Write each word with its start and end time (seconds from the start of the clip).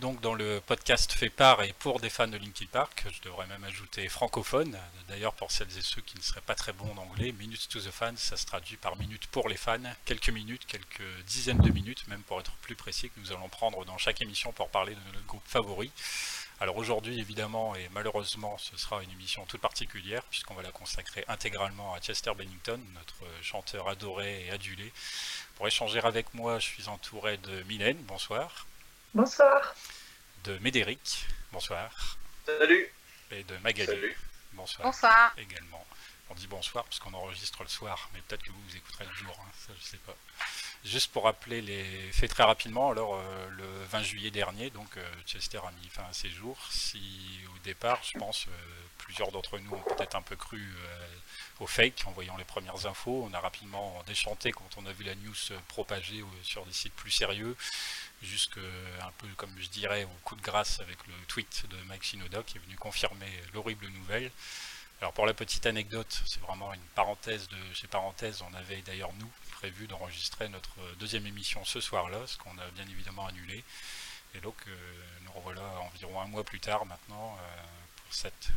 Donc 0.00 0.20
dans 0.22 0.34
le 0.34 0.62
podcast 0.66 1.12
fait 1.12 1.28
par 1.28 1.62
et 1.62 1.74
pour 1.74 2.00
des 2.00 2.08
fans 2.08 2.26
de 2.26 2.38
Linkin 2.38 2.64
Park. 2.72 3.04
Je 3.12 3.20
devrais 3.20 3.46
même 3.46 3.62
ajouter 3.64 4.08
francophone. 4.08 4.78
D'ailleurs, 5.08 5.34
pour 5.34 5.52
celles 5.52 5.76
et 5.76 5.82
ceux 5.82 6.00
qui 6.00 6.16
ne 6.16 6.22
seraient 6.22 6.40
pas 6.40 6.54
très 6.54 6.72
bons 6.72 6.90
en 6.92 7.02
anglais, 7.02 7.32
Minutes 7.32 7.68
to 7.68 7.80
the 7.80 7.90
Fans, 7.90 8.16
ça 8.16 8.38
se 8.38 8.46
traduit 8.46 8.78
par 8.78 8.96
minutes 8.96 9.26
pour 9.26 9.48
les 9.48 9.58
fans. 9.58 9.78
Quelques 10.06 10.30
minutes, 10.30 10.64
quelques 10.66 11.24
dizaines 11.26 11.60
de 11.60 11.70
minutes, 11.70 12.08
même 12.08 12.22
pour 12.22 12.40
être 12.40 12.52
plus 12.62 12.76
précis, 12.76 13.10
que 13.10 13.20
nous 13.20 13.30
allons 13.30 13.50
prendre 13.50 13.84
dans 13.84 13.98
chaque 13.98 14.22
émission 14.22 14.52
pour 14.52 14.70
parler 14.70 14.94
de 14.94 15.00
notre 15.12 15.26
groupe 15.26 15.46
favori. 15.46 15.92
Alors 16.60 16.78
aujourd'hui, 16.78 17.20
évidemment, 17.20 17.74
et 17.76 17.88
malheureusement, 17.92 18.56
ce 18.56 18.78
sera 18.78 19.02
une 19.02 19.10
émission 19.10 19.44
toute 19.46 19.60
particulière, 19.60 20.22
puisqu'on 20.30 20.54
va 20.54 20.62
la 20.62 20.72
consacrer 20.72 21.24
intégralement 21.28 21.92
à 21.94 22.00
Chester 22.00 22.32
Bennington, 22.34 22.80
notre 22.94 23.42
chanteur 23.42 23.88
adoré 23.88 24.46
et 24.46 24.50
adulé. 24.50 24.92
Pour 25.56 25.66
échanger 25.68 26.00
avec 26.00 26.32
moi, 26.32 26.58
je 26.58 26.66
suis 26.66 26.88
entouré 26.88 27.36
de 27.36 27.62
Mylène. 27.64 27.98
Bonsoir. 28.04 28.66
Bonsoir. 29.12 29.74
De 30.44 30.56
Médéric, 30.58 31.26
bonsoir. 31.50 32.16
Salut. 32.46 32.92
Et 33.32 33.42
de 33.42 33.56
Magali. 33.56 33.86
Salut. 33.86 34.16
Bonsoir. 34.52 34.86
Bonsoir. 34.86 35.34
Également. 35.36 35.84
On 36.28 36.34
dit 36.34 36.46
bonsoir 36.46 36.84
parce 36.84 37.00
qu'on 37.00 37.12
enregistre 37.14 37.64
le 37.64 37.68
soir, 37.68 38.08
mais 38.14 38.20
peut-être 38.20 38.44
que 38.44 38.52
vous 38.52 38.62
vous 38.68 38.76
écouterez 38.76 39.04
le 39.04 39.12
jour, 39.12 39.36
hein, 39.40 39.50
ça 39.66 39.72
je 39.76 39.84
sais 39.84 39.96
pas. 39.96 40.14
Juste 40.84 41.12
pour 41.12 41.24
rappeler 41.24 41.60
les 41.60 42.12
faits 42.12 42.30
très 42.30 42.44
rapidement, 42.44 42.92
alors 42.92 43.16
euh, 43.16 43.48
le 43.50 43.84
20 43.90 44.02
juillet 44.02 44.30
dernier, 44.30 44.70
donc 44.70 44.96
euh, 44.96 45.02
Chester 45.26 45.58
a 45.58 45.72
mis 45.82 45.88
fin 45.88 46.04
à 46.04 46.12
ses 46.12 46.30
jours. 46.30 46.58
Si 46.70 47.40
au 47.52 47.58
départ, 47.64 48.00
je 48.04 48.16
pense, 48.16 48.46
euh, 48.46 48.50
plusieurs 48.98 49.32
d'entre 49.32 49.58
nous 49.58 49.72
ont 49.72 49.82
peut-être 49.96 50.14
un 50.14 50.22
peu 50.22 50.36
cru 50.36 50.64
au 51.58 51.66
fake 51.66 52.04
en 52.06 52.12
voyant 52.12 52.36
les 52.36 52.44
premières 52.44 52.86
infos, 52.86 53.28
on 53.28 53.34
a 53.34 53.40
rapidement 53.40 54.00
déchanté 54.06 54.52
quand 54.52 54.68
on 54.76 54.86
a 54.86 54.92
vu 54.92 55.02
la 55.02 55.16
news 55.16 55.34
propagée 55.66 56.24
sur 56.44 56.64
des 56.64 56.72
sites 56.72 56.94
plus 56.94 57.10
sérieux 57.10 57.56
jusque 58.22 58.58
un 59.00 59.10
peu 59.18 59.28
comme 59.36 59.54
je 59.58 59.68
dirais 59.68 60.04
au 60.04 60.18
coup 60.24 60.36
de 60.36 60.42
grâce 60.42 60.80
avec 60.80 60.98
le 61.06 61.14
tweet 61.26 61.64
de 61.70 61.76
Mike 61.88 62.02
Shinoda 62.02 62.42
qui 62.42 62.58
est 62.58 62.60
venu 62.60 62.76
confirmer 62.76 63.30
l'horrible 63.54 63.86
nouvelle. 63.88 64.30
Alors 65.00 65.12
pour 65.14 65.24
la 65.24 65.32
petite 65.32 65.64
anecdote, 65.64 66.20
c'est 66.26 66.40
vraiment 66.42 66.74
une 66.74 66.80
parenthèse 66.94 67.48
de 67.48 67.74
chez 67.74 67.86
parenthèses, 67.86 68.42
on 68.42 68.54
avait 68.54 68.82
d'ailleurs 68.82 69.12
nous 69.14 69.30
prévu 69.52 69.86
d'enregistrer 69.86 70.48
notre 70.48 70.76
deuxième 70.98 71.26
émission 71.26 71.64
ce 71.64 71.80
soir-là, 71.80 72.26
ce 72.26 72.36
qu'on 72.36 72.56
a 72.58 72.70
bien 72.74 72.86
évidemment 72.86 73.26
annulé. 73.26 73.64
Et 74.34 74.40
donc 74.40 74.56
euh, 74.68 75.02
nous 75.22 75.32
revoilà 75.32 75.62
environ 75.80 76.20
un 76.20 76.26
mois 76.26 76.44
plus 76.44 76.60
tard 76.60 76.86
maintenant 76.86 77.36
euh, 77.40 77.62
pour 77.96 78.14
cette 78.14 78.50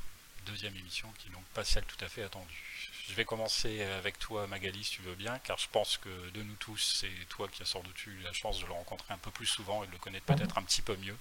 deuxième 0.44 0.76
émission 0.76 1.12
qui 1.18 1.30
n'est 1.30 1.36
donc 1.36 1.46
pas 1.54 1.64
celle 1.64 1.86
tout 1.86 2.04
à 2.04 2.10
fait 2.10 2.24
attendue. 2.24 2.90
Je 3.08 3.14
vais 3.14 3.26
commencer 3.26 3.82
avec 3.82 4.18
toi, 4.18 4.48
Magali, 4.48 4.84
si 4.84 4.92
tu 4.92 5.02
veux 5.02 5.16
bien, 5.16 5.38
car 5.40 5.58
je 5.58 5.68
pense 5.68 5.98
que 5.98 6.30
de 6.30 6.42
nous 6.42 6.56
tous, 6.56 7.00
c'est 7.02 7.28
toi 7.30 7.48
qui 7.50 7.62
as 7.62 7.66
sans 7.66 7.82
doute 7.82 8.06
eu 8.06 8.18
la 8.20 8.32
chance 8.32 8.60
de 8.60 8.66
le 8.66 8.72
rencontrer 8.72 9.14
un 9.14 9.18
peu 9.18 9.32
plus 9.32 9.46
souvent 9.46 9.84
et 9.84 9.88
de 9.88 9.92
le 9.92 9.98
connaître 9.98 10.26
peut-être 10.26 10.58
un 10.58 10.64
petit 10.64 10.82
peu 10.82 10.96
mieux. 10.98 11.18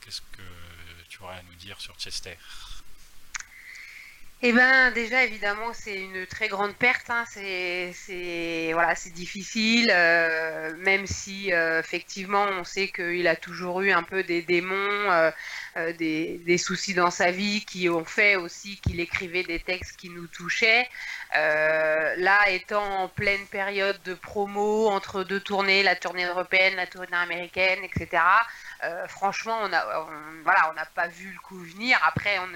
Qu'est-ce 0.00 0.22
que 0.22 0.42
tu 1.08 1.22
aurais 1.22 1.36
à 1.36 1.42
nous 1.42 1.54
dire 1.56 1.80
sur 1.80 1.94
Chester? 1.96 2.36
Eh 4.42 4.52
ben 4.52 4.90
déjà 4.90 5.24
évidemment 5.24 5.72
c'est 5.72 5.98
une 5.98 6.26
très 6.26 6.48
grande 6.48 6.74
perte, 6.76 7.08
hein. 7.08 7.24
c'est 7.26 8.70
voilà 8.74 8.94
c'est 8.94 9.10
difficile, 9.10 9.90
euh, 9.90 10.76
même 10.76 11.06
si 11.06 11.54
euh, 11.54 11.80
effectivement 11.80 12.44
on 12.44 12.62
sait 12.62 12.88
qu'il 12.88 13.26
a 13.28 13.36
toujours 13.36 13.80
eu 13.80 13.92
un 13.92 14.02
peu 14.02 14.22
des 14.24 14.42
démons, 14.42 15.10
euh, 15.10 15.30
des, 15.94 16.58
soucis 16.58 16.92
dans 16.92 17.10
sa 17.10 17.30
vie 17.30 17.64
qui 17.64 17.88
ont 17.88 18.04
fait 18.04 18.36
aussi 18.36 18.78
qu'il 18.82 19.00
écrivait 19.00 19.42
des 19.42 19.58
textes 19.58 19.96
qui 19.96 20.10
nous 20.10 20.26
touchaient. 20.26 20.86
là 21.32 22.50
étant 22.50 23.04
en 23.04 23.08
pleine 23.08 23.46
période 23.46 24.00
de 24.04 24.12
promo 24.14 24.88
entre 24.88 25.24
deux 25.24 25.40
tournées, 25.40 25.82
la 25.82 25.96
tournée 25.96 26.26
européenne, 26.26 26.76
la 26.76 26.86
tournée 26.86 27.08
américaine, 27.12 27.80
etc. 27.84 28.22
Franchement, 29.08 29.58
on 29.62 29.72
a, 29.72 30.06
voilà, 30.44 30.70
on 30.70 30.74
n'a 30.74 30.86
pas 30.86 31.08
vu 31.08 31.32
le 31.32 31.38
coup 31.40 31.58
venir. 31.58 31.98
Après, 32.06 32.38
on, 32.38 32.48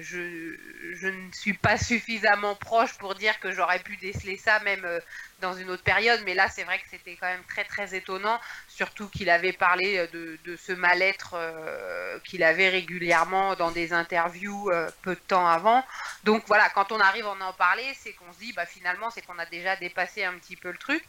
je, 0.00 0.56
je, 0.94 1.13
ne 1.14 1.32
suis 1.32 1.54
pas 1.58 1.78
suffisamment 1.78 2.56
proche 2.56 2.96
pour 2.98 3.14
dire 3.14 3.38
que 3.40 3.52
j'aurais 3.52 3.82
pu 3.82 3.96
déceler 3.96 4.36
ça 4.36 4.60
même 4.60 4.84
euh, 4.84 5.00
dans 5.44 5.54
une 5.54 5.70
autre 5.70 5.82
période, 5.82 6.20
mais 6.24 6.34
là, 6.34 6.48
c'est 6.48 6.64
vrai 6.64 6.78
que 6.78 6.84
c'était 6.90 7.16
quand 7.16 7.26
même 7.26 7.44
très 7.48 7.64
très 7.64 7.94
étonnant, 7.94 8.40
surtout 8.68 9.08
qu'il 9.08 9.30
avait 9.30 9.52
parlé 9.52 10.06
de, 10.12 10.38
de 10.44 10.56
ce 10.56 10.72
mal-être 10.72 11.34
euh, 11.34 12.18
qu'il 12.24 12.42
avait 12.42 12.68
régulièrement 12.68 13.54
dans 13.54 13.70
des 13.70 13.92
interviews 13.92 14.70
peu 15.02 15.14
de 15.14 15.20
temps 15.20 15.46
avant. 15.46 15.84
Donc 16.24 16.44
voilà, 16.46 16.68
quand 16.70 16.92
on 16.92 17.00
arrive 17.00 17.26
à 17.26 17.30
en 17.30 17.52
parler, 17.52 17.84
c'est 18.00 18.12
qu'on 18.12 18.32
se 18.32 18.38
dit, 18.38 18.52
bah 18.52 18.66
finalement, 18.66 19.10
c'est 19.10 19.22
qu'on 19.22 19.38
a 19.38 19.46
déjà 19.46 19.76
dépassé 19.76 20.24
un 20.24 20.34
petit 20.34 20.56
peu 20.56 20.70
le 20.70 20.78
truc. 20.78 21.04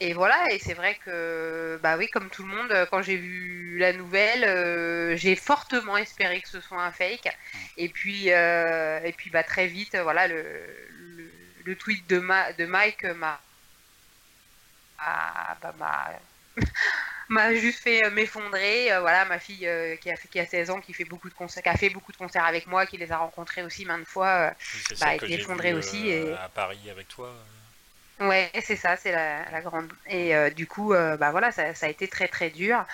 Et 0.00 0.12
voilà, 0.12 0.50
et 0.50 0.58
c'est 0.58 0.74
vrai 0.74 0.98
que, 1.04 1.78
bah 1.82 1.96
oui, 1.96 2.08
comme 2.08 2.28
tout 2.30 2.42
le 2.42 2.48
monde, 2.48 2.88
quand 2.90 3.02
j'ai 3.02 3.16
vu 3.16 3.78
la 3.78 3.92
nouvelle, 3.92 4.44
euh, 4.44 5.16
j'ai 5.16 5.36
fortement 5.36 5.96
espéré 5.96 6.40
que 6.40 6.48
ce 6.48 6.60
soit 6.60 6.82
un 6.82 6.92
fake. 6.92 7.28
Et 7.76 7.88
puis, 7.88 8.32
euh, 8.32 9.00
et 9.04 9.12
puis 9.12 9.30
bah, 9.30 9.42
très 9.42 9.66
vite, 9.66 9.96
voilà, 9.96 10.26
le, 10.26 10.44
le, 11.64 11.76
tweet 11.76 12.08
de, 12.08 12.18
de 12.58 12.66
Mike 12.66 13.04
m'a 13.04 13.40
bah, 14.98 16.20
m'a 17.28 17.54
juste 17.54 17.80
fait 17.80 18.08
m'effondrer. 18.10 18.92
Euh, 18.92 19.00
voilà, 19.00 19.24
ma 19.24 19.38
fille 19.38 19.68
qui, 20.00 20.10
a, 20.10 20.16
qui 20.16 20.40
a 20.40 20.46
16 20.46 20.70
ans, 20.70 20.80
qui 20.80 20.92
fait 20.92 21.04
beaucoup 21.04 21.28
de 21.28 21.34
concerts, 21.34 21.62
qui 21.62 21.68
a 21.68 21.76
fait 21.76 21.90
beaucoup 21.90 22.12
de 22.12 22.16
concerts 22.16 22.44
avec 22.44 22.66
moi, 22.66 22.86
qui 22.86 22.96
les 22.96 23.12
a 23.12 23.18
rencontrés 23.18 23.62
aussi 23.62 23.84
maintes 23.84 24.06
fois, 24.06 24.54
bah, 25.00 25.06
a 25.06 25.14
été 25.14 25.32
effondrée 25.32 25.74
aussi. 25.74 26.08
Et... 26.08 26.32
À 26.32 26.48
Paris 26.48 26.90
avec 26.90 27.08
toi. 27.08 27.34
Ouais, 28.20 28.50
c'est 28.62 28.76
ça, 28.76 28.96
c'est 28.96 29.12
la, 29.12 29.60
grande. 29.60 29.92
Et 30.08 30.34
euh, 30.36 30.50
du 30.50 30.66
coup, 30.66 30.92
euh, 30.92 31.16
bah 31.16 31.30
voilà, 31.30 31.50
ça, 31.50 31.72
a 31.82 31.88
été 31.88 32.06
très 32.08 32.28
très 32.28 32.50
dur. 32.50 32.84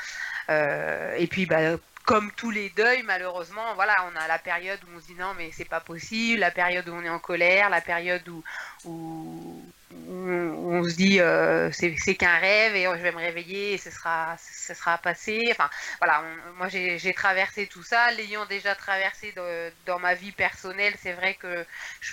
Euh, 0.48 1.14
et 1.16 1.26
puis, 1.26 1.46
bah, 1.46 1.76
comme 2.04 2.30
tous 2.32 2.50
les 2.50 2.70
deuils, 2.70 3.02
malheureusement, 3.02 3.74
voilà, 3.74 3.94
on 4.12 4.16
a 4.16 4.26
la 4.26 4.38
période 4.38 4.80
où 4.84 4.96
on 4.96 5.00
se 5.00 5.06
dit 5.06 5.14
non, 5.14 5.34
mais 5.36 5.50
c'est 5.52 5.68
pas 5.68 5.80
possible, 5.80 6.40
la 6.40 6.50
période 6.50 6.88
où 6.88 6.92
on 6.92 7.02
est 7.02 7.10
en 7.10 7.18
colère, 7.18 7.70
la 7.70 7.80
période 7.80 8.26
où, 8.28 8.42
on 10.08 10.84
se 10.84 10.94
dit 10.94 11.20
euh, 11.20 11.70
c'est 11.72 12.14
qu'un 12.14 12.38
rêve 12.38 12.76
et 12.76 12.84
je 12.84 13.02
vais 13.02 13.12
me 13.12 13.18
réveiller 13.18 13.74
et 13.74 13.78
ce 13.78 13.90
sera, 13.90 14.36
ce 14.38 14.72
sera 14.74 14.98
passé. 14.98 15.48
Enfin, 15.50 15.68
voilà, 15.98 16.22
moi 16.56 16.68
j'ai 16.68 17.12
traversé 17.12 17.66
tout 17.66 17.82
ça, 17.82 18.10
l'ayant 18.12 18.46
déjà 18.46 18.74
traversé 18.74 19.34
dans 19.86 19.98
ma 19.98 20.14
vie 20.14 20.32
personnelle, 20.32 20.94
c'est 21.02 21.12
vrai 21.12 21.34
que. 21.34 21.66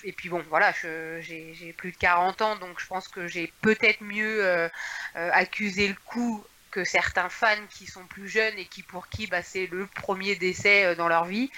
et 0.03 0.11
puis 0.11 0.29
bon, 0.29 0.43
voilà, 0.49 0.73
j'ai 1.21 1.73
plus 1.77 1.91
de 1.91 1.97
40 1.97 2.41
ans, 2.41 2.55
donc 2.57 2.79
je 2.79 2.87
pense 2.87 3.07
que 3.07 3.28
j'ai 3.28 3.53
peut-être 3.61 4.01
mieux 4.01 4.45
euh, 4.45 4.67
euh, 5.16 5.29
accusé 5.33 5.87
le 5.87 5.95
coup 6.05 6.43
que 6.78 6.84
certains 6.84 7.29
fans 7.29 7.66
qui 7.72 7.88
sont 7.88 8.06
plus 8.06 8.29
jeunes 8.29 8.58
et 8.58 8.66
qui 8.66 8.84
pour 8.84 9.08
qui 9.09 9.26
bah, 9.26 9.41
c'est 9.41 9.68
le 9.68 9.88
premier 9.88 10.35
décès 10.35 10.96
dans 10.96 11.08
leur 11.08 11.26
vie. 11.26 11.50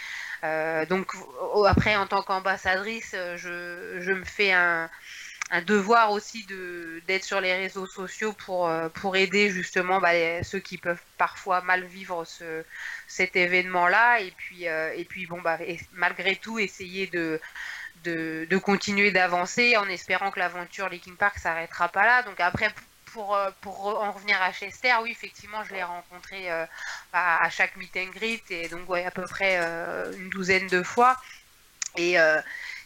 donc 0.89 1.11
après, 1.67 1.95
en 1.97 2.07
tant 2.07 2.21
qu'ambassadrice, 2.21 3.13
je, 3.35 3.97
je, 3.99 4.11
me 4.13 4.23
fais 4.23 4.53
un 4.53 4.89
devoir 5.65 6.11
aussi 6.11 6.45
d'être 7.07 7.23
sur 7.23 7.41
les 7.41 7.53
réseaux 7.53 7.87
sociaux 7.87 8.33
pour 8.33 8.67
euh, 8.67 8.87
aider 9.15 9.49
justement 9.49 9.99
bah, 9.99 10.43
ceux 10.43 10.59
qui 10.59 10.77
peuvent 10.77 11.01
parfois 11.17 11.61
mal 11.61 11.83
vivre 11.85 12.23
ce 12.23 12.63
cet 13.07 13.35
événement 13.35 13.87
là 13.87 14.19
et 14.19 14.31
puis 14.31 14.67
euh, 14.67 14.93
et 14.95 15.05
puis 15.05 15.25
bon 15.25 15.41
bah 15.41 15.57
malgré 15.93 16.35
tout 16.35 16.59
essayer 16.59 17.07
de 17.07 17.41
de, 18.03 18.47
de 18.49 18.57
continuer 18.57 19.11
d'avancer 19.11 19.75
en 19.75 19.89
espérant 19.89 20.29
que 20.31 20.39
l'aventure 20.39 20.87
Linkin 20.87 21.15
Park 21.15 21.39
s'arrêtera 21.39 21.89
pas 21.89 22.05
là 22.05 22.23
donc 22.23 22.39
après 22.39 22.71
pour, 23.13 23.35
euh, 23.35 23.51
pour 23.61 23.85
en 23.85 24.11
revenir 24.11 24.41
à 24.41 24.51
Chester, 24.51 24.93
oui, 25.01 25.11
effectivement, 25.11 25.63
je 25.63 25.73
l'ai 25.73 25.83
rencontré 25.83 26.49
à, 26.49 26.67
à, 27.13 27.49
chaque 27.49 27.75
meet 27.77 27.95
and 27.97 28.11
greet, 28.13 28.43
et 28.49 28.67
donc 28.69 28.89
à 28.89 29.11
peu 29.11 29.23
près 29.23 29.57
une 30.17 30.29
douzaine 30.29 30.67
de 30.67 30.83
fois. 30.83 31.15
Et 31.97 32.17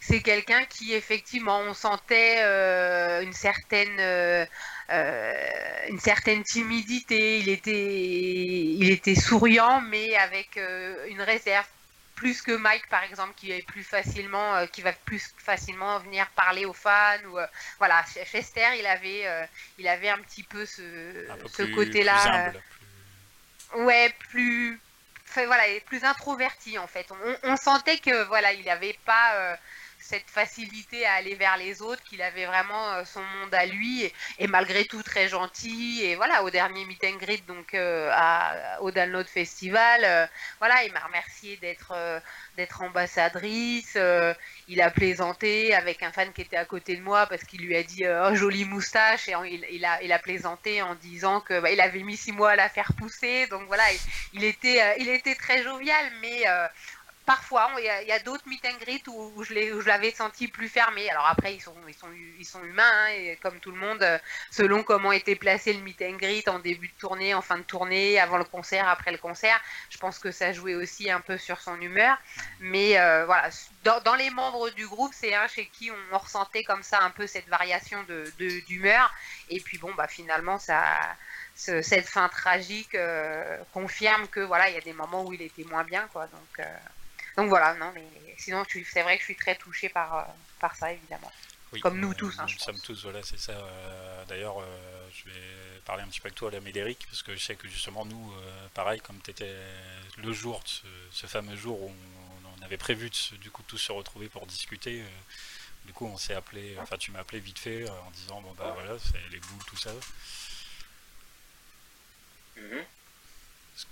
c'est 0.06 0.20
quelqu'un 0.20 0.64
qui 0.66 0.92
effectivement 0.92 1.60
on 1.60 1.72
sentait 1.72 2.36
euh, 2.40 3.22
une 3.22 3.32
certaine 3.32 3.98
euh, 3.98 4.44
une 5.88 5.98
certaine 5.98 6.42
timidité. 6.42 7.38
Il 7.38 7.48
était 7.48 8.74
il 8.78 8.90
était 8.90 9.14
souriant 9.14 9.80
mais 9.80 10.14
avec 10.16 10.58
une 11.08 11.22
réserve 11.22 11.66
plus 12.24 12.40
que 12.40 12.52
Mike 12.52 12.88
par 12.88 13.02
exemple 13.02 13.34
qui 13.36 13.52
est 13.52 13.66
plus 13.66 13.84
facilement 13.84 14.66
qui 14.68 14.80
va 14.80 14.94
plus 14.94 15.34
facilement 15.36 15.98
venir 15.98 16.26
parler 16.30 16.64
aux 16.64 16.72
fans 16.72 17.22
ou 17.28 17.36
voilà 17.76 18.02
Chester 18.24 18.78
il 18.78 18.86
avait 18.86 19.24
il 19.78 19.86
avait 19.86 20.08
un 20.08 20.16
petit 20.18 20.42
peu 20.42 20.64
ce, 20.64 20.82
ce 21.52 21.64
côté 21.74 22.02
là 22.02 22.50
ouais 23.74 24.08
plus 24.30 24.80
voilà, 25.42 25.64
plus 25.86 26.04
introverti 26.04 26.78
en 26.78 26.86
fait. 26.86 27.06
On, 27.42 27.56
sentait 27.56 27.98
que 27.98 28.24
voilà, 28.24 28.52
il 28.52 28.64
n'avait 28.64 28.96
pas 29.04 29.34
euh, 29.34 29.56
cette 30.06 30.28
facilité 30.28 31.06
à 31.06 31.14
aller 31.14 31.34
vers 31.34 31.56
les 31.56 31.80
autres, 31.80 32.02
qu'il 32.04 32.20
avait 32.20 32.44
vraiment 32.44 32.92
euh, 32.92 33.04
son 33.04 33.22
monde 33.22 33.54
à 33.54 33.64
lui 33.64 34.12
et, 34.38 34.46
malgré 34.46 34.84
tout 34.84 35.02
très 35.02 35.28
gentil. 35.28 36.02
Et 36.02 36.14
voilà, 36.14 36.42
au 36.44 36.50
dernier 36.50 36.84
meet 36.84 37.02
and 37.04 37.16
greet 37.16 37.46
donc 37.46 37.72
euh, 37.74 38.10
à, 38.12 38.80
au 38.82 38.90
Download 38.90 39.26
Festival, 39.26 40.28
voilà, 40.58 40.84
il 40.84 40.92
m'a 40.92 41.00
remercié 41.00 41.56
d'être 41.56 41.94
d'être 42.56 42.82
ambassadrice. 42.82 43.98
il 44.68 44.80
a 44.80 44.90
plaisanté 44.90 45.74
avec 45.74 46.02
un 46.02 46.12
fan 46.12 46.32
qui 46.32 46.42
était 46.42 46.56
à 46.56 46.64
côté 46.64 46.96
de 46.96 47.02
moi 47.02 47.26
parce 47.26 47.44
qu'il 47.44 47.62
lui 47.62 47.76
a 47.76 47.82
dit 47.82 48.04
oh, 48.06 48.34
jolie 48.34 48.64
moustache 48.64 49.28
et 49.28 49.34
il, 49.70 49.84
a, 49.84 50.02
il 50.02 50.16
plaisanté 50.22 50.82
en 50.82 50.94
disant 50.94 51.40
que 51.40 51.60
bah, 51.60 51.70
il 51.70 51.80
avait 51.80 52.02
mis 52.02 52.16
six 52.16 52.32
mois 52.32 52.50
à 52.50 52.56
la 52.56 52.68
faire 52.68 52.92
pousser. 52.98 53.46
Donc 53.48 53.62
voilà, 53.66 53.84
il, 54.32 54.44
était, 54.44 54.80
il 54.98 55.08
était 55.08 55.34
très 55.34 55.62
jovial, 55.62 56.12
mais 56.20 56.44
parfois, 57.26 57.70
il 57.78 57.84
y 57.84 58.12
a, 58.12 58.18
d'autres 58.20 58.46
meet 58.46 58.64
and 58.66 58.78
greet 58.80 59.06
où, 59.08 59.42
je 59.42 59.88
l'avais 59.88 60.10
senti 60.10 60.48
plus 60.48 60.68
fermé. 60.68 61.08
Alors 61.10 61.26
après, 61.26 61.54
ils 61.54 61.60
sont, 61.60 61.74
humains, 62.62 62.82
hein, 62.82 63.08
et 63.08 63.38
comme 63.42 63.58
tout 63.60 63.70
le 63.70 63.78
monde, 63.78 64.02
euh, 64.02 64.18
selon 64.50 64.82
comment 64.82 65.12
était 65.12 65.34
placé 65.34 65.72
le 65.72 65.80
meet 65.80 66.02
and 66.02 66.16
greet 66.16 66.48
en 66.48 66.58
début 66.58 66.88
de 66.88 66.94
tournée, 66.98 67.34
en 67.34 67.42
fin 67.42 67.58
de 67.58 67.62
tournée, 67.62 68.18
avant 68.20 68.38
le 68.38 68.44
concert, 68.44 68.88
après 68.88 69.12
le 69.12 69.18
concert, 69.18 69.60
je 69.90 69.98
pense 69.98 70.18
que 70.18 70.30
ça 70.30 70.52
jouait 70.52 70.74
aussi 70.74 71.10
un 71.10 71.20
peu 71.20 71.38
sur 71.38 71.60
son 71.60 71.80
humeur. 71.80 72.16
Mais 72.60 72.98
euh, 72.98 73.24
voilà, 73.26 73.50
dans, 73.82 74.14
les 74.14 74.30
membres 74.30 74.70
du 74.70 74.86
groupe, 74.86 75.12
c'est 75.14 75.34
un 75.34 75.48
chez 75.48 75.66
qui 75.66 75.90
on, 75.90 76.18
ressentait 76.18 76.64
comme 76.64 76.82
ça 76.82 77.00
un 77.02 77.10
peu 77.10 77.26
cette 77.26 77.48
variation 77.48 78.04
d'humeur. 78.66 79.12
Et 79.50 79.60
puis 79.60 79.78
bon, 79.78 79.92
bah 79.94 80.08
finalement, 80.08 80.58
cette 81.54 82.08
fin 82.08 82.28
tragique 82.28 82.94
euh, 82.94 83.58
confirme 83.72 84.26
que 84.28 84.40
voilà 84.40 84.68
il 84.68 84.74
y 84.74 84.78
a 84.78 84.80
des 84.80 84.92
moments 84.92 85.24
où 85.24 85.32
il 85.32 85.42
était 85.42 85.64
moins 85.64 85.84
bien 85.84 86.08
quoi 86.12 86.26
donc 86.26 86.66
donc 87.36 87.48
voilà, 87.48 87.74
non, 87.74 87.90
mais 87.94 88.04
sinon, 88.38 88.64
c'est 88.68 89.02
vrai 89.02 89.16
que 89.16 89.20
je 89.20 89.26
suis 89.26 89.36
très 89.36 89.56
touché 89.56 89.88
par, 89.88 90.14
euh, 90.14 90.22
par 90.60 90.76
ça, 90.76 90.92
évidemment. 90.92 91.32
Comme 91.82 91.98
nous 91.98 92.14
tous. 92.14 92.38
Hein, 92.38 92.46
nous 92.48 92.58
sommes 92.58 92.80
tous, 92.80 93.02
voilà, 93.02 93.22
c'est 93.24 93.38
ça. 93.38 93.52
Euh, 93.52 94.24
d'ailleurs, 94.26 94.60
euh, 94.60 95.08
je 95.12 95.24
vais 95.24 95.80
parler 95.84 96.04
un 96.04 96.06
petit 96.06 96.20
peu 96.20 96.26
avec 96.28 96.36
toi, 96.36 96.50
la 96.50 96.60
Médéric, 96.60 97.04
parce 97.06 97.22
que 97.22 97.34
je 97.34 97.42
sais 97.42 97.56
que 97.56 97.66
justement, 97.68 98.04
nous, 98.04 98.32
pareil, 98.74 99.00
comme 99.00 99.20
tu 99.20 99.30
étais 99.30 99.54
le 100.18 100.32
jour, 100.32 100.62
ce, 101.10 101.26
fameux 101.26 101.56
jour 101.56 101.82
où 101.82 101.92
on, 102.60 102.64
avait 102.64 102.78
prévu 102.78 103.10
de, 103.10 103.36
du 103.36 103.50
coup 103.50 103.62
tous 103.66 103.76
se 103.76 103.92
retrouver 103.92 104.30
pour 104.30 104.46
discuter, 104.46 105.04
du 105.84 105.92
coup, 105.92 106.06
on 106.06 106.16
s'est 106.16 106.32
appelé, 106.32 106.76
enfin, 106.80 106.96
tu 106.96 107.10
m'as 107.10 107.18
appelé 107.18 107.40
vite 107.40 107.58
fait 107.58 107.86
en 107.90 108.10
disant, 108.12 108.40
bon, 108.40 108.54
bah 108.54 108.70
voilà, 108.74 108.98
c'est 108.98 109.20
les 109.30 109.40
boules, 109.40 109.64
tout 109.66 109.76
ça. 109.76 109.90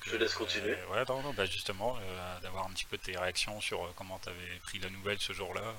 Je 0.06 0.17
laisse 0.17 0.34
continuer. 0.34 0.73
Euh, 0.73 0.94
ouais, 0.94 1.05
non, 1.08 1.23
non, 1.23 1.32
bah 1.32 1.44
justement, 1.44 1.96
euh, 1.96 2.40
d'avoir 2.40 2.67
un 2.67 2.70
petit 2.70 2.84
peu 2.84 2.99
tes 2.99 3.17
réactions 3.17 3.61
sur 3.61 3.84
euh, 3.84 3.88
comment 3.96 4.20
tu 4.23 4.29
avais 4.29 4.58
pris 4.62 4.79
la 4.79 4.88
nouvelle 4.90 5.19
ce 5.19 5.32
jour-là. 5.32 5.75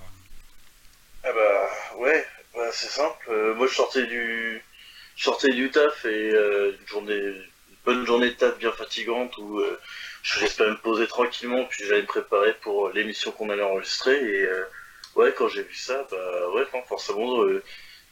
Ah 1.23 1.31
bah 1.31 1.69
ouais, 1.97 2.25
bah, 2.53 2.69
c'est 2.73 2.89
simple. 2.89 3.53
moi 3.55 3.65
je 3.67 3.73
sortais 3.73 4.05
du 4.05 4.61
je 5.15 5.23
sortais 5.23 5.53
du 5.53 5.71
taf 5.71 6.03
et 6.05 6.31
une 6.31 6.87
journée 6.87 7.33
bonne 7.85 8.05
journée 8.05 8.29
de 8.31 8.35
taf 8.35 8.57
bien 8.57 8.73
fatigante 8.73 9.37
où 9.37 9.63
j'espérais 10.21 10.71
me 10.71 10.77
poser 10.77 11.07
tranquillement 11.07 11.63
puis 11.63 11.85
j'allais 11.85 12.01
me 12.01 12.07
préparer 12.07 12.53
pour 12.55 12.89
l'émission 12.89 13.31
qu'on 13.31 13.49
allait 13.49 13.63
enregistrer 13.63 14.15
et 14.15 14.49
ouais 15.15 15.33
quand 15.37 15.47
j'ai 15.47 15.63
vu 15.63 15.75
ça 15.75 16.05
bah 16.11 16.49
ouais 16.49 16.65
forcément 16.89 17.41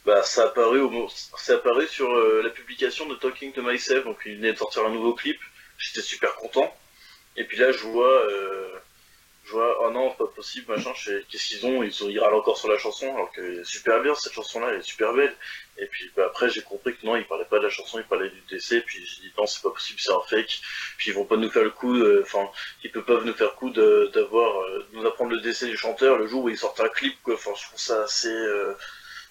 bah 0.06 0.22
ça 0.22 0.44
a 0.44 0.46
apparu 0.46 0.80
au 0.80 1.08
c'est 1.36 1.52
apparu 1.52 1.86
sur 1.88 2.10
la 2.14 2.48
publication 2.48 3.06
de 3.06 3.16
Talking 3.16 3.52
to 3.52 3.62
Myself 3.62 4.04
donc 4.04 4.20
il 4.24 4.36
venait 4.36 4.54
de 4.54 4.58
sortir 4.58 4.86
un 4.86 4.90
nouveau 4.90 5.12
clip 5.12 5.38
j'étais 5.78 6.02
super 6.02 6.34
content. 6.36 6.74
Et 7.36 7.44
puis 7.44 7.56
là, 7.56 7.72
je 7.72 7.84
vois, 7.86 8.26
euh, 8.26 8.78
je 9.44 9.52
vois, 9.52 9.86
oh 9.86 9.90
non, 9.90 10.10
pas 10.12 10.26
possible, 10.26 10.74
machin, 10.74 10.92
qu'est-ce 11.28 11.48
qu'ils 11.48 11.66
ont? 11.66 11.82
Ils, 11.82 12.20
râlent 12.20 12.34
encore 12.34 12.58
sur 12.58 12.68
la 12.68 12.78
chanson, 12.78 13.12
alors 13.14 13.32
que 13.32 13.64
super 13.64 14.00
bien 14.02 14.14
cette 14.14 14.34
chanson-là, 14.34 14.68
elle 14.70 14.80
est 14.80 14.82
super 14.82 15.12
belle. 15.14 15.34
Et 15.78 15.86
puis 15.86 16.10
bah, 16.16 16.24
après, 16.26 16.50
j'ai 16.50 16.62
compris 16.62 16.94
que 16.96 17.06
non, 17.06 17.16
ils 17.16 17.26
parlaient 17.26 17.46
pas 17.46 17.58
de 17.58 17.64
la 17.64 17.70
chanson, 17.70 17.98
ils 17.98 18.04
parlaient 18.04 18.30
du 18.30 18.40
DC, 18.50 18.84
puis 18.84 19.04
j'ai 19.04 19.22
dit 19.22 19.32
non, 19.36 19.46
c'est 19.46 19.62
pas 19.62 19.70
possible, 19.70 19.98
c'est 19.98 20.12
un 20.12 20.20
fake. 20.28 20.60
Puis 20.98 21.10
ils 21.10 21.14
vont 21.14 21.24
pas 21.24 21.36
nous 21.36 21.50
faire 21.50 21.64
le 21.64 21.70
coup, 21.70 21.96
enfin, 22.20 22.50
ils 22.84 22.92
peuvent 22.92 23.04
pas 23.04 23.20
nous 23.20 23.34
faire 23.34 23.48
le 23.48 23.58
coup 23.58 23.72
euh, 23.78 24.86
nous 24.92 25.06
apprendre 25.06 25.32
le 25.32 25.40
décès 25.40 25.66
du 25.66 25.76
chanteur 25.76 26.18
le 26.18 26.26
jour 26.26 26.44
où 26.44 26.48
ils 26.50 26.58
sortent 26.58 26.80
un 26.80 26.88
clip, 26.88 27.16
quoi. 27.22 27.34
Enfin, 27.34 27.52
je 27.58 27.66
trouve 27.66 27.80
ça 27.80 28.02
assez, 28.02 28.28
euh, 28.28 28.74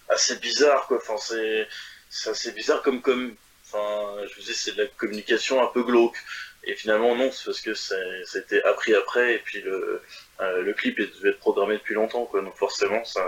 assez 0.10 0.38
bizarre, 0.38 0.88
quoi. 0.88 0.98
Enfin, 0.98 1.18
c'est, 1.18 1.68
c'est 2.10 2.32
assez 2.32 2.52
bizarre 2.52 2.82
comme, 2.82 3.02
comme, 3.02 3.36
Enfin, 3.74 4.26
je 4.28 4.36
vous 4.36 4.42
dis, 4.42 4.54
c'est 4.54 4.74
de 4.74 4.84
la 4.84 4.88
communication 4.98 5.64
un 5.64 5.68
peu 5.68 5.84
glauque. 5.84 6.18
Et 6.64 6.76
finalement, 6.76 7.16
non, 7.16 7.32
c'est 7.32 7.46
parce 7.46 7.62
que 7.62 7.74
c'était 7.74 8.62
appris 8.64 8.94
après, 8.94 9.36
et 9.36 9.40
puis 9.40 9.62
le, 9.62 10.02
euh, 10.42 10.62
le 10.62 10.74
clip 10.74 11.00
devait 11.00 11.30
être 11.30 11.40
programmé 11.40 11.76
depuis 11.76 11.96
longtemps, 11.96 12.26
quoi. 12.26 12.42
Donc 12.42 12.56
forcément, 12.56 13.04
ça, 13.04 13.24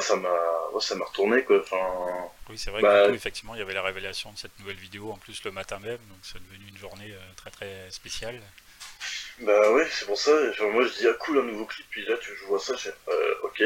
ça 0.00 0.16
m'a, 0.16 0.34
ça 0.80 0.94
m'a 0.94 1.04
retourné, 1.04 1.44
quoi. 1.44 1.60
Enfin, 1.60 2.30
oui, 2.48 2.56
c'est 2.56 2.70
vrai 2.70 2.80
bah, 2.80 3.08
que 3.08 3.14
effectivement, 3.14 3.54
il 3.54 3.58
y 3.58 3.62
avait 3.62 3.74
la 3.74 3.82
révélation 3.82 4.32
de 4.32 4.38
cette 4.38 4.58
nouvelle 4.60 4.76
vidéo 4.76 5.10
en 5.10 5.18
plus 5.18 5.44
le 5.44 5.50
matin 5.50 5.78
même, 5.78 5.98
donc 6.08 6.18
c'est 6.22 6.42
devenu 6.42 6.68
une 6.68 6.78
journée 6.78 7.12
euh, 7.12 7.34
très 7.36 7.50
très 7.50 7.90
spéciale. 7.90 8.40
Bah 9.40 9.72
oui, 9.72 9.82
c'est 9.90 10.06
pour 10.06 10.18
ça. 10.18 10.32
moi, 10.70 10.86
je 10.86 10.98
dis 10.98 11.08
ah 11.08 11.14
cool 11.20 11.38
un 11.38 11.42
nouveau 11.42 11.66
clip, 11.66 11.86
puis 11.90 12.04
là, 12.06 12.16
tu, 12.18 12.32
vois 12.46 12.60
ça, 12.60 12.74
je 12.76 12.88
euh, 12.88 13.34
ok. 13.42 13.62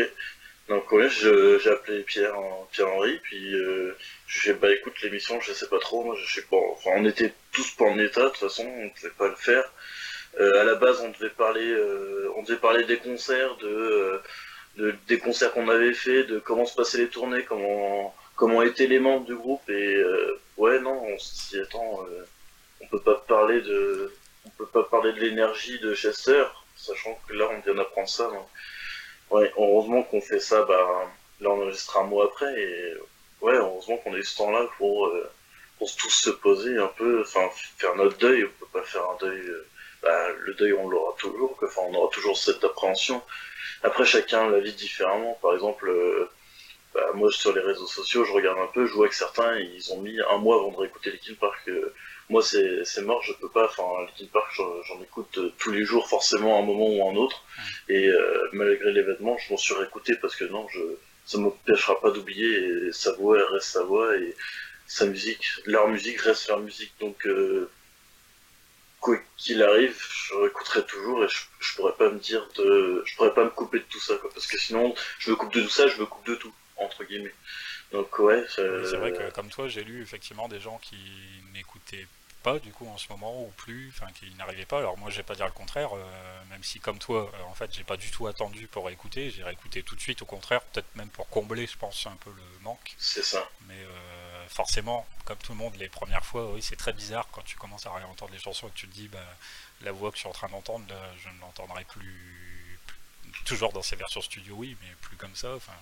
Donc 0.69 0.91
ouais, 0.91 1.09
j'ai 1.09 1.71
appelé 1.71 2.03
Pierre, 2.03 2.35
Pierre 2.73 2.89
Henry, 2.89 3.19
puis 3.23 3.55
euh, 3.55 3.97
j'ai 4.27 4.53
bah 4.53 4.73
écoute 4.73 5.01
l'émission, 5.03 5.41
je 5.41 5.53
sais 5.53 5.69
pas 5.69 5.79
trop, 5.79 6.03
moi 6.03 6.17
je 6.19 6.35
sais 6.35 6.47
pas, 6.47 6.57
enfin 6.73 6.91
on 6.97 7.05
était 7.05 7.33
tous 7.53 7.71
pas 7.73 7.85
en 7.85 7.99
état 8.01 8.25
de 8.25 8.29
toute 8.31 8.39
façon, 8.39 8.67
on 8.67 8.91
pouvait 8.91 9.13
pas 9.17 9.29
le 9.29 9.37
faire. 9.37 9.65
Euh, 10.41 10.61
à 10.61 10.65
la 10.65 10.75
base, 10.75 11.01
on 11.03 11.11
devait 11.11 11.31
parler, 11.31 11.65
euh, 11.71 12.33
on 12.37 12.43
devait 12.43 12.59
parler 12.59 12.85
des 12.85 12.97
concerts, 12.99 13.57
de, 13.59 14.21
de 14.77 14.95
des 15.07 15.19
concerts 15.19 15.53
qu'on 15.53 15.69
avait 15.69 15.95
fait, 15.95 16.25
de 16.25 16.41
comment 16.41 16.67
se 16.67 16.75
passaient 16.75 16.99
les 16.99 17.09
tournées, 17.09 17.45
comment 17.45 18.15
comment 18.35 18.63
étaient 18.63 18.89
les 18.89 18.99
membres 18.99 19.25
du 19.25 19.37
groupe, 19.37 19.69
et 19.71 20.03
ouais 20.57 20.81
non, 20.81 21.01
on 21.05 21.19
s'y 21.19 21.61
attend, 21.61 22.05
on 22.81 22.87
peut 22.89 23.01
pas 23.01 23.25
parler 23.29 23.61
de, 23.61 24.13
on 24.47 24.51
peut 24.51 24.67
pas 24.67 24.83
parler 24.83 25.13
de 25.13 25.21
l'énergie 25.21 25.79
de 25.79 25.95
Chester, 25.95 26.45
sachant 26.75 27.19
que 27.29 27.35
là 27.35 27.49
on 27.53 27.61
vient 27.61 27.75
d'apprendre 27.75 28.09
ça. 28.09 28.29
Ouais, 29.31 29.53
heureusement 29.57 30.03
qu'on 30.05 30.21
fait 30.21 30.41
ça, 30.41 30.63
bah, 30.65 31.11
là 31.41 31.51
on 31.51 31.63
enregistre 31.63 31.97
un 31.99 32.05
mois 32.05 32.27
après, 32.27 32.53
et 32.61 32.95
ouais, 33.41 33.55
heureusement 33.55 33.97
qu'on 33.99 34.15
a 34.15 34.19
eu 34.19 34.25
ce 34.25 34.37
temps-là 34.39 34.67
pour, 34.79 35.07
euh, 35.07 35.31
pour 35.79 35.95
tous 35.97 36.11
se 36.11 36.31
poser 36.31 36.79
un 36.79 36.87
peu, 36.89 37.23
enfin, 37.23 37.49
faire 37.79 37.95
notre 37.97 38.19
deuil, 38.19 38.45
on 38.45 38.65
peut 38.65 38.81
pas 38.81 38.87
faire 38.87 39.03
un 39.11 39.17
deuil, 39.21 39.41
euh, 39.41 39.67
bah, 40.03 40.29
le 40.39 40.55
deuil 40.55 40.73
on 40.75 40.89
l'aura 40.89 41.15
toujours, 41.19 41.59
enfin, 41.63 41.83
on 41.89 41.95
aura 41.95 42.11
toujours 42.13 42.37
cette 42.39 42.63
appréhension. 42.65 43.21
Après, 43.83 44.05
chacun 44.05 44.49
la 44.49 44.61
vit 44.61 44.75
différemment, 44.75 45.39
par 45.43 45.55
exemple, 45.55 45.89
euh, 45.89 46.31
bah, 46.95 47.11
moi 47.15 47.31
sur 47.33 47.53
les 47.53 47.61
réseaux 47.61 47.87
sociaux, 47.87 48.25
je 48.25 48.33
regarde 48.33 48.59
un 48.59 48.69
peu, 48.69 48.87
je 48.87 48.93
vois 48.95 49.09
que 49.09 49.15
certains, 49.15 49.59
ils 49.59 49.93
ont 49.93 50.01
mis 50.01 50.19
un 50.31 50.39
mois 50.39 50.57
avant 50.57 50.71
de 50.71 50.77
réécouter 50.77 51.11
les 51.11 51.35
Park, 51.35 51.69
moi 52.29 52.43
c'est 52.43 53.03
mort, 53.03 53.23
je 53.23 53.33
peux 53.35 53.49
pas, 53.49 53.67
enfin 53.67 53.85
Linkin 54.07 54.27
Park 54.33 54.53
j'en 54.57 55.03
écoute 55.03 55.39
euh, 55.39 55.53
tous 55.59 55.71
les 55.71 55.85
jours 55.85 56.09
forcément 56.09 56.57
à 56.57 56.63
un 56.63 56.65
moment 56.65 56.89
ou 56.89 57.07
à 57.07 57.13
un 57.13 57.17
autre, 57.17 57.45
et 57.89 58.09
euh, 58.09 58.49
malgré 58.53 58.93
l'événement 58.93 59.37
je 59.39 59.53
m'en 59.53 59.57
suis 59.57 59.75
réécouté 59.75 60.17
parce 60.17 60.35
que 60.35 60.45
non, 60.45 60.67
je, 60.69 60.81
ça 61.25 61.39
m'empêchera 61.39 62.01
pas 62.01 62.11
d'oublier, 62.11 62.89
et 62.89 62.93
sa 62.93 63.13
voix 63.13 63.39
elle 63.39 63.55
reste 63.55 63.69
sa 63.69 63.85
voix, 63.85 64.17
et 64.17 64.35
sa 64.87 65.07
musique, 65.07 65.45
leur 65.67 65.89
musique 65.89 66.21
reste 66.21 66.49
leur 66.49 66.61
musique, 66.61 66.93
donc 67.01 67.27
euh, 67.27 67.71
quoi 69.01 69.17
qu'il 69.37 69.63
arrive, 69.63 69.97
je 70.11 70.35
réécouterai 70.35 70.85
toujours 70.85 71.25
et 71.25 71.29
je, 71.29 71.39
je, 71.61 71.77
pourrais 71.77 71.95
pas 71.95 72.11
me 72.11 72.19
dire 72.19 72.49
de, 72.57 73.03
je 73.05 73.17
pourrais 73.17 73.35
pas 73.35 73.45
me 73.45 73.51
couper 73.51 73.79
de 73.79 73.85
tout 73.85 74.01
ça, 74.01 74.17
quoi, 74.17 74.31
parce 74.33 74.47
que 74.49 74.59
sinon 74.59 74.95
je 75.21 75.31
me 75.31 75.37
coupe 75.37 75.53
de 75.53 75.63
tout 75.63 75.69
ça, 75.69 75.87
je 75.87 76.01
me 76.01 76.07
coupe 76.07 76.27
de 76.27 76.35
tout, 76.35 76.53
entre 76.77 77.05
guillemets. 77.05 77.35
Donc 77.97 78.19
ouais. 78.19 78.45
C'est 78.55 78.97
vrai 78.97 79.13
que 79.13 79.31
comme 79.31 79.49
toi, 79.49 79.69
j'ai 79.69 79.85
lu 79.85 80.03
effectivement 80.03 80.49
des 80.49 80.61
gens 80.61 80.79
qui 80.79 80.99
n'écoutaient 81.55 82.07
pas 82.43 82.59
du 82.59 82.71
coup 82.71 82.87
en 82.87 82.99
ce 82.99 83.09
moment 83.09 83.43
ou 83.43 83.51
plus, 83.57 83.93
enfin 83.95 84.13
qui 84.13 84.33
n'arrivaient 84.35 84.67
pas. 84.67 84.79
Alors 84.79 84.99
moi, 84.99 85.11
je 85.11 85.17
vais 85.17 85.23
pas 85.23 85.35
dire 85.35 85.47
le 85.47 85.53
contraire, 85.53 85.91
euh, 85.97 86.45
même 86.51 86.63
si 86.63 86.79
comme 86.79 86.99
toi, 86.99 87.31
euh, 87.35 87.43
en 87.45 87.55
fait, 87.55 87.75
j'ai 87.75 87.85
pas 87.85 87.97
du 87.97 88.11
tout 88.11 88.27
attendu 88.27 88.67
pour 88.67 88.89
écouter. 88.91 89.31
J'ai 89.31 89.43
réécouté 89.43 89.83
tout 89.83 89.97
de 89.97 90.01
suite. 90.01 90.23
Au 90.23 90.27
contraire, 90.27 90.61
peut-être 90.63 90.95
même 90.95 91.09
pour 91.09 91.29
combler, 91.29 91.67
je 91.67 91.77
pense, 91.77 92.07
un 92.07 92.17
peu 92.17 92.31
le 92.31 92.61
manque. 92.63 92.95
C'est 92.99 93.25
ça. 93.25 93.49
Mais 93.67 93.75
euh, 93.75 94.49
forcément, 94.49 95.07
comme 95.25 95.39
tout 95.39 95.53
le 95.53 95.59
monde, 95.59 95.75
les 95.77 95.89
premières 95.89 96.25
fois, 96.25 96.53
oui, 96.53 96.63
c'est 96.63 96.77
très 96.77 96.93
bizarre 96.93 97.27
quand 97.33 97.43
tu 97.45 97.57
commences 97.57 97.87
à 97.87 97.93
réentendre 97.93 98.33
les 98.33 98.39
chansons 98.39 98.69
et 98.69 98.71
que 98.71 98.77
tu 98.77 98.89
te 98.89 98.95
dis, 98.95 99.09
bah, 99.09 99.19
la 99.81 99.93
voix 99.93 100.11
que 100.11 100.17
je 100.17 100.21
suis 100.21 100.29
en 100.29 100.33
train 100.33 100.49
d'entendre, 100.49 100.85
je 101.25 101.29
ne 101.31 101.41
l'entendrai 101.41 101.85
plus 101.85 102.79
toujours 103.45 103.73
dans 103.73 103.83
ses 103.83 103.97
versions 103.97 104.21
studio, 104.21 104.55
oui, 104.57 104.77
mais 104.83 104.89
plus 105.03 105.17
comme 105.17 105.35
ça. 105.35 105.55
Enfin, 105.55 105.73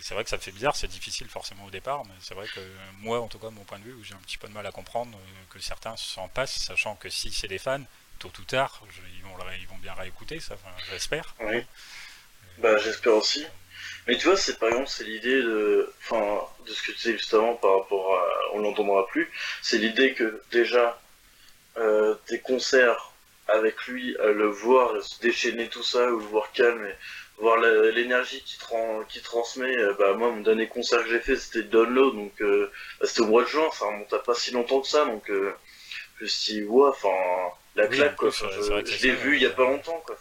c'est 0.00 0.14
vrai 0.14 0.24
que 0.24 0.30
ça 0.30 0.38
fait 0.38 0.52
bizarre, 0.52 0.76
c'est 0.76 0.88
difficile 0.88 1.28
forcément 1.28 1.64
au 1.64 1.70
départ, 1.70 2.04
mais 2.04 2.14
c'est 2.20 2.34
vrai 2.34 2.46
que 2.48 2.60
moi, 3.00 3.20
en 3.20 3.28
tout 3.28 3.38
cas, 3.38 3.50
mon 3.50 3.64
point 3.64 3.78
de 3.78 3.84
vue, 3.84 3.96
j'ai 4.02 4.14
un 4.14 4.18
petit 4.18 4.38
peu 4.38 4.48
de 4.48 4.52
mal 4.52 4.66
à 4.66 4.72
comprendre 4.72 5.18
que 5.50 5.58
certains 5.58 5.96
s'en 5.96 6.28
passent, 6.28 6.58
sachant 6.58 6.96
que 6.96 7.08
si 7.08 7.30
c'est 7.32 7.48
des 7.48 7.58
fans, 7.58 7.84
tôt 8.18 8.32
ou 8.38 8.44
tard, 8.44 8.82
ils, 8.84 9.22
vont, 9.22 9.36
ils 9.60 9.68
vont 9.68 9.78
bien 9.78 9.94
réécouter 9.94 10.40
ça, 10.40 10.56
j'espère. 10.90 11.34
Oui. 11.40 11.62
Bah, 12.58 12.78
j'espère 12.78 13.14
aussi. 13.14 13.44
Mais 14.06 14.16
tu 14.16 14.26
vois, 14.26 14.36
c'est 14.36 14.58
par 14.58 14.68
exemple, 14.68 14.88
c'est 14.88 15.04
l'idée 15.04 15.42
de, 15.42 15.92
enfin, 16.02 16.40
de 16.66 16.72
ce 16.72 16.80
que 16.82 16.92
tu 16.92 16.98
disais 16.98 17.12
justement 17.12 17.54
par 17.54 17.80
rapport 17.80 18.14
à, 18.14 18.54
on 18.54 18.60
l'entendra 18.60 19.06
plus, 19.08 19.30
c'est 19.62 19.78
l'idée 19.78 20.14
que 20.14 20.42
déjà, 20.52 21.00
euh, 21.76 22.14
des 22.28 22.40
concerts 22.40 23.12
avec 23.48 23.86
lui, 23.86 24.16
à 24.18 24.26
le 24.26 24.46
voir 24.46 25.02
se 25.02 25.20
déchaîner 25.20 25.68
tout 25.68 25.82
ça, 25.82 26.10
ou 26.12 26.18
le 26.18 26.24
voir 26.24 26.50
calme, 26.52 26.86
et 26.86 26.94
voir 27.38 27.58
l'énergie 27.58 28.42
qui, 28.42 28.58
qui 29.08 29.20
transmet. 29.20 29.76
Euh, 29.76 29.94
bah, 29.98 30.14
moi, 30.14 30.30
mon 30.30 30.40
dernier 30.40 30.68
concert 30.68 31.02
que 31.02 31.10
j'ai 31.10 31.20
fait, 31.20 31.36
c'était 31.36 31.62
Download, 31.62 32.14
donc 32.14 32.40
euh, 32.40 32.70
bah, 33.00 33.06
c'était 33.06 33.20
au 33.22 33.26
mois 33.26 33.42
de 33.42 33.48
juin, 33.48 33.68
ça 33.72 33.86
remonte 33.86 34.12
à 34.12 34.18
pas 34.18 34.34
si 34.34 34.52
longtemps 34.52 34.80
que 34.80 34.88
ça, 34.88 35.04
donc 35.04 35.28
euh, 35.30 35.54
je 36.18 36.24
me 36.24 36.28
suis 36.28 36.52
dit, 36.54 36.64
ouais, 36.64 36.88
enfin, 36.88 37.08
la 37.74 37.88
claque, 37.88 38.16
quoi. 38.16 38.30
je, 38.30 39.06
l'ai 39.06 39.12
vu 39.12 39.36
il 39.36 39.42
y 39.42 39.46
a 39.46 39.50
pas 39.50 39.64
longtemps, 39.64 40.02
quoi. 40.06 40.16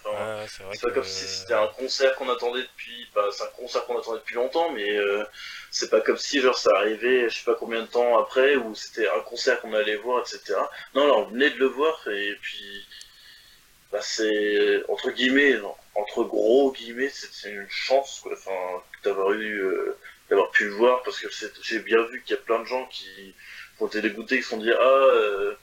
c'est 0.47 0.81
pas 0.81 0.91
comme 0.91 1.05
si 1.05 1.25
c'était 1.25 1.53
un 1.53 1.67
concert 1.67 2.13
qu'on 2.15 2.29
attendait 2.29 2.63
depuis, 2.63 3.07
bah, 3.15 3.25
c'est 3.31 3.43
un 3.43 3.51
concert 3.57 3.85
qu'on 3.85 3.97
attendait 3.97 4.19
depuis 4.19 4.35
longtemps, 4.35 4.71
mais 4.71 4.99
c'est 5.71 5.89
pas 5.89 6.01
comme 6.01 6.17
si, 6.17 6.41
genre, 6.41 6.57
ça 6.57 6.71
arrivait, 6.75 7.29
je 7.29 7.37
sais 7.37 7.45
pas 7.45 7.55
combien 7.55 7.81
de 7.81 7.87
temps 7.87 8.19
après, 8.19 8.57
ou 8.57 8.75
c'était 8.75 9.07
un 9.07 9.21
concert 9.21 9.61
qu'on 9.61 9.73
allait 9.73 9.95
voir, 9.95 10.21
etc. 10.21 10.59
Non, 10.95 11.07
là, 11.07 11.13
on 11.13 11.25
venait 11.27 11.49
de 11.49 11.59
le 11.59 11.67
voir, 11.67 12.05
et 12.09 12.37
puis, 12.41 12.85
bah, 13.89 14.01
c'est, 14.01 14.83
entre 14.89 15.11
guillemets, 15.11 15.57
entre 15.95 16.23
gros 16.23 16.71
guillemets, 16.73 17.09
c'est 17.09 17.49
une 17.49 17.69
chance, 17.69 18.19
quoi, 18.21 18.33
enfin, 18.33 18.83
d'avoir 19.03 19.31
eu, 19.31 19.59
euh, 19.59 19.97
d'avoir 20.29 20.51
pu 20.51 20.65
le 20.65 20.71
voir, 20.71 21.01
parce 21.03 21.19
que 21.19 21.27
j'ai 21.61 21.79
bien 21.79 22.01
vu 22.03 22.21
qu'il 22.21 22.35
y 22.35 22.39
a 22.39 22.41
plein 22.41 22.59
de 22.59 22.65
gens 22.65 22.85
qui 22.87 23.33
ont 23.79 23.87
été 23.87 24.01
dégoûtés, 24.01 24.37
qui 24.37 24.43
se 24.43 24.49
sont 24.49 24.57
dit, 24.57 24.71
ah, 24.71 24.83
euh, 24.83 25.55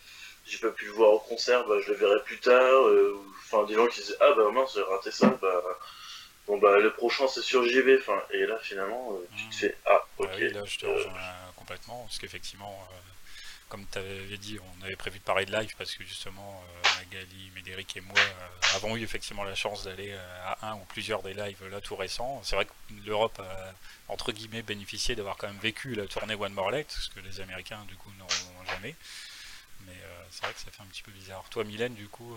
j'ai 0.46 0.58
pas 0.58 0.70
pu 0.70 0.86
le 0.86 0.92
voir 0.92 1.12
au 1.12 1.18
concert, 1.18 1.66
bah, 1.66 1.76
je 1.84 1.92
le 1.92 1.98
verrai 1.98 2.22
plus 2.24 2.38
tard, 2.38 2.86
euh, 2.86 3.20
enfin, 3.44 3.64
des 3.64 3.74
gens 3.74 3.86
qui 3.86 4.00
disaient, 4.00 4.16
ah, 4.20 4.32
bah, 4.36 4.50
mince, 4.50 4.74
j'ai 4.74 4.82
raté 4.82 5.10
ça, 5.10 5.28
bah, 5.40 5.62
bon, 6.46 6.56
bah, 6.58 6.78
le 6.78 6.92
prochain, 6.94 7.28
c'est 7.28 7.42
sur 7.42 7.64
JV, 7.64 7.98
enfin, 7.98 8.20
et 8.30 8.46
là, 8.46 8.58
finalement, 8.62 9.18
tu 9.36 9.48
te 9.50 9.54
fais, 9.54 9.76
ah, 9.84 10.00
ok. 10.16 10.30
oui, 10.36 10.50
là, 10.50 10.64
je 10.64 10.78
te 10.78 10.86
rejoins 10.86 11.12
complètement, 11.56 12.04
parce 12.04 12.18
qu'effectivement, 12.18 12.88
comme 13.72 13.86
tu 13.90 13.98
avais 13.98 14.36
dit, 14.36 14.58
on 14.60 14.84
avait 14.84 14.96
prévu 14.96 15.18
de 15.18 15.24
parler 15.24 15.46
de 15.46 15.52
live 15.52 15.74
parce 15.78 15.94
que 15.94 16.04
justement 16.04 16.62
euh, 16.62 16.88
Magali, 16.98 17.50
Médéric 17.54 17.96
et 17.96 18.02
moi 18.02 18.18
euh, 18.18 18.76
avons 18.76 18.98
eu 18.98 19.02
effectivement 19.02 19.44
la 19.44 19.54
chance 19.54 19.84
d'aller 19.84 20.12
euh, 20.12 20.44
à 20.44 20.72
un 20.72 20.74
ou 20.74 20.84
plusieurs 20.90 21.22
des 21.22 21.32
lives 21.32 21.66
là 21.70 21.80
tout 21.80 21.96
récents. 21.96 22.42
C'est 22.44 22.54
vrai 22.54 22.66
que 22.66 22.72
l'Europe 23.06 23.40
a 23.40 23.72
entre 24.12 24.30
guillemets 24.30 24.60
bénéficié 24.60 25.16
d'avoir 25.16 25.38
quand 25.38 25.46
même 25.46 25.56
vécu 25.56 25.94
la 25.94 26.06
tournée 26.06 26.34
One 26.34 26.52
More 26.52 26.70
Light, 26.70 26.90
ce 26.90 27.08
que 27.08 27.20
les 27.20 27.40
Américains 27.40 27.82
du 27.88 27.96
coup 27.96 28.10
n'auront 28.18 28.66
jamais. 28.66 28.94
Mais 29.86 29.96
c'est 30.30 30.44
vrai 30.44 30.52
que 30.52 30.60
ça 30.60 30.70
fait 30.70 30.82
un 30.82 30.86
petit 30.86 31.02
peu 31.02 31.12
bizarre. 31.12 31.42
Toi 31.48 31.64
Mylène 31.64 31.94
du 31.94 32.08
coup, 32.08 32.36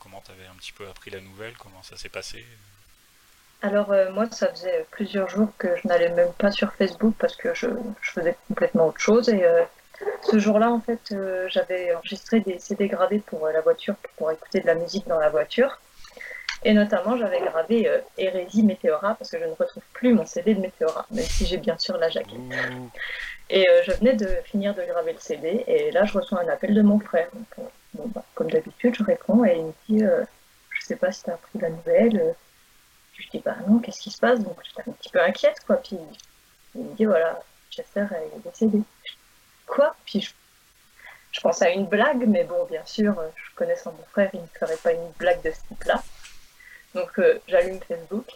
comment 0.00 0.24
tu 0.26 0.32
avais 0.32 0.46
un 0.46 0.56
petit 0.56 0.72
peu 0.72 0.88
appris 0.88 1.12
la 1.12 1.20
nouvelle? 1.20 1.56
Comment 1.56 1.84
ça 1.84 1.96
s'est 1.96 2.08
passé? 2.08 2.44
Alors 3.62 3.94
moi, 4.12 4.28
ça 4.32 4.48
faisait 4.48 4.84
plusieurs 4.90 5.28
jours 5.28 5.50
que 5.56 5.68
je 5.76 5.86
n'allais 5.86 6.10
même 6.10 6.32
pas 6.32 6.50
sur 6.50 6.72
Facebook 6.74 7.14
parce 7.16 7.36
que 7.36 7.54
je, 7.54 7.68
je 8.02 8.10
faisais 8.10 8.36
complètement 8.48 8.88
autre 8.88 9.00
chose 9.00 9.28
et 9.28 9.44
ce 10.22 10.38
jour-là, 10.38 10.70
en 10.70 10.80
fait, 10.80 11.12
euh, 11.12 11.46
j'avais 11.48 11.94
enregistré 11.94 12.40
des 12.40 12.58
CD 12.58 12.88
gravés 12.88 13.18
pour 13.18 13.46
euh, 13.46 13.52
la 13.52 13.60
voiture, 13.60 13.94
pour 14.16 14.30
écouter 14.30 14.60
de 14.60 14.66
la 14.66 14.74
musique 14.74 15.06
dans 15.06 15.18
la 15.18 15.30
voiture. 15.30 15.80
Et 16.64 16.72
notamment, 16.72 17.16
j'avais 17.18 17.40
gravé 17.40 17.88
euh, 17.88 18.00
Hérésie 18.16 18.62
Météora, 18.62 19.14
parce 19.16 19.30
que 19.30 19.38
je 19.38 19.44
ne 19.44 19.52
retrouve 19.52 19.82
plus 19.92 20.14
mon 20.14 20.24
CD 20.24 20.54
de 20.54 20.60
Météora, 20.60 21.06
même 21.10 21.24
si 21.24 21.46
j'ai 21.46 21.58
bien 21.58 21.76
sûr 21.78 21.98
la 21.98 22.08
jaquette. 22.08 22.40
Et 23.50 23.66
je 23.84 23.92
venais 23.92 24.14
de 24.14 24.26
finir 24.44 24.74
de 24.74 24.82
graver 24.82 25.12
le 25.12 25.18
CD, 25.18 25.64
et 25.66 25.90
là, 25.90 26.06
je 26.06 26.16
reçois 26.18 26.40
un 26.40 26.48
appel 26.48 26.74
de 26.74 26.80
mon 26.80 26.98
frère. 26.98 27.28
Bah, 27.92 28.24
comme 28.34 28.50
d'habitude, 28.50 28.94
je 28.96 29.04
réponds, 29.04 29.44
et 29.44 29.56
il 29.58 29.64
me 29.66 29.72
dit 29.88 30.04
Je 30.70 30.84
sais 30.84 30.96
pas 30.96 31.12
si 31.12 31.22
tu 31.24 31.30
as 31.30 31.34
appris 31.34 31.58
la 31.58 31.68
nouvelle. 31.68 32.34
Je 33.12 33.28
dis 33.28 33.42
Bah 33.44 33.56
non, 33.68 33.78
qu'est-ce 33.80 34.00
qui 34.00 34.10
se 34.10 34.18
passe? 34.18 34.40
Donc, 34.40 34.56
j'étais 34.64 34.88
un 34.88 34.92
petit 34.94 35.10
peu 35.10 35.20
inquiète, 35.20 35.60
quoi. 35.66 35.76
Puis 35.76 35.98
il 36.74 36.80
me 36.80 36.94
dit 36.94 37.04
Voilà, 37.04 37.38
Chester 37.70 38.06
est 38.12 38.40
décédé 38.42 38.82
quoi 39.66 39.94
Puis 40.04 40.20
je, 40.20 40.30
je 41.32 41.40
pense 41.40 41.62
à 41.62 41.70
une 41.70 41.86
blague, 41.86 42.26
mais 42.26 42.44
bon, 42.44 42.64
bien 42.64 42.84
sûr, 42.84 43.14
je 43.36 43.54
connaissant 43.54 43.92
mon 43.92 44.04
frère, 44.04 44.30
il 44.34 44.40
ne 44.42 44.46
ferait 44.58 44.76
pas 44.76 44.92
une 44.92 45.10
blague 45.18 45.42
de 45.42 45.50
ce 45.50 45.60
type-là. 45.68 46.02
Donc 46.94 47.18
euh, 47.18 47.38
j'allume 47.48 47.80
Facebook. 47.80 48.26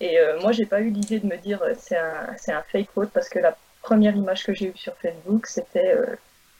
Et 0.00 0.18
euh, 0.18 0.40
moi, 0.40 0.52
j'ai 0.52 0.66
pas 0.66 0.80
eu 0.80 0.90
l'idée 0.90 1.20
de 1.20 1.26
me 1.26 1.36
dire 1.36 1.62
euh, 1.62 1.74
c'est 1.78 1.96
un, 1.96 2.34
un 2.48 2.62
fake 2.62 2.88
quote 2.94 3.10
parce 3.10 3.28
que 3.28 3.38
la 3.38 3.56
première 3.82 4.16
image 4.16 4.44
que 4.44 4.54
j'ai 4.54 4.68
eue 4.68 4.76
sur 4.76 4.96
Facebook, 4.96 5.46
c'était 5.46 5.96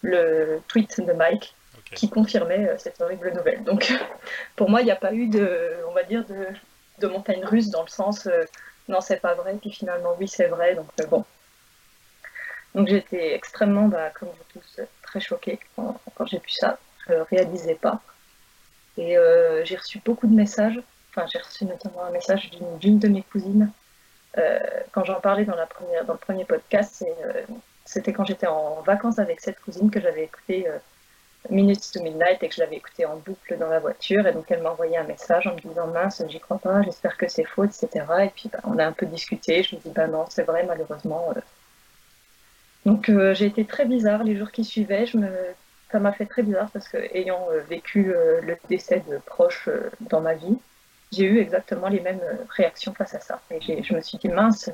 le 0.02 0.60
tweet 0.68 1.00
de 1.00 1.12
Mike 1.12 1.54
qui 1.94 2.10
confirmait 2.10 2.76
cette 2.78 3.00
horrible 3.00 3.32
nouvelle. 3.32 3.64
Donc 3.64 3.92
pour 4.56 4.68
moi, 4.68 4.82
il 4.82 4.84
n'y 4.84 4.90
a 4.90 4.96
pas 4.96 5.14
eu 5.14 5.28
de, 5.28 5.76
on 5.88 5.92
va 5.92 6.02
dire, 6.02 6.24
de, 6.26 6.46
de 6.98 7.06
montagne 7.08 7.44
russe 7.44 7.70
dans 7.70 7.82
le 7.82 7.88
sens 7.88 8.28
non, 8.88 9.00
c'est 9.00 9.20
pas 9.20 9.34
vrai, 9.34 9.54
puis 9.60 9.70
finalement, 9.70 10.14
oui, 10.18 10.28
c'est 10.28 10.46
vrai. 10.46 10.74
Donc 10.74 10.86
bon, 11.08 11.24
donc 12.74 12.88
j'étais 12.88 13.34
extrêmement, 13.34 13.86
bah, 13.86 14.10
comme 14.10 14.28
vous 14.28 14.60
tous, 14.60 14.80
très 15.02 15.20
choquée 15.20 15.60
quand, 15.76 16.26
j'ai 16.26 16.38
vu 16.38 16.48
ça. 16.48 16.78
Je 17.06 17.14
ne 17.14 17.20
réalisais 17.20 17.76
pas. 17.76 18.00
Et 18.96 19.16
euh, 19.16 19.64
j'ai 19.64 19.76
reçu 19.76 20.00
beaucoup 20.04 20.26
de 20.26 20.34
messages. 20.34 20.80
Enfin, 21.10 21.26
j'ai 21.32 21.38
reçu 21.38 21.64
notamment 21.64 22.04
un 22.04 22.10
message 22.10 22.50
d'une 22.80 22.98
de 22.98 23.08
mes 23.08 23.22
cousines. 23.22 23.70
Euh, 24.38 24.58
quand 24.90 25.04
j'en 25.04 25.20
parlais 25.20 25.44
dans, 25.44 25.54
la 25.54 25.66
première, 25.66 26.04
dans 26.04 26.14
le 26.14 26.18
premier 26.18 26.44
podcast, 26.44 27.04
euh, 27.06 27.42
c'était 27.84 28.12
quand 28.12 28.24
j'étais 28.24 28.48
en 28.48 28.80
vacances 28.82 29.20
avec 29.20 29.40
cette 29.40 29.60
cousine 29.60 29.90
que 29.90 30.00
j'avais 30.00 30.24
écouté 30.24 30.66
Minutes 31.50 31.92
to 31.92 32.02
Midnight 32.02 32.42
et 32.42 32.48
que 32.48 32.54
je 32.54 32.60
l'avais 32.60 32.76
écouté 32.76 33.04
en 33.04 33.16
boucle 33.16 33.56
dans 33.58 33.68
la 33.68 33.78
voiture. 33.78 34.26
Et 34.26 34.32
donc 34.32 34.46
elle 34.50 34.62
m'a 34.62 34.70
envoyé 34.70 34.96
un 34.96 35.04
message 35.04 35.46
en 35.46 35.54
me 35.54 35.60
disant 35.60 35.86
mince, 35.88 36.22
j'y 36.28 36.40
crois 36.40 36.58
pas, 36.58 36.82
j'espère 36.82 37.16
que 37.16 37.28
c'est 37.28 37.44
faux, 37.44 37.64
etc. 37.64 37.88
Et 38.24 38.30
puis 38.30 38.48
bah, 38.52 38.60
on 38.64 38.78
a 38.78 38.86
un 38.86 38.92
peu 38.92 39.06
discuté. 39.06 39.62
Je 39.62 39.76
me 39.76 39.80
dis 39.80 39.90
bah 39.90 40.08
non, 40.08 40.24
c'est 40.28 40.44
vrai, 40.44 40.64
malheureusement 40.66 41.32
donc 42.84 43.08
euh, 43.08 43.34
j'ai 43.34 43.46
été 43.46 43.64
très 43.64 43.86
bizarre 43.86 44.24
les 44.24 44.36
jours 44.36 44.50
qui 44.50 44.64
suivaient. 44.64 45.06
Je 45.06 45.18
me... 45.18 45.28
Ça 45.90 46.00
m'a 46.00 46.12
fait 46.12 46.26
très 46.26 46.42
bizarre 46.42 46.70
parce 46.72 46.88
que 46.88 46.96
ayant 47.16 47.46
euh, 47.50 47.60
vécu 47.60 48.12
euh, 48.12 48.40
le 48.40 48.56
décès 48.68 49.02
de 49.08 49.18
proches 49.18 49.68
dans 50.00 50.20
ma 50.20 50.34
vie, 50.34 50.58
j'ai 51.12 51.24
eu 51.24 51.38
exactement 51.38 51.88
les 51.88 52.00
mêmes 52.00 52.20
réactions 52.50 52.92
face 52.94 53.14
à 53.14 53.20
ça. 53.20 53.40
Et 53.50 53.82
je 53.82 53.94
me 53.94 54.00
suis 54.00 54.18
dit 54.18 54.28
mince, 54.28 54.70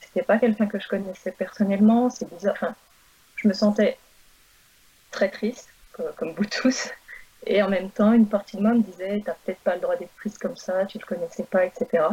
c'était 0.00 0.22
pas 0.22 0.38
quelqu'un 0.38 0.66
que 0.66 0.80
je 0.80 0.88
connaissais 0.88 1.32
personnellement, 1.32 2.08
c'est 2.10 2.28
bizarre. 2.32 2.54
Enfin, 2.54 2.74
je 3.36 3.48
me 3.48 3.52
sentais 3.52 3.98
très 5.10 5.28
triste, 5.28 5.68
comme 6.16 6.32
vous 6.32 6.46
tous. 6.46 6.90
Et 7.46 7.62
en 7.62 7.68
même 7.68 7.90
temps, 7.90 8.14
une 8.14 8.26
partie 8.26 8.56
de 8.56 8.62
moi 8.62 8.72
me 8.72 8.82
disait, 8.82 9.22
t'as 9.24 9.34
peut-être 9.44 9.60
pas 9.60 9.74
le 9.74 9.82
droit 9.82 9.96
d'être 9.96 10.14
triste 10.16 10.38
comme 10.38 10.56
ça, 10.56 10.86
tu 10.86 10.98
le 10.98 11.04
connaissais 11.04 11.44
pas, 11.44 11.66
etc. 11.66 12.04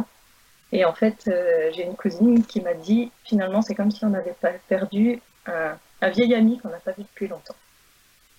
Et 0.72 0.84
en 0.84 0.92
fait, 0.92 1.30
j'ai 1.72 1.84
une 1.84 1.96
cousine 1.96 2.44
qui 2.44 2.60
m'a 2.60 2.74
dit, 2.74 3.10
finalement, 3.24 3.62
c'est 3.62 3.74
comme 3.74 3.90
si 3.90 4.04
on 4.04 4.10
n'avait 4.10 4.36
pas 4.38 4.52
perdu 4.68 5.22
un, 5.46 6.08
vieil 6.10 6.34
ami 6.34 6.58
qu'on 6.58 6.68
n'a 6.68 6.78
pas 6.78 6.92
vu 6.92 7.02
depuis 7.02 7.28
longtemps. 7.28 7.54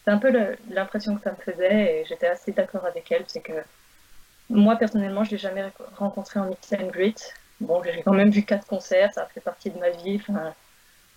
C'est 0.04 0.12
un 0.12 0.18
peu 0.18 0.32
l'impression 0.70 1.16
que 1.16 1.24
ça 1.24 1.32
me 1.32 1.38
faisait 1.38 2.02
et 2.02 2.06
j'étais 2.06 2.28
assez 2.28 2.52
d'accord 2.52 2.86
avec 2.86 3.12
elle. 3.12 3.24
C'est 3.28 3.42
que 3.42 3.54
moi, 4.50 4.76
personnellement, 4.76 5.24
je 5.24 5.32
l'ai 5.32 5.38
jamais 5.38 5.72
rencontré 5.96 6.40
en 6.40 6.46
mix 6.46 6.74
and 6.74 6.88
greet. 6.88 7.34
Bon, 7.62 7.82
j'ai 7.84 8.02
quand 8.04 8.14
même 8.14 8.30
vu 8.30 8.44
quatre 8.44 8.68
concerts, 8.68 9.14
ça 9.14 9.26
fait 9.28 9.40
partie 9.40 9.70
de 9.70 9.80
ma 9.80 9.90
vie. 9.90 10.20
Enfin, 10.22 10.54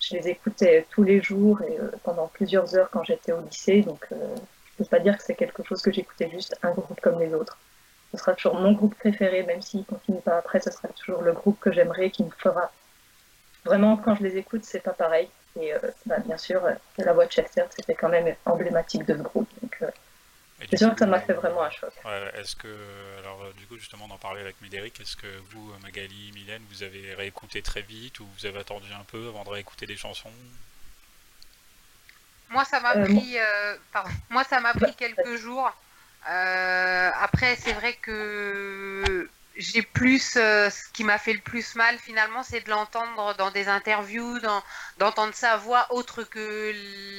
je 0.00 0.14
les 0.16 0.28
écoutais 0.28 0.86
tous 0.90 1.02
les 1.02 1.20
jours 1.20 1.62
et 1.62 1.78
euh, 1.80 1.90
pendant 2.04 2.28
plusieurs 2.28 2.76
heures 2.76 2.90
quand 2.90 3.02
j'étais 3.04 3.32
au 3.32 3.40
lycée. 3.40 3.82
Donc, 3.82 4.06
euh, 4.12 4.16
je 4.36 4.82
ne 4.82 4.84
peux 4.84 4.90
pas 4.90 5.00
dire 5.00 5.16
que 5.16 5.24
c'est 5.24 5.34
quelque 5.34 5.62
chose 5.64 5.82
que 5.82 5.90
j'écoutais 5.90 6.30
juste 6.30 6.56
un 6.62 6.70
groupe 6.70 7.00
comme 7.00 7.18
les 7.18 7.34
autres. 7.34 7.58
Ce 8.12 8.18
sera 8.18 8.34
toujours 8.34 8.54
mon 8.54 8.72
groupe 8.72 8.94
préféré, 8.94 9.42
même 9.42 9.62
s'il 9.62 9.80
ne 9.80 9.84
continue 9.84 10.20
pas 10.20 10.38
après, 10.38 10.60
ce 10.60 10.70
sera 10.70 10.88
toujours 10.88 11.22
le 11.22 11.32
groupe 11.32 11.58
que 11.58 11.72
j'aimerais, 11.72 12.10
qui 12.10 12.24
me 12.24 12.30
fera. 12.30 12.70
Vraiment, 13.64 13.96
quand 13.96 14.14
je 14.14 14.22
les 14.22 14.36
écoute, 14.36 14.64
c'est 14.64 14.80
pas 14.80 14.92
pareil. 14.92 15.28
Et 15.60 15.72
euh, 15.72 15.78
bah, 16.04 16.18
bien 16.18 16.36
sûr, 16.36 16.64
euh, 16.64 16.72
la 16.98 17.12
voix 17.12 17.26
de 17.26 17.32
Chester, 17.32 17.64
c'était 17.70 17.94
quand 17.94 18.08
même 18.08 18.34
emblématique 18.44 19.04
de 19.04 19.16
ce 19.16 19.22
groupe. 19.22 19.48
Donc, 19.62 19.76
euh, 19.82 19.90
c'est 20.70 20.78
sûr 20.78 20.92
que 20.92 20.98
ça 20.98 21.06
m'a 21.06 21.20
fait 21.20 21.34
vraiment 21.34 21.62
un 21.62 21.70
choc. 21.70 21.92
est-ce 22.34 22.56
que, 22.56 22.68
alors 23.18 23.52
du 23.56 23.66
coup, 23.66 23.76
justement, 23.78 24.08
d'en 24.08 24.18
parler 24.18 24.40
avec 24.40 24.60
Médéric, 24.62 25.00
est-ce 25.00 25.16
que 25.16 25.26
vous, 25.50 25.72
Magali, 25.82 26.32
Mylène, 26.34 26.62
vous 26.70 26.82
avez 26.82 27.14
réécouté 27.14 27.62
très 27.62 27.82
vite 27.82 28.20
ou 28.20 28.26
vous 28.38 28.46
avez 28.46 28.58
attendu 28.60 28.90
un 28.92 29.04
peu 29.04 29.28
avant 29.28 29.44
de 29.44 29.50
réécouter 29.50 29.86
des 29.86 29.96
chansons? 29.96 30.32
Moi, 32.48 32.64
ça 32.64 32.80
m'a 32.80 32.94
pris, 33.04 33.36
pardon, 33.92 34.10
moi, 34.30 34.44
ça 34.44 34.60
m'a 34.60 34.72
pris 34.72 34.94
quelques 34.94 35.36
jours. 35.36 35.70
après, 36.24 37.56
c'est 37.56 37.74
vrai 37.74 37.92
que 37.94 39.28
j'ai 39.56 39.82
plus, 39.82 40.32
ce 40.32 40.92
qui 40.92 41.04
m'a 41.04 41.18
fait 41.18 41.32
le 41.32 41.40
plus 41.40 41.74
mal 41.74 41.98
finalement, 41.98 42.42
c'est 42.42 42.60
de 42.60 42.70
l'entendre 42.70 43.34
dans 43.36 43.50
des 43.50 43.68
interviews, 43.68 44.38
d'entendre 44.98 45.34
sa 45.34 45.56
voix 45.56 45.86
autre 45.90 46.22
que 46.22 46.72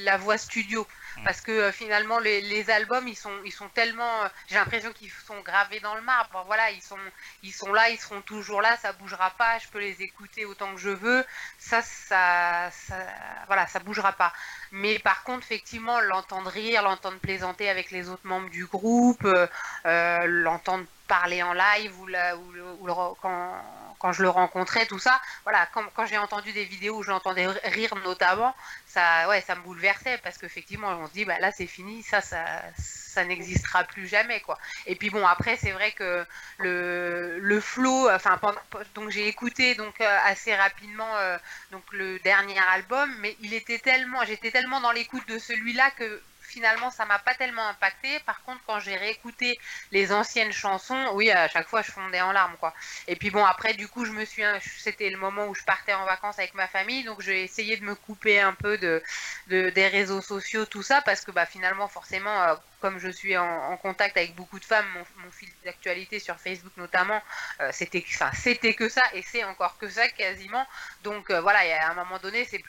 la 0.04 0.16
voix 0.16 0.38
studio. 0.38 0.86
Mm. 1.18 1.24
parce 1.24 1.40
que 1.40 1.52
euh, 1.52 1.72
finalement 1.72 2.18
les, 2.18 2.70
albums 2.70 3.08
ils 3.08 3.16
sont 3.16 3.32
ils 3.44 3.52
sont 3.52 3.68
tellement 3.68 4.22
euh, 4.22 4.28
j'ai 4.46 4.56
l'impression 4.56 4.92
qu'ils 4.92 5.10
sont 5.10 5.40
gravés 5.40 5.80
dans 5.80 5.94
le 5.94 6.02
marbre 6.02 6.44
voilà 6.46 6.70
ils 6.70 6.82
sont 6.82 6.98
ils 7.42 7.52
sont 7.52 7.72
là 7.72 7.88
ils 7.90 7.98
seront 7.98 8.20
toujours 8.20 8.60
là 8.60 8.76
ça 8.76 8.92
bougera 8.92 9.30
pas 9.30 9.58
je 9.58 9.68
peux 9.68 9.78
les 9.78 10.02
écouter 10.02 10.44
autant 10.44 10.74
que 10.74 10.80
je 10.80 10.90
veux 10.90 11.24
ça 11.58 11.82
ça, 11.82 12.70
ça 12.72 12.96
voilà 13.46 13.66
ça 13.66 13.78
bougera 13.80 14.12
pas 14.12 14.32
mais 14.70 14.98
par 14.98 15.24
contre 15.24 15.44
effectivement 15.44 16.00
l'entendre 16.00 16.50
rire 16.50 16.82
l'entendre 16.82 17.18
plaisanter 17.18 17.68
avec 17.68 17.90
les 17.90 18.08
autres 18.08 18.26
membres 18.26 18.50
du 18.50 18.66
groupe 18.66 19.24
euh, 19.86 20.26
l'entendre 20.26 20.84
parler 21.08 21.42
en 21.42 21.52
live 21.52 21.92
ou, 22.00 22.06
ou, 22.06 22.88
ou 22.88 23.14
quand 23.20 23.54
quand 23.98 24.12
je 24.12 24.22
le 24.22 24.28
rencontrais, 24.28 24.86
tout 24.86 24.98
ça, 24.98 25.20
voilà, 25.44 25.68
quand, 25.72 26.06
j'ai 26.06 26.18
entendu 26.18 26.52
des 26.52 26.64
vidéos 26.64 26.98
où 26.98 27.02
je 27.02 27.10
l'entendais 27.10 27.46
rire 27.46 27.94
notamment, 28.04 28.54
ça, 28.86 29.28
ouais, 29.28 29.40
ça 29.40 29.54
me 29.54 29.62
bouleversait 29.62 30.18
parce 30.18 30.38
qu'effectivement, 30.38 30.88
on 30.88 31.06
se 31.06 31.12
dit, 31.12 31.24
bah 31.24 31.38
là, 31.40 31.50
c'est 31.52 31.66
fini, 31.66 32.02
ça, 32.02 32.20
ça, 32.20 32.44
ça 32.76 33.24
n'existera 33.24 33.84
plus 33.84 34.06
jamais, 34.06 34.40
quoi. 34.40 34.58
Et 34.86 34.94
puis 34.94 35.10
bon, 35.10 35.26
après, 35.26 35.56
c'est 35.56 35.72
vrai 35.72 35.92
que 35.92 36.24
le, 36.58 37.38
le 37.38 37.60
flow, 37.60 38.08
enfin, 38.10 38.38
donc 38.94 39.10
j'ai 39.10 39.26
écouté 39.26 39.74
donc 39.74 40.00
euh, 40.00 40.18
assez 40.24 40.54
rapidement 40.54 41.16
euh, 41.16 41.36
donc 41.72 41.82
le 41.92 42.18
dernier 42.20 42.58
album, 42.72 43.12
mais 43.18 43.36
il 43.40 43.54
était 43.54 43.78
tellement, 43.78 44.24
j'étais 44.24 44.50
tellement 44.50 44.80
dans 44.80 44.92
l'écoute 44.92 45.26
de 45.28 45.38
celui-là 45.38 45.90
que 45.92 46.22
finalement, 46.48 46.90
ça 46.90 47.04
m'a 47.06 47.18
pas 47.18 47.34
tellement 47.34 47.66
impacté. 47.68 48.20
Par 48.20 48.42
contre, 48.42 48.62
quand 48.66 48.80
j'ai 48.80 48.96
réécouté 48.96 49.58
les 49.90 50.12
anciennes 50.12 50.52
chansons, 50.52 51.10
oui, 51.14 51.30
à 51.30 51.48
chaque 51.48 51.68
fois, 51.68 51.82
je 51.82 51.90
fondais 51.92 52.20
en 52.20 52.32
larmes, 52.32 52.56
quoi. 52.58 52.74
Et 53.06 53.16
puis 53.16 53.30
bon, 53.30 53.44
après, 53.44 53.74
du 53.74 53.88
coup, 53.88 54.04
je 54.04 54.12
me 54.12 54.24
suis, 54.24 54.42
c'était 54.60 55.10
le 55.10 55.18
moment 55.18 55.46
où 55.48 55.54
je 55.54 55.64
partais 55.64 55.94
en 55.94 56.04
vacances 56.04 56.38
avec 56.38 56.54
ma 56.54 56.68
famille, 56.68 57.04
donc 57.04 57.20
j'ai 57.22 57.42
essayé 57.44 57.76
de 57.76 57.84
me 57.84 57.94
couper 57.94 58.40
un 58.40 58.54
peu 58.54 58.78
de, 58.78 59.02
des 59.46 59.88
réseaux 59.88 60.20
sociaux, 60.20 60.66
tout 60.66 60.82
ça, 60.82 61.02
parce 61.02 61.22
que 61.24 61.30
bah 61.30 61.46
finalement, 61.46 61.88
forcément, 61.88 62.42
euh, 62.42 62.54
comme 62.80 62.98
je 62.98 63.08
suis 63.08 63.36
en, 63.36 63.76
contact 63.78 64.16
avec 64.16 64.34
beaucoup 64.34 64.58
de 64.58 64.64
femmes, 64.64 64.86
mon, 65.18 65.30
fil 65.30 65.48
d'actualité 65.64 66.18
sur 66.18 66.36
Facebook 66.36 66.72
notamment, 66.76 67.20
euh, 67.60 67.70
c'était, 67.72 68.02
que 68.02 68.88
ça 68.88 69.02
et 69.14 69.22
c'est 69.22 69.44
encore 69.44 69.78
que 69.78 69.88
ça 69.88 70.08
quasiment. 70.08 70.66
Donc 71.02 71.30
euh, 71.30 71.40
voilà, 71.40 71.60
à 71.80 71.90
un 71.90 71.94
moment 71.94 72.18
donné, 72.18 72.44
c'était 72.44 72.62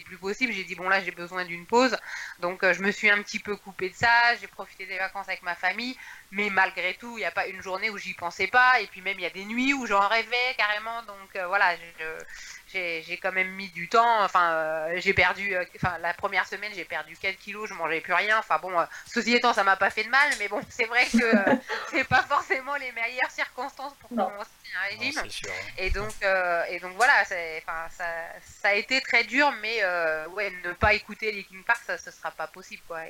plus 0.00 0.16
possible. 0.16 0.52
J'ai 0.52 0.64
dit 0.64 0.74
bon 0.74 0.88
là, 0.88 1.00
j'ai 1.00 1.12
besoin 1.12 1.44
d'une 1.44 1.66
pause. 1.66 1.96
Donc 2.40 2.62
euh, 2.62 2.72
je 2.72 2.82
me 2.82 2.90
suis 2.90 3.10
un 3.10 3.22
petit 3.22 3.38
peu 3.38 3.56
coupée 3.56 3.90
de 3.90 3.94
ça. 3.94 4.34
J'ai 4.40 4.46
profité 4.46 4.86
des 4.86 4.98
vacances 4.98 5.28
avec 5.28 5.42
ma 5.42 5.54
famille, 5.54 5.96
mais 6.30 6.50
malgré 6.50 6.94
tout, 6.94 7.16
il 7.18 7.20
n'y 7.20 7.26
a 7.26 7.30
pas 7.30 7.46
une 7.46 7.62
journée 7.62 7.90
où 7.90 7.98
j'y 7.98 8.14
pensais 8.14 8.46
pas. 8.46 8.80
Et 8.80 8.86
puis 8.86 9.00
même 9.00 9.18
il 9.18 9.22
y 9.22 9.26
a 9.26 9.30
des 9.30 9.44
nuits 9.44 9.74
où 9.74 9.86
j'en 9.86 10.06
rêvais 10.08 10.54
carrément. 10.56 11.02
Donc 11.04 11.36
voilà, 11.46 11.76
je, 11.76 12.24
j'ai 12.74 13.18
quand 13.22 13.32
même 13.32 13.50
mis 13.50 13.68
du 13.68 13.88
temps. 13.88 14.22
Enfin, 14.24 14.52
euh, 14.52 14.94
j'ai 14.96 15.14
perdu. 15.14 15.54
Euh, 15.54 15.64
enfin, 15.76 15.98
la 15.98 16.12
première 16.14 16.46
semaine, 16.46 16.72
j'ai 16.74 16.84
perdu 16.84 17.16
4 17.16 17.36
kilos, 17.38 17.68
je 17.68 17.74
mangeais 17.74 18.00
plus 18.00 18.12
rien. 18.12 18.38
Enfin 18.38 18.58
bon, 18.58 18.78
euh, 18.78 18.84
ceci 19.06 19.34
étant, 19.34 19.52
ça 19.52 19.64
m'a 19.64 19.76
pas 19.76 19.90
fait 19.90 20.04
de 20.04 20.10
mal, 20.10 20.30
mais 20.38 20.48
bon, 20.48 20.60
c'est 20.68 20.86
vrai 20.86 21.06
que 21.06 21.34
c'est 21.90 22.04
pas 22.04 22.22
forcément 22.22 22.74
les 22.76 22.92
meilleures 22.92 23.30
circonstances 23.30 23.94
pour 24.00 24.10
commencer 24.10 24.50
un 24.76 24.96
régime. 24.98 25.22
Et 25.78 25.90
donc, 25.90 26.12
et 26.68 26.80
donc 26.80 26.92
voilà, 26.96 27.12
enfin, 27.22 27.88
ça, 27.90 28.06
ça, 28.44 28.68
a 28.68 28.74
été 28.74 29.00
très 29.00 29.24
dur, 29.24 29.52
mais 29.62 29.84
ouais, 30.32 30.52
ne 30.64 30.72
pas 30.72 30.94
écouter 30.94 31.32
les 31.32 31.44
King 31.44 31.62
Park, 31.64 31.80
ça, 31.86 31.98
ce 31.98 32.10
sera 32.10 32.30
pas 32.30 32.46
possible, 32.46 32.82
quoi 32.88 33.00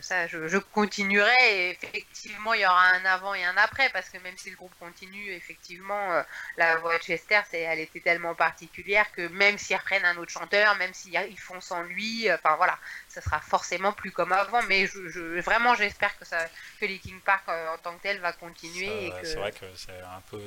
ça, 0.00 0.26
je, 0.26 0.58
continuerai 0.58 1.34
et 1.50 1.70
effectivement, 1.70 2.54
il 2.54 2.62
y 2.62 2.66
aura 2.66 2.88
un 2.90 3.04
avant 3.04 3.34
et 3.34 3.44
un 3.44 3.56
après 3.56 3.88
parce 3.90 4.08
que 4.08 4.18
même 4.18 4.36
si 4.36 4.50
le 4.50 4.56
groupe 4.56 4.74
continue, 4.80 5.30
effectivement, 5.32 6.12
euh, 6.12 6.22
la 6.56 6.76
voix 6.76 6.98
de 6.98 7.02
Chester, 7.02 7.40
elle 7.52 7.78
était 7.78 8.00
tellement 8.00 8.34
particulière 8.34 9.10
que 9.12 9.28
même 9.28 9.56
s'ils 9.58 9.76
reprennent 9.76 10.04
un 10.04 10.16
autre 10.16 10.32
chanteur, 10.32 10.74
même 10.76 10.92
s'ils 10.92 11.38
font 11.38 11.60
sans 11.60 11.82
lui, 11.82 12.28
euh, 12.28 12.34
enfin 12.34 12.56
voilà, 12.56 12.78
ça 13.08 13.20
sera 13.20 13.40
forcément 13.40 13.92
plus 13.92 14.10
comme 14.10 14.32
avant. 14.32 14.62
Mais 14.64 14.86
je, 14.86 15.40
vraiment, 15.40 15.74
j'espère 15.74 16.16
que, 16.18 16.24
ça, 16.24 16.44
que 16.80 16.86
les 16.86 16.98
King 16.98 17.20
Park 17.20 17.44
euh, 17.48 17.74
en 17.74 17.78
tant 17.78 17.96
que 17.96 18.02
tel 18.02 18.18
va 18.20 18.32
continuer. 18.32 19.12
C'est 19.22 19.36
vrai 19.36 19.52
que 19.52 19.66
c'est 19.76 20.00
un 20.00 20.22
peu 20.30 20.42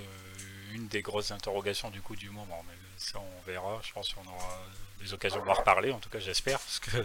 une 0.74 0.88
des 0.88 1.01
grosses 1.01 1.32
interrogations 1.32 1.89
du 1.89 2.01
coup 2.01 2.16
du 2.16 2.30
moment, 2.30 2.63
mais 2.68 2.75
ça 2.98 3.20
on 3.20 3.42
verra. 3.46 3.80
Je 3.84 3.94
pense 3.94 4.13
qu'on 4.13 4.27
aura 4.27 4.62
des 5.00 5.13
occasions 5.13 5.44
de 5.44 5.50
en 5.50 5.54
reparler, 5.54 5.92
en 5.92 6.00
tout 6.00 6.10
cas 6.10 6.20
j'espère, 6.20 6.60
parce 6.60 6.80
que 6.80 6.98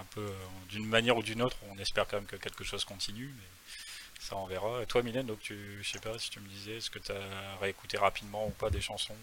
un 0.00 0.04
peu 0.14 0.20
euh, 0.20 0.32
d'une 0.68 0.86
manière 0.86 1.16
ou 1.16 1.22
d'une 1.22 1.42
autre, 1.42 1.56
on 1.72 1.78
espère 1.78 2.06
quand 2.06 2.16
même 2.16 2.26
que 2.26 2.36
quelque 2.36 2.64
chose 2.64 2.84
continue, 2.84 3.30
mais 3.36 4.20
ça 4.20 4.36
on 4.36 4.46
verra. 4.46 4.82
Et 4.82 4.86
toi 4.86 5.02
Mylène, 5.02 5.26
donc 5.26 5.40
tu, 5.40 5.56
je 5.82 5.90
sais 5.90 5.98
pas 5.98 6.18
si 6.18 6.30
tu 6.30 6.40
me 6.40 6.48
disais, 6.48 6.76
est-ce 6.76 6.90
que 6.90 6.98
tu 6.98 7.12
as 7.12 7.58
réécouté 7.60 7.96
rapidement 7.96 8.46
ou 8.46 8.50
pas 8.50 8.70
des 8.70 8.80
chansons 8.80 9.14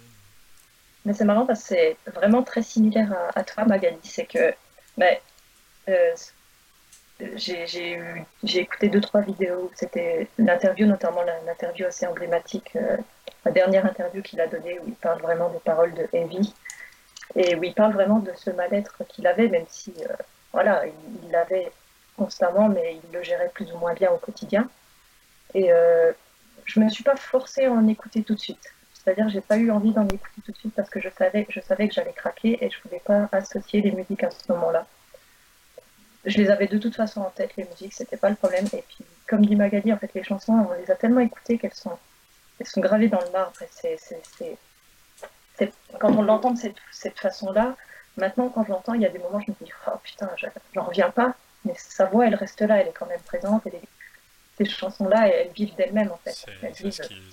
Mais 1.05 1.13
c'est 1.13 1.25
marrant 1.25 1.45
parce 1.45 1.61
que 1.61 1.67
c'est 1.67 1.97
vraiment 2.11 2.43
très 2.43 2.63
similaire 2.63 3.13
à, 3.35 3.43
toi 3.43 3.65
Magali, 3.65 3.97
c'est 4.03 4.25
que 4.25 4.53
mais, 4.97 5.21
euh, 5.89 6.15
j'ai 7.35 8.59
écouté 8.59 8.89
deux 8.89 9.01
trois 9.01 9.21
vidéos, 9.21 9.71
c'était 9.75 10.27
l'interview, 10.37 10.85
notamment 10.85 11.23
l'interview 11.45 11.85
assez 11.85 12.05
emblématique, 12.05 12.75
euh, 12.75 12.97
la 13.45 13.51
dernière 13.51 13.85
interview 13.85 14.21
qu'il 14.21 14.39
a 14.41 14.47
donnée 14.47 14.79
où 14.79 14.87
il 14.87 14.95
parle 14.95 15.21
vraiment 15.21 15.49
des 15.49 15.59
paroles 15.59 15.93
de 15.93 16.07
Heavy 16.13 16.53
et 17.35 17.55
où 17.55 17.63
il 17.63 17.73
parle 17.73 17.93
vraiment 17.93 18.19
de 18.19 18.31
ce 18.35 18.51
mal-être 18.51 19.03
qu'il 19.07 19.25
avait, 19.27 19.47
même 19.47 19.65
si 19.67 19.93
voilà, 20.53 20.83
il 20.85 21.31
l'avait 21.31 21.71
constamment, 22.15 22.69
mais 22.69 22.99
il 23.03 23.11
le 23.11 23.23
gérait 23.23 23.49
plus 23.53 23.71
ou 23.71 23.77
moins 23.77 23.93
bien 23.93 24.11
au 24.11 24.17
quotidien. 24.17 24.69
Et 25.53 25.71
euh, 25.71 26.11
je 26.65 26.79
me 26.79 26.89
suis 26.89 27.03
pas 27.03 27.15
forcée 27.15 27.65
à 27.65 27.71
en 27.71 27.87
écouter 27.87 28.23
tout 28.23 28.35
de 28.35 28.39
suite. 28.39 28.73
C'est-à-dire, 28.93 29.27
j'ai 29.29 29.41
pas 29.41 29.57
eu 29.57 29.69
envie 29.71 29.91
d'en 29.91 30.07
écouter 30.07 30.41
tout 30.45 30.51
de 30.51 30.57
suite 30.57 30.73
parce 30.75 30.89
que 30.89 31.01
je 31.01 31.09
savais, 31.09 31.45
je 31.49 31.59
savais 31.59 31.87
que 31.87 31.93
j'allais 31.93 32.13
craquer 32.13 32.63
et 32.63 32.69
je 32.69 32.77
voulais 32.83 33.01
pas 33.03 33.27
associer 33.31 33.81
les 33.81 33.91
musiques 33.91 34.23
à 34.23 34.31
ce 34.31 34.51
moment-là. 34.53 34.85
Je 36.25 36.37
les 36.37 36.49
avais 36.49 36.67
de 36.67 36.77
toute 36.77 36.95
façon 36.95 37.21
en 37.21 37.29
tête, 37.31 37.57
les 37.57 37.65
musiques, 37.65 37.93
c'était 37.93 38.15
pas 38.15 38.29
le 38.29 38.35
problème. 38.35 38.65
Et 38.71 38.83
puis, 38.87 39.03
comme 39.27 39.45
dit 39.45 39.57
Magali, 39.57 39.91
en 39.91 39.97
fait, 39.97 40.13
les 40.13 40.23
chansons, 40.23 40.53
on 40.53 40.73
les 40.79 40.89
a 40.89 40.95
tellement 40.95 41.19
écoutées 41.19 41.57
qu'elles 41.57 41.73
sont, 41.73 41.97
elles 42.59 42.67
sont 42.67 42.79
gravées 42.79 43.09
dans 43.09 43.19
le 43.19 43.31
marbre. 43.31 43.51
quand 45.99 46.15
on 46.15 46.21
l'entend 46.21 46.51
de 46.51 46.59
cette, 46.59 46.77
cette 46.91 47.19
façon-là, 47.19 47.75
Maintenant, 48.17 48.49
quand 48.49 48.63
je 48.63 48.69
l'entends, 48.69 48.93
il 48.93 49.01
y 49.01 49.05
a 49.05 49.09
des 49.09 49.19
moments 49.19 49.37
où 49.37 49.41
je 49.41 49.51
me 49.51 49.65
dis, 49.65 49.71
oh 49.87 49.97
putain, 50.03 50.29
j'en 50.73 50.83
reviens 50.83 51.09
pas, 51.09 51.35
mais 51.65 51.73
sa 51.77 52.05
voix, 52.05 52.27
elle 52.27 52.35
reste 52.35 52.61
là, 52.61 52.77
elle 52.77 52.87
est 52.87 52.93
quand 52.93 53.07
même 53.07 53.21
présente, 53.21 53.65
et 53.67 53.81
ces 54.57 54.65
chansons-là, 54.65 55.27
elles, 55.27 55.51
vivent 55.51 55.73
d'elles-mêmes 55.75 56.11
en 56.11 56.19
fait. 56.23 56.45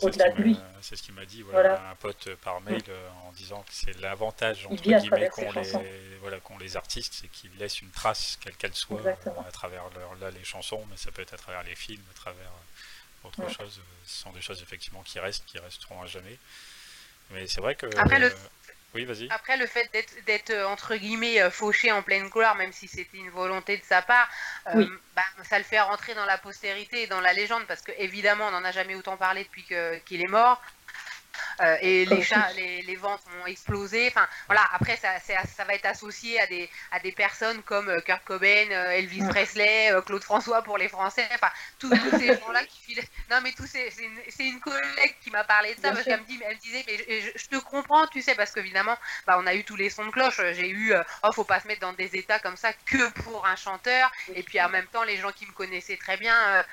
au-delà 0.01 0.31
de 0.31 0.43
lui. 0.43 0.59
C'est 0.81 0.97
ce 0.97 1.03
qu'il 1.03 1.15
m'a 1.15 1.27
dit, 1.27 1.43
voilà, 1.43 1.91
un 1.91 1.95
pote 1.97 2.35
par 2.37 2.61
mail 2.63 2.81
euh, 2.89 3.09
en 3.29 3.33
disant 3.33 3.61
que 3.61 3.73
c'est 3.73 3.99
l'avantage 4.01 4.67
entre 4.67 4.83
guillemets 4.83 5.29
qu'ont 5.29 5.53
les, 5.53 5.73
voilà, 6.21 6.39
les 6.61 6.77
artistes, 6.77 7.15
c'est 7.21 7.29
qu'ils 7.29 7.55
laissent 7.59 7.83
une 7.83 7.91
trace, 7.91 8.39
quelle 8.41 8.57
qu'elle 8.57 8.75
soit, 8.75 9.03
à 9.47 9.53
travers 9.53 9.83
leur, 9.95 10.15
là, 10.17 10.31
les 10.31 10.45
chansons, 10.45 10.83
mais 10.91 10.97
ça 10.97 11.11
peut 11.11 11.23
être 11.23 11.35
à 11.35 11.39
travers 11.39 11.63
les 11.63 11.75
films, 11.75 12.03
à 12.11 12.15
travers 12.15 12.41
euh, 12.47 13.29
autre 13.29 13.51
chose. 13.51 13.81
Ce 14.07 14.23
sont 14.23 14.33
des 14.33 14.41
choses 14.41 14.63
effectivement 14.63 15.03
qui 15.03 15.19
restent, 15.19 15.45
qui 15.45 15.59
resteront 15.59 16.03
à 16.03 16.07
jamais. 16.07 16.39
Mais 17.33 17.47
c'est 17.47 17.61
vrai 17.61 17.75
que. 17.75 17.87
Après, 17.97 18.19
le, 18.19 18.33
oui, 18.95 19.05
vas-y. 19.05 19.29
Après, 19.31 19.57
le 19.57 19.67
fait 19.67 19.89
d'être 20.27 20.51
euh, 20.51 20.67
entre 20.67 20.97
guillemets 20.97 21.41
euh, 21.41 21.51
fauché 21.51 21.93
en 21.93 22.03
pleine 22.03 22.29
gloire, 22.29 22.57
même 22.57 22.73
si 22.73 22.89
c'était 22.89 23.19
une 23.19 23.31
volonté 23.31 23.77
de 23.77 23.85
sa 23.85 24.03
part, 24.03 24.29
euh, 24.75 24.87
bah, 25.15 25.23
ça 25.45 25.59
le 25.59 25.65
fait 25.65 25.81
rentrer 25.81 26.15
dans 26.15 26.25
la 26.25 26.39
postérité 26.39 27.03
et 27.03 27.07
dans 27.07 27.21
la 27.21 27.33
légende, 27.33 27.65
parce 27.69 27.83
que 27.83 27.93
évidemment, 27.99 28.49
on 28.49 28.51
n'en 28.51 28.65
a 28.65 28.73
jamais 28.73 28.97
autant 28.97 29.17
parlé 29.17 29.45
depuis 29.45 29.65
qu'il 30.05 30.21
est 30.21 30.29
mort. 30.29 30.61
Euh, 31.61 31.77
et 31.83 32.07
les, 32.07 32.27
les, 32.57 32.83
les, 32.83 32.97
ventes 32.97 33.23
ont 33.43 33.47
explosé. 33.47 34.09
Enfin, 34.09 34.27
voilà. 34.47 34.63
Après, 34.73 34.97
ça, 34.97 35.19
ça, 35.19 35.65
va 35.65 35.75
être 35.75 35.87
associé 35.87 36.41
à 36.41 36.47
des, 36.47 36.71
à 36.91 37.01
des 37.01 37.13
personnes 37.13 37.63
comme 37.63 37.89
euh, 37.91 38.01
Kurt 38.01 38.25
Cobain, 38.25 38.71
euh, 38.71 38.91
Elvis 38.91 39.23
Presley, 39.29 39.93
Claude 40.07 40.25
François 40.25 40.63
pour 40.63 40.79
les 40.79 40.89
Français. 40.89 41.27
Enfin, 41.35 41.51
tous, 41.79 41.93
ces 42.19 42.29
gens-là 42.41 42.65
qui 42.65 42.81
filent. 42.81 43.05
Non, 43.31 43.41
mais 43.43 43.53
tous 43.53 43.67
ces, 43.67 43.91
c'est 43.91 44.45
une, 44.47 44.61
collègue 44.61 45.15
qui 45.23 45.31
m'a 45.31 45.45
parlé 45.45 45.75
de 45.75 45.81
ça 45.81 45.93
parce 45.93 46.05
qu'elle 46.05 46.21
me, 46.21 46.27
dit, 46.27 46.41
elle 46.45 46.57
me 46.57 46.61
disait, 46.61 46.85
mais 46.87 47.21
je, 47.37 47.47
te 47.47 47.57
comprends, 47.57 48.07
tu 48.07 48.23
sais, 48.23 48.35
parce 48.35 48.53
qu'évidemment, 48.53 48.97
bah, 49.27 49.37
on 49.39 49.47
a 49.47 49.55
eu 49.55 49.65
tous 49.65 49.77
les 49.77 49.91
sons 49.91 50.07
de 50.07 50.11
cloche. 50.11 50.41
J'ai 50.53 50.69
eu, 50.69 50.95
oh, 51.23 51.33
faut 51.33 51.45
pas 51.45 51.61
se 51.61 51.67
mettre 51.67 51.81
dans 51.81 51.93
des 51.93 52.17
états 52.17 52.39
comme 52.39 52.57
ça 52.57 52.73
que 52.73 53.11
pour 53.23 53.47
un 53.47 53.57
chanteur. 53.57 54.11
Et 54.35 54.43
puis 54.43 54.61
en 54.61 54.69
même 54.69 54.87
temps, 54.87 55.03
les 55.05 55.19
gens 55.19 55.33
qui 55.33 55.47
me 55.47 55.53
connaissaient 55.53 55.99
très 55.99 56.17
bien 56.17 56.65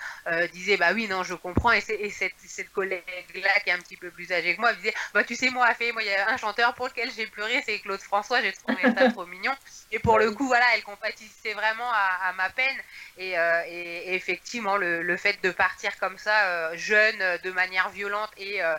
disaient, 0.54 0.78
bah 0.78 0.94
oui, 0.94 1.08
non, 1.08 1.24
je 1.24 1.34
comprends. 1.34 1.74
Et, 1.74 1.84
et 1.88 2.10
cette, 2.10 2.34
cette 2.38 2.72
collègue-là 2.72 3.60
qui 3.64 3.70
est 3.70 3.74
un 3.74 3.80
petit 3.80 3.98
peu 3.98 4.12
plus 4.12 4.32
âgée 4.32 4.56
que 4.56 4.62
moi, 4.62 4.74
disait 4.78 4.94
Bah, 5.14 5.24
tu 5.24 5.36
sais, 5.36 5.50
moi, 5.50 5.74
fait, 5.74 5.92
moi, 5.92 6.04
il 6.04 6.08
y 6.08 6.14
a 6.14 6.30
un 6.30 6.38
chanteur 6.38 6.74
pour 6.74 6.88
lequel 6.88 7.12
j'ai 7.12 7.28
pleuré, 7.28 7.62
c'est 7.66 7.80
Claude 7.80 8.02
François, 8.02 8.42
j'ai 8.42 8.54
trouvé 8.54 8.82
ça 8.96 9.12
trop 9.12 9.26
mignon. 9.26 9.54
Et 9.92 10.00
pour 10.00 10.18
le 10.20 10.32
coup, 10.32 10.48
voilà, 10.48 10.66
elle 10.76 10.84
compatissait 10.84 11.54
vraiment 11.54 11.90
à, 11.92 12.34
ma 12.34 12.50
peine. 12.50 12.78
Euh, 13.20 13.64
et, 13.68 14.16
effectivement, 14.16 14.78
le, 14.78 15.18
fait 15.18 15.42
de 15.44 15.52
partir 15.52 15.98
comme 15.98 16.18
ça, 16.18 16.48
euh, 16.48 16.78
jeune, 16.78 17.18
de 17.44 17.52
manière 17.52 17.90
violente 17.90 18.32
et 18.38 18.62
euh, 18.62 18.76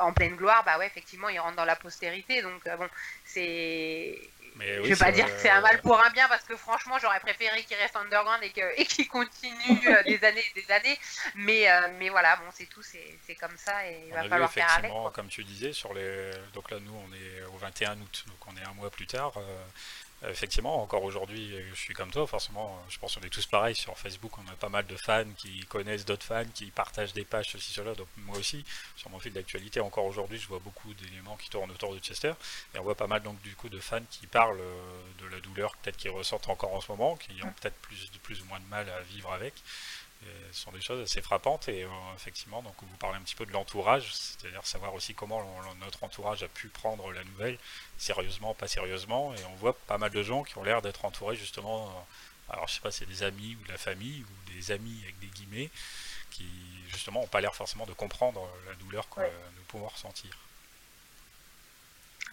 en 0.00 0.12
pleine 0.12 0.36
gloire, 0.36 0.64
bah 0.64 0.78
ouais, 0.78 0.86
effectivement, 0.86 1.28
il 1.28 1.38
rentre 1.38 1.56
dans 1.56 1.64
la 1.64 1.76
postérité. 1.76 2.42
Donc, 2.42 2.62
bon, 2.78 2.88
c'est 3.24 4.33
Mais 4.56 4.76
je 4.76 4.88
vais 4.88 4.96
pas 4.96 5.10
dire 5.10 5.26
que 5.26 5.40
c'est 5.40 5.50
un 5.50 5.60
mal 5.60 5.80
pour 5.80 5.98
un 5.98 6.10
bien 6.10 6.28
parce 6.28 6.44
que 6.44 6.56
franchement 6.56 6.96
j'aurais 7.00 7.20
préféré 7.20 7.62
qu'il 7.64 7.76
reste 7.76 7.96
underground 7.96 8.42
et 8.42 8.50
qu'il 8.50 8.64
et 8.76 9.06
continue 9.06 9.80
des 10.04 10.24
années 10.24 10.44
et 10.54 10.60
des 10.60 10.72
années. 10.72 10.98
Mais, 11.34 11.66
mais 11.98 12.08
voilà, 12.08 12.36
bon 12.36 12.44
c'est 12.52 12.66
tout, 12.66 12.82
c'est 12.82 13.34
comme 13.34 13.56
ça 13.56 13.86
et 13.88 14.04
il 14.06 14.14
va 14.14 14.28
falloir 14.28 14.52
faire 14.52 14.70
avec. 14.76 14.92
Comme 15.12 15.28
tu 15.28 15.42
disais, 15.44 15.72
sur 15.72 15.92
les... 15.94 16.30
donc 16.52 16.70
là 16.70 16.78
nous 16.80 16.94
on 16.94 17.12
est 17.14 17.42
au 17.52 17.58
21 17.58 18.00
août, 18.00 18.24
donc 18.28 18.38
on 18.46 18.56
est 18.56 18.64
un 18.64 18.74
mois 18.74 18.90
plus 18.90 19.06
tard. 19.06 19.32
Euh, 19.36 19.64
effectivement, 20.30 20.82
encore 20.82 21.02
aujourd'hui, 21.02 21.54
je 21.70 21.74
suis 21.74 21.94
comme 21.94 22.10
toi, 22.10 22.26
forcément, 22.26 22.82
je 22.88 22.98
pense 22.98 23.14
qu'on 23.14 23.22
est 23.22 23.30
tous 23.30 23.46
pareils. 23.46 23.74
Sur 23.74 23.96
Facebook, 23.98 24.32
on 24.38 24.50
a 24.50 24.56
pas 24.56 24.68
mal 24.68 24.86
de 24.86 24.96
fans 24.96 25.24
qui 25.36 25.60
connaissent 25.66 26.04
d'autres 26.04 26.24
fans, 26.24 26.44
qui 26.54 26.66
partagent 26.66 27.12
des 27.12 27.24
pages, 27.24 27.50
ceci, 27.50 27.72
cela, 27.72 27.94
donc 27.94 28.08
moi 28.18 28.36
aussi, 28.38 28.64
sur 28.96 29.10
mon 29.10 29.18
fil 29.18 29.32
d'actualité, 29.32 29.80
encore 29.80 30.04
aujourd'hui, 30.04 30.38
je 30.38 30.46
vois 30.46 30.58
beaucoup 30.58 30.92
d'éléments 30.94 31.36
qui 31.36 31.50
tournent 31.50 31.70
autour 31.70 31.94
de 31.94 32.00
Chester, 32.00 32.32
et 32.74 32.78
on 32.78 32.82
voit 32.82 32.94
pas 32.94 33.06
mal 33.06 33.22
donc 33.22 33.40
du 33.42 33.54
coup 33.56 33.68
de 33.68 33.80
fans 33.80 34.02
qui 34.10 34.26
parlent 34.26 34.60
euh, 34.60 35.02
de 35.20 35.26
la 35.26 35.40
douleur 35.40 35.76
peut-être 35.76 35.96
qu'ils 35.96 36.10
ressentent 36.10 36.48
encore 36.48 36.74
en 36.74 36.80
ce 36.80 36.90
moment, 36.90 37.16
qui 37.16 37.42
ont 37.42 37.52
peut-être 37.60 37.76
plus, 37.76 38.10
plus 38.22 38.40
ou 38.42 38.44
moins 38.46 38.60
de 38.60 38.66
mal 38.66 38.88
à 38.88 39.00
vivre 39.02 39.32
avec, 39.32 39.54
ce 40.52 40.62
sont 40.62 40.72
des 40.72 40.80
choses 40.80 41.02
assez 41.02 41.20
frappantes 41.20 41.68
et 41.68 41.84
euh, 41.84 41.88
effectivement, 42.14 42.62
donc 42.62 42.74
vous 42.80 42.96
parlez 42.96 43.16
un 43.16 43.22
petit 43.22 43.34
peu 43.34 43.46
de 43.46 43.52
l'entourage, 43.52 44.14
c'est-à-dire 44.14 44.64
savoir 44.66 44.94
aussi 44.94 45.14
comment 45.14 45.44
notre 45.80 46.04
entourage 46.04 46.42
a 46.42 46.48
pu 46.48 46.68
prendre 46.68 47.12
la 47.12 47.24
nouvelle, 47.24 47.58
sérieusement, 47.98 48.54
pas 48.54 48.68
sérieusement, 48.68 49.34
et 49.34 49.44
on 49.52 49.54
voit 49.56 49.76
pas 49.86 49.98
mal 49.98 50.10
de 50.10 50.22
gens 50.22 50.44
qui 50.44 50.56
ont 50.58 50.62
l'air 50.62 50.82
d'être 50.82 51.04
entourés 51.04 51.36
justement, 51.36 51.88
euh, 51.88 52.52
alors 52.54 52.68
je 52.68 52.74
sais 52.74 52.80
pas 52.80 52.90
si 52.90 53.00
c'est 53.00 53.06
des 53.06 53.22
amis 53.22 53.56
ou 53.60 53.64
de 53.64 53.72
la 53.72 53.78
famille 53.78 54.22
ou 54.22 54.52
des 54.52 54.70
amis 54.70 55.00
avec 55.02 55.18
des 55.18 55.26
guillemets, 55.28 55.70
qui 56.30 56.48
justement 56.88 57.20
n'ont 57.20 57.26
pas 57.26 57.40
l'air 57.40 57.54
forcément 57.54 57.86
de 57.86 57.92
comprendre 57.92 58.48
la 58.68 58.74
douleur 58.74 59.08
que 59.08 59.20
nous 59.20 59.62
pouvons 59.68 59.88
ressentir. 59.88 60.36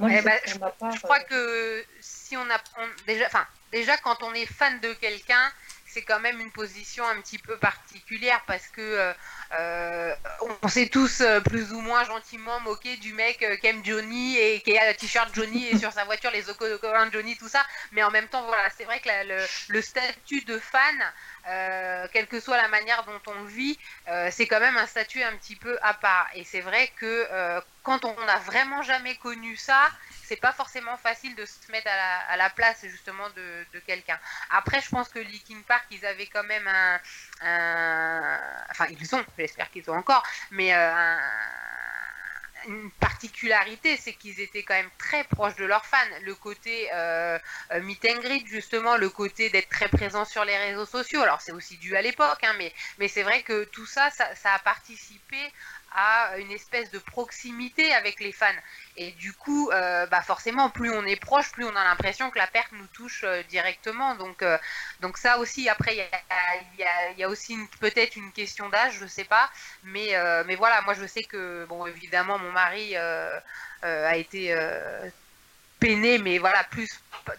Eh 0.10 0.22
ben, 0.22 0.40
je, 0.46 1.00
crois 1.00 1.20
euh, 1.20 1.24
que 1.30 1.86
si 2.00 2.36
on 2.36 2.50
a 2.50 2.60
déjà, 3.06 3.26
enfin 3.28 3.46
déjà 3.72 3.98
quand 3.98 4.24
on 4.24 4.34
est 4.34 4.46
fan 4.46 4.80
de 4.80 4.94
quelqu'un, 4.94 5.52
c'est 5.92 6.04
quand 6.04 6.20
même 6.20 6.40
une 6.40 6.52
position 6.52 7.06
un 7.08 7.20
petit 7.22 7.38
peu 7.40 7.58
particulière 7.58 8.42
parce 8.48 8.68
que 8.70 9.14
euh, 9.54 10.16
euh, 10.42 10.48
on 10.62 10.68
s'est 10.68 10.88
tous 10.88 11.22
euh, 11.22 11.42
plus 11.42 11.74
ou 11.74 11.82
moins 11.82 12.04
gentiment 12.06 12.60
moqué 12.62 12.96
du 12.98 13.14
mec 13.14 13.46
qui 13.60 13.68
aime 13.68 13.84
Johnny 13.84 14.38
et 14.38 14.62
qui 14.62 14.78
a 14.78 14.90
le 14.90 14.96
t-shirt 14.96 15.34
Johnny 15.34 15.68
et 15.68 15.78
sur 15.78 15.92
sa 15.92 16.06
voiture 16.06 16.32
les 16.32 16.50
autocollants 16.50 17.12
Johnny, 17.12 17.36
tout 17.38 17.50
ça. 17.50 17.64
Mais 17.92 18.04
en 18.04 18.12
même 18.12 18.28
temps, 18.28 18.44
voilà, 18.44 18.70
c'est 18.78 18.86
vrai 18.86 19.00
que 19.00 19.10
le, 19.70 19.82
statut 19.82 20.42
de 20.42 20.58
fan, 20.58 22.10
quelle 22.14 22.28
que 22.28 22.40
soit 22.40 22.58
la 22.58 22.68
manière 22.70 23.04
dont 23.04 23.32
on 23.32 23.44
vit, 23.44 23.78
c'est 24.30 24.48
quand 24.48 24.60
même 24.60 24.78
un 24.78 24.88
statut 24.88 25.22
un 25.24 25.36
petit 25.38 25.56
peu 25.56 25.78
à 25.82 25.94
part. 25.94 26.28
Et 26.36 26.44
c'est 26.44 26.62
vrai 26.62 26.90
que 26.98 27.28
quand 27.84 28.06
on 28.06 28.26
n'a 28.26 28.38
vraiment 28.38 28.84
jamais 28.84 29.16
connu 29.16 29.58
ça, 29.58 29.90
c'est 30.24 30.38
pas 30.38 30.54
forcément 30.54 30.96
facile 30.96 31.36
de 31.36 31.46
se 31.46 31.72
mettre 31.72 31.90
à 31.90 32.38
la, 32.38 32.50
place 32.50 32.86
justement 32.86 33.30
de, 33.32 33.80
quelqu'un. 33.86 34.18
Après, 34.50 34.82
je 34.82 34.90
pense 34.90 35.10
que 35.10 35.20
Linkin 35.20 35.62
Park, 35.68 35.86
ils 35.92 36.06
avaient 36.06 36.28
quand 36.28 36.44
même 36.44 36.68
un, 36.68 37.00
enfin 37.42 38.88
ils 39.00 39.16
ont, 39.16 39.24
j'espère 39.38 39.70
qu'ils 39.72 39.90
ont 39.90 39.96
encore, 39.96 40.24
mais 40.52 40.74
euh, 40.74 41.16
une 42.68 42.92
particularité, 42.92 43.98
c'est 43.98 44.14
qu'ils 44.14 44.40
étaient 44.40 44.64
quand 44.64 44.74
même 44.74 44.90
très 44.98 45.24
proches 45.24 45.56
de 45.56 45.66
leurs 45.66 45.86
fans. 45.86 45.98
Le 46.24 46.36
côté 46.36 46.90
euh, 46.94 47.38
euh, 47.72 47.82
meet 47.82 48.06
and 48.06 48.20
greet, 48.20 48.46
justement, 48.48 48.98
le 48.98 49.10
côté 49.10 49.50
d'être 49.50 49.70
très 49.70 49.88
présent 49.88 50.26
sur 50.26 50.46
les 50.46 50.58
réseaux 50.58 50.86
sociaux. 50.86 51.22
Alors, 51.22 51.42
c'est 51.42 51.52
aussi 51.52 51.78
dû 51.78 51.96
à 51.96 52.02
l'époque, 52.02 52.44
hein, 52.44 52.54
mais, 52.58 52.74
mais 52.98 53.08
c'est 53.08 53.24
vrai 53.24 53.42
que 53.44 53.64
tout 53.66 53.86
ça, 53.86 54.10
ça, 54.12 54.54
a 54.54 54.60
participé 54.60 55.38
à 55.94 56.38
une 56.38 56.52
espèce 56.52 56.90
de 56.92 57.00
proximité 57.00 57.94
avec 57.94 58.20
les 58.20 58.32
fans. 58.32 58.48
Et 58.98 59.12
du 59.12 59.34
coup, 59.34 59.70
euh, 59.72 60.06
bah 60.06 60.22
forcément, 60.22 60.70
plus 60.70 60.92
on 60.92 61.06
est 61.06 61.20
proche, 61.20 61.52
plus 61.52 61.66
on 61.66 61.76
a 61.76 61.84
l'impression 61.84 62.30
que 62.30 62.38
la 62.38 62.48
perte 62.48 62.72
nous 62.74 62.88
touche 62.88 63.24
euh, 63.24 63.44
directement. 63.44 64.16
Donc, 64.16 64.42
euh, 64.42 64.58
donc 65.02 65.18
ça 65.18 65.38
aussi, 65.38 65.70
après, 65.70 65.96
il 65.96 67.18
y 67.18 67.24
a, 67.24 67.30
aussi 67.30 67.58
peut-être 67.80 68.16
une 68.16 68.32
question 68.32 68.70
d'âge, 68.70 68.98
je 69.00 69.08
sais 69.08 69.24
pas. 69.24 69.50
Mais, 69.84 70.14
mais 70.46 70.56
voilà, 70.56 70.82
moi 70.82 70.94
je 70.94 71.06
sais 71.06 71.24
que, 71.24 71.66
bon, 71.66 71.86
évidemment, 71.86 72.38
mon 72.38 72.52
mari 72.52 72.96
a 72.96 74.16
été 74.18 74.56
peiné, 75.80 76.18
mais 76.18 76.38
voilà, 76.38 76.64
plus 76.66 76.90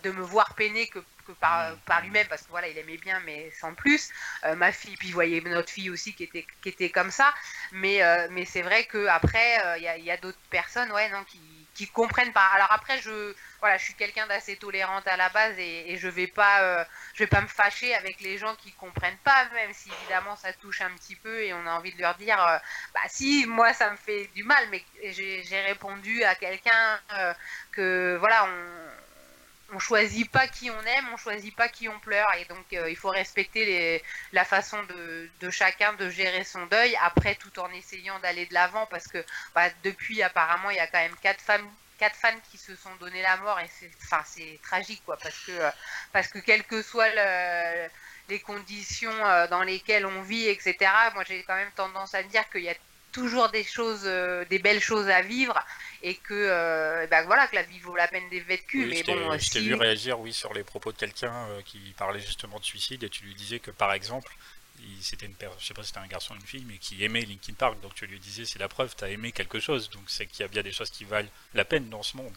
de 0.03 0.11
me 0.11 0.23
voir 0.23 0.55
peiner 0.55 0.87
que 0.89 0.99
par, 1.41 1.77
lui-même 2.03 2.27
parce 2.29 2.43
que 2.43 2.51
voilà 2.51 2.69
il 2.69 2.79
aimait 2.79 2.97
bien 2.97 3.21
mais 3.25 3.51
sans 3.53 3.75
plus. 3.75 4.11
Ma 4.57 4.73
fille 4.73 4.97
puis 4.97 5.09
vous 5.09 5.15
voyez 5.15 5.41
notre 5.43 5.71
fille 5.71 5.91
aussi 5.91 6.15
qui 6.15 6.25
était 6.25 6.47
qui 6.63 6.69
était 6.69 6.91
comme 6.91 7.11
ça. 7.11 7.33
Mais 7.73 8.01
mais 8.31 8.45
c'est 8.45 8.63
vrai 8.63 8.85
que 8.85 9.07
après 9.07 9.79
il 9.79 10.05
y 10.05 10.11
a, 10.11 10.17
d'autres 10.17 10.39
personnes 10.51 10.93
qui, 11.27 11.41
qui 11.75 11.87
comprennent 11.89 12.33
pas. 12.33 12.47
Alors 12.55 12.71
après 12.73 13.01
je 13.01 13.35
voilà 13.61 13.79
je 13.79 13.85
suis 13.85 13.95
quelqu'un 13.95 14.27
d'assez 14.27 14.57
tolérante 14.57 15.07
à 15.07 15.17
la 15.17 15.29
base 15.29 15.55
et, 15.59 15.97
je 15.97 16.09
vais 16.09 16.27
pas 16.27 16.87
je 17.15 17.21
vais 17.21 17.29
pas 17.29 17.41
me 17.41 17.47
fâcher 17.47 17.95
avec 17.95 18.21
les 18.21 18.39
gens 18.39 18.55
qui 18.57 18.73
comprennent 18.73 19.19
pas 19.25 19.49
même 19.55 19.73
si 19.73 19.91
évidemment 20.01 20.37
ça 20.37 20.53
touche 20.55 20.81
un 20.81 20.91
petit 20.97 21.17
peu 21.17 21.43
et 21.43 21.53
on 21.55 21.67
a 21.67 21.73
envie 21.73 21.93
de 21.95 22.01
leur 22.01 22.15
dire 22.17 22.37
bah 22.95 23.01
si 23.09 23.47
moi 23.47 23.73
ça 23.73 23.91
me 23.91 23.97
fait 23.97 24.29
du 24.35 24.45
mal 24.45 24.65
mais 24.71 24.85
j'ai 25.13 25.61
répondu 25.67 26.25
à 26.25 26.35
quelqu'un 26.35 27.01
que 27.73 28.17
voilà 28.19 28.45
on 28.45 29.12
on 29.73 29.79
choisit 29.79 30.31
pas 30.31 30.47
qui 30.47 30.71
on 30.71 30.81
aime, 30.81 31.07
on 31.13 31.17
choisit 31.17 31.55
pas 31.55 31.69
qui 31.69 31.89
on 31.89 31.99
pleure, 32.01 32.29
et 32.35 32.45
donc 32.45 32.65
euh, 32.73 32.91
il 32.91 32.97
faut 32.97 33.09
respecter 33.09 34.03
la 34.33 34.45
façon 34.45 34.79
de, 35.41 35.51
chacun 35.51 35.95
de 35.95 36.09
gérer 36.11 36.45
son 36.45 36.67
deuil. 36.67 36.97
Après, 37.03 37.35
tout 37.35 37.59
en 37.59 37.71
essayant 37.73 38.19
d'aller 38.21 38.47
de 38.47 38.55
l'avant, 38.55 38.87
parce 38.87 39.09
que 39.09 39.25
bah, 39.55 39.69
depuis 39.83 40.23
apparemment 40.23 40.71
il 40.71 40.77
y 40.77 40.81
a 40.81 40.87
quand 40.87 40.99
même 40.99 41.17
quatre 41.23 41.41
femmes 41.41 41.69
fans 42.11 42.41
qui 42.51 42.59
se 42.59 42.75
sont 42.75 42.95
donné 42.99 43.23
la 43.23 43.37
mort. 43.39 43.61
Et 43.61 43.71
c'est 43.79 43.91
enfin 44.03 44.23
c'est 44.27 44.59
tragique 44.63 45.03
quoi 45.05 45.17
parce 45.17 45.39
que 45.47 45.53
euh, 45.53 45.71
parce 46.13 46.29
que 46.29 46.39
quelles 46.39 46.65
que 46.65 46.83
soient 46.83 47.09
les 48.29 48.41
conditions 48.41 49.13
euh, 49.25 49.47
dans 49.47 49.63
lesquelles 49.63 50.07
on 50.07 50.23
vit 50.23 50.49
etc 50.49 50.91
moi 51.15 51.23
j'ai 51.27 51.43
quand 51.45 51.55
même 51.55 51.71
tendance 51.77 52.15
à 52.15 52.23
dire 52.23 52.49
qu'il 52.51 52.63
y 52.63 52.71
a 52.71 52.75
toujours 53.13 53.51
des 53.51 53.63
choses, 53.63 54.05
des 54.49 54.59
belles 54.59 54.81
choses 54.81 55.09
à 55.11 55.21
vivre 55.21 55.63
et 56.03 56.17
que, 56.17 56.35
euh, 56.35 57.07
bah, 57.07 57.23
voilà, 57.25 57.47
que 57.47 57.55
la 57.55 57.63
vie 57.63 57.79
vaut 57.79 57.95
la 57.95 58.09
peine 58.09 58.29
d'être 58.29 58.47
vécue. 58.47 58.87
mais 58.87 59.03
bon, 59.03 59.39
je 59.39 59.51
t'ai 59.51 59.61
vu 59.61 59.75
réagir, 59.75 60.19
oui, 60.21 60.33
sur 60.33 60.53
les 60.53 60.65
propos 60.65 60.93
de 60.93 60.99
quelqu'un 60.99 61.33
euh, 61.49 61.63
qui 61.65 61.79
parlait 61.97 62.21
justement 62.21 62.59
de 62.59 62.65
suicide 62.65 63.05
et 63.05 63.09
tu 63.09 63.25
lui 63.25 63.35
disais 63.35 63.61
que, 63.61 63.71
par 63.71 63.93
exemple, 63.93 64.35
c'était 65.01 65.27
une 65.27 65.35
je 65.59 65.67
sais 65.67 65.75
pas 65.75 65.83
si 65.83 65.89
c'était 65.89 66.01
un 66.01 66.07
garçon 66.07 66.35
ou 66.35 66.37
une 66.37 66.47
fille, 66.47 66.65
mais 66.67 66.79
qui 66.79 67.05
aimait 67.05 67.23
Linkin 67.23 67.55
Park, 67.55 67.81
donc 67.81 67.95
tu 67.95 68.07
lui 68.07 68.19
disais 68.19 68.45
c'est 68.45 68.59
la 68.59 68.69
preuve, 68.69 68.95
tu 68.97 69.05
as 69.05 69.11
aimé 69.11 69.31
quelque 69.31 69.61
chose, 69.61 69.91
donc 69.91 70.03
c'est 70.09 70.27
qu'il 70.27 70.41
y 70.41 70.45
a 70.45 70.49
bien 70.49 70.63
des 70.63 70.73
choses 70.73 70.91
qui 70.91 71.05
valent 71.05 71.29
la 71.55 71.65
peine 71.65 71.89
dans 71.89 72.03
ce 72.03 72.17
monde. 72.17 72.37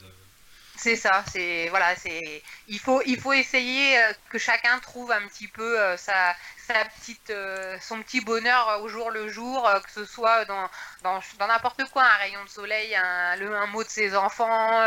C'est 0.78 0.96
ça, 0.98 1.24
c'est 1.32 1.70
voilà, 1.70 1.96
c'est 1.96 2.44
il 2.68 2.80
faut 2.80 3.02
il 3.06 3.20
faut 3.20 3.34
essayer 3.34 3.98
euh, 3.98 4.14
que 4.30 4.38
chacun 4.38 4.78
trouve 4.80 5.12
un 5.12 5.26
petit 5.28 5.48
peu 5.48 5.80
euh, 5.80 5.96
sa, 5.98 6.36
sa 6.68 6.86
petite 6.86 7.30
euh, 7.30 7.78
son 7.80 8.02
petit 8.02 8.20
bonheur 8.22 8.82
au 8.82 8.90
jour 8.90 9.10
le 9.10 9.30
jour, 9.30 9.70
que 9.84 9.92
ce 9.92 10.06
soit 10.06 10.44
dans 10.46 10.70
dans 11.04 11.22
n'importe 11.48 11.86
quoi, 11.92 12.04
un 12.04 12.18
rayon 12.18 12.44
de 12.44 12.50
soleil, 12.50 12.94
un, 12.96 13.36
le, 13.38 13.56
un 13.56 13.68
mot 13.68 13.84
de 13.84 13.90
ses 13.90 14.16
enfants, 14.16 14.82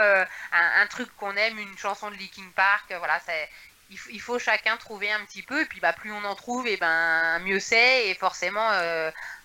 un, 0.52 0.86
truc 0.88 1.08
qu'on 1.16 1.34
aime, 1.36 1.58
une 1.58 1.78
chanson 1.78 2.10
de 2.10 2.16
Linkin 2.16 2.50
Park, 2.54 2.92
voilà, 2.98 3.18
c'est 3.24 3.48
il, 3.90 4.20
faut 4.20 4.38
chacun 4.38 4.76
trouver 4.76 5.10
un 5.10 5.24
petit 5.24 5.42
peu, 5.42 5.62
et 5.62 5.64
puis 5.64 5.80
bah 5.80 5.94
plus 5.94 6.12
on 6.12 6.24
en 6.24 6.34
trouve, 6.34 6.66
et 6.66 6.76
ben 6.76 7.38
mieux 7.40 7.60
c'est, 7.60 8.08
et 8.08 8.14
forcément 8.14 8.70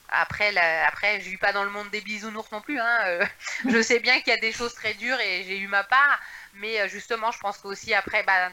après, 0.09 0.55
après, 0.85 1.21
je 1.21 1.29
vis 1.29 1.37
pas 1.37 1.53
dans 1.53 1.63
le 1.63 1.71
monde 1.71 1.89
des 1.89 2.01
bisounours 2.01 2.51
non 2.51 2.61
plus. 2.61 2.79
Hein, 2.79 2.99
euh, 3.05 3.25
je 3.69 3.81
sais 3.81 3.99
bien 3.99 4.19
qu'il 4.21 4.31
y 4.31 4.35
a 4.35 4.39
des 4.39 4.51
choses 4.51 4.73
très 4.75 4.93
dures 4.93 5.19
et 5.19 5.43
j'ai 5.43 5.57
eu 5.57 5.67
ma 5.67 5.83
part. 5.83 6.19
Mais 6.55 6.79
euh, 6.81 6.87
justement, 6.87 7.31
je 7.31 7.39
pense 7.39 7.57
qu'aussi 7.57 7.95
après, 7.95 8.21
bah, 8.21 8.51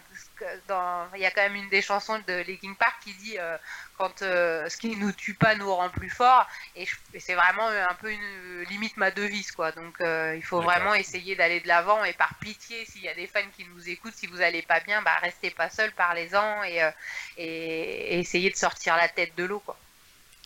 il 1.14 1.20
y 1.20 1.26
a 1.26 1.30
quand 1.30 1.42
même 1.42 1.56
une 1.56 1.68
des 1.68 1.82
chansons 1.82 2.18
de 2.26 2.32
Linkin 2.48 2.72
Park 2.72 3.02
qui 3.04 3.12
dit 3.12 3.36
euh, 3.38 3.58
quand 3.98 4.20
ce 4.20 4.74
qui 4.78 4.96
nous 4.96 5.12
tue 5.12 5.34
pas 5.34 5.54
nous 5.54 5.70
rend 5.70 5.90
plus 5.90 6.08
fort. 6.08 6.48
Et, 6.76 6.88
c'est 7.18 7.34
vraiment 7.34 7.68
un 7.68 7.94
peu 7.94 8.10
une 8.10 8.62
limite 8.70 8.96
ma 8.96 9.10
devise, 9.10 9.52
quoi. 9.52 9.72
Donc, 9.72 9.96
il 10.00 10.42
faut 10.42 10.62
vraiment 10.62 10.94
essayer 10.94 11.36
d'aller 11.36 11.60
de 11.60 11.68
l'avant. 11.68 12.02
Et 12.04 12.14
par 12.14 12.34
pitié, 12.36 12.86
s'il 12.86 13.02
y 13.02 13.08
a 13.08 13.14
des 13.14 13.26
fans 13.26 13.40
qui 13.54 13.66
nous 13.66 13.86
écoutent, 13.90 14.14
si 14.14 14.26
vous 14.26 14.40
allez 14.40 14.62
pas 14.62 14.80
bien, 14.80 15.02
bah 15.02 15.16
restez 15.20 15.50
pas 15.50 15.68
seul, 15.68 15.92
parlez-en 15.92 16.64
et, 16.64 16.90
et, 17.36 18.14
et 18.14 18.18
essayez 18.18 18.48
de 18.48 18.56
sortir 18.56 18.96
la 18.96 19.08
tête 19.08 19.34
de 19.36 19.44
l'eau, 19.44 19.60
quoi. 19.60 19.76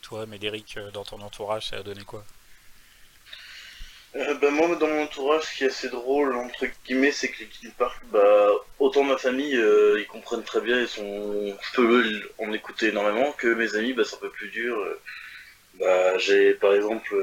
Toi, 0.05 0.27
Médéric, 0.27 0.77
euh, 0.77 0.91
dans 0.91 1.03
ton 1.03 1.19
entourage, 1.21 1.69
ça 1.69 1.77
a 1.77 1.81
donné 1.81 2.03
quoi? 2.03 2.23
Euh, 4.15 4.35
bah, 4.35 4.51
moi, 4.51 4.75
dans 4.75 4.85
mon 4.85 5.01
entourage, 5.01 5.45
ce 5.45 5.57
qui 5.57 5.63
est 5.63 5.67
assez 5.67 5.89
drôle, 5.89 6.35
entre 6.35 6.67
guillemets, 6.85 7.11
c'est 7.11 7.29
que 7.29 7.43
les 7.63 7.71
Park, 7.71 8.03
bah, 8.11 8.51
autant 8.77 9.03
ma 9.03 9.17
famille, 9.17 9.57
euh, 9.57 9.99
ils 9.99 10.05
comprennent 10.05 10.43
très 10.43 10.61
bien, 10.61 10.79
ils 10.79 10.87
sont, 10.87 11.57
je 11.59 11.75
peux 11.75 12.21
en 12.37 12.53
écouter 12.53 12.89
énormément, 12.89 13.31
que 13.31 13.47
mes 13.47 13.73
amis, 13.73 13.93
bah, 13.93 14.03
c'est 14.05 14.17
un 14.17 14.19
peu 14.19 14.29
plus 14.29 14.49
dur. 14.49 14.77
Bah, 15.79 16.19
j'ai, 16.19 16.53
par 16.53 16.75
exemple, 16.75 17.15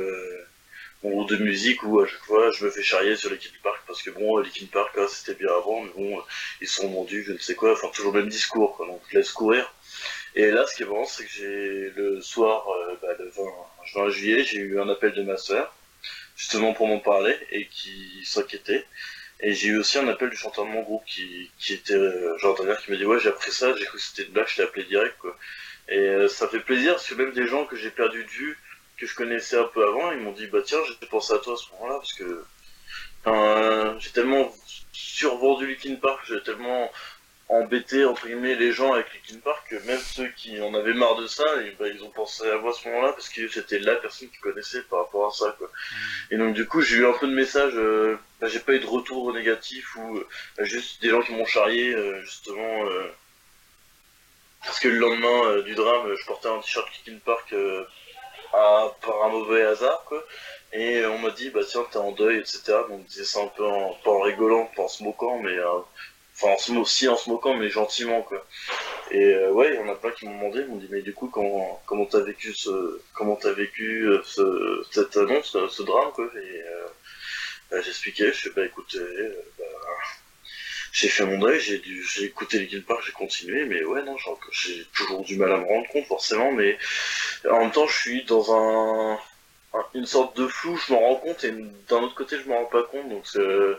mon 1.05 1.11
groupe 1.11 1.31
de 1.31 1.37
musique 1.37 1.85
où 1.85 2.01
à 2.01 2.07
chaque 2.09 2.25
fois, 2.25 2.51
je 2.51 2.65
me 2.65 2.71
fais 2.73 2.83
charrier 2.83 3.15
sur 3.15 3.31
les 3.31 3.39
Park, 3.63 3.81
parce 3.87 4.03
que 4.03 4.11
bon, 4.11 4.39
les 4.39 4.67
Park, 4.73 4.91
ah, 4.99 5.07
c'était 5.09 5.39
bien 5.39 5.55
avant, 5.57 5.83
mais 5.83 5.93
bon, 5.97 6.21
ils 6.61 6.67
sont 6.67 6.89
vendus, 6.89 7.23
je 7.29 7.33
ne 7.33 7.39
sais 7.39 7.55
quoi, 7.55 7.75
enfin, 7.75 7.91
toujours 7.95 8.13
le 8.13 8.23
même 8.23 8.29
discours, 8.29 8.85
donc 8.85 9.01
je 9.09 9.19
laisse 9.19 9.31
courir. 9.31 9.73
Et 10.35 10.51
là, 10.51 10.67
ce 10.67 10.77
qui 10.77 10.83
est 10.83 10.87
marrant, 10.87 11.05
c'est 11.05 11.25
que 11.25 11.31
j'ai 11.31 11.91
le 11.91 12.21
soir, 12.23 12.67
euh, 12.69 12.97
bah, 13.03 13.09
le 13.19 13.31
20 13.95 14.11
juillet, 14.11 14.45
j'ai 14.45 14.59
eu 14.59 14.81
un 14.81 14.89
appel 14.89 15.13
de 15.13 15.23
ma 15.23 15.37
soeur, 15.37 15.75
justement 16.37 16.73
pour 16.73 16.87
m'en 16.87 17.01
parler, 17.01 17.37
et 17.51 17.67
qui 17.67 18.25
s'inquiétait. 18.25 18.87
Et 19.41 19.55
j'ai 19.55 19.69
eu 19.69 19.79
aussi 19.79 19.99
un 19.99 20.09
appel 20.09 20.31
du 20.31 20.37
chanteur 20.37 20.65
de 20.65 20.71
mon 20.71 20.83
groupe 20.83 21.05
qui, 21.05 21.51
qui 21.59 21.75
était 21.75 21.95
euh, 21.95 22.39
genre 22.39 22.57
derrière 22.57 22.81
qui 22.81 22.93
m'a 22.93 22.97
dit 22.97 23.05
ouais 23.05 23.19
j'ai 23.19 23.29
appris 23.29 23.51
ça, 23.51 23.75
j'ai 23.77 23.85
cru 23.87 23.99
que 23.99 24.05
c'était 24.05 24.23
une 24.23 24.33
blague, 24.33 24.47
je 24.49 24.57
t'ai 24.57 24.63
appelé 24.63 24.85
direct 24.85 25.19
quoi. 25.19 25.37
Et 25.89 25.99
euh, 25.99 26.29
ça 26.29 26.47
fait 26.49 26.61
plaisir 26.61 26.93
parce 26.95 27.09
que 27.09 27.15
même 27.15 27.33
des 27.33 27.49
gens 27.49 27.67
que 27.67 27.75
j'ai 27.77 27.91
perdu 27.91 28.25
de 28.25 28.31
vue, 28.31 28.57
que 28.97 29.07
je 29.07 29.15
connaissais 29.17 29.57
un 29.59 29.65
peu 29.65 29.85
avant, 29.85 30.13
ils 30.13 30.21
m'ont 30.21 30.31
dit 30.31 30.47
bah 30.47 30.61
tiens 30.65 30.79
j'ai 30.87 31.07
pensé 31.09 31.33
à 31.35 31.39
toi 31.39 31.55
à 31.55 31.57
ce 31.57 31.71
moment-là 31.73 31.97
parce 31.97 32.13
que 32.13 32.45
j'ai 33.99 34.11
tellement 34.11 34.55
survendu 34.93 35.67
Linkin 35.67 35.97
Park, 35.97 36.21
j'ai 36.29 36.41
tellement 36.45 36.91
embêté 37.53 38.05
entre 38.05 38.27
guillemets 38.27 38.55
les 38.55 38.73
gens 38.73 38.93
avec 38.95 39.07
Linkin 39.15 39.41
Park 39.41 39.73
même 39.87 40.01
ceux 40.01 40.29
qui 40.29 40.61
en 40.61 40.73
avaient 40.75 40.95
marre 40.95 41.17
de 41.17 41.27
ça, 41.27 41.45
et, 41.63 41.71
bah, 41.79 41.87
ils 41.89 42.03
ont 42.03 42.11
pensé 42.11 42.49
à 42.51 42.57
moi 42.59 42.71
à 42.71 42.75
ce 42.75 42.89
moment-là 42.89 43.13
parce 43.13 43.29
que 43.29 43.47
j'étais 43.49 43.79
la 43.79 43.97
personne 43.97 44.29
qui 44.29 44.39
connaissait 44.39 44.83
par 44.83 45.01
rapport 45.01 45.27
à 45.29 45.31
ça 45.33 45.55
quoi. 45.59 45.71
Et 46.31 46.37
donc 46.39 46.55
du 46.55 46.67
coup 46.67 46.81
j'ai 46.81 46.97
eu 46.99 47.07
un 47.07 47.13
peu 47.13 47.27
de 47.27 47.35
messages, 47.35 47.75
euh, 47.77 48.19
bah, 48.41 48.49
j'ai 48.49 48.61
pas 48.61 48.73
eu 48.75 48.81
de 48.81 48.87
retour 48.87 49.33
négatif 49.35 49.97
ou 49.97 50.19
euh, 50.19 50.27
juste 50.65 51.03
des 51.03 51.11
gens 51.11 51.23
qui 51.23 51.33
m'ont 51.33 51.47
charrié 51.47 51.95
euh, 51.95 52.21
justement 52.23 52.85
parce 54.65 54.79
que 54.81 54.89
le 54.89 54.99
lendemain 54.99 55.61
du 55.63 55.75
drame 55.75 56.15
je 56.19 56.27
portais 56.27 56.49
un 56.49 56.59
t-shirt 56.61 56.89
Linkin 57.07 57.19
Park 57.25 57.55
à- 58.53 58.89
par 59.05 59.25
un 59.25 59.29
mauvais 59.29 59.63
hasard 59.65 60.05
quoi. 60.07 60.25
Et 60.73 61.05
on 61.07 61.19
m'a 61.19 61.31
dit 61.31 61.51
bah 61.51 61.61
tiens 61.69 61.85
t'es 61.91 61.99
en 61.99 62.13
deuil 62.13 62.39
etc. 62.39 62.63
Donc 62.89 62.91
on 62.91 62.99
disait 62.99 63.25
ça 63.25 63.41
un 63.43 63.49
peu 63.49 63.67
en, 63.67 63.95
pas 64.05 64.11
en 64.11 64.21
rigolant, 64.21 64.71
pas 64.77 64.83
en 64.85 64.89
se 64.89 65.03
moquant 65.03 65.39
mais 65.41 65.51
euh, 65.53 65.81
enfin 66.43 66.75
en 66.75 66.77
aussi 66.81 67.09
en 67.09 67.17
se 67.17 67.31
moquant 67.31 67.57
mais 67.57 67.69
gentiment 67.69 68.23
quoi. 68.23 68.45
Et 69.11 69.25
euh, 69.35 69.53
ouais, 69.53 69.71
il 69.75 69.77
y 69.77 69.79
en 69.79 69.89
a 69.93 69.97
plein 69.97 70.11
qui 70.13 70.27
m'ont 70.27 70.37
demandé, 70.39 70.61
ils 70.63 70.69
m'ont 70.69 70.77
dit 70.77 70.89
mais 70.91 71.03
du 71.03 71.15
coup 71.15 71.29
comment 71.29 71.83
comment 71.87 72.07
t'as 72.07 72.21
vécu 72.21 72.55
ce 72.55 73.01
comment 73.15 73.37
t'as 73.37 73.53
vécu 73.53 74.07
euh, 74.09 74.23
ce, 74.25 74.85
cette 74.91 75.17
annonce, 75.17 75.55
euh, 75.57 75.69
ce 75.69 75.83
drame 75.83 76.13
quoi. 76.13 76.27
Et 76.35 76.63
euh, 76.63 76.87
bah, 77.71 77.81
j'expliquais, 77.83 78.29
je 78.33 78.41
fais 78.43 78.51
bah 78.51 78.65
écoutez, 78.67 78.99
euh, 78.99 79.35
bah, 79.59 79.65
j'ai 80.93 81.09
fait 81.09 81.25
mon 81.25 81.39
deuil, 81.39 81.61
j'ai 81.61 81.83
j'ai 81.85 82.25
écouté 82.25 82.59
Linkin 82.59 82.83
Park, 82.87 83.03
j'ai 83.07 83.13
continué, 83.13 83.65
mais 83.65 83.83
ouais 83.85 84.03
non, 84.05 84.17
j'ai- 84.53 84.85
toujours 84.95 85.25
du 85.25 85.37
mal 85.37 85.53
à 85.53 85.57
me 85.59 85.65
rendre 85.67 85.89
compte 85.89 86.07
forcément, 86.07 86.53
mais 86.53 86.77
en 87.51 87.61
même 87.61 87.73
temps 87.73 87.87
je 87.87 87.99
suis 87.99 88.25
dans 88.25 88.55
un- 88.55 89.19
une 89.95 90.07
sorte 90.07 90.37
de 90.37 90.47
flou, 90.49 90.77
je 90.87 90.93
m'en 90.93 91.01
rends 91.01 91.17
compte 91.17 91.45
et 91.45 91.53
d'un 91.89 92.01
autre 92.03 92.15
côté 92.15 92.39
je 92.39 92.49
m'en 92.49 92.57
rends 92.61 92.67
pas 92.71 92.83
compte, 92.85 93.09
donc 93.09 93.25
euh, 93.37 93.79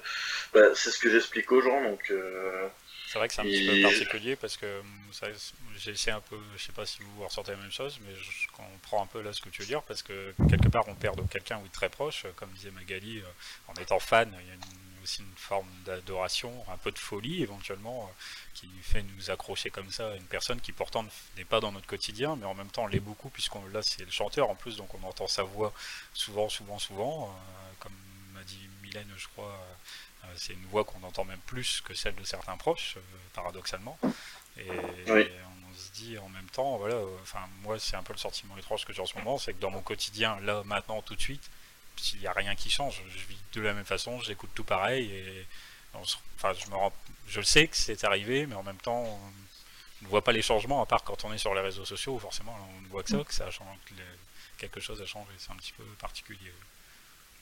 bah, 0.54 0.62
c'est 0.76 0.92
ce 0.92 1.00
que 1.00 1.10
j'explique 1.12 1.52
aux 1.52 1.62
gens, 1.62 1.84
donc 1.84 2.02
euh, 2.12 2.68
C'est 3.08 3.20
vrai 3.20 3.28
que 3.28 3.34
c'est 3.34 3.42
un 3.42 3.46
Et- 3.46 3.52
petit 3.52 3.68
peu 3.68 3.82
particulier 3.90 4.36
parce 4.36 4.58
que 4.58 4.80
hum, 4.80 4.88
j'ai 5.78 5.92
essayé 5.92 6.12
un 6.12 6.22
peu, 6.22 6.38
je 6.58 6.64
sais 6.64 6.72
pas 6.72 6.86
si 6.86 7.00
vous 7.04 7.24
ressentez 7.24 7.52
la 7.52 7.58
même 7.58 7.72
chose, 7.72 8.00
mais 8.06 8.14
je 8.16 8.48
comprends 8.52 9.04
un 9.04 9.08
peu 9.08 9.22
là 9.22 9.34
ce 9.34 9.42
que 9.42 9.50
tu 9.50 9.62
veux 9.62 9.68
dire 9.68 9.84
parce 9.84 10.02
que 10.04 10.34
quelque 10.50 10.70
part 10.70 10.88
on 10.88 10.96
perd 10.96 11.16
donc 11.18 11.30
quelqu'un 11.30 11.60
oui, 11.64 11.70
très 11.70 11.90
proche, 11.90 12.26
comme 12.36 12.50
disait 12.52 12.72
Magali, 12.72 13.20
euh, 13.20 13.24
en 13.68 13.74
étant 13.82 14.00
fan, 14.00 14.30
il 14.42 14.48
y 14.48 14.52
a 14.52 14.54
une- 14.56 14.62
aussi 15.04 15.22
une 15.22 15.36
forme 15.36 15.68
d'adoration, 15.86 16.52
un 16.72 16.78
peu 16.78 16.92
de 16.92 16.98
folie 17.00 17.44
éventuellement, 17.44 18.06
euh, 18.10 18.14
qui 18.54 18.70
fait 18.82 19.04
nous 19.04 19.30
accrocher 19.30 19.70
comme 19.70 19.92
ça 19.92 20.12
à 20.12 20.16
une 20.16 20.26
personne 20.26 20.60
qui 20.62 20.72
pourtant 20.72 21.06
n'est 21.38 21.46
pas 21.46 21.60
dans 21.60 21.72
notre 21.72 21.88
quotidien, 21.88 22.36
mais 22.36 22.46
en 22.46 22.54
même 22.54 22.70
temps 22.70 22.88
l'est 22.88 23.00
beaucoup 23.00 23.30
puisqu'on 23.30 23.66
là 23.68 23.82
c'est 23.84 24.04
le 24.06 24.12
chanteur 24.12 24.50
en 24.50 24.56
plus, 24.56 24.78
donc 24.78 24.94
on 24.96 25.04
entend 25.08 25.28
sa 25.28 25.44
voix 25.44 25.74
souvent, 26.14 26.50
souvent, 26.50 26.80
souvent, 26.80 27.26
euh, 27.30 27.72
comme 27.80 27.94
m'a 28.34 28.44
dit 28.44 28.70
Mylène, 28.82 29.12
je 29.18 29.28
crois. 29.28 29.52
euh, 30.26 30.28
c'est 30.38 30.54
une 30.54 30.66
voix 30.68 30.86
qu'on 30.86 31.04
entend 31.04 31.26
même 31.26 31.42
plus 31.46 31.82
que 31.82 31.94
celle 31.94 32.16
de 32.16 32.24
certains 32.24 32.56
proches, 32.58 32.96
paradoxalement. 33.34 34.00
Et, 34.58 34.70
Oui. 35.08 35.28
on 35.70 35.74
se 35.76 35.92
dit 35.92 36.18
en 36.18 36.30
même 36.30 36.48
temps, 36.50 36.78
voilà, 36.78 36.96
enfin 37.22 37.40
moi 37.62 37.78
c'est 37.78 37.96
un 37.98 38.04
peu 38.04 38.14
le 38.14 38.20
sentiment 38.20 38.58
étrange 38.58 38.86
que 38.86 38.94
j'ai 38.94 39.02
en 39.02 39.06
ce 39.06 39.18
moment, 39.18 39.38
c'est 39.38 39.54
que 39.54 39.60
dans 39.60 39.70
mon 39.72 39.82
quotidien, 39.82 40.40
là, 40.42 40.64
maintenant, 40.66 41.02
tout 41.02 41.16
de 41.16 41.22
suite, 41.22 41.50
il 42.14 42.20
n'y 42.20 42.28
a 42.28 42.34
rien 42.34 42.56
qui 42.56 42.70
change. 42.70 43.02
Je 43.10 43.26
vis 43.26 43.38
de 43.54 43.62
la 43.62 43.74
même 43.74 43.86
façon, 43.86 44.20
j'écoute 44.22 44.50
tout 44.56 44.64
pareil 44.64 45.12
et 45.12 45.48
on 45.94 46.04
se- 46.04 46.18
enfin 46.38 46.54
je 46.54 46.68
me 46.70 46.76
rends, 46.76 46.94
je 47.28 47.40
le 47.40 47.46
sais 47.46 47.68
que 47.68 47.76
c'est 47.78 48.04
arrivé, 48.04 48.46
mais 48.46 48.56
en 48.56 48.64
même 48.64 48.78
temps, 48.78 49.04
on 49.04 49.32
ne 50.04 50.08
voit 50.10 50.24
pas 50.24 50.32
les 50.32 50.42
changements 50.42 50.82
à 50.82 50.86
part 50.86 51.04
quand 51.04 51.24
on 51.26 51.34
est 51.34 51.38
sur 51.38 51.54
les 51.54 51.62
réseaux 51.62 51.86
sociaux. 51.86 52.16
où 52.16 52.20
Forcément, 52.20 52.58
on 52.78 52.82
ne 52.82 52.88
voit 52.88 53.04
que 53.04 53.10
ça, 53.10 53.24
que 53.24 53.34
ça 53.34 53.46
a 53.48 53.52
changé, 53.52 53.70
que 53.86 53.94
les- 53.96 54.04
quelque 54.58 54.80
chose 54.80 55.02
a 55.02 55.06
changé. 55.06 55.30
C'est 55.38 55.52
un 55.52 55.56
petit 55.56 55.74
peu 55.74 55.84
particulier. 56.00 56.52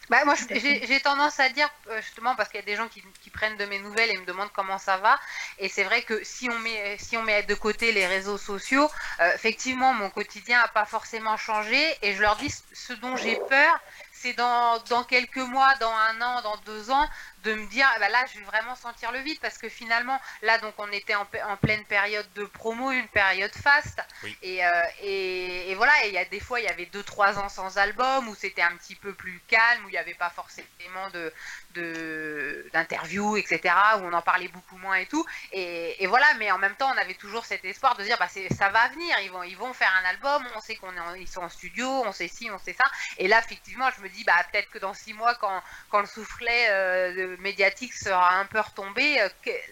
Bah, 0.10 0.26
moi, 0.26 0.36
j'ai 0.50 1.00
tendance 1.00 1.40
à 1.40 1.48
dire, 1.50 1.70
euh, 1.88 2.02
justement, 2.02 2.36
parce 2.36 2.50
qu'il 2.50 2.60
y 2.60 2.64
a 2.64 2.66
des 2.66 2.76
gens 2.76 2.90
qui, 2.90 3.02
qui 3.22 3.30
prennent 3.30 3.56
de 3.56 3.64
mes 3.66 3.80
nouvelles 3.80 4.10
et 4.10 4.18
me 4.18 4.26
demandent 4.26 4.52
comment 4.52 4.78
ça 4.78 4.98
va. 4.98 5.18
Et 5.58 5.70
c'est 5.70 5.84
vrai 5.86 6.02
que 6.02 6.22
si 6.26 6.50
on 6.50 6.60
met, 6.60 6.98
si 6.98 7.16
on 7.16 7.24
met 7.24 7.44
de 7.44 7.54
côté 7.56 7.94
les 7.94 8.06
réseaux 8.08 8.38
sociaux, 8.38 8.90
euh, 9.22 9.34
effectivement, 9.36 9.94
mon 9.94 10.10
quotidien 10.10 10.60
n'a 10.60 10.68
pas 10.68 10.86
forcément 10.86 11.38
changé. 11.38 11.82
Et 12.02 12.14
je 12.14 12.22
leur 12.22 12.36
dis, 12.36 12.54
ce 12.74 12.92
dont 12.94 13.16
j'ai 13.16 13.38
peur, 13.38 13.80
c'est 14.22 14.34
dans, 14.34 15.04
quelques 15.08 15.38
mois, 15.38 15.74
dans 15.80 15.92
un 15.92 16.22
an, 16.22 16.42
dans 16.42 16.58
deux 16.58 16.92
ans, 16.92 17.08
de 17.44 17.54
me 17.54 17.66
dire, 17.68 17.88
bah 18.00 18.10
là, 18.10 18.26
je 18.34 18.40
vais 18.40 18.46
vraiment 18.46 18.76
sentir 18.76 19.12
le 19.12 19.20
vide. 19.20 19.40
Parce 19.42 19.58
que 19.58 19.70
finalement, 19.70 20.20
là, 20.42 20.58
donc, 20.60 20.74
on 20.78 20.92
était 20.92 21.16
en, 21.16 21.28
en 21.48 21.58
pleine 21.58 21.84
période 21.86 22.28
de 22.34 22.46
promo, 22.46 22.92
une 22.92 23.08
période 23.08 23.54
faste. 23.56 24.02
Oui. 24.24 24.38
Et, 24.42 24.66
euh, 24.66 24.70
et, 25.02 25.72
et 25.72 25.76
voilà, 25.76 25.94
et 26.06 26.10
il 26.10 26.14
y 26.14 26.18
a 26.18 26.26
des 26.26 26.40
fois, 26.40 26.60
il 26.60 26.66
y 26.66 26.70
avait 26.70 26.86
deux, 26.88 27.04
trois 27.04 27.38
ans 27.40 27.50
sans 27.50 27.78
album, 27.78 28.28
où 28.30 28.36
c'était 28.36 28.62
un 28.62 28.76
petit 28.78 28.96
peu 28.96 29.14
plus 29.14 29.40
calme, 29.48 29.86
où 29.86 29.90
il 29.90 29.94
n'y 29.94 29.98
avait 29.98 30.14
pas 30.14 30.30
forcément 30.30 31.10
de 31.14 31.34
de- 31.74 32.70
d'interviews, 32.74 33.38
etc., 33.38 33.74
où 33.98 34.06
on 34.06 34.14
en 34.14 34.22
parlait 34.22 34.48
beaucoup 34.50 34.78
moins 34.78 34.96
et 34.96 35.06
tout. 35.06 35.26
Et, 35.52 36.04
et 36.04 36.08
voilà, 36.08 36.34
mais 36.38 36.52
en 36.52 36.58
même 36.58 36.76
temps, 36.76 36.92
on 36.94 36.98
avait 36.98 37.14
toujours 37.14 37.46
cet 37.46 37.64
espoir 37.66 37.96
de 37.96 38.04
dire, 38.04 38.18
bah, 38.20 38.28
ça 38.28 38.70
va 38.70 38.88
venir, 38.90 39.16
ils 39.22 39.32
vont, 39.32 39.44
ils 39.44 39.58
vont 39.58 39.74
faire 39.74 39.92
un 40.04 40.10
album, 40.10 40.46
on 40.56 40.60
sait 40.62 40.76
qu'on 40.76 40.96
est 40.96 41.00
en- 41.00 41.16
ils 41.16 41.28
sont 41.28 41.42
en 41.42 41.50
studio, 41.50 41.88
on 42.06 42.12
sait 42.12 42.28
ci, 42.28 42.50
on 42.52 42.60
sait 42.60 42.74
ça. 42.74 42.84
Et 43.18 43.28
là, 43.28 43.40
effectivement, 43.40 43.90
je 43.98 44.02
me 44.02 44.10
dis, 44.10 44.24
bah, 44.24 44.34
peut-être 44.52 44.70
que 44.70 44.80
dans 44.80 44.94
six 44.94 45.14
mois, 45.14 45.36
quand, 45.36 45.62
quand 45.90 46.02
le 46.02 46.08
soufflet 46.08 46.68
euh, 46.70 47.31
médiatique 47.38 47.94
sera 47.94 48.36
un 48.36 48.46
peu 48.46 48.60
retombé, 48.60 49.22
euh, 49.22 49.28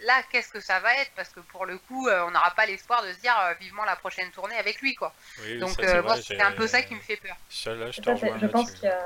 là, 0.05 0.21
qu'est-ce 0.31 0.49
que 0.49 0.59
ça 0.59 0.79
va 0.79 0.93
être? 0.95 1.11
Parce 1.15 1.29
que 1.29 1.39
pour 1.39 1.65
le 1.65 1.77
coup, 1.77 2.07
euh, 2.07 2.25
on 2.27 2.31
n'aura 2.31 2.51
pas 2.51 2.65
l'espoir 2.65 3.03
de 3.03 3.11
se 3.13 3.19
dire 3.19 3.35
euh, 3.39 3.53
vivement 3.59 3.85
la 3.85 3.95
prochaine 3.95 4.29
tournée 4.31 4.57
avec 4.57 4.81
lui, 4.81 4.95
quoi. 4.95 5.13
Oui, 5.43 5.59
Donc, 5.59 5.71
ça, 5.71 5.81
euh, 5.81 6.03
moi, 6.03 6.15
c'est 6.17 6.41
un 6.41 6.51
peu 6.51 6.67
ça 6.67 6.81
qui 6.81 6.95
me 6.95 6.99
fait 7.01 7.17
peur. 7.17 7.35
Ça, 7.49 7.73
là, 7.75 7.91
je 7.91 8.47
pense 8.47 8.71
qu'il 8.71 8.85
y 8.85 8.91
a, 8.91 8.99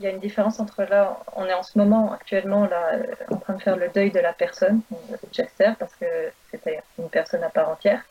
il 0.00 0.04
y 0.04 0.06
a 0.06 0.10
une 0.10 0.20
différence 0.20 0.60
entre 0.60 0.82
là, 0.84 1.20
on 1.34 1.44
est 1.46 1.52
en 1.52 1.62
ce 1.62 1.76
moment 1.76 2.14
actuellement 2.14 2.64
là, 2.66 2.92
en 3.30 3.36
train 3.36 3.52
de 3.52 3.62
faire 3.62 3.76
le 3.76 3.90
deuil 3.90 4.10
de 4.10 4.18
la 4.20 4.32
personne, 4.32 4.80
Chester, 5.30 5.72
parce 5.78 5.94
que 5.94 6.06
c'était 6.50 6.80
une 6.98 7.10
personne 7.10 7.44
à 7.44 7.50
part 7.50 7.68
entière. 7.68 8.02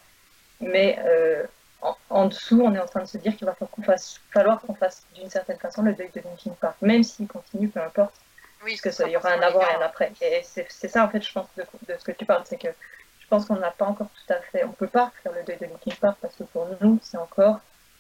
Mais 0.62 1.00
euh, 1.04 1.44
en, 1.82 1.96
en 2.12 2.26
dessous, 2.28 2.62
on 2.62 2.76
est 2.76 2.80
en 2.80 2.86
train 2.86 3.02
de 3.02 3.08
se 3.08 3.18
dire 3.18 3.36
qu'il 3.36 3.48
va 3.48 3.54
falloir 3.54 3.72
qu'on 3.72 3.82
fasse, 3.82 4.22
falloir 4.32 4.62
qu'on 4.62 4.76
fasse 4.76 5.04
d'une 5.16 5.30
certaine 5.32 5.58
façon 5.58 5.82
le 5.82 5.94
deuil 5.94 6.12
de 6.14 6.22
Linkin 6.22 6.52
Park, 6.62 6.76
même 6.82 7.02
s'il 7.02 7.28
continue, 7.28 7.70
peu 7.70 7.82
importe, 7.82 8.14
Oui, 8.64 8.72
parce 8.72 8.82
que 8.82 8.92
ça, 8.92 9.08
il 9.08 9.12
y 9.12 9.18
aura 9.18 9.32
un 9.32 9.42
avant 9.42 9.62
et 9.62 9.74
un 9.76 9.82
après. 9.82 10.12
Et 10.22 10.42
c'est 10.44 10.88
ça 10.88 11.06
en 11.06 11.10
fait, 11.10 11.22
je 11.22 11.32
pense, 11.32 11.48
de, 11.58 11.64
de 11.88 11.98
ce 11.98 12.04
que 12.04 12.12
tu 12.12 12.26
parles, 12.26 12.44
c'est 12.46 12.58
que 12.62 12.68
je 12.68 13.28
pense 13.28 13.46
qu'on 13.46 13.56
n'a 13.58 13.72
pas 13.72 13.86
encore 13.86 14.08
tout 14.10 14.34
à 14.34 14.40
fait, 14.42 14.64
on 14.64 14.72
peut 14.74 14.88
pas 14.88 15.12
faire 15.24 15.32
le 15.32 15.44
deuil 15.44 15.58
de 15.58 15.66
Linkin 15.66 15.96
Park 16.02 16.18
parce 16.22 16.36
que 16.36 16.44
pour 16.44 16.68
nous, 16.82 17.00
c'est 17.04 17.18
encore, 17.18 17.60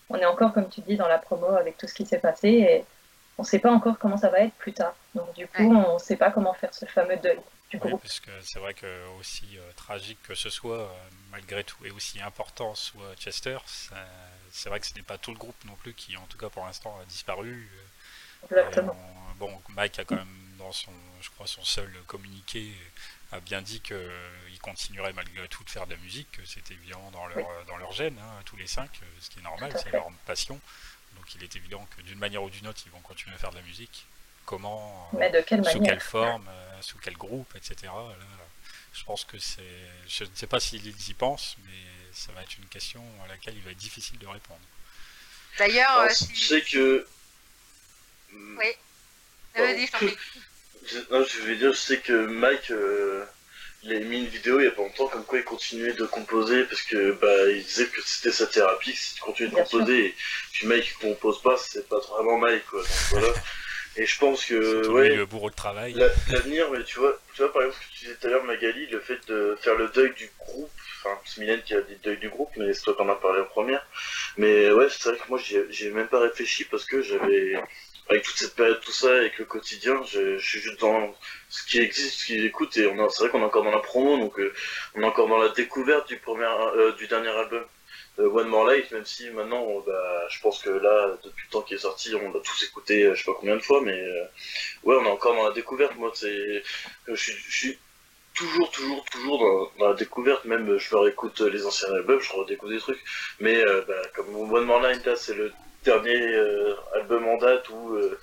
on 0.10 0.16
est 0.18 0.26
encore 0.26 0.54
comme 0.54 0.70
tu 0.70 0.82
dis 0.82 0.98
dans 0.98 1.08
la 1.08 1.20
promo 1.20 1.48
avec 1.56 1.78
tout 1.78 1.88
ce 1.88 1.94
qui 1.94 2.06
s'est 2.06 2.20
passé 2.20 2.48
et 2.50 2.86
on 3.38 3.44
ne 3.44 3.48
sait 3.48 3.60
pas 3.60 3.72
encore 3.72 3.98
comment 4.00 4.18
ça 4.18 4.30
va 4.30 4.40
être 4.42 4.56
plus 4.56 4.74
tard. 4.74 4.96
Donc 5.16 5.34
du 5.34 5.48
coup, 5.48 5.62
Ouais. 5.64 5.86
on 5.86 5.94
ne 5.94 6.00
sait 6.00 6.18
pas 6.18 6.32
comment 6.32 6.54
faire 6.54 6.74
ce 6.74 6.86
fameux 6.86 7.16
deuil 7.18 7.40
du 7.70 7.78
Oui, 7.78 7.90
groupe. 7.92 8.02
parce 8.02 8.20
que 8.20 8.32
c'est 8.42 8.58
vrai 8.60 8.74
que 8.74 9.08
aussi 9.20 9.58
euh, 9.60 9.72
tragique 9.78 10.20
que 10.24 10.34
ce 10.36 10.50
soit, 10.50 10.80
euh, 10.80 10.88
malgré 11.32 11.64
tout, 11.64 11.86
et 11.86 11.92
aussi 11.92 12.20
important 12.20 12.74
soit 12.76 13.16
Chester, 13.18 13.58
c'est 14.52 14.68
vrai 14.70 14.80
que 14.80 14.88
ce 14.88 14.96
n'est 14.96 15.04
pas 15.04 15.20
tout 15.20 15.32
le 15.32 15.38
groupe 15.38 15.64
non 15.66 15.76
plus 15.76 15.94
qui, 15.94 16.18
en 16.18 16.26
tout 16.26 16.38
cas 16.40 16.50
pour 16.50 16.66
l'instant, 16.66 16.98
a 17.02 17.06
disparu. 17.06 17.70
Exactement. 18.50 18.94
Et 18.94 18.96
on- 18.98 19.46
bon, 19.46 19.62
Mike 19.70 20.00
a 20.00 20.06
quand 20.06 20.16
même, 20.16 20.28
dans 20.60 20.72
son, 20.72 20.92
je 21.22 21.30
crois, 21.32 21.48
son 21.48 21.64
seul 21.64 21.92
communiqué, 22.08 22.72
a 23.32 23.40
bien 23.40 23.62
dit 23.62 23.82
qu'il 23.82 24.60
continuerait 24.62 25.14
malgré 25.14 25.48
tout 25.48 25.64
de 25.64 25.70
faire 25.70 25.88
de 25.88 25.94
la 25.94 26.00
musique, 26.00 26.32
que 26.32 26.46
c'était 26.46 26.74
évident 26.74 27.10
dans 27.12 27.26
leur, 27.28 27.38
Oui. 27.38 27.44
dans 27.68 27.78
leur 27.78 27.92
gène, 27.92 28.18
hein, 28.20 28.42
tous 28.46 28.56
les 28.58 28.68
cinq, 28.68 28.90
euh, 29.02 29.06
ce 29.20 29.30
qui 29.30 29.40
est 29.40 29.44
normal, 29.44 29.74
c'est 29.82 29.92
leur 29.92 30.10
passion. 30.26 30.60
Donc 31.16 31.34
il 31.36 31.44
est 31.44 31.56
évident 31.56 31.88
que 31.96 32.02
d'une 32.02 32.20
manière 32.20 32.44
ou 32.44 32.50
d'une 32.50 32.68
autre, 32.68 32.82
ils 32.86 32.92
vont 32.92 33.02
continuer 33.02 33.36
à 33.36 33.40
faire 33.40 33.52
de 33.52 33.56
la 33.58 33.62
musique. 33.64 34.06
Comment, 34.46 35.10
euh, 35.14 35.18
Mais 35.20 35.30
de 35.30 35.42
quelle 35.42 35.64
sous 35.64 35.78
manière 35.78 35.94
quelle 35.94 36.02
forme, 36.02 36.48
euh, 36.50 36.82
sous 36.82 36.98
quel 36.98 37.16
groupe, 37.16 37.56
etc. 37.56 37.76
Là, 37.84 38.16
je 38.94 39.04
pense 39.04 39.24
que 39.24 39.38
c'est. 39.38 39.62
Je 40.08 40.24
ne 40.24 40.30
sais 40.34 40.48
pas 40.48 40.60
s'ils 40.60 40.88
y 40.88 41.14
pensent, 41.14 41.56
mais 41.66 41.84
ça 42.14 42.32
va 42.32 42.42
être 42.42 42.58
une 42.58 42.66
question 42.66 43.04
à 43.24 43.28
laquelle 43.28 43.56
il 43.56 43.62
va 43.62 43.72
être 43.72 43.78
difficile 43.78 44.18
de 44.18 44.28
répondre. 44.28 44.60
D'ailleurs, 45.58 46.00
euh, 46.00 46.10
je 46.10 46.16
si... 46.16 46.36
sais 46.36 46.62
que. 46.64 47.08
Oui. 48.34 48.66
Euh, 49.58 49.62
Vas-y, 49.66 49.88
je 49.88 49.92
t'en 49.92 49.98
prie. 49.98 50.18
Je- 50.86 51.00
Non, 51.14 51.24
je 51.26 51.40
vais 51.42 51.56
dire, 51.56 51.74
je 51.74 51.78
sais 51.78 51.98
que 51.98 52.14
Mike, 52.14 52.72
euh, 52.72 53.24
il 53.84 53.94
a 53.94 54.00
mis 54.00 54.20
une 54.20 54.26
vidéo 54.28 54.60
il 54.60 54.66
y 54.66 54.68
a 54.68 54.72
pas 54.72 54.82
longtemps 54.82 55.08
comme 55.08 55.24
quoi 55.26 55.40
il 55.40 55.44
continuait 55.46 55.94
de 55.94 56.06
composer 56.06 56.64
parce 56.66 56.82
que 56.82 57.14
bah 57.14 57.50
il 57.50 57.64
disait 57.64 57.86
que 57.86 58.02
c'était 58.04 58.32
sa 58.32 58.46
thérapie, 58.48 58.92
que 58.92 58.98
si 58.98 59.16
tu 59.16 59.22
continues 59.22 59.50
de 59.50 59.56
Bien 59.56 59.64
composer 59.64 60.06
et 60.08 60.16
puis 60.52 60.68
Mike 60.68 60.96
il 61.02 61.08
compose 61.08 61.42
pas, 61.42 61.56
c'est 61.58 61.88
pas 61.88 62.00
vraiment 62.00 62.38
Mike 62.38 62.66
quoi. 62.66 62.82
Donc 62.82 62.90
voilà. 63.12 63.34
Et 63.96 64.06
je 64.06 64.18
pense 64.20 64.46
que 64.46 64.88
ouais, 64.90 65.16
le 65.16 65.26
bourreau 65.26 65.50
de 65.50 65.56
travail. 65.56 65.94
la- 65.94 66.10
l'avenir, 66.30 66.70
mais 66.72 66.84
tu 66.84 67.00
vois, 67.00 67.20
tu 67.34 67.42
vois 67.42 67.52
par 67.54 67.62
exemple 67.64 67.78
ce 67.82 67.88
que 67.88 67.94
tu 67.94 68.06
disais 68.06 68.18
tout 68.20 68.28
à 68.28 68.30
l'heure 68.32 68.44
Magali, 68.44 68.86
le 68.88 69.00
fait 69.00 69.20
de 69.28 69.58
faire 69.62 69.76
le 69.76 69.88
deuil 69.90 70.14
du 70.14 70.30
groupe, 70.40 70.72
enfin 71.04 71.18
c'est 71.26 71.40
Mylène 71.42 71.62
qui 71.64 71.74
a 71.74 71.82
dit 71.82 71.96
deuil 72.04 72.18
du 72.18 72.30
groupe, 72.30 72.52
mais 72.58 72.74
c'est 72.74 72.82
toi 72.84 72.96
qui 72.96 73.02
en 73.02 73.10
as 73.10 73.16
parlé 73.16 73.42
en 73.42 73.46
première. 73.46 73.86
Mais 74.38 74.72
ouais, 74.72 74.88
c'est 74.90 75.10
vrai 75.10 75.18
que 75.18 75.28
moi 75.30 75.40
j'ai 75.70 75.90
même 75.92 76.08
pas 76.08 76.20
réfléchi 76.20 76.66
parce 76.66 76.84
que 76.86 77.02
j'avais 77.02 77.56
avec 78.10 78.24
toute 78.24 78.38
cette 78.38 78.56
période, 78.56 78.82
tout 78.82 78.92
ça, 78.92 79.16
avec 79.16 79.38
le 79.38 79.46
quotidien, 79.46 80.02
je, 80.04 80.40
suis 80.40 80.60
juste 80.60 80.80
dans 80.80 81.14
ce 81.48 81.64
qui 81.66 81.80
existe, 81.80 82.22
ce 82.22 82.26
qui 82.26 82.46
écoute, 82.46 82.76
et 82.78 82.88
on 82.88 83.10
c'est 83.10 83.24
vrai 83.24 83.30
qu'on 83.30 83.42
est 83.42 83.46
encore 83.46 83.64
dans 83.64 83.72
la 83.72 83.80
promo, 83.80 84.18
donc 84.18 84.40
euh, 84.40 84.52
on 84.96 85.02
est 85.02 85.06
encore 85.06 85.28
dans 85.28 85.38
la 85.38 85.50
découverte 85.50 86.08
du 86.08 86.18
premier, 86.18 86.46
euh, 86.76 86.92
du 86.94 87.08
dernier 87.08 87.30
album. 87.30 87.64
One 88.18 88.50
More 88.50 88.66
Light, 88.66 88.92
même 88.92 89.06
si 89.06 89.30
maintenant, 89.30 89.66
je 90.28 90.42
pense 90.42 90.62
que 90.62 90.70
là, 90.70 91.18
depuis 91.24 91.46
le 91.48 91.52
temps 91.52 91.62
qu'il 91.62 91.78
est 91.78 91.80
sorti, 91.80 92.14
on 92.16 92.34
l'a 92.34 92.42
tous 92.42 92.64
écouté, 92.66 93.10
je 93.14 93.16
sais 93.16 93.24
pas 93.24 93.38
combien 93.40 93.56
de 93.56 93.62
fois, 93.62 93.80
mais 93.82 93.98
ouais, 94.84 94.98
on 95.00 95.06
est 95.06 95.10
encore 95.10 95.36
dans 95.36 95.48
la 95.48 95.54
découverte. 95.54 95.96
Moi, 95.96 96.12
c'est, 96.14 96.62
je 97.08 97.16
suis, 97.16 97.80
toujours, 98.34 98.70
toujours, 98.72 99.06
toujours 99.06 99.72
dans, 99.78 99.88
la 99.88 99.94
découverte. 99.94 100.44
Même 100.44 100.78
je 100.78 100.92
leur 100.94 101.08
écoute 101.08 101.40
les 101.40 101.66
anciens 101.66 101.94
albums, 101.94 102.20
je 102.20 102.34
redécouvre 102.34 102.74
des 102.74 102.80
trucs. 102.80 103.00
Mais 103.40 103.64
bah, 103.88 104.02
comme 104.14 104.36
One 104.36 104.66
More 104.66 104.82
Light, 104.82 105.06
là, 105.06 105.16
c'est 105.16 105.36
le 105.36 105.54
dernier 105.84 106.22
euh, 106.22 106.76
album 106.96 107.28
en 107.28 107.38
date 107.38 107.70
où 107.70 107.96
euh, 107.96 108.20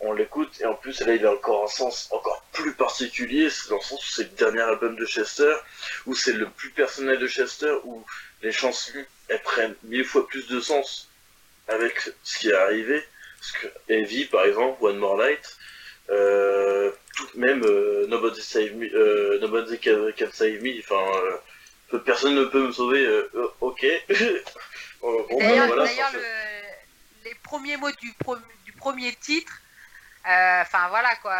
on 0.00 0.12
l'écoute, 0.12 0.60
et 0.60 0.66
en 0.66 0.74
plus 0.74 1.00
là 1.00 1.14
il 1.14 1.24
a 1.24 1.32
encore 1.32 1.64
un 1.64 1.68
sens 1.68 2.08
encore 2.12 2.44
plus 2.52 2.72
particulier, 2.72 3.48
c'est 3.50 3.70
dans 3.70 3.76
le 3.76 3.82
sens 3.82 4.02
où 4.02 4.10
c'est 4.10 4.24
le 4.24 4.36
dernier 4.36 4.60
album 4.60 4.96
de 4.96 5.06
Chester, 5.06 5.52
où 6.06 6.14
c'est 6.14 6.32
le 6.32 6.48
plus 6.50 6.70
personnel 6.70 7.18
de 7.18 7.26
Chester, 7.26 7.72
où 7.84 8.04
les 8.42 8.52
chansons 8.52 9.04
elles 9.28 9.42
prennent 9.42 9.74
mille 9.84 10.04
fois 10.04 10.26
plus 10.26 10.46
de 10.48 10.60
sens 10.60 11.08
avec 11.68 12.10
ce 12.22 12.38
qui 12.38 12.50
est 12.50 12.54
arrivé. 12.54 13.02
Parce 13.38 13.52
que 13.52 13.92
Heavy 13.92 14.26
par 14.26 14.44
exemple, 14.44 14.84
One 14.84 14.98
More 14.98 15.16
Light, 15.16 15.56
euh, 16.10 16.90
même 17.34 17.60
Nobody 18.08 18.42
Save 18.42 18.74
Me, 18.74 19.38
Nobody 19.40 19.78
can, 19.78 20.12
Save 20.32 20.62
Me, 20.62 20.78
enfin 20.80 21.98
personne 22.04 22.34
ne 22.34 22.44
peut 22.44 22.66
me 22.66 22.72
sauver, 22.72 23.06
ok. 23.60 23.86
D'ailleurs, 25.38 25.76
le 25.76 25.86
les 27.26 27.34
premiers 27.34 27.76
mots 27.76 27.90
du, 28.00 28.14
premier 28.78 29.12
titre, 29.16 29.60
enfin 30.26 30.88
voilà 30.88 31.14
quoi, 31.22 31.34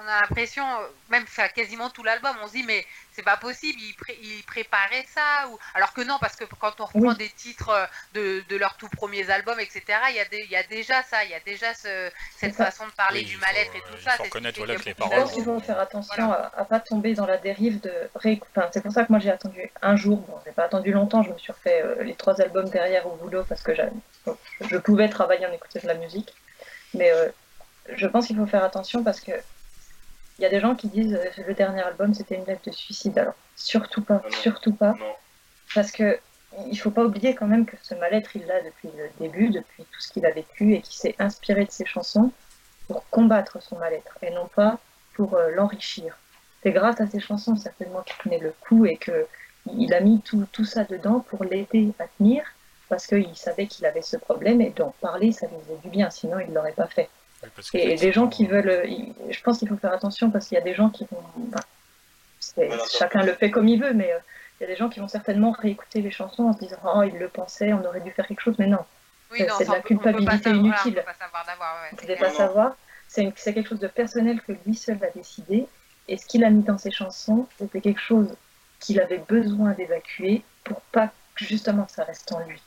on, 0.00 0.08
a 0.08 0.20
l'impression, 0.22 0.64
même 1.10 1.24
quasiment 1.54 1.90
tout 1.90 2.02
l'album, 2.02 2.34
on 2.42 2.48
se 2.48 2.52
dit 2.52 2.64
mais 2.64 2.86
c'est 3.12 3.22
pas 3.22 3.36
possible, 3.36 3.78
ils, 3.80 4.42
préparaient 4.44 5.04
ça 5.14 5.48
ou 5.48 5.58
alors 5.74 5.92
que 5.92 6.00
non 6.00 6.16
parce 6.20 6.34
que 6.36 6.44
quand 6.44 6.80
on 6.80 6.86
reprend 6.86 7.12
des 7.12 7.28
titres 7.28 7.68
euh, 8.16 8.40
de, 8.48 8.56
leurs 8.56 8.76
tout 8.76 8.88
premiers 8.88 9.30
albums 9.30 9.60
etc, 9.60 9.82
il 10.08 10.16
y 10.16 10.20
a, 10.20 10.24
il 10.32 10.50
y 10.50 10.56
a 10.56 10.62
déjà 10.62 11.02
ça, 11.02 11.24
il 11.24 11.30
y 11.30 11.34
a 11.34 11.40
déjà 11.40 11.74
cette 11.74 12.54
façon 12.54 12.86
de 12.86 12.92
parler 12.92 13.22
du 13.22 13.36
mal-être 13.36 13.74
et 13.76 13.80
tout 13.80 13.98
ça. 14.02 14.12
Il 14.18 14.24
faut 14.24 14.30
connaître 14.30 14.58
voilà, 14.58 14.74
les 14.84 14.94
paroles. 14.94 15.28
Il 15.36 15.44
faut 15.44 15.60
faire 15.60 15.78
attention 15.78 16.32
à, 16.32 16.50
à, 16.56 16.64
pas 16.64 16.80
tomber 16.80 17.14
dans 17.14 17.26
la 17.26 17.36
dérive 17.36 17.80
de 17.80 17.92
enfin, 18.14 18.34
c'est 18.72 18.82
pour 18.82 18.92
ça 18.92 19.04
que 19.04 19.12
moi 19.12 19.18
j'ai 19.18 19.30
attendu 19.30 19.70
un 19.82 19.96
jour, 19.96 20.18
bon 20.18 20.38
j'ai 20.46 20.52
pas 20.52 20.64
attendu 20.64 20.92
longtemps, 20.92 21.22
je 21.22 21.30
me 21.30 21.38
suis 21.38 21.52
refait 21.52 21.82
euh, 21.82 22.02
les 22.02 22.14
trois 22.14 22.40
albums 22.40 22.68
derrière 22.68 23.06
au 23.06 23.16
boulot 23.16 23.44
parce 23.46 23.62
que 23.62 23.72
je 24.60 24.76
pouvais 24.78 25.08
travailler 25.08 25.46
en 25.46 25.52
écoutant 25.52 25.80
de 25.82 25.86
la 25.86 25.94
musique, 25.94 26.32
mais 26.94 27.12
je 27.88 28.06
pense 28.06 28.26
qu'il 28.26 28.36
faut 28.36 28.46
faire 28.46 28.64
attention 28.64 29.02
parce 29.02 29.20
que 29.20 29.32
il 30.38 30.42
y 30.42 30.46
a 30.46 30.48
des 30.48 30.60
gens 30.60 30.74
qui 30.74 30.88
disent 30.88 31.12
que 31.34 31.40
euh, 31.40 31.44
le 31.46 31.54
dernier 31.54 31.82
album 31.82 32.14
c'était 32.14 32.36
une 32.36 32.44
lettre 32.44 32.62
de 32.66 32.72
suicide. 32.72 33.18
Alors 33.18 33.34
surtout 33.56 34.02
pas, 34.02 34.22
ah 34.24 34.30
surtout 34.30 34.72
pas, 34.72 34.94
parce 35.74 35.92
que 35.92 36.18
il 36.68 36.76
faut 36.76 36.90
pas 36.90 37.04
oublier 37.04 37.34
quand 37.34 37.46
même 37.46 37.64
que 37.64 37.76
ce 37.82 37.94
mal-être 37.94 38.36
il 38.36 38.44
l'a 38.46 38.60
depuis 38.62 38.88
le 38.96 39.08
début, 39.20 39.48
depuis 39.48 39.84
tout 39.84 40.00
ce 40.00 40.12
qu'il 40.12 40.26
a 40.26 40.30
vécu 40.30 40.74
et 40.74 40.82
qu'il 40.82 40.94
s'est 40.94 41.14
inspiré 41.18 41.64
de 41.64 41.70
ses 41.70 41.86
chansons 41.86 42.30
pour 42.86 43.08
combattre 43.08 43.62
son 43.62 43.78
mal-être 43.78 44.18
et 44.22 44.30
non 44.30 44.48
pas 44.54 44.78
pour 45.14 45.34
euh, 45.34 45.50
l'enrichir. 45.50 46.18
C'est 46.62 46.72
grâce 46.72 47.00
à 47.00 47.06
ses 47.06 47.20
chansons 47.20 47.56
certainement 47.56 48.02
qu'il 48.02 48.16
tenait 48.16 48.38
le 48.38 48.54
coup 48.60 48.84
et 48.84 48.96
que 48.96 49.26
il 49.72 49.94
a 49.94 50.00
mis 50.00 50.20
tout, 50.20 50.46
tout 50.50 50.64
ça 50.64 50.84
dedans 50.84 51.20
pour 51.20 51.44
l'aider 51.44 51.92
à 51.98 52.04
tenir 52.18 52.42
parce 52.88 53.06
qu'il 53.06 53.36
savait 53.36 53.66
qu'il 53.66 53.86
avait 53.86 54.02
ce 54.02 54.16
problème 54.16 54.60
et 54.60 54.70
d'en 54.70 54.90
parler 55.00 55.32
ça 55.32 55.46
lui 55.46 55.56
faisait 55.64 55.78
du 55.82 55.88
bien, 55.88 56.10
sinon 56.10 56.38
il 56.40 56.50
ne 56.50 56.54
l'aurait 56.54 56.72
pas 56.72 56.88
fait 56.88 57.08
et 57.74 57.96
des 57.96 58.12
gens 58.12 58.28
qui 58.28 58.46
veulent. 58.46 58.84
Je 59.30 59.40
pense 59.42 59.58
qu'il 59.58 59.68
faut 59.68 59.76
faire 59.76 59.92
attention 59.92 60.30
parce 60.30 60.48
qu'il 60.48 60.56
y 60.56 60.60
a 60.60 60.64
des 60.64 60.74
gens 60.74 60.90
qui 60.90 61.06
vont. 61.10 61.22
chacun 62.90 63.22
le 63.22 63.34
fait 63.34 63.50
comme 63.50 63.68
il 63.68 63.80
veut, 63.80 63.92
mais 63.94 64.12
euh, 64.12 64.18
il 64.58 64.64
y 64.64 64.66
a 64.66 64.68
des 64.68 64.76
gens 64.76 64.88
qui 64.88 65.00
vont 65.00 65.08
certainement 65.08 65.52
réécouter 65.52 66.00
les 66.00 66.10
chansons 66.10 66.44
en 66.44 66.52
se 66.52 66.58
disant 66.58 66.78
Oh, 66.84 67.02
il 67.02 67.18
le 67.18 67.28
pensait, 67.28 67.72
on 67.72 67.84
aurait 67.84 68.00
dû 68.00 68.10
faire 68.10 68.26
quelque 68.26 68.42
chose, 68.42 68.56
mais 68.58 68.66
non. 68.66 68.84
c'est 69.30 69.44
de 69.44 69.72
la 69.72 69.80
culpabilité 69.80 70.50
inutile. 70.50 71.02
on 71.92 72.12
ne 72.12 72.18
pas 72.18 72.30
savoir. 72.30 72.76
C'est 73.08 73.32
quelque 73.54 73.68
chose 73.68 73.80
de 73.80 73.88
personnel 73.88 74.40
que 74.40 74.52
lui 74.64 74.74
seul 74.74 74.96
va 74.96 75.10
décider. 75.10 75.66
Et 76.08 76.16
ce 76.16 76.26
qu'il 76.26 76.44
a 76.44 76.50
mis 76.50 76.62
dans 76.62 76.78
ses 76.78 76.90
chansons, 76.90 77.46
c'était 77.58 77.80
quelque 77.80 78.00
chose 78.00 78.34
qu'il 78.80 79.00
avait 79.00 79.22
besoin 79.28 79.72
d'évacuer 79.72 80.42
pour 80.64 80.80
pas 80.80 81.08
que 81.36 81.44
justement 81.44 81.86
ça 81.88 82.04
reste 82.04 82.32
en 82.32 82.40
lui. 82.40 82.60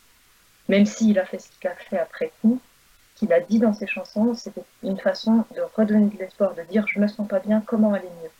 Même 0.70 0.86
s'il 0.86 1.20
a 1.20 1.26
fait 1.26 1.40
ce 1.40 1.50
qu'il 1.50 1.70
a 1.70 1.76
fait 1.76 2.00
après 2.00 2.32
coup, 2.42 2.60
qu'il 3.16 3.32
a 3.34 3.40
dit 3.40 3.60
dans 3.60 3.74
ses 3.74 3.88
chansons, 3.88 4.34
c'était 4.36 4.64
une 4.84 5.00
façon 5.00 5.46
de 5.56 5.62
redonner 5.76 6.08
de 6.08 6.18
l'espoir, 6.20 6.54
de 6.54 6.64
dire 6.64 6.86
je 6.88 7.00
me 7.00 7.08
sens 7.08 7.28
pas 7.28 7.40
bien, 7.40 7.62
comment 7.62 7.94
aller 7.94 8.10
mieux. 8.22 8.32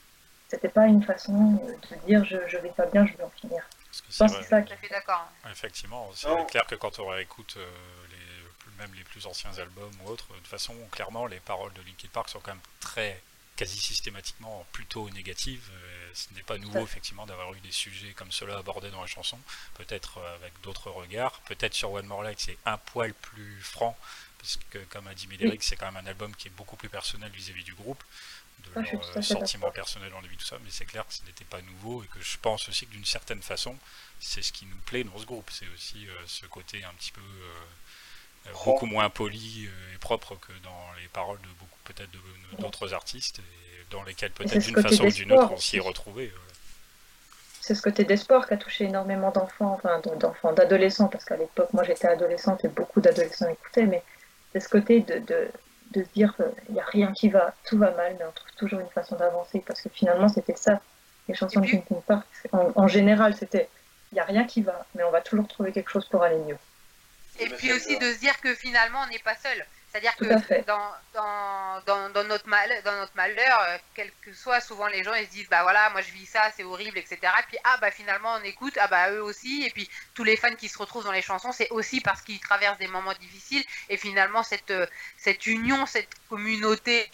C'était 0.50 0.70
pas 0.70 0.88
une 0.88 1.04
façon 1.04 1.54
de 1.54 2.08
dire 2.08 2.24
je, 2.26 2.38
je 2.48 2.58
vais 2.58 2.70
pas 2.70 2.86
bien, 2.86 3.06
je 3.06 3.14
vais 3.18 3.24
en 3.24 3.30
finir. 3.30 3.64
Je 3.92 4.18
pense 4.18 4.32
que 4.32 4.44
c'est 4.44 4.50
ça. 4.50 4.64
fait 4.64 4.90
d'accord. 4.90 5.28
Effectivement, 5.50 6.12
c'est 6.14 6.48
clair 6.48 6.66
que 6.68 6.76
quand 6.76 7.00
on 7.00 7.08
réécoute 7.08 7.56
euh, 7.58 7.68
les, 8.10 8.84
même 8.84 8.94
les 8.96 9.04
plus 9.04 9.26
anciens 9.26 9.54
albums 9.58 9.92
ou 10.04 10.10
autres, 10.10 10.28
de 10.30 10.36
toute 10.36 10.48
façon, 10.48 10.74
clairement, 10.92 11.26
les 11.28 11.40
paroles 11.40 11.74
de 11.74 11.82
Linkin 11.82 12.10
Park 12.12 12.30
sont 12.30 12.40
quand 12.40 12.52
même 12.52 12.62
très 12.82 13.22
quasi 13.56 13.78
systématiquement 13.78 14.66
plutôt 14.74 15.10
négatives. 15.12 15.70
ce 16.14 16.34
n'est 16.34 16.44
pas 16.44 16.58
nouveau 16.58 16.82
effectivement 16.82 17.26
d'avoir 17.26 17.54
eu 17.54 17.60
des 17.62 17.72
sujets 17.72 18.12
comme 18.14 18.32
cela 18.32 18.58
abordés 18.58 18.92
dans 18.92 19.02
la 19.02 19.08
chanson, 19.08 19.40
peut-être 19.76 20.18
euh, 20.18 20.36
avec 20.36 20.54
d'autres 20.62 20.92
regards. 20.92 21.40
Peut-être 21.48 21.74
sur 21.74 21.92
One 21.94 22.06
More 22.06 22.24
Light 22.24 22.40
c'est 22.40 22.58
un 22.66 22.78
poil 22.78 23.14
plus 23.14 23.62
franc 23.62 23.98
parce 24.46 24.60
que 24.70 24.78
comme 24.94 25.08
a 25.08 25.16
dit 25.16 25.28
Médéric, 25.28 25.64
c'est 25.64 25.76
quand 25.76 25.92
même 25.92 26.06
un 26.06 26.08
album 26.08 26.34
qui 26.36 26.50
est 26.50 26.52
beaucoup 26.52 26.76
plus 26.76 26.90
personnel 26.90 27.32
vis-à-vis 27.32 27.64
du 27.64 27.74
groupe, 27.74 28.04
de 28.64 28.70
ah, 28.76 28.82
leurs 28.92 29.24
sentiments 29.24 29.72
personnels 29.72 30.14
en 30.14 30.22
lui, 30.22 30.38
tout 30.38 30.46
ça, 30.46 30.58
mais 30.64 30.70
c'est 30.70 30.86
clair 30.86 31.06
que 31.08 31.14
ce 31.14 31.24
n'était 31.26 31.46
pas 31.46 31.62
nouveau 31.62 32.04
et 32.04 32.08
que 32.08 32.22
je 32.22 32.38
pense 32.38 32.70
aussi 32.70 32.86
que 32.86 32.92
d'une 32.92 33.06
certaine 33.06 33.42
façon, 33.42 33.76
c'est 34.20 34.44
ce 34.44 34.52
qui 34.52 34.66
nous 34.68 34.78
plaît 34.86 35.04
dans 35.04 35.18
ce 35.18 35.26
groupe, 35.26 35.50
c'est 35.52 35.68
aussi 35.74 36.08
euh, 36.08 36.14
ce 36.28 36.46
côté 36.46 36.84
un 36.84 36.94
petit 36.94 37.12
peu 37.12 37.22
euh, 37.22 38.50
euh, 38.50 38.52
beaucoup 38.66 38.86
moins 38.86 39.10
poli 39.10 39.68
et 39.94 39.98
propre 39.98 40.36
que 40.36 40.54
dans 40.64 40.94
les 41.02 41.08
paroles 41.08 41.42
de 41.42 41.48
beaucoup 41.60 41.80
peut-être 41.86 42.12
d'autres 42.60 42.94
artistes 42.94 43.40
et 43.40 43.86
dans 43.90 44.04
lesquels 44.04 44.32
peut-être 44.32 44.60
d'une 44.60 44.82
façon 44.82 45.06
ou 45.06 45.12
d'une 45.12 45.32
autre 45.32 45.54
on 45.54 45.58
s'y 45.58 45.78
est 45.78 45.80
retrouvé. 45.80 46.32
c'est 47.62 47.74
ce 47.74 47.82
côté 47.82 48.04
d'espoir 48.04 48.48
qui 48.48 48.54
a 48.54 48.58
touché 48.58 48.86
énormément 48.86 49.32
d'enfants, 49.32 49.74
enfin 49.74 50.00
d'enfants, 50.20 50.54
d'adolescents, 50.54 51.08
parce 51.08 51.26
qu'à 51.26 51.38
l'époque, 51.38 51.74
moi 51.74 51.84
j'étais 51.84 52.08
adolescente 52.08 52.64
et 52.64 52.68
beaucoup 52.68 53.02
d'adolescents 53.02 53.50
écoutaient, 53.50 53.88
mais 53.88 54.04
c'est 54.56 54.62
ce 54.62 54.70
côté 54.70 55.02
de, 55.02 55.20
de, 55.20 55.50
de 55.92 56.04
se 56.06 56.10
dire 56.14 56.34
qu'il 56.38 56.74
n'y 56.76 56.80
a 56.80 56.86
rien 56.86 57.12
qui 57.12 57.28
va, 57.28 57.54
tout 57.66 57.78
va 57.78 57.92
mal, 57.92 58.16
mais 58.18 58.24
on 58.24 58.32
trouve 58.32 58.52
toujours 58.56 58.80
une 58.80 58.88
façon 58.88 59.18
d'avancer, 59.18 59.62
parce 59.68 59.82
que 59.82 59.90
finalement, 59.90 60.30
c'était 60.30 60.56
ça, 60.56 60.80
les 61.28 61.36
chansons 61.36 61.60
de 61.60 61.68
Linkin 61.68 62.02
Park. 62.08 62.26
En, 62.54 62.72
en 62.74 62.88
général, 62.88 63.36
c'était 63.36 63.68
il 64.14 64.16
n'y 64.16 64.22
a 64.22 64.24
rien 64.24 64.46
qui 64.46 64.62
va, 64.62 64.86
mais 64.96 65.04
on 65.04 65.12
va 65.12 65.20
toujours 65.20 65.46
trouver 65.46 65.74
quelque 65.74 65.92
chose 65.92 66.08
pour 66.08 66.24
aller 66.24 66.38
mieux. 66.38 66.58
Et 67.42 67.50
puis 67.50 67.74
aussi 67.74 68.00
de 68.00 68.14
se 68.14 68.20
dire 68.20 68.40
que 68.40 68.56
finalement, 68.56 69.00
on 69.06 69.10
n'est 69.12 69.20
pas 69.20 69.36
seul. 69.36 69.66
C'est-à-dire 69.96 70.16
que 70.18 70.66
dans, 70.66 70.92
dans, 71.86 72.10
dans, 72.10 72.24
notre 72.26 72.50
mal, 72.50 72.70
dans 72.84 72.96
notre 72.98 73.16
malheur, 73.16 73.62
euh, 73.62 73.78
quel 73.94 74.12
que 74.24 74.34
soit, 74.34 74.60
souvent 74.60 74.88
les 74.88 75.06
gens 75.06 75.14
ils 75.14 75.26
se 75.26 75.32
disent 75.32 75.48
bah 75.48 75.64
voilà, 75.64 75.90
moi 75.92 76.02
je 76.02 76.12
vis 76.12 76.26
ça, 76.26 76.52
c'est 76.54 76.66
horrible, 76.66 76.98
etc. 76.98 77.18
Et 77.22 77.44
puis 77.48 77.58
ah 77.64 77.78
bah 77.80 77.92
finalement 77.92 78.34
on 78.34 78.44
écoute, 78.44 78.78
ah 78.78 78.88
bah 78.88 79.10
eux 79.12 79.24
aussi. 79.24 79.64
Et 79.66 79.70
puis 79.70 79.90
tous 80.14 80.26
les 80.26 80.36
fans 80.36 80.54
qui 80.56 80.68
se 80.68 80.78
retrouvent 80.78 81.06
dans 81.06 81.14
les 81.14 81.22
chansons, 81.22 81.54
c'est 81.54 81.70
aussi 81.70 82.02
parce 82.02 82.22
qu'ils 82.22 82.42
traversent 82.42 82.78
des 82.78 82.90
moments 82.90 83.14
difficiles. 83.14 83.64
Et 83.88 83.96
finalement 83.96 84.44
cette, 84.44 84.70
euh, 84.72 84.86
cette 85.18 85.48
union, 85.48 85.86
cette 85.86 86.10
communauté 86.28 87.10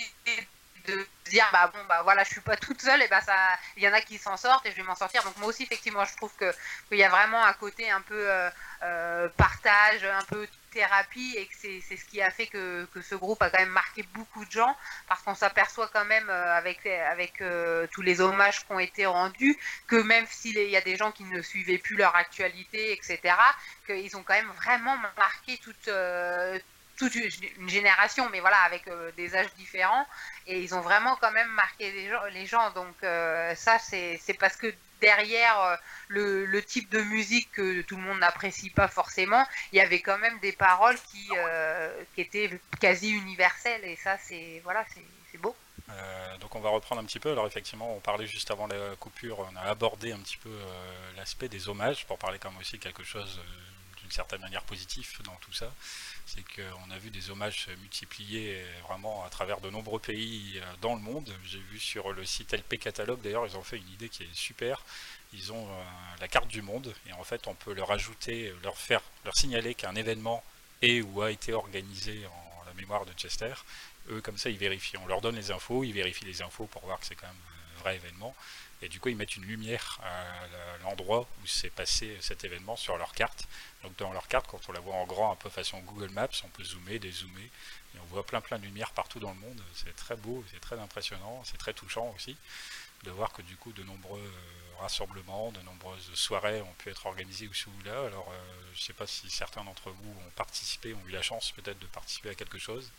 de 0.87 1.05
dire 1.29 1.47
bah 1.53 1.71
bon 1.71 1.79
bah 1.87 2.01
voilà 2.01 2.23
je 2.23 2.29
suis 2.29 2.41
pas 2.41 2.57
toute 2.57 2.81
seule 2.81 3.03
et 3.03 3.07
bah 3.07 3.21
ça 3.21 3.35
il 3.77 3.83
y 3.83 3.87
en 3.87 3.93
a 3.93 4.01
qui 4.01 4.17
s'en 4.17 4.37
sortent 4.37 4.65
et 4.65 4.71
je 4.71 4.77
vais 4.77 4.81
m'en 4.81 4.95
sortir 4.95 5.23
donc 5.23 5.37
moi 5.37 5.49
aussi 5.49 5.61
effectivement 5.61 6.03
je 6.05 6.15
trouve 6.17 6.33
que 6.35 6.51
qu'il 6.89 6.97
y 6.97 7.03
a 7.03 7.09
vraiment 7.09 7.45
un 7.45 7.53
côté 7.53 7.91
un 7.91 8.01
peu 8.01 8.25
euh, 8.81 9.29
partage 9.37 10.03
un 10.03 10.23
peu 10.23 10.47
thérapie 10.71 11.35
et 11.37 11.45
que 11.45 11.53
c'est 11.53 11.97
ce 11.97 12.05
qui 12.05 12.21
a 12.21 12.31
fait 12.31 12.47
que, 12.47 12.85
que, 12.93 13.01
ce 13.01 13.15
groupe 13.15 13.41
a 13.41 13.49
quand 13.49 13.59
même 13.59 13.69
marqué 13.69 14.03
beaucoup 14.13 14.43
de 14.45 14.51
gens 14.51 14.75
parce 15.07 15.21
qu'on 15.21 15.35
s'aperçoit 15.35 15.89
quand 15.93 16.05
même 16.05 16.29
euh, 16.29 16.57
avec, 16.57 16.85
avec 16.85 17.41
euh, 17.41 17.87
tous 17.91 18.01
les 18.01 18.21
hommages 18.21 18.65
qui 18.65 18.71
ont 18.71 18.79
été 18.79 19.05
rendus 19.05 19.57
que 19.87 19.97
même 19.97 20.25
s'il 20.27 20.57
y 20.57 20.77
a 20.77 20.81
des 20.81 20.95
gens 20.95 21.11
qui 21.11 21.23
ne 21.25 21.41
suivaient 21.41 21.77
plus 21.77 21.95
leur 21.95 22.15
actualité, 22.15 22.93
etc., 22.93 23.19
qu'ils 23.85 24.15
ont 24.17 24.23
quand 24.23 24.33
même 24.33 24.51
vraiment 24.55 24.97
marqué 25.17 25.57
toute, 25.57 25.87
euh, 25.87 26.57
toute 26.97 27.15
une 27.15 27.69
génération, 27.69 28.29
mais 28.29 28.39
voilà, 28.39 28.59
avec 28.61 28.83
des 29.17 29.35
âges 29.35 29.53
différents, 29.55 30.07
et 30.47 30.61
ils 30.61 30.73
ont 30.75 30.81
vraiment 30.81 31.15
quand 31.19 31.31
même 31.31 31.49
marqué 31.49 31.91
les 31.91 32.09
gens. 32.09 32.23
Les 32.31 32.45
gens 32.45 32.69
donc 32.71 32.95
ça, 33.01 33.79
c'est 33.79 34.37
parce 34.39 34.55
que 34.55 34.73
derrière 35.01 35.59
euh, 35.61 35.75
le, 36.07 36.61
type 36.63 36.89
de 36.89 37.01
musique 37.01 37.51
que 37.51 37.81
tout 37.81 37.97
le 37.97 38.03
monde 38.03 38.19
n'apprécie 38.19 38.69
pas 38.69 38.87
forcément, 38.87 39.45
il 39.73 39.77
y 39.77 39.81
avait 39.81 39.99
quand 39.99 40.17
même 40.19 40.39
des 40.39 40.51
paroles 40.51 40.97
qui, 41.11 41.27
euh, 41.35 42.03
étaient 42.17 42.59
quasi 42.79 43.09
universelles 43.09 43.83
et 43.83 43.95
ça 43.95 44.17
c'est 44.17 44.61
voilà 44.63 44.85
c'est 45.31 45.37
beau. 45.39 45.55
Euh, 45.89 46.37
donc 46.37 46.55
on 46.55 46.59
va 46.59 46.69
reprendre 46.69 47.01
un 47.01 47.05
petit 47.05 47.19
peu. 47.19 47.31
Alors 47.31 47.47
effectivement, 47.47 47.93
on 47.95 47.99
parlait 47.99 48.27
juste 48.27 48.51
avant 48.51 48.67
la 48.67 48.95
coupure, 48.99 49.39
on 49.51 49.55
a 49.57 49.61
abordé 49.61 50.11
un 50.11 50.19
petit 50.19 50.37
peu 50.37 50.55
l'aspect 51.17 51.49
des 51.49 51.67
hommages 51.67 52.05
pour 52.05 52.17
parler 52.17 52.39
comme 52.39 52.55
aussi 52.57 52.79
quelque 52.79 53.03
chose 53.03 53.41
d'une 54.11 54.17
certaine 54.17 54.41
manière 54.41 54.63
positif 54.63 55.21
dans 55.23 55.35
tout 55.35 55.53
ça, 55.53 55.73
c'est 56.25 56.43
qu'on 56.43 56.91
a 56.91 56.97
vu 56.97 57.11
des 57.11 57.29
hommages 57.29 57.65
se 57.65 57.71
multiplier 57.79 58.61
vraiment 58.85 59.23
à 59.23 59.29
travers 59.29 59.61
de 59.61 59.69
nombreux 59.69 59.99
pays 59.99 60.59
euh, 60.59 60.73
dans 60.81 60.95
le 60.95 61.01
monde. 61.01 61.33
J'ai 61.45 61.59
vu 61.59 61.79
sur 61.79 62.11
le 62.11 62.25
site 62.25 62.53
LP 62.53 62.77
Catalogue, 62.77 63.21
d'ailleurs, 63.21 63.47
ils 63.47 63.55
ont 63.55 63.63
fait 63.63 63.77
une 63.77 63.89
idée 63.89 64.09
qui 64.09 64.23
est 64.23 64.33
super. 64.33 64.83
Ils 65.31 65.53
ont 65.53 65.65
euh, 65.65 65.83
la 66.19 66.27
carte 66.27 66.49
du 66.49 66.61
monde 66.61 66.93
et 67.07 67.13
en 67.13 67.23
fait, 67.23 67.47
on 67.47 67.55
peut 67.55 67.73
leur 67.73 67.89
ajouter, 67.91 68.53
leur 68.63 68.77
faire, 68.77 69.01
leur 69.23 69.35
signaler 69.35 69.75
qu'un 69.75 69.95
événement 69.95 70.43
est 70.81 71.01
ou 71.01 71.21
a 71.21 71.31
été 71.31 71.53
organisé 71.53 72.25
en 72.25 72.65
la 72.65 72.73
mémoire 72.73 73.05
de 73.05 73.13
Chester. 73.13 73.53
Eux, 74.09 74.19
comme 74.19 74.37
ça, 74.37 74.49
ils 74.49 74.57
vérifient. 74.57 74.97
On 74.97 75.07
leur 75.07 75.21
donne 75.21 75.37
les 75.37 75.51
infos, 75.51 75.85
ils 75.85 75.93
vérifient 75.93 76.25
les 76.25 76.41
infos 76.41 76.65
pour 76.65 76.81
voir 76.83 76.99
que 76.99 77.05
c'est 77.05 77.15
quand 77.15 77.27
même 77.27 77.35
un 77.77 77.79
vrai 77.79 77.95
événement. 77.95 78.35
Et 78.81 78.89
du 78.89 78.99
coup, 78.99 79.09
ils 79.09 79.15
mettent 79.15 79.35
une 79.35 79.45
lumière 79.45 79.99
à 80.03 80.77
l'endroit 80.83 81.27
où 81.41 81.47
s'est 81.47 81.69
passé 81.69 82.17
cet 82.19 82.43
événement 82.43 82.75
sur 82.75 82.97
leur 82.97 83.13
carte. 83.13 83.47
Donc 83.83 83.95
dans 83.97 84.11
leur 84.11 84.27
carte, 84.27 84.47
quand 84.47 84.61
on 84.69 84.71
la 84.71 84.79
voit 84.79 84.95
en 84.95 85.05
grand, 85.05 85.31
un 85.31 85.35
peu 85.35 85.49
façon 85.49 85.79
Google 85.81 86.09
Maps, 86.09 86.29
on 86.43 86.49
peut 86.49 86.63
zoomer, 86.63 86.99
dézoomer, 86.99 87.49
et 87.95 87.99
on 87.99 88.05
voit 88.05 88.25
plein 88.25 88.41
plein 88.41 88.57
de 88.57 88.63
lumière 88.63 88.91
partout 88.91 89.19
dans 89.19 89.31
le 89.31 89.39
monde. 89.39 89.61
C'est 89.75 89.95
très 89.95 90.15
beau, 90.15 90.43
c'est 90.51 90.59
très 90.61 90.79
impressionnant, 90.79 91.43
c'est 91.45 91.57
très 91.57 91.73
touchant 91.73 92.11
aussi 92.15 92.35
de 93.03 93.11
voir 93.11 93.31
que 93.33 93.41
du 93.41 93.55
coup 93.57 93.71
de 93.71 93.83
nombreux 93.83 94.21
euh, 94.21 94.81
rassemblements, 94.81 95.51
de 95.51 95.61
nombreuses 95.61 96.13
soirées 96.13 96.61
ont 96.61 96.73
pu 96.77 96.89
être 96.89 97.05
organisées 97.05 97.47
ou 97.47 97.51
ou 97.69 97.83
là. 97.83 98.05
Alors 98.05 98.29
euh, 98.31 98.53
je 98.73 98.79
ne 98.79 98.83
sais 98.83 98.93
pas 98.93 99.07
si 99.07 99.29
certains 99.29 99.63
d'entre 99.63 99.89
vous 99.89 100.09
ont 100.09 100.29
participé, 100.35 100.93
ont 100.93 101.07
eu 101.07 101.11
la 101.11 101.21
chance 101.21 101.51
peut-être 101.51 101.79
de 101.79 101.87
participer 101.87 102.29
à 102.29 102.35
quelque 102.35 102.59
chose. 102.59 102.91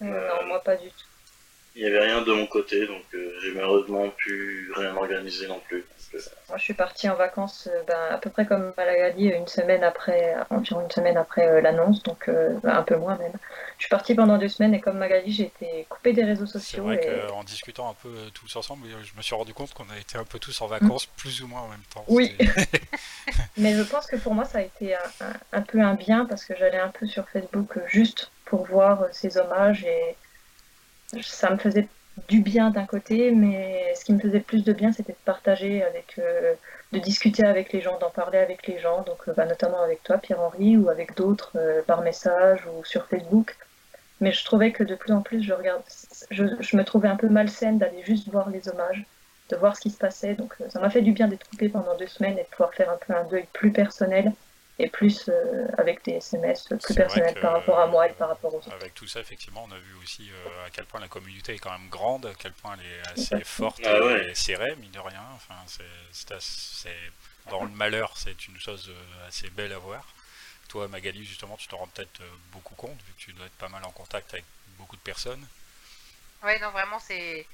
Non, 0.00 0.46
moi 0.46 0.62
pas 0.62 0.76
du 0.76 0.88
tout. 0.90 1.09
Il 1.76 1.82
n'y 1.82 1.88
avait 1.88 2.00
rien 2.00 2.22
de 2.22 2.32
mon 2.32 2.46
côté, 2.46 2.86
donc 2.86 3.02
j'ai 3.12 3.52
malheureusement 3.52 4.08
pu 4.10 4.70
rien 4.74 4.94
organiser 4.96 5.46
non 5.46 5.60
plus. 5.68 5.84
Moi, 6.48 6.58
je 6.58 6.64
suis 6.64 6.74
partie 6.74 7.08
en 7.08 7.14
vacances 7.14 7.68
euh, 7.70 7.82
ben, 7.86 7.98
à 8.10 8.18
peu 8.18 8.30
près 8.30 8.44
comme 8.44 8.72
Malagali, 8.76 9.28
une 9.28 9.46
semaine 9.46 9.84
après, 9.84 10.34
environ 10.50 10.80
une 10.80 10.90
semaine 10.90 11.16
après 11.16 11.46
euh, 11.46 11.60
l'annonce, 11.60 12.02
donc 12.02 12.28
euh, 12.28 12.58
ben, 12.62 12.76
un 12.76 12.82
peu 12.82 12.96
moins 12.96 13.16
même. 13.16 13.32
Je 13.78 13.84
suis 13.84 13.90
partie 13.90 14.14
pendant 14.14 14.36
deux 14.36 14.48
semaines 14.48 14.74
et 14.74 14.80
comme 14.80 14.98
Magali, 14.98 15.32
j'ai 15.32 15.44
été 15.44 15.86
coupée 15.88 16.12
des 16.12 16.24
réseaux 16.24 16.46
sociaux. 16.46 16.84
C'est 16.88 16.96
vrai 16.96 17.28
qu'en 17.28 17.44
discutant 17.44 17.90
un 17.90 17.94
peu 17.94 18.12
tous 18.34 18.56
ensemble, 18.56 18.88
je 18.88 19.16
me 19.16 19.22
suis 19.22 19.34
rendu 19.34 19.54
compte 19.54 19.72
qu'on 19.72 19.88
a 19.90 19.98
été 19.98 20.18
un 20.18 20.24
peu 20.24 20.40
tous 20.40 20.60
en 20.60 20.66
vacances, 20.66 21.06
mm. 21.06 21.10
plus 21.16 21.42
ou 21.42 21.46
moins 21.46 21.60
en 21.60 21.68
même 21.68 21.84
temps. 21.94 22.04
Oui. 22.08 22.36
Mais 23.56 23.74
je 23.74 23.82
pense 23.82 24.06
que 24.06 24.16
pour 24.16 24.34
moi, 24.34 24.44
ça 24.44 24.58
a 24.58 24.62
été 24.62 24.96
un, 25.52 25.62
peu 25.62 25.80
un 25.80 25.94
bien 25.94 26.26
parce 26.26 26.44
que 26.44 26.56
j'allais 26.56 26.80
un 26.80 26.90
peu 26.90 27.06
sur 27.06 27.28
Facebook 27.28 27.78
juste 27.86 28.32
pour 28.44 28.66
voir 28.66 29.04
ces 29.12 29.38
hommages 29.38 29.84
et 29.84 30.16
ça 31.22 31.50
me 31.50 31.58
faisait 31.58 31.88
du 32.28 32.40
bien 32.40 32.70
d'un 32.70 32.86
côté, 32.86 33.30
mais 33.32 33.92
ce 33.94 34.04
qui 34.04 34.12
me 34.12 34.20
faisait 34.20 34.40
plus 34.40 34.64
de 34.64 34.72
bien, 34.72 34.92
c'était 34.92 35.12
de 35.12 35.18
partager 35.24 35.82
avec, 35.82 36.18
euh, 36.18 36.54
de 36.92 36.98
discuter 36.98 37.44
avec 37.44 37.72
les 37.72 37.80
gens, 37.80 37.98
d'en 37.98 38.10
parler 38.10 38.38
avec 38.38 38.66
les 38.66 38.78
gens, 38.78 39.02
donc 39.02 39.28
euh, 39.28 39.32
bah, 39.32 39.46
notamment 39.46 39.82
avec 39.82 40.02
toi, 40.02 40.18
Pierre-Henri, 40.18 40.76
ou 40.76 40.88
avec 40.88 41.16
d'autres 41.16 41.52
euh, 41.56 41.82
par 41.82 42.02
message 42.02 42.60
ou 42.66 42.84
sur 42.84 43.06
Facebook. 43.06 43.56
Mais 44.20 44.32
je 44.32 44.44
trouvais 44.44 44.72
que 44.72 44.84
de 44.84 44.94
plus 44.94 45.12
en 45.12 45.22
plus, 45.22 45.42
je 45.42 45.54
regarde, 45.54 45.82
je, 46.30 46.44
je 46.60 46.76
me 46.76 46.84
trouvais 46.84 47.08
un 47.08 47.16
peu 47.16 47.28
malsaine 47.28 47.78
d'aller 47.78 48.02
juste 48.04 48.28
voir 48.28 48.50
les 48.50 48.68
hommages, 48.68 49.06
de 49.48 49.56
voir 49.56 49.76
ce 49.76 49.80
qui 49.80 49.90
se 49.90 49.98
passait. 49.98 50.34
Donc 50.34 50.54
ça 50.68 50.78
m'a 50.80 50.90
fait 50.90 51.00
du 51.00 51.12
bien 51.12 51.26
d'être 51.26 51.48
coupée 51.48 51.70
pendant 51.70 51.96
deux 51.96 52.06
semaines 52.06 52.38
et 52.38 52.42
de 52.42 52.48
pouvoir 52.48 52.74
faire 52.74 52.90
un 52.90 52.98
peu 52.98 53.14
un 53.14 53.24
deuil 53.24 53.46
plus 53.52 53.72
personnel 53.72 54.32
et 54.80 54.88
plus 54.88 55.28
euh, 55.28 55.66
avec 55.76 56.02
des 56.04 56.12
SMS 56.12 56.64
plus 56.64 56.94
personnels 56.94 57.38
par 57.40 57.52
rapport 57.52 57.78
à 57.78 57.86
moi 57.86 58.08
et 58.08 58.12
par 58.12 58.28
rapport 58.28 58.54
aux 58.54 58.58
autres. 58.58 58.72
Avec 58.72 58.94
tout 58.94 59.06
ça, 59.06 59.20
effectivement, 59.20 59.66
on 59.68 59.72
a 59.72 59.78
vu 59.78 59.94
aussi 60.02 60.30
euh, 60.30 60.66
à 60.66 60.70
quel 60.70 60.86
point 60.86 61.00
la 61.00 61.08
communauté 61.08 61.54
est 61.54 61.58
quand 61.58 61.72
même 61.72 61.88
grande, 61.88 62.26
à 62.26 62.32
quel 62.38 62.52
point 62.52 62.76
elle 62.78 62.86
est 62.86 63.12
assez 63.12 63.44
forte 63.44 63.80
ah 63.84 64.18
et 64.26 64.34
serrée, 64.34 64.74
mine 64.76 64.90
de 64.90 64.98
rien. 64.98 65.22
Enfin, 65.34 65.54
c'est, 65.66 66.90
dans 67.50 67.64
le 67.64 67.70
malheur, 67.70 68.16
c'est 68.16 68.48
une 68.48 68.58
chose 68.58 68.90
euh, 68.90 69.28
assez 69.28 69.50
belle 69.50 69.72
à 69.72 69.78
voir. 69.78 70.06
Toi, 70.68 70.88
Magali, 70.88 71.24
justement, 71.24 71.56
tu 71.56 71.68
te 71.68 71.74
rends 71.74 71.88
peut-être 71.88 72.22
beaucoup 72.52 72.74
compte, 72.74 72.96
vu 73.06 73.12
que 73.12 73.18
tu 73.18 73.32
dois 73.32 73.46
être 73.46 73.58
pas 73.58 73.68
mal 73.68 73.84
en 73.84 73.90
contact 73.90 74.32
avec 74.32 74.44
beaucoup 74.78 74.96
de 74.96 75.02
personnes. 75.02 75.44
Oui, 76.42 76.52
non, 76.62 76.70
vraiment, 76.70 76.98
c'est 77.00 77.46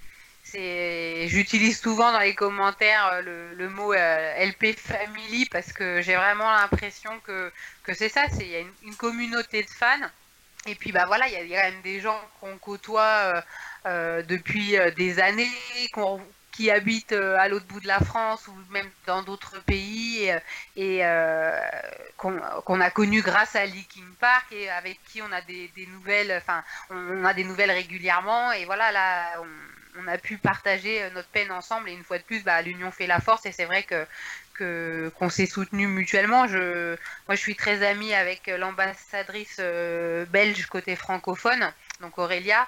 j'utilise 0.54 1.80
souvent 1.80 2.12
dans 2.12 2.20
les 2.20 2.34
commentaires 2.34 3.06
euh, 3.12 3.54
le, 3.56 3.68
mot 3.68 3.92
euh, 3.92 4.44
LP 4.44 4.76
Family 4.76 5.46
parce 5.46 5.72
que 5.72 6.00
j'ai 6.02 6.14
vraiment 6.14 6.50
l'impression 6.50 7.18
que, 7.20 7.52
que 7.82 7.94
c'est 7.94 8.08
ça, 8.08 8.26
il 8.40 8.48
y 8.48 8.56
a 8.56 8.60
une, 8.60 8.96
communauté 8.96 9.62
de 9.62 9.68
fans. 9.68 10.06
Et 10.66 10.74
puis 10.74 10.90
bah 10.90 11.04
voilà, 11.06 11.28
il 11.28 11.48
y, 11.48 11.56
a 11.56 11.62
quand 11.62 11.70
même 11.70 11.82
des 11.82 12.00
gens 12.00 12.20
qu'on 12.40 12.58
côtoie 12.58 13.42
euh, 13.86 14.22
depuis 14.22 14.76
des 14.96 15.20
années, 15.20 15.50
qui 16.50 16.70
habitent 16.70 17.12
à 17.12 17.48
l'autre 17.48 17.66
bout 17.66 17.80
de 17.80 17.86
la 17.86 18.00
France 18.00 18.48
ou 18.48 18.54
même 18.72 18.90
dans 19.06 19.22
d'autres 19.22 19.62
pays 19.62 20.32
et, 20.74 21.02
qu'on 22.16 22.80
a 22.80 22.90
connu 22.90 23.22
grâce 23.22 23.54
à 23.54 23.64
Linkin 23.64 24.08
Park 24.18 24.46
et 24.50 24.68
avec 24.70 24.98
qui 25.04 25.22
on 25.22 25.30
a 25.30 25.40
des, 25.42 25.70
des 25.76 25.86
nouvelles, 25.86 26.32
enfin 26.36 26.64
on, 26.90 27.24
a 27.24 27.32
des 27.32 27.44
nouvelles 27.44 27.70
régulièrement. 27.70 28.50
Et 28.50 28.64
voilà 28.64 28.90
là 28.90 29.40
on, 29.40 29.75
on 29.98 30.08
a 30.08 30.18
pu 30.18 30.38
partager 30.38 31.02
euh, 31.02 31.10
notre 31.10 31.28
peine 31.28 31.50
ensemble 31.50 31.88
et 31.88 31.92
une 31.92 32.04
fois 32.04 32.18
de 32.18 32.22
plus, 32.22 32.42
bah, 32.42 32.60
l'union 32.62 32.90
fait 32.90 33.06
la 33.06 33.20
force 33.20 33.46
et 33.46 33.52
c'est 33.52 33.64
vrai 33.64 33.82
que 33.82 34.06
qu'on 34.58 35.28
s'est 35.28 35.44
soutenu 35.44 35.86
mutuellement. 35.86 36.46
Moi, 36.46 36.96
je 37.28 37.36
suis 37.36 37.56
très 37.56 37.86
amie 37.86 38.14
avec 38.14 38.46
l'ambassadrice 38.46 39.58
euh, 39.60 40.24
belge 40.24 40.64
côté 40.66 40.96
francophone, 40.96 41.70
donc 42.00 42.16
Aurélia. 42.16 42.66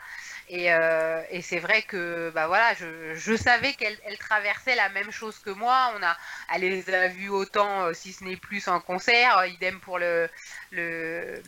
Et, 0.51 0.71
euh, 0.71 1.23
c'est 1.41 1.61
vrai 1.61 1.81
que 1.81 2.31
bah 2.35 2.47
voilà, 2.47 2.75
je, 2.75 3.37
savais 3.37 3.73
qu'elle 3.73 3.97
traversait 4.19 4.75
la 4.75 4.91
même 4.91 5.11
chose 5.11 5.39
que 5.39 5.49
moi. 5.49 5.95
On 5.99 6.03
a, 6.03 6.15
elle 6.55 6.61
les 6.61 6.91
a 6.91 7.09
vues 7.09 7.31
autant, 7.31 7.95
si 7.95 8.13
ce 8.13 8.23
n'est 8.23 8.37
plus, 8.37 8.69
en 8.69 8.81
concert. 8.81 9.47
Idem 9.47 9.81
pour 9.81 9.99
le, 9.99 10.29
le 10.73 11.43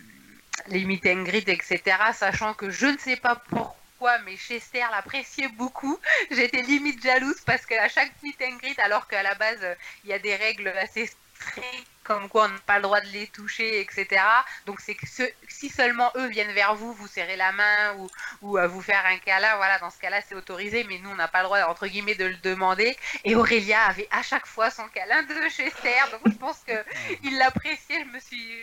les 0.69 0.85
meet 0.87 1.07
and 1.07 1.25
greet, 1.25 1.51
etc. 1.51 1.83
Sachant 2.15 2.55
que 2.55 2.71
je 2.71 2.87
ne 2.87 2.97
sais 2.97 3.17
pas 3.17 3.37
pourquoi 3.37 3.80
mais 4.25 4.37
Chester 4.37 4.85
l'appréciait 4.91 5.49
beaucoup. 5.49 5.99
J'étais 6.31 6.63
limite 6.63 7.03
jalouse 7.03 7.41
parce 7.47 7.67
qu'à 7.67 7.89
chaque 7.89 8.13
meet 8.23 8.41
and 8.43 8.57
greet, 8.57 8.79
alors 8.81 9.07
qu'à 9.07 9.23
la 9.23 9.35
base, 9.35 9.65
il 10.05 10.11
y 10.11 10.13
a 10.13 10.19
des 10.19 10.37
règles 10.37 10.69
assez 10.69 11.07
strictes 11.07 11.87
comme 12.11 12.29
quoi 12.29 12.47
on 12.47 12.49
n'a 12.49 12.59
pas 12.67 12.77
le 12.77 12.83
droit 12.83 13.01
de 13.01 13.07
les 13.09 13.29
toucher, 13.29 13.81
etc. 13.81 14.21
Donc 14.67 14.81
c'est 14.81 14.97
que 14.97 15.07
si 15.49 15.69
seulement 15.69 16.11
eux 16.17 16.27
viennent 16.27 16.53
vers 16.53 16.75
vous, 16.75 16.93
vous 16.93 17.07
serrez 17.07 17.37
la 17.37 17.53
main 17.53 17.95
ou, 17.99 18.09
ou 18.43 18.59
euh, 18.59 18.67
vous 18.67 18.83
faire 18.83 19.05
un 19.07 19.19
câlin, 19.19 19.55
voilà, 19.57 19.79
dans 19.79 19.91
ce 19.91 19.99
cas-là 19.99 20.21
c'est 20.29 20.35
autorisé, 20.35 20.83
mais 20.89 20.99
nous 20.99 21.11
on 21.11 21.15
n'a 21.15 21.29
pas 21.29 21.39
le 21.39 21.45
droit 21.45 21.61
entre 21.69 21.87
guillemets 21.87 22.17
de 22.17 22.25
le 22.25 22.37
demander. 22.39 22.97
Et 23.25 23.37
Aurélia 23.37 23.81
avait 23.85 24.09
à 24.11 24.23
chaque 24.23 24.47
fois 24.47 24.71
son 24.71 24.89
câlin 24.89 25.23
de 25.23 25.49
Chester, 25.51 26.01
donc 26.11 26.23
je 26.27 26.37
pense 26.37 26.59
qu'il 26.65 27.39
l'appréciait. 27.39 28.05
Je 28.05 28.13
me 28.13 28.19
suis 28.19 28.59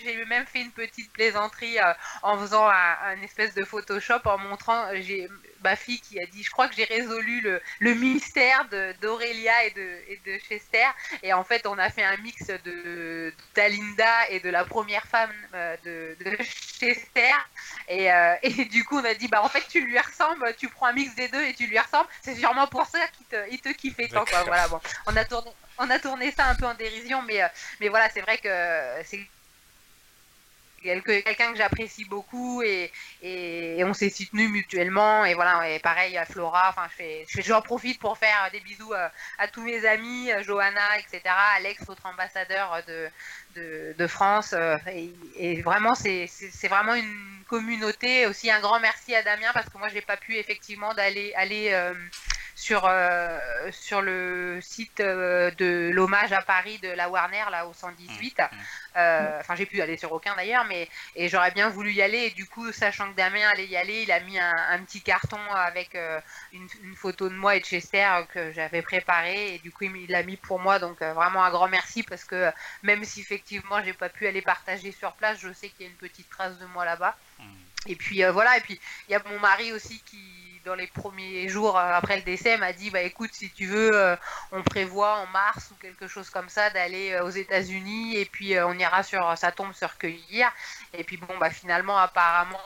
j'ai 0.00 0.24
même 0.24 0.46
fait 0.46 0.60
une 0.60 0.72
petite 0.72 1.12
plaisanterie 1.12 1.78
euh, 1.78 1.92
en 2.22 2.38
faisant 2.38 2.66
un, 2.68 3.20
espèce 3.22 3.54
de 3.54 3.64
Photoshop 3.64 4.20
en 4.24 4.38
montrant 4.38 4.86
euh, 4.86 5.00
j'ai 5.00 5.28
ma 5.62 5.76
fille 5.76 6.00
qui 6.00 6.20
a 6.20 6.26
dit 6.26 6.42
je 6.42 6.50
crois 6.50 6.68
que 6.68 6.74
j'ai 6.74 6.84
résolu 6.84 7.40
le, 7.40 7.60
le 7.80 7.94
mystère 7.94 8.66
d'Aurélia 9.00 9.64
et 9.64 9.70
de, 9.70 9.98
et 10.08 10.20
de 10.26 10.38
Chester. 10.38 10.86
Et 11.22 11.32
en 11.32 11.44
fait 11.44 11.66
on 11.66 11.78
a 11.78 11.90
fait 11.90 12.02
un 12.02 12.16
mix 12.18 12.46
de 12.64 13.32
d'Alinda 13.54 14.28
et 14.30 14.40
de 14.40 14.50
la 14.50 14.64
première 14.64 15.04
femme 15.04 15.32
euh, 15.54 15.76
de, 15.84 16.24
de 16.24 16.36
Chester. 16.42 17.32
Et, 17.88 18.08
et, 18.42 18.64
du 18.64 18.84
coup 18.84 18.98
on 18.98 19.04
a 19.04 19.14
dit 19.14 19.28
bah 19.28 19.42
en 19.42 19.48
fait 19.48 19.64
tu 19.68 19.80
lui 19.80 19.98
ressembles 19.98 20.54
tu 20.58 20.68
prends 20.68 20.86
un 20.86 20.92
mix 20.92 21.14
des 21.14 21.28
deux 21.28 21.42
et 21.42 21.54
tu 21.54 21.66
lui 21.66 21.78
ressembles. 21.78 22.08
C'est 22.22 22.34
sûrement 22.34 22.66
pour 22.66 22.86
ça 22.86 23.06
qu'il 23.08 23.26
te, 23.26 23.36
il 23.50 23.60
te 23.60 23.68
kiffait 23.68 24.08
tant 24.08 24.24
quoi. 24.24 24.42
Voilà 24.44 24.68
bon. 24.68 24.80
On 25.06 25.16
a 25.16 25.24
tourné 25.24 25.50
on 25.78 25.88
a 25.90 25.98
tourné 25.98 26.30
ça 26.32 26.46
un 26.46 26.54
peu 26.54 26.66
en 26.66 26.74
dérision 26.74 27.22
mais 27.22 27.40
mais 27.80 27.88
voilà 27.88 28.08
c'est 28.10 28.20
vrai 28.20 28.38
que 28.38 28.48
c'est 29.04 29.26
quelqu'un 30.82 31.52
que 31.52 31.58
j'apprécie 31.58 32.04
beaucoup 32.04 32.62
et, 32.62 32.90
et, 33.22 33.82
on 33.84 33.94
s'est 33.94 34.10
soutenu 34.10 34.48
mutuellement 34.48 35.24
et 35.24 35.34
voilà 35.34 35.70
et 35.70 35.78
pareil 35.78 36.16
à 36.16 36.24
Flora 36.24 36.68
enfin 36.70 36.86
je 36.90 36.96
fais 36.96 37.26
je 37.28 37.40
j'en 37.42 37.62
profite 37.62 37.98
pour 37.98 38.18
faire 38.18 38.48
des 38.52 38.60
bisous 38.60 38.92
à, 39.38 39.48
tous 39.48 39.62
mes 39.62 39.84
amis 39.86 40.30
Johanna 40.42 40.98
etc 40.98 41.20
Alex 41.56 41.88
autre 41.88 42.06
ambassadeur 42.06 42.82
de 42.86 43.08
de, 43.54 44.06
France 44.06 44.54
euh, 44.54 44.76
et, 45.36 45.60
vraiment 45.62 45.94
c'est 45.94 46.28
vraiment 46.68 46.94
une 46.94 47.42
communauté. 47.48 48.26
Aussi 48.26 48.50
un 48.50 48.60
grand 48.60 48.80
merci 48.80 49.14
à 49.14 49.22
Damien 49.22 49.50
parce 49.52 49.68
que 49.68 49.78
moi 49.78 49.88
j'ai 49.88 50.00
pas 50.00 50.16
pu 50.16 50.36
effectivement 50.36 50.94
d'aller 50.94 51.32
aller, 51.34 51.68
euh, 51.72 51.94
sur, 52.62 52.84
euh, 52.84 53.40
sur 53.72 54.02
le 54.02 54.60
site 54.62 55.00
euh, 55.00 55.50
de 55.58 55.90
l'hommage 55.92 56.32
à 56.32 56.42
Paris 56.42 56.78
de 56.78 56.88
la 56.90 57.08
Warner, 57.08 57.42
là 57.50 57.66
au 57.66 57.72
118. 57.72 58.38
Mmh, 58.38 58.42
mmh. 58.42 58.58
euh, 58.98 59.40
Enfin, 59.40 59.56
j'ai 59.56 59.66
pu 59.66 59.82
aller 59.82 59.96
sur 59.96 60.12
aucun 60.12 60.36
d'ailleurs, 60.36 60.64
mais 60.66 60.88
et 61.16 61.28
j'aurais 61.28 61.50
bien 61.50 61.68
voulu 61.70 61.92
y 61.92 62.00
aller. 62.02 62.18
Et 62.18 62.30
du 62.30 62.46
coup, 62.46 62.70
sachant 62.70 63.10
que 63.10 63.16
Damien 63.16 63.48
allait 63.48 63.66
y 63.66 63.76
aller, 63.76 64.02
il 64.02 64.12
a 64.12 64.20
mis 64.20 64.38
un, 64.38 64.78
petit 64.84 65.02
carton 65.02 65.40
avec 65.52 65.98
une, 66.52 66.94
photo 66.94 67.28
de 67.28 67.34
moi 67.34 67.56
et 67.56 67.60
de 67.60 67.64
Chester 67.64 68.08
que 68.32 68.52
j'avais 68.52 68.82
préparé. 68.82 69.56
Et 69.56 69.58
du 69.58 69.72
coup, 69.72 69.82
il 69.82 70.08
l'a 70.08 70.22
mis 70.22 70.36
pour 70.36 70.60
moi. 70.60 70.78
Donc, 70.78 71.00
vraiment 71.00 71.42
un 71.42 71.50
grand 71.50 71.68
merci 71.68 72.04
parce 72.04 72.24
que 72.24 72.52
même 72.84 73.02
si 73.02 73.22
effectivement, 73.22 73.82
j'ai 73.82 73.92
pas 73.92 74.08
pu 74.08 74.28
aller 74.28 74.42
partager 74.42 74.92
sur 74.92 75.14
place, 75.14 75.40
je 75.40 75.52
sais 75.52 75.68
qu'il 75.70 75.86
y 75.86 75.88
a 75.88 75.90
une 75.90 75.98
petite 75.98 76.30
trace 76.30 76.56
de 76.58 76.66
moi 76.66 76.84
là-bas. 76.84 77.16
Mmh. 77.40 77.44
Et 77.86 77.96
puis 77.96 78.22
voilà, 78.22 78.56
et 78.56 78.60
puis 78.60 78.80
il 79.08 79.12
y 79.12 79.16
a 79.16 79.22
mon 79.28 79.40
mari 79.40 79.72
aussi 79.72 80.00
qui 80.06 80.51
dans 80.64 80.74
les 80.74 80.86
premiers 80.86 81.48
jours 81.48 81.78
après 81.78 82.16
le 82.16 82.22
décès, 82.22 82.56
m'a 82.56 82.72
dit 82.72 82.90
bah 82.90 83.02
écoute, 83.02 83.30
si 83.32 83.50
tu 83.50 83.66
veux, 83.66 84.16
on 84.52 84.62
prévoit 84.62 85.18
en 85.18 85.26
mars 85.26 85.70
ou 85.70 85.74
quelque 85.76 86.06
chose 86.08 86.30
comme 86.30 86.48
ça 86.48 86.70
d'aller 86.70 87.18
aux 87.20 87.30
États-Unis 87.30 88.16
et 88.16 88.24
puis 88.24 88.58
on 88.60 88.72
ira 88.74 89.02
sur 89.02 89.36
sa 89.36 89.52
tombe 89.52 89.72
se 89.72 89.84
recueillir. 89.84 90.50
Et 90.94 91.04
puis 91.04 91.16
bon, 91.16 91.36
bah 91.38 91.50
finalement, 91.50 91.96
apparemment, 91.98 92.60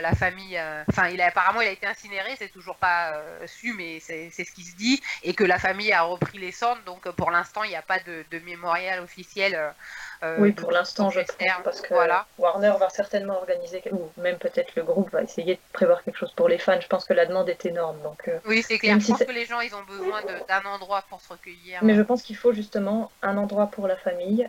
la 0.00 0.14
famille, 0.14 0.60
enfin, 0.88 1.08
il 1.08 1.20
a 1.20 1.26
apparemment 1.26 1.60
il 1.60 1.68
a 1.68 1.72
été 1.72 1.86
incinéré, 1.86 2.34
c'est 2.38 2.48
toujours 2.48 2.76
pas 2.76 3.12
su, 3.46 3.72
mais 3.74 4.00
c'est 4.00 4.30
ce 4.30 4.52
qui 4.52 4.64
se 4.64 4.76
dit, 4.76 5.02
et 5.22 5.34
que 5.34 5.44
la 5.44 5.58
famille 5.58 5.92
a 5.92 6.02
repris 6.02 6.38
les 6.38 6.52
cendres. 6.52 6.82
Donc 6.84 7.08
pour 7.10 7.30
l'instant, 7.30 7.62
il 7.64 7.70
n'y 7.70 7.76
a 7.76 7.82
pas 7.82 8.00
de, 8.00 8.24
de 8.30 8.38
mémorial 8.40 9.00
officiel 9.00 9.74
euh, 10.22 10.36
oui, 10.38 10.52
pour 10.52 10.72
l'instant, 10.72 11.10
je 11.10 11.20
pense, 11.20 11.36
parce 11.62 11.80
que 11.80 11.92
voilà. 11.92 12.26
Warner 12.38 12.72
va 12.78 12.88
certainement 12.88 13.34
organiser, 13.34 13.82
ou 13.92 14.10
même 14.16 14.38
peut-être 14.38 14.74
le 14.74 14.82
groupe 14.82 15.10
va 15.10 15.22
essayer 15.22 15.56
de 15.56 15.60
prévoir 15.72 16.02
quelque 16.02 16.16
chose 16.16 16.32
pour 16.32 16.48
les 16.48 16.58
fans. 16.58 16.80
Je 16.80 16.86
pense 16.86 17.04
que 17.04 17.12
la 17.12 17.26
demande 17.26 17.48
est 17.48 17.66
énorme. 17.66 18.00
Donc, 18.02 18.28
euh, 18.28 18.38
oui, 18.46 18.62
c'est 18.62 18.78
clair. 18.78 18.98
Je 18.98 19.08
pense 19.08 19.24
que 19.24 19.32
les 19.32 19.44
gens, 19.44 19.60
ils 19.60 19.74
ont 19.74 19.82
besoin 19.82 20.22
d'un 20.22 20.64
endroit 20.64 21.04
pour 21.08 21.20
se 21.20 21.28
recueillir. 21.28 21.80
Mais 21.82 21.94
je 21.94 22.02
pense 22.02 22.22
qu'il 22.22 22.36
faut 22.36 22.52
justement 22.52 23.10
un 23.22 23.36
endroit 23.36 23.66
pour 23.66 23.86
la 23.86 23.96
famille 23.96 24.48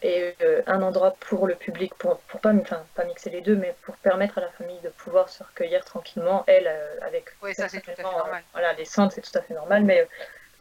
et 0.00 0.34
euh, 0.42 0.62
un 0.68 0.82
endroit 0.82 1.16
pour 1.18 1.48
le 1.48 1.56
public, 1.56 1.92
pour, 1.94 2.18
pour 2.20 2.40
pas, 2.40 2.54
enfin, 2.54 2.84
pas 2.94 3.02
mixer 3.02 3.30
les 3.30 3.40
deux, 3.40 3.56
mais 3.56 3.74
pour 3.82 3.96
permettre 3.96 4.38
à 4.38 4.42
la 4.42 4.50
famille 4.50 4.78
de 4.84 4.90
pouvoir 4.90 5.28
se 5.28 5.42
recueillir 5.42 5.84
tranquillement, 5.84 6.44
elle, 6.46 6.70
avec 7.04 7.24
oui, 7.42 7.52
ça, 7.54 7.68
c'est 7.68 7.80
tout 7.80 7.90
à 7.90 7.94
fait 7.94 8.02
normal. 8.02 8.42
voilà, 8.52 8.72
les 8.74 8.84
centres, 8.84 9.14
c'est 9.14 9.22
tout 9.22 9.36
à 9.36 9.42
fait 9.42 9.54
normal, 9.54 9.82
mais 9.82 10.06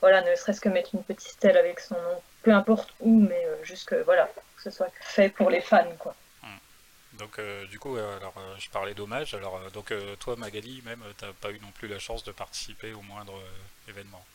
voilà, 0.01 0.22
ne 0.22 0.34
serait-ce 0.36 0.60
que 0.60 0.70
mettre 0.70 0.95
une 0.95 1.03
petite 1.03 1.30
stèle 1.30 1.55
avec 1.55 1.80
son 1.80 1.93
nom, 1.93 2.22
peu 2.41 2.51
importe 2.51 2.89
où, 2.99 3.20
mais 3.20 3.47
juste 3.62 3.88
que, 3.89 3.95
voilà, 4.03 4.28
ce 4.70 4.78
soit 4.78 4.91
fait 5.01 5.30
pour 5.30 5.49
les 5.49 5.61
fans, 5.61 5.95
quoi. 5.99 6.15
Hmm. 6.43 7.18
Donc 7.18 7.39
euh, 7.39 7.65
du 7.68 7.80
coup, 7.80 7.95
euh, 7.95 8.18
alors 8.18 8.34
euh, 8.38 8.55
je 8.59 8.70
parlais 8.70 8.93
d'hommage. 8.93 9.34
Alors 9.34 9.72
donc 9.72 9.93
toi, 10.20 10.36
Magali, 10.36 10.82
même, 10.86 11.03
t'as 11.18 11.34
pas 11.34 11.51
eu 11.51 11.59
non 11.59 11.72
plus 11.72 11.88
la 11.88 11.99
chance 11.99 12.24
de 12.24 12.32
participer 12.32 12.93
au 12.93 13.01
moindre 13.01 13.41
événement? 13.88 14.26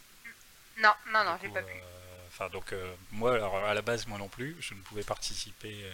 Non, 0.79 0.93
non, 1.13 1.25
non, 1.25 1.39
j'ai 1.43 1.49
pas 1.49 1.63
pu. 1.63 1.75
Enfin 2.29 2.49
donc 2.49 2.75
moi, 3.11 3.35
alors 3.35 3.57
à 3.57 3.75
la 3.75 3.83
base 3.83 4.07
moi 4.07 4.19
non 4.19 4.29
plus, 4.29 4.57
je 4.61 4.75
ne 4.75 4.81
pouvais 4.81 5.03
participer 5.03 5.85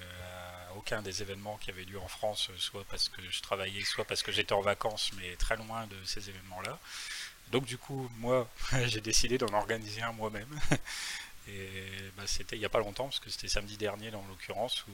à 0.70 0.74
aucun 0.76 1.02
des 1.02 1.20
événements 1.20 1.56
qui 1.56 1.70
avaient 1.70 1.82
lieu 1.82 1.98
en 1.98 2.06
France, 2.06 2.50
soit 2.56 2.84
parce 2.88 3.08
que 3.08 3.20
je 3.28 3.42
travaillais, 3.42 3.82
soit 3.82 4.04
parce 4.04 4.22
que 4.22 4.30
j'étais 4.30 4.52
en 4.52 4.60
vacances, 4.60 5.10
mais 5.18 5.34
très 5.34 5.56
loin 5.56 5.86
de 5.88 5.96
ces 6.04 6.28
événements-là. 6.28 6.78
Donc 7.50 7.64
du 7.64 7.78
coup, 7.78 8.10
moi, 8.18 8.48
j'ai 8.86 9.00
décidé 9.00 9.38
d'en 9.38 9.52
organiser 9.54 10.02
un 10.02 10.12
moi-même. 10.12 10.48
Et 11.48 12.10
bah, 12.16 12.24
c'était 12.26 12.56
il 12.56 12.58
n'y 12.58 12.64
a 12.64 12.70
pas 12.70 12.78
longtemps, 12.78 13.04
parce 13.04 13.20
que 13.20 13.30
c'était 13.30 13.48
samedi 13.48 13.76
dernier 13.76 14.14
en 14.14 14.26
l'occurrence, 14.26 14.84
où 14.86 14.90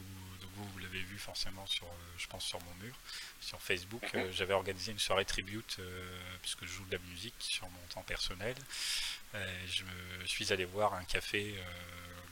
vous, 0.56 0.64
vous 0.68 0.78
l'avez 0.78 1.00
vu 1.00 1.18
forcément 1.18 1.66
sur, 1.66 1.86
euh, 1.86 2.14
je 2.16 2.26
pense 2.26 2.44
sur 2.44 2.60
mon 2.60 2.74
mur, 2.74 2.94
sur 3.40 3.60
Facebook. 3.60 4.02
Mhm. 4.12 4.20
Euh, 4.20 4.32
j'avais 4.32 4.54
organisé 4.54 4.92
une 4.92 4.98
soirée 4.98 5.24
tribute, 5.24 5.76
euh, 5.78 6.18
puisque 6.42 6.64
je 6.64 6.72
joue 6.72 6.84
de 6.84 6.92
la 6.92 7.02
musique 7.10 7.34
sur 7.38 7.68
mon 7.68 7.86
temps 7.88 8.02
personnel. 8.02 8.56
je 9.66 9.82
me 9.82 10.26
suis 10.26 10.52
allé 10.52 10.64
voir 10.64 10.94
un 10.94 11.04
café 11.04 11.56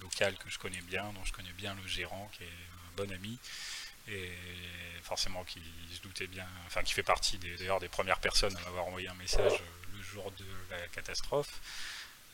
local 0.01 0.37
que 0.39 0.49
je 0.49 0.59
connais 0.59 0.83
bien, 0.83 1.13
dont 1.15 1.25
je 1.25 1.33
connais 1.33 1.53
bien 1.55 1.75
le 1.75 1.87
gérant, 1.87 2.31
qui 2.33 2.45
est 2.45 2.47
un 2.47 2.97
bon 2.97 3.11
ami 3.11 3.39
et 4.09 4.31
forcément 5.03 5.43
qui 5.45 5.61
se 5.93 6.01
doutait 6.01 6.29
bien, 6.29 6.47
enfin 6.67 6.83
qui 6.83 6.93
fait 6.93 7.03
partie 7.03 7.39
d'ailleurs 7.39 7.81
des, 7.81 7.87
des, 7.87 7.91
premières 7.91 8.21
personnes 8.21 8.57
à 8.57 8.61
m'avoir 8.61 8.87
envoyé 8.87 9.09
un 9.09 9.15
message 9.15 9.61
le 9.93 10.03
jour 10.03 10.31
de 10.33 10.45
la 10.71 10.87
catastrophe. 10.89 11.61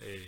Et 0.07 0.23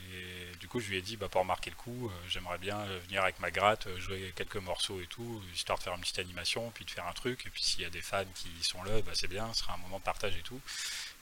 du 0.58 0.66
coup, 0.66 0.80
je 0.80 0.88
lui 0.88 0.96
ai 0.96 1.02
dit, 1.02 1.16
bah, 1.16 1.28
pour 1.28 1.44
marquer 1.44 1.70
le 1.70 1.76
coup, 1.76 2.08
euh, 2.08 2.12
j'aimerais 2.28 2.58
bien 2.58 2.78
euh, 2.78 2.98
venir 3.06 3.22
avec 3.22 3.38
ma 3.38 3.52
gratte, 3.52 3.86
euh, 3.86 3.98
jouer 4.00 4.32
quelques 4.34 4.56
morceaux 4.56 5.00
et 5.00 5.06
tout, 5.06 5.40
histoire 5.54 5.78
de 5.78 5.84
faire 5.84 5.94
une 5.94 6.00
petite 6.00 6.18
animation, 6.18 6.70
puis 6.74 6.84
de 6.84 6.90
faire 6.90 7.06
un 7.06 7.12
truc. 7.12 7.46
Et 7.46 7.50
puis 7.50 7.62
s'il 7.62 7.82
y 7.82 7.84
a 7.84 7.90
des 7.90 8.02
fans 8.02 8.24
qui 8.34 8.50
sont 8.62 8.82
là, 8.82 9.00
bah, 9.02 9.12
c'est 9.14 9.28
bien, 9.28 9.52
ce 9.54 9.60
sera 9.60 9.74
un 9.74 9.78
moment 9.78 9.98
de 9.98 10.04
partage 10.04 10.36
et 10.36 10.42
tout. 10.42 10.60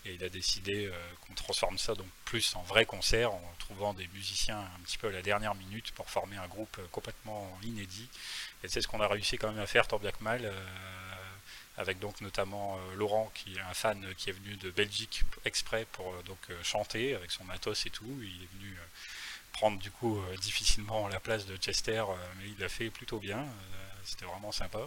Et 0.06 0.14
il 0.14 0.24
a 0.24 0.28
décidé 0.28 0.90
qu'on 1.26 1.34
transforme 1.34 1.76
ça 1.76 1.94
donc 1.94 2.06
plus 2.24 2.54
en 2.54 2.62
vrai 2.62 2.86
concert, 2.86 3.32
en 3.32 3.54
trouvant 3.58 3.92
des 3.92 4.06
musiciens 4.14 4.60
un 4.60 4.80
petit 4.84 4.96
peu 4.96 5.08
à 5.08 5.10
la 5.10 5.22
dernière 5.22 5.54
minute 5.56 5.90
pour 5.90 6.08
former 6.08 6.36
un 6.36 6.46
groupe 6.46 6.80
complètement 6.92 7.58
inédit. 7.64 8.08
Et 8.62 8.68
c'est 8.68 8.80
ce 8.80 8.86
qu'on 8.86 9.00
a 9.00 9.08
réussi 9.08 9.36
quand 9.38 9.50
même 9.50 9.60
à 9.60 9.66
faire 9.66 9.88
tant 9.88 9.98
bien 9.98 10.12
que 10.12 10.22
mal 10.22 10.50
avec 11.78 12.00
donc 12.00 12.20
notamment 12.20 12.76
euh, 12.76 12.96
Laurent 12.96 13.30
qui 13.34 13.54
est 13.56 13.60
un 13.60 13.74
fan 13.74 14.04
qui 14.16 14.30
est 14.30 14.32
venu 14.32 14.56
de 14.56 14.70
Belgique 14.70 15.22
exprès 15.44 15.86
pour 15.92 16.12
euh, 16.12 16.22
donc 16.24 16.38
euh, 16.50 16.62
chanter 16.62 17.14
avec 17.14 17.30
son 17.30 17.44
matos 17.44 17.86
et 17.86 17.90
tout. 17.90 18.18
Il 18.20 18.42
est 18.42 18.58
venu 18.58 18.76
prendre 19.52 19.78
du 19.78 19.90
coup 19.90 20.20
difficilement 20.40 21.08
la 21.08 21.18
place 21.18 21.44
de 21.46 21.56
Chester, 21.56 22.04
mais 22.38 22.48
il 22.48 22.58
l'a 22.60 22.68
fait 22.68 22.90
plutôt 22.90 23.18
bien. 23.18 23.44
C'était 24.04 24.24
vraiment 24.24 24.52
sympa. 24.52 24.78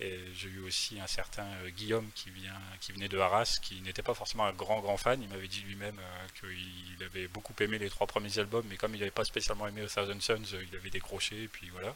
Et 0.00 0.18
j'ai 0.34 0.48
eu 0.48 0.60
aussi 0.60 0.98
un 0.98 1.06
certain 1.06 1.46
Guillaume 1.76 2.08
qui, 2.14 2.30
vient, 2.30 2.58
qui 2.80 2.92
venait 2.92 3.08
de 3.08 3.18
Arras, 3.18 3.58
qui 3.60 3.82
n'était 3.82 4.02
pas 4.02 4.14
forcément 4.14 4.46
un 4.46 4.54
grand 4.54 4.80
grand 4.80 4.96
fan. 4.96 5.20
Il 5.20 5.28
m'avait 5.28 5.48
dit 5.48 5.60
lui-même 5.60 6.00
qu'il 6.40 7.04
avait 7.04 7.28
beaucoup 7.28 7.52
aimé 7.60 7.78
les 7.78 7.90
trois 7.90 8.06
premiers 8.06 8.38
albums, 8.38 8.64
mais 8.70 8.78
comme 8.78 8.94
il 8.94 9.00
n'avait 9.00 9.10
pas 9.10 9.26
spécialement 9.26 9.68
aimé 9.68 9.82
A 9.82 9.88
Thousand 9.88 10.20
Suns, 10.20 10.56
il 10.70 10.74
avait 10.74 10.90
décroché, 10.90 11.42
et 11.42 11.48
puis 11.48 11.68
voilà. 11.68 11.94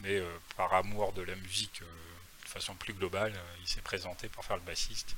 Mais 0.00 0.22
par 0.56 0.72
amour 0.72 1.12
de 1.12 1.20
la 1.20 1.34
musique 1.34 1.82
façon 2.52 2.74
plus 2.74 2.92
globale, 2.92 3.32
euh, 3.34 3.56
il 3.62 3.68
s'est 3.68 3.80
présenté 3.80 4.28
pour 4.28 4.44
faire 4.44 4.56
le 4.56 4.62
bassiste. 4.62 5.16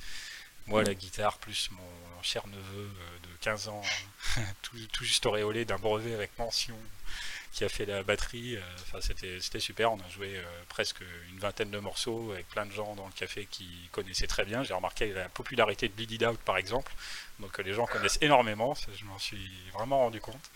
Moi, 0.67 0.83
la 0.83 0.95
guitare, 0.95 1.37
plus 1.37 1.69
mon 1.71 2.23
cher 2.23 2.47
neveu 2.47 2.89
euh, 2.89 3.17
de 3.21 3.37
15 3.41 3.67
ans, 3.67 3.83
tout, 4.63 5.03
juste 5.03 5.25
auréolé 5.27 5.63
d'un 5.63 5.77
brevet 5.77 6.15
avec 6.15 6.35
mention, 6.39 6.75
qui 7.51 7.63
a 7.63 7.69
fait 7.69 7.85
la 7.85 8.01
batterie. 8.01 8.55
Euh, 8.55 8.61
enfin, 8.81 8.99
c'était 8.99 9.59
super. 9.59 9.91
On 9.91 9.99
a 9.99 10.09
joué 10.09 10.41
presque 10.67 11.01
une 11.29 11.37
vingtaine 11.37 11.69
de 11.69 11.77
morceaux 11.77 12.31
avec 12.31 12.47
plein 12.49 12.65
de 12.65 12.71
gens 12.71 12.95
dans 12.95 13.05
le 13.05 13.13
café 13.13 13.47
qui 13.51 13.67
connaissaient 13.91 14.27
très 14.27 14.43
bien. 14.43 14.63
J'ai 14.63 14.73
remarqué 14.73 15.13
la 15.13 15.29
popularité 15.29 15.87
de 15.87 15.93
Bleed 15.93 16.11
It 16.13 16.23
Out, 16.23 16.39
par 16.39 16.57
exemple. 16.57 16.91
Donc, 17.39 17.55
les 17.59 17.73
gens 17.73 17.85
connaissent 17.85 18.19
énormément. 18.21 18.73
je 18.75 19.05
m'en 19.05 19.19
suis 19.19 19.51
vraiment 19.73 19.99
rendu 19.99 20.19
compte. 20.19 20.49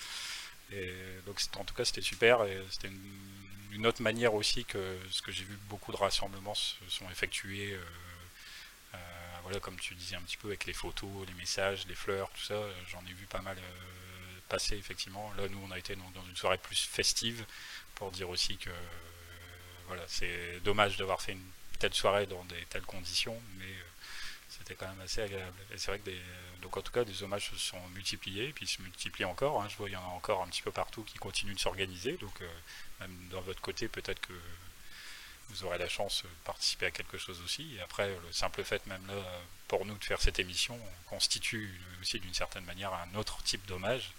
Et 0.71 0.91
donc, 1.27 1.39
en 1.57 1.63
tout 1.65 1.75
cas, 1.75 1.85
c'était 1.85 2.01
super. 2.01 2.43
Et 2.45 2.57
c'était 2.71 2.87
une 2.87 3.38
une 3.71 3.85
autre 3.85 4.01
manière 4.01 4.33
aussi 4.33 4.65
que 4.65 4.97
ce 5.11 5.21
que 5.21 5.31
j'ai 5.31 5.43
vu 5.43 5.57
beaucoup 5.67 5.91
de 5.91 5.97
rassemblements 5.97 6.55
se 6.55 6.75
sont 6.87 7.09
effectués, 7.09 7.73
euh, 7.73 7.83
euh, 8.95 8.97
voilà, 9.43 9.59
comme 9.59 9.77
tu 9.79 9.95
disais 9.95 10.15
un 10.15 10.21
petit 10.21 10.37
peu 10.37 10.47
avec 10.47 10.65
les 10.65 10.73
photos, 10.73 11.09
les 11.27 11.33
messages, 11.33 11.85
les 11.87 11.95
fleurs, 11.95 12.29
tout 12.31 12.41
ça, 12.41 12.59
j'en 12.89 13.01
ai 13.01 13.13
vu 13.13 13.25
pas 13.27 13.41
mal 13.41 13.57
euh, 13.57 14.39
passer 14.47 14.75
effectivement. 14.75 15.31
Là, 15.37 15.47
nous, 15.49 15.61
on 15.67 15.71
a 15.71 15.77
été 15.77 15.95
dans, 15.95 16.25
une 16.27 16.35
soirée 16.35 16.57
plus 16.57 16.81
festive 16.81 17.45
pour 17.95 18.11
dire 18.11 18.29
aussi 18.29 18.57
que 18.57 18.71
voilà, 19.87 20.03
c'est 20.07 20.59
dommage 20.63 20.97
d'avoir 20.97 21.21
fait 21.21 21.33
une 21.33 21.51
telle 21.79 21.93
soirée 21.93 22.25
dans 22.25 22.43
des 22.45 22.63
telles 22.69 22.83
conditions, 22.83 23.39
mais 23.57 23.73
c'était 24.49 24.75
quand 24.75 24.87
même 24.87 25.01
assez 25.01 25.21
agréable. 25.21 25.57
Et 25.73 25.77
c'est 25.77 25.91
vrai 25.91 25.99
que 25.99 26.05
des, 26.05 26.21
donc 26.61 26.77
en 26.77 26.81
tout 26.81 26.91
cas, 26.91 27.03
des 27.03 27.23
hommages 27.23 27.49
se 27.49 27.57
sont 27.57 27.79
multipliés, 27.89 28.51
puis 28.53 28.67
se 28.67 28.81
multiplient 28.81 29.25
encore. 29.25 29.61
Hein. 29.61 29.67
Je 29.69 29.77
vois 29.77 29.87
qu'il 29.87 29.95
y 29.95 29.97
en 29.97 30.03
a 30.03 30.13
encore 30.13 30.41
un 30.43 30.47
petit 30.47 30.61
peu 30.61 30.71
partout 30.71 31.03
qui 31.03 31.17
continuent 31.17 31.55
de 31.55 31.59
s'organiser. 31.59 32.13
Donc 32.17 32.41
euh, 32.41 32.49
même 32.99 33.27
dans 33.29 33.41
votre 33.41 33.61
côté, 33.61 33.87
peut-être 33.87 34.21
que 34.21 34.33
vous 35.49 35.63
aurez 35.63 35.77
la 35.77 35.89
chance 35.89 36.23
de 36.23 36.29
participer 36.45 36.87
à 36.87 36.91
quelque 36.91 37.17
chose 37.17 37.41
aussi. 37.41 37.75
Et 37.75 37.81
après, 37.81 38.07
le 38.07 38.31
simple 38.31 38.63
fait 38.63 38.85
même 38.85 39.05
là, 39.07 39.15
pour 39.67 39.85
nous 39.85 39.97
de 39.97 40.03
faire 40.03 40.21
cette 40.21 40.39
émission, 40.39 40.79
constitue 41.07 41.79
aussi 42.01 42.19
d'une 42.19 42.33
certaine 42.33 42.65
manière 42.65 42.93
un 42.93 43.15
autre 43.15 43.41
type 43.43 43.65
d'hommage. 43.65 44.11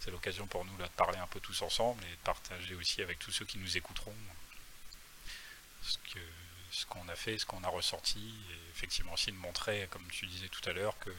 C'est 0.00 0.10
l'occasion 0.10 0.46
pour 0.46 0.64
nous 0.64 0.76
là, 0.78 0.86
de 0.86 0.92
parler 0.92 1.18
un 1.18 1.26
peu 1.26 1.40
tous 1.40 1.60
ensemble 1.62 2.02
et 2.04 2.10
de 2.10 2.22
partager 2.24 2.74
aussi 2.74 3.02
avec 3.02 3.18
tous 3.18 3.32
ceux 3.32 3.44
qui 3.44 3.58
nous 3.58 3.76
écouteront 3.76 4.14
ce 6.70 6.86
qu'on 6.86 7.08
a 7.08 7.16
fait, 7.16 7.38
ce 7.38 7.46
qu'on 7.46 7.64
a 7.64 7.68
ressenti, 7.68 8.34
et 8.50 8.70
effectivement 8.70 9.12
aussi 9.14 9.32
de 9.32 9.36
montrer, 9.36 9.88
comme 9.90 10.06
tu 10.10 10.26
disais 10.26 10.48
tout 10.48 10.68
à 10.68 10.72
l'heure, 10.72 10.98
que 10.98 11.10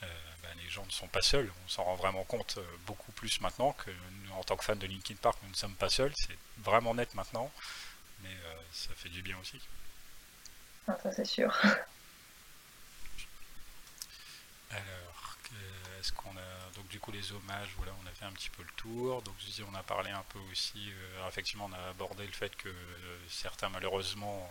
ben, 0.00 0.56
les 0.62 0.68
gens 0.68 0.84
ne 0.84 0.90
sont 0.90 1.08
pas 1.08 1.22
seuls. 1.22 1.50
On 1.64 1.68
s'en 1.68 1.84
rend 1.84 1.96
vraiment 1.96 2.24
compte 2.24 2.58
euh, 2.58 2.76
beaucoup 2.86 3.12
plus 3.12 3.40
maintenant 3.40 3.72
que 3.72 3.90
en 4.32 4.44
tant 4.44 4.56
que 4.56 4.64
fan 4.64 4.78
de 4.78 4.86
Linkin 4.86 5.16
Park, 5.16 5.38
nous 5.42 5.50
ne 5.50 5.54
sommes 5.54 5.74
pas 5.74 5.88
seuls. 5.88 6.12
C'est 6.14 6.36
vraiment 6.58 6.94
net 6.94 7.14
maintenant, 7.14 7.50
mais 8.22 8.30
euh, 8.30 8.54
ça 8.72 8.90
fait 8.94 9.08
du 9.08 9.22
bien 9.22 9.38
aussi. 9.38 9.60
Ah, 10.88 10.96
ça 11.02 11.10
c'est 11.12 11.24
sûr. 11.24 11.56
Alors, 14.70 15.36
est-ce 15.98 16.12
qu'on 16.12 16.36
a 16.36 16.70
donc 16.74 16.86
du 16.88 17.00
coup 17.00 17.12
les 17.12 17.32
hommages, 17.32 17.70
voilà, 17.76 17.92
on 18.02 18.06
a 18.06 18.10
fait 18.10 18.26
un 18.26 18.32
petit 18.32 18.50
peu 18.50 18.62
le 18.62 18.72
tour. 18.76 19.22
Donc 19.22 19.34
je 19.40 19.46
disais, 19.46 19.64
on 19.70 19.74
a 19.74 19.82
parlé 19.82 20.10
un 20.10 20.24
peu 20.28 20.38
aussi. 20.52 20.92
effectivement, 21.28 21.70
on 21.70 21.72
a 21.72 21.88
abordé 21.90 22.26
le 22.26 22.32
fait 22.32 22.54
que 22.56 22.68
certains 23.28 23.68
malheureusement 23.70 24.48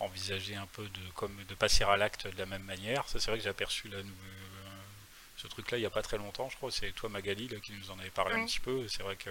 envisageaient 0.00 0.54
un 0.54 0.66
peu 0.66 0.88
de 0.88 1.10
comme 1.14 1.44
de 1.44 1.54
passer 1.54 1.84
à 1.84 1.96
l'acte 1.96 2.26
de 2.28 2.38
la 2.38 2.46
même 2.46 2.62
manière. 2.62 3.08
Ça, 3.08 3.18
c'est 3.18 3.30
vrai 3.30 3.38
que 3.38 3.44
j'ai 3.44 3.50
aperçu 3.50 3.88
la, 3.88 3.98
ce 5.38 5.46
truc-là 5.46 5.78
il 5.78 5.80
n'y 5.80 5.86
a 5.86 5.90
pas 5.90 6.02
très 6.02 6.18
longtemps, 6.18 6.50
je 6.50 6.56
crois. 6.56 6.70
C'est 6.70 6.92
toi, 6.92 7.08
Magali, 7.08 7.48
qui 7.62 7.72
nous 7.72 7.90
en 7.90 7.98
avait 7.98 8.10
parlé 8.10 8.34
un 8.34 8.44
petit 8.44 8.60
peu. 8.60 8.86
C'est 8.88 9.02
vrai 9.02 9.16
que 9.16 9.30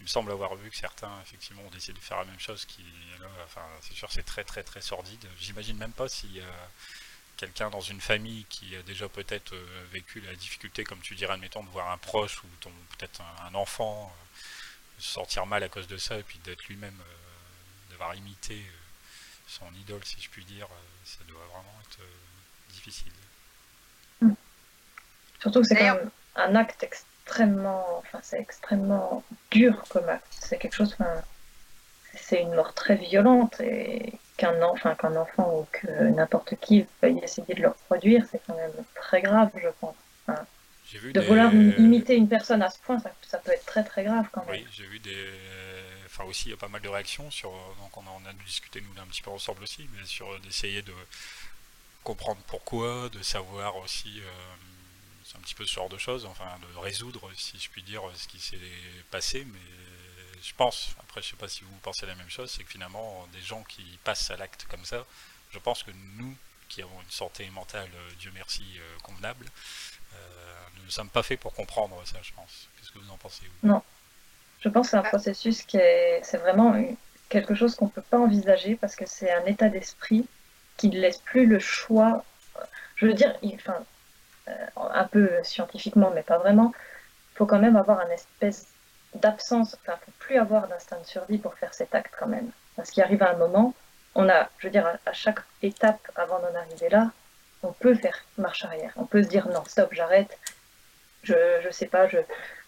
il 0.00 0.04
me 0.04 0.08
semble 0.08 0.30
avoir 0.30 0.54
vu 0.54 0.70
que 0.70 0.76
certains, 0.76 1.20
effectivement, 1.22 1.62
ont 1.62 1.70
décidé 1.70 1.98
de 1.98 2.04
faire 2.04 2.18
la 2.18 2.24
même 2.24 2.40
chose. 2.40 2.64
Qui, 2.64 2.84
enfin, 3.44 3.62
c'est 3.80 3.94
sûr, 3.94 4.10
c'est 4.12 4.24
très, 4.24 4.44
très, 4.44 4.62
très 4.62 4.80
sordide. 4.80 5.26
J'imagine 5.38 5.76
même 5.76 5.92
pas 5.92 6.08
si 6.08 6.40
quelqu'un 7.36 7.70
dans 7.70 7.80
une 7.80 8.00
famille 8.00 8.44
qui 8.48 8.76
a 8.76 8.82
déjà 8.82 9.08
peut-être 9.08 9.54
euh, 9.54 9.86
vécu 9.92 10.20
la 10.20 10.34
difficulté, 10.34 10.84
comme 10.84 11.00
tu 11.00 11.14
dirais, 11.14 11.34
admettons, 11.34 11.62
de 11.62 11.68
voir 11.68 11.90
un 11.90 11.98
proche 11.98 12.42
ou 12.42 12.46
ton 12.60 12.70
peut-être 12.96 13.20
un, 13.42 13.54
enfant 13.54 14.12
euh, 14.14 15.00
se 15.00 15.12
sentir 15.12 15.46
mal 15.46 15.62
à 15.62 15.68
cause 15.68 15.86
de 15.86 15.96
ça, 15.96 16.18
et 16.18 16.22
puis 16.22 16.38
d'être 16.38 16.64
lui-même, 16.68 16.98
euh, 17.00 17.90
d'avoir 17.90 18.14
imité 18.14 18.64
son 19.46 19.72
idole, 19.74 20.04
si 20.04 20.20
je 20.20 20.30
puis 20.30 20.44
dire, 20.44 20.68
ça 21.04 21.22
doit 21.24 21.44
vraiment 21.46 21.78
être 21.82 22.00
difficile. 22.70 23.12
Surtout 25.44 25.60
que 25.60 25.66
c'est 25.66 25.76
quand 25.76 25.96
même 25.96 26.10
un 26.36 26.56
acte 26.56 26.82
extrêmement, 26.82 27.98
enfin 27.98 28.18
c'est 28.22 28.40
extrêmement 28.40 29.22
dur 29.50 29.84
comme 29.90 30.08
acte. 30.08 30.24
C'est 30.30 30.56
quelque 30.56 30.74
chose, 30.74 30.96
enfin, 30.98 31.20
c'est 32.14 32.40
une 32.40 32.54
mort 32.54 32.72
très 32.72 32.94
violente 32.94 33.60
et 33.60 34.14
qu'un 34.38 34.62
enfin, 34.62 34.94
qu'un 34.94 35.14
enfant 35.16 35.58
ou 35.58 35.66
que 35.70 35.86
n'importe 35.86 36.54
qui 36.62 36.86
veuille 37.02 37.18
essayer 37.18 37.54
de 37.54 37.60
le 37.60 37.68
reproduire, 37.68 38.24
c'est 38.32 38.40
quand 38.46 38.56
même 38.56 38.72
très 38.94 39.20
grave, 39.20 39.50
je 39.62 39.68
pense. 39.80 39.94
de 41.12 41.20
vouloir 41.20 41.52
imiter 41.52 42.16
une 42.16 42.28
personne 42.28 42.62
à 42.62 42.70
ce 42.70 42.78
point, 42.78 42.98
ça, 42.98 43.36
peut 43.36 43.52
être 43.52 43.66
très 43.66 43.84
très 43.84 44.02
grave 44.02 44.24
quand 44.32 44.46
même. 44.46 44.54
Oui, 44.54 44.66
j'ai 44.72 44.86
vu 44.86 44.98
des. 44.98 45.28
Enfin, 46.06 46.24
aussi, 46.24 46.46
il 46.46 46.50
y 46.52 46.54
a 46.54 46.56
pas 46.56 46.68
mal 46.68 46.80
de 46.80 46.88
réactions 46.88 47.30
sur. 47.30 47.50
Donc, 47.50 47.94
on 47.98 48.00
a, 48.00 48.12
on 48.16 48.30
a 48.30 48.32
discuté, 48.46 48.80
nous, 48.80 49.02
un 49.02 49.06
petit 49.08 49.20
peu 49.20 49.30
ensemble 49.30 49.62
aussi, 49.62 49.90
mais 49.94 50.06
sur 50.06 50.40
d'essayer 50.40 50.80
de 50.80 50.94
comprendre 52.02 52.40
pourquoi, 52.46 53.10
de 53.10 53.22
savoir 53.22 53.76
aussi. 53.76 54.22
Euh, 54.22 54.72
un 55.36 55.40
petit 55.40 55.54
peu 55.54 55.66
ce 55.66 55.74
genre 55.74 55.88
de 55.88 55.98
choses, 55.98 56.26
enfin, 56.26 56.44
de 56.60 56.78
résoudre, 56.78 57.30
si 57.36 57.58
je 57.58 57.68
puis 57.70 57.82
dire, 57.82 58.02
ce 58.14 58.28
qui 58.28 58.38
s'est 58.40 58.58
passé, 59.10 59.44
mais 59.44 59.60
je 60.42 60.52
pense, 60.54 60.94
après 61.00 61.22
je 61.22 61.30
sais 61.30 61.36
pas 61.36 61.48
si 61.48 61.64
vous 61.64 61.76
pensez 61.82 62.06
la 62.06 62.14
même 62.14 62.28
chose, 62.28 62.50
c'est 62.50 62.64
que 62.64 62.70
finalement 62.70 63.26
des 63.32 63.40
gens 63.40 63.62
qui 63.64 63.98
passent 64.04 64.30
à 64.30 64.36
l'acte 64.36 64.66
comme 64.70 64.84
ça, 64.84 65.04
je 65.50 65.58
pense 65.58 65.82
que 65.82 65.90
nous 66.16 66.36
qui 66.68 66.82
avons 66.82 67.00
une 67.00 67.10
santé 67.10 67.48
mentale, 67.50 67.88
euh, 67.94 68.10
Dieu 68.18 68.30
merci, 68.34 68.64
euh, 68.78 68.98
convenable, 69.02 69.46
euh, 70.14 70.16
nous 70.76 70.84
ne 70.84 70.90
sommes 70.90 71.08
pas 71.08 71.22
faits 71.22 71.40
pour 71.40 71.54
comprendre 71.54 72.00
ça, 72.04 72.18
je 72.22 72.32
pense. 72.32 72.68
Qu'est-ce 72.76 72.90
que 72.90 72.98
vous 72.98 73.10
en 73.10 73.16
pensez 73.16 73.44
Non, 73.62 73.82
je 74.60 74.68
pense 74.68 74.86
que 74.86 74.90
c'est 74.92 74.96
un 74.96 75.02
processus 75.02 75.62
qui 75.62 75.76
est, 75.76 76.20
c'est 76.24 76.38
vraiment 76.38 76.74
quelque 77.28 77.54
chose 77.54 77.74
qu'on 77.74 77.86
ne 77.86 77.90
peut 77.90 78.02
pas 78.02 78.18
envisager 78.18 78.76
parce 78.76 78.96
que 78.96 79.06
c'est 79.06 79.32
un 79.32 79.44
état 79.46 79.68
d'esprit 79.68 80.26
qui 80.76 80.88
ne 80.88 80.98
laisse 80.98 81.18
plus 81.18 81.46
le 81.46 81.58
choix. 81.58 82.24
Je 82.96 83.06
veux 83.06 83.14
dire, 83.14 83.34
enfin, 83.44 83.84
un 84.76 85.04
peu 85.04 85.30
scientifiquement, 85.42 86.10
mais 86.14 86.22
pas 86.22 86.38
vraiment. 86.38 86.72
Il 87.32 87.38
faut 87.38 87.46
quand 87.46 87.58
même 87.58 87.76
avoir 87.76 88.00
un 88.00 88.10
espèce 88.10 88.66
d'absence, 89.14 89.76
enfin, 89.80 89.98
faut 90.04 90.12
plus 90.18 90.38
avoir 90.38 90.68
d'instinct 90.68 91.00
de 91.00 91.06
survie 91.06 91.38
pour 91.38 91.54
faire 91.54 91.74
cet 91.74 91.94
acte 91.94 92.14
quand 92.18 92.26
même. 92.26 92.50
Parce 92.76 92.90
qu'il 92.90 93.02
arrive 93.02 93.22
à 93.22 93.30
un 93.30 93.36
moment, 93.36 93.74
on 94.14 94.28
a, 94.28 94.48
je 94.58 94.66
veux 94.66 94.70
dire, 94.72 94.86
à, 95.06 95.12
chaque 95.12 95.40
étape 95.62 96.00
avant 96.16 96.38
d'en 96.40 96.54
arriver 96.54 96.88
là, 96.88 97.10
on 97.62 97.72
peut 97.72 97.94
faire 97.94 98.18
marche 98.38 98.64
arrière. 98.64 98.92
On 98.96 99.06
peut 99.06 99.22
se 99.22 99.28
dire 99.28 99.48
non, 99.48 99.64
stop, 99.66 99.92
j'arrête, 99.92 100.38
je, 101.22 101.34
je 101.62 101.70
sais 101.70 101.86
pas, 101.86 102.08
je, 102.08 102.18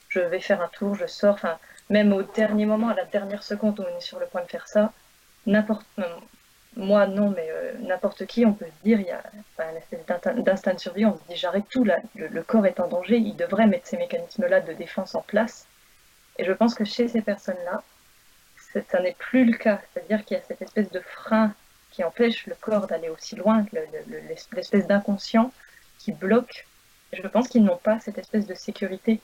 je 0.08 0.20
vais 0.20 0.40
faire 0.40 0.62
un 0.62 0.68
tour, 0.68 0.94
je 0.94 1.06
sors. 1.06 1.34
Enfin, 1.34 1.58
même 1.90 2.12
au 2.12 2.22
dernier 2.22 2.66
moment, 2.66 2.88
à 2.88 2.94
la 2.94 3.04
dernière 3.04 3.42
seconde 3.42 3.80
où 3.80 3.82
on 3.82 3.96
est 3.96 4.00
sur 4.00 4.18
le 4.18 4.26
point 4.26 4.42
de 4.42 4.48
faire 4.48 4.68
ça, 4.68 4.92
n'importe, 5.46 5.86
moi 6.76 7.06
non, 7.06 7.30
mais 7.30 7.48
euh, 7.50 7.72
n'importe 7.80 8.26
qui, 8.26 8.44
on 8.44 8.52
peut 8.52 8.66
se 8.66 8.84
dire, 8.84 9.00
il 9.00 9.06
y 9.06 9.10
a 9.10 9.22
une 9.70 9.76
espèce 9.76 10.04
d'instinct 10.44 10.74
de 10.74 10.78
survie, 10.78 11.06
on 11.06 11.16
se 11.16 11.22
dit 11.28 11.36
j'arrête 11.36 11.64
tout, 11.70 11.84
le, 11.84 12.42
corps 12.42 12.66
est 12.66 12.80
en 12.80 12.88
danger, 12.88 13.16
il 13.16 13.34
devrait 13.36 13.66
mettre 13.66 13.86
ces 13.86 13.96
mécanismes-là 13.96 14.60
de 14.60 14.74
défense 14.74 15.14
en 15.14 15.22
place. 15.22 15.66
Et 16.38 16.44
je 16.44 16.52
pense 16.52 16.74
que 16.74 16.84
chez 16.84 17.08
ces 17.08 17.22
personnes-là, 17.22 17.82
ça 18.90 19.00
n'est 19.00 19.16
plus 19.18 19.46
le 19.46 19.56
cas. 19.56 19.80
C'est-à-dire 19.92 20.24
qu'il 20.24 20.36
y 20.36 20.40
a 20.40 20.42
cette 20.42 20.60
espèce 20.60 20.90
de 20.90 21.00
frein 21.00 21.54
qui 21.90 22.04
empêche 22.04 22.46
le 22.46 22.54
corps 22.54 22.86
d'aller 22.86 23.08
aussi 23.08 23.36
loin, 23.36 23.64
l'espèce 24.52 24.86
d'inconscient 24.86 25.50
qui 25.98 26.12
bloque. 26.12 26.66
Je 27.12 27.26
pense 27.26 27.48
qu'ils 27.48 27.64
n'ont 27.64 27.78
pas 27.78 28.00
cette 28.00 28.18
espèce 28.18 28.46
de 28.46 28.54
sécurité. 28.54 29.20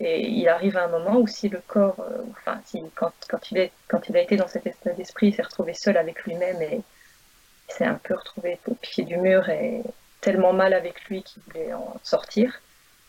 Et 0.00 0.28
il 0.28 0.48
arrive 0.48 0.76
à 0.76 0.84
un 0.84 0.88
moment 0.88 1.16
où 1.16 1.26
si 1.26 1.48
le 1.48 1.60
corps, 1.66 2.00
euh, 2.00 2.22
enfin, 2.32 2.60
si, 2.64 2.82
quand, 2.94 3.12
quand, 3.28 3.50
il 3.50 3.58
est, 3.58 3.72
quand 3.88 4.08
il 4.08 4.16
a 4.16 4.22
été 4.22 4.36
dans 4.36 4.48
cet 4.48 4.66
état 4.66 4.90
d'esprit, 4.90 5.28
il 5.28 5.34
s'est 5.34 5.42
retrouvé 5.42 5.74
seul 5.74 5.96
avec 5.96 6.24
lui-même 6.24 6.60
et 6.62 6.82
il 7.68 7.74
s'est 7.74 7.86
un 7.86 8.00
peu 8.02 8.14
retrouvé 8.14 8.58
au 8.66 8.74
pied 8.74 9.04
du 9.04 9.16
mur 9.16 9.48
et 9.48 9.82
tellement 10.20 10.52
mal 10.52 10.72
avec 10.72 11.04
lui 11.04 11.22
qu'il 11.22 11.42
voulait 11.42 11.74
en 11.74 11.96
sortir, 12.02 12.60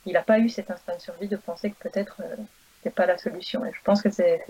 il 0.06 0.14
n'a 0.14 0.22
pas 0.22 0.40
eu 0.40 0.50
cet 0.50 0.70
instinct 0.70 0.96
de 0.96 1.02
survie 1.02 1.28
de 1.28 1.38
penser 1.38 1.72
que 1.72 1.90
peut-être 1.90 2.22
euh, 2.22 2.90
pas 2.92 3.06
la 3.06 3.18
solution. 3.18 3.66
Et 3.66 3.72
je 3.74 3.82
pense 3.84 4.02
que 4.02 4.10
c'est 4.10 4.44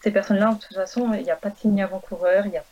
ces 0.00 0.10
personnes-là, 0.10 0.54
de 0.54 0.60
toute 0.60 0.76
façon, 0.76 1.12
il 1.14 1.22
n'y 1.22 1.30
a 1.30 1.36
pas 1.36 1.50
de 1.50 1.56
signe 1.56 1.82
avant-coureur, 1.82 2.46
il 2.46 2.50
n'y 2.50 2.56
a 2.56 2.62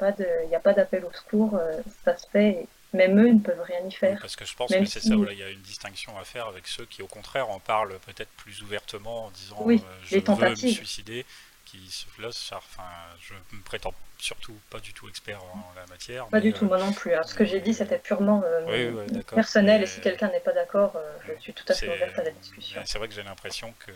pas 0.60 0.72
d'appel 0.72 1.04
au 1.04 1.12
secours, 1.12 1.56
euh, 1.56 1.80
ça 2.04 2.16
se 2.16 2.26
fait. 2.28 2.66
Même 2.94 3.18
eux 3.20 3.32
ne 3.32 3.40
peuvent 3.40 3.60
rien 3.60 3.84
y 3.86 3.92
faire. 3.92 4.18
parce 4.20 4.36
que 4.36 4.44
je 4.44 4.54
pense 4.54 4.72
que 4.72 4.84
c'est 4.84 5.00
ça, 5.00 5.14
il 5.14 5.38
y 5.38 5.42
a 5.42 5.50
une 5.50 5.60
distinction 5.60 6.16
à 6.18 6.24
faire 6.24 6.46
avec 6.46 6.66
ceux 6.66 6.86
qui, 6.86 7.02
au 7.02 7.06
contraire, 7.06 7.50
en 7.50 7.58
parlent 7.58 7.98
peut-être 8.06 8.30
plus 8.36 8.62
ouvertement 8.62 9.26
en 9.26 9.30
disant 9.30 9.56
oui, 9.60 9.82
euh, 9.84 9.94
je 10.04 10.16
veux 10.18 10.50
me 10.50 10.54
suicider, 10.54 11.26
qui 11.64 11.78
se 11.90 12.06
laissent. 12.22 12.52
Enfin, 12.52 12.88
je 13.20 13.34
me 13.34 13.62
prétends 13.62 13.94
surtout 14.18 14.56
pas 14.70 14.80
du 14.80 14.92
tout 14.94 15.08
expert 15.08 15.42
en 15.42 15.72
la 15.76 15.86
matière. 15.86 16.26
Pas 16.28 16.40
du 16.40 16.52
tout, 16.52 16.64
moi 16.64 16.78
non 16.78 16.92
plus. 16.92 17.14
Hein. 17.14 17.22
Ce 17.24 17.34
que 17.34 17.44
j'ai 17.44 17.60
dit, 17.60 17.74
c'était 17.74 17.98
purement 17.98 18.42
euh, 18.44 19.22
personnel, 19.34 19.82
et 19.82 19.86
si 19.86 20.00
quelqu'un 20.00 20.28
n'est 20.28 20.40
pas 20.40 20.52
d'accord, 20.52 20.96
je 21.26 21.40
suis 21.40 21.52
tout 21.52 21.64
à 21.68 21.74
fait 21.74 21.88
ouverte 21.88 22.18
à 22.18 22.22
la 22.22 22.30
discussion. 22.30 22.80
C'est 22.84 22.98
vrai 22.98 23.08
que 23.08 23.14
j'ai 23.14 23.22
l'impression 23.22 23.74
que 23.84 23.92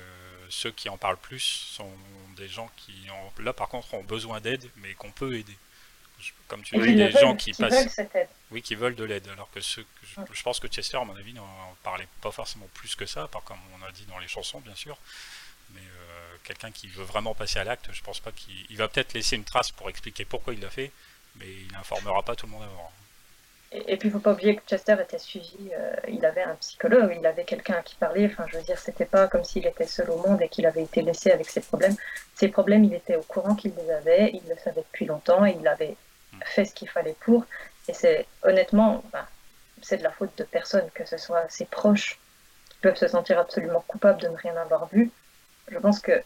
ceux 0.50 0.70
qui 0.70 0.88
en 0.88 0.96
parlent 0.96 1.18
plus 1.18 1.40
sont 1.40 1.90
des 2.36 2.48
gens 2.48 2.70
qui, 2.76 2.92
ont, 3.10 3.42
là 3.42 3.52
par 3.52 3.68
contre, 3.68 3.94
ont 3.94 4.04
besoin 4.04 4.40
d'aide, 4.40 4.64
mais 4.76 4.94
qu'on 4.94 5.10
peut 5.10 5.34
aider. 5.34 5.56
Comme 6.48 6.62
tu 6.62 6.76
dis, 6.78 6.94
des 6.94 7.10
gens 7.10 7.36
qui, 7.36 7.52
passent. 7.52 8.00
Oui, 8.50 8.62
qui 8.62 8.74
veulent 8.74 8.94
de 8.94 9.04
l'aide. 9.04 9.28
Alors 9.28 9.50
que 9.50 9.60
ceux. 9.60 9.84
je, 10.32 10.42
pense 10.42 10.58
que 10.58 10.66
Chester, 10.66 10.96
à 10.96 11.04
mon 11.04 11.14
avis, 11.14 11.34
n'en 11.34 11.46
parlait 11.82 12.08
pas 12.22 12.30
forcément 12.30 12.68
plus 12.74 12.96
que 12.96 13.06
ça, 13.06 13.28
par 13.28 13.44
comme 13.44 13.58
on 13.78 13.86
a 13.86 13.92
dit 13.92 14.06
dans 14.06 14.18
les 14.18 14.28
chansons, 14.28 14.60
bien 14.60 14.74
sûr. 14.74 14.96
Mais 15.74 15.80
euh, 15.80 16.36
quelqu'un 16.44 16.70
qui 16.70 16.88
veut 16.88 17.04
vraiment 17.04 17.34
passer 17.34 17.58
à 17.58 17.64
l'acte, 17.64 17.90
je 17.92 18.02
pense 18.02 18.20
pas 18.20 18.32
qu'il. 18.32 18.76
va 18.76 18.88
peut-être 18.88 19.12
laisser 19.12 19.36
une 19.36 19.44
trace 19.44 19.70
pour 19.70 19.90
expliquer 19.90 20.24
pourquoi 20.24 20.54
il 20.54 20.60
l'a 20.60 20.70
fait, 20.70 20.90
mais 21.36 21.46
il 21.46 21.72
n'informera 21.72 22.22
pas 22.22 22.34
tout 22.34 22.46
le 22.46 22.52
monde 22.52 22.62
avant. 22.62 22.90
Et, 23.70 23.98
puis, 23.98 24.08
il 24.08 24.12
ne 24.12 24.12
faut 24.12 24.20
pas 24.20 24.32
oublier 24.32 24.56
que 24.56 24.62
Chester 24.66 24.96
était 24.98 25.18
suivi, 25.18 25.70
euh, 25.74 25.94
il 26.08 26.24
avait 26.24 26.42
un 26.42 26.54
psychologue, 26.54 27.14
il 27.18 27.26
avait 27.26 27.44
quelqu'un 27.44 27.74
à 27.74 27.82
qui 27.82 27.96
parler. 27.96 28.26
Enfin, 28.32 28.46
je 28.50 28.56
veux 28.56 28.62
dire, 28.62 28.78
c'était 28.78 29.04
pas 29.04 29.28
comme 29.28 29.44
s'il 29.44 29.66
était 29.66 29.86
seul 29.86 30.10
au 30.10 30.16
monde 30.16 30.40
et 30.40 30.48
qu'il 30.48 30.64
avait 30.64 30.84
été 30.84 31.02
laissé 31.02 31.30
avec 31.30 31.50
ses 31.50 31.60
problèmes. 31.60 31.94
Ses 32.34 32.48
problèmes, 32.48 32.84
il 32.84 32.94
était 32.94 33.16
au 33.16 33.22
courant 33.22 33.54
qu'il 33.54 33.74
les 33.74 33.90
avait, 33.90 34.30
il 34.32 34.48
le 34.48 34.56
savait 34.56 34.80
depuis 34.80 35.04
longtemps 35.04 35.44
et 35.44 35.54
il 35.60 35.68
avait 35.68 35.96
fait 36.44 36.64
ce 36.64 36.74
qu'il 36.74 36.88
fallait 36.88 37.16
pour. 37.20 37.44
Et 37.88 37.94
c'est 37.94 38.26
honnêtement, 38.42 39.02
ben, 39.12 39.26
c'est 39.82 39.98
de 39.98 40.02
la 40.02 40.10
faute 40.10 40.36
de 40.36 40.44
personne, 40.44 40.88
que 40.94 41.04
ce 41.04 41.16
soit 41.16 41.48
ses 41.48 41.64
proches 41.64 42.18
qui 42.70 42.78
peuvent 42.78 42.96
se 42.96 43.08
sentir 43.08 43.38
absolument 43.38 43.84
coupables 43.86 44.20
de 44.20 44.28
ne 44.28 44.36
rien 44.36 44.56
avoir 44.56 44.88
vu. 44.88 45.10
Je 45.68 45.78
pense 45.78 46.00
que 46.00 46.22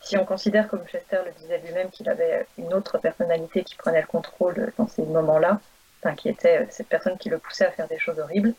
si 0.00 0.16
on 0.18 0.24
considère, 0.24 0.68
comme 0.68 0.86
Chester 0.86 1.20
le 1.24 1.32
disait 1.32 1.58
lui-même, 1.58 1.90
qu'il 1.90 2.08
avait 2.08 2.46
une 2.58 2.74
autre 2.74 2.98
personnalité 2.98 3.64
qui 3.64 3.74
prenait 3.74 4.02
le 4.02 4.06
contrôle 4.06 4.72
dans 4.76 4.86
ces 4.86 5.02
moments-là, 5.02 5.60
qui 6.12 6.28
était 6.28 6.66
cette 6.70 6.88
personne 6.88 7.16
qui 7.16 7.30
le 7.30 7.38
poussait 7.38 7.64
à 7.64 7.70
faire 7.70 7.88
des 7.88 7.98
choses 7.98 8.18
horribles, 8.18 8.52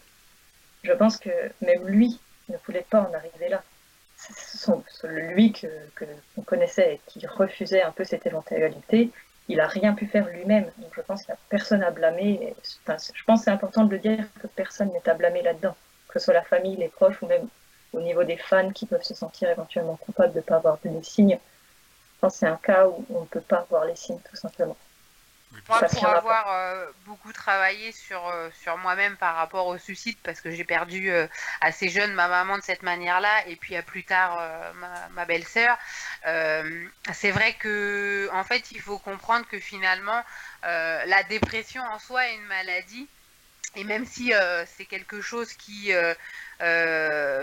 je 0.84 0.92
pense 0.94 1.18
que 1.18 1.30
même 1.62 1.86
lui 1.86 2.20
ne 2.50 2.58
voulait 2.66 2.86
pas 2.90 3.02
en 3.02 3.14
arriver 3.14 3.50
là. 3.50 3.64
C'est 4.18 5.08
lui 5.08 5.52
que, 5.52 5.68
qu'on 6.36 6.42
connaissait 6.42 6.96
et 6.96 7.02
qui 7.06 7.26
refusait 7.28 7.84
un 7.84 7.92
peu 7.92 8.04
cette 8.04 8.26
éventualité, 8.26 9.12
il 9.48 9.58
n'a 9.58 9.68
rien 9.68 9.94
pu 9.94 10.08
faire 10.08 10.28
lui-même. 10.28 10.66
Donc 10.78 10.92
je 10.96 11.02
pense 11.02 11.24
qu'il 11.24 11.34
n'y 11.34 11.38
a 11.38 11.40
personne 11.50 11.84
à 11.84 11.92
blâmer. 11.92 12.56
je 12.64 13.24
pense 13.26 13.40
que 13.40 13.46
c'est 13.46 13.52
important 13.52 13.84
de 13.84 13.92
le 13.92 14.00
dire 14.00 14.26
que 14.42 14.48
personne 14.48 14.92
n'est 14.92 15.08
à 15.10 15.14
blâmer 15.14 15.42
là-dedans, 15.42 15.76
que 16.08 16.20
ce 16.20 16.26
soit 16.26 16.34
la 16.34 16.44
famille, 16.44 16.76
les 16.76 16.90
proches 16.90 17.22
ou 17.22 17.28
même 17.28 17.48
au 17.94 18.02
niveau 18.02 18.24
des 18.24 18.38
fans 18.38 18.72
qui 18.72 18.86
peuvent 18.86 19.04
se 19.04 19.14
sentir 19.14 19.50
éventuellement 19.50 19.96
coupables 19.96 20.34
de 20.34 20.40
ne 20.40 20.44
pas 20.44 20.58
avoir 20.58 20.78
vu 20.84 20.90
les 20.90 21.04
signes. 21.04 21.40
Je 22.16 22.20
pense 22.20 22.36
c'est 22.36 22.48
un 22.48 22.58
cas 22.58 22.88
où 22.88 23.06
on 23.10 23.22
ne 23.22 23.26
peut 23.26 23.42
pas 23.42 23.66
voir 23.70 23.86
les 23.86 23.96
signes 23.96 24.20
tout 24.30 24.36
simplement. 24.36 24.78
Moi, 25.68 25.82
pour 25.82 26.08
avoir 26.08 26.52
euh, 26.52 26.86
beaucoup 27.06 27.34
travaillé 27.34 27.92
sur, 27.92 28.28
euh, 28.28 28.50
sur 28.62 28.78
moi-même 28.78 29.18
par 29.18 29.36
rapport 29.36 29.68
au 29.68 29.78
suicide, 29.78 30.18
parce 30.24 30.40
que 30.42 30.52
j'ai 30.52 30.64
perdu 30.64 31.10
euh, 31.10 31.28
assez 31.62 31.90
jeune 31.90 32.14
ma 32.14 32.28
maman 32.28 32.58
de 32.58 32.64
cette 32.64 32.84
manière-là, 32.84 33.48
et 33.48 33.56
puis 33.56 33.76
à 33.76 33.82
plus 33.82 34.04
tard 34.04 34.38
ma, 34.76 35.10
ma 35.10 35.26
belle-sœur, 35.26 35.78
c'est 37.14 37.32
vrai 37.32 37.54
que 37.54 38.30
en 38.34 38.44
fait, 38.44 38.72
il 38.72 38.82
faut 38.82 39.00
comprendre 39.00 39.46
que 39.48 39.60
finalement, 39.60 40.24
la 40.64 41.24
dépression 41.24 41.84
en 41.84 42.00
soi 42.00 42.28
est 42.28 42.36
une 42.36 42.46
maladie. 42.46 43.08
Et 43.78 43.84
même 43.84 44.06
si 44.06 44.32
c'est 44.78 44.86
quelque 44.86 45.22
chose 45.22 45.54
qui, 45.54 45.92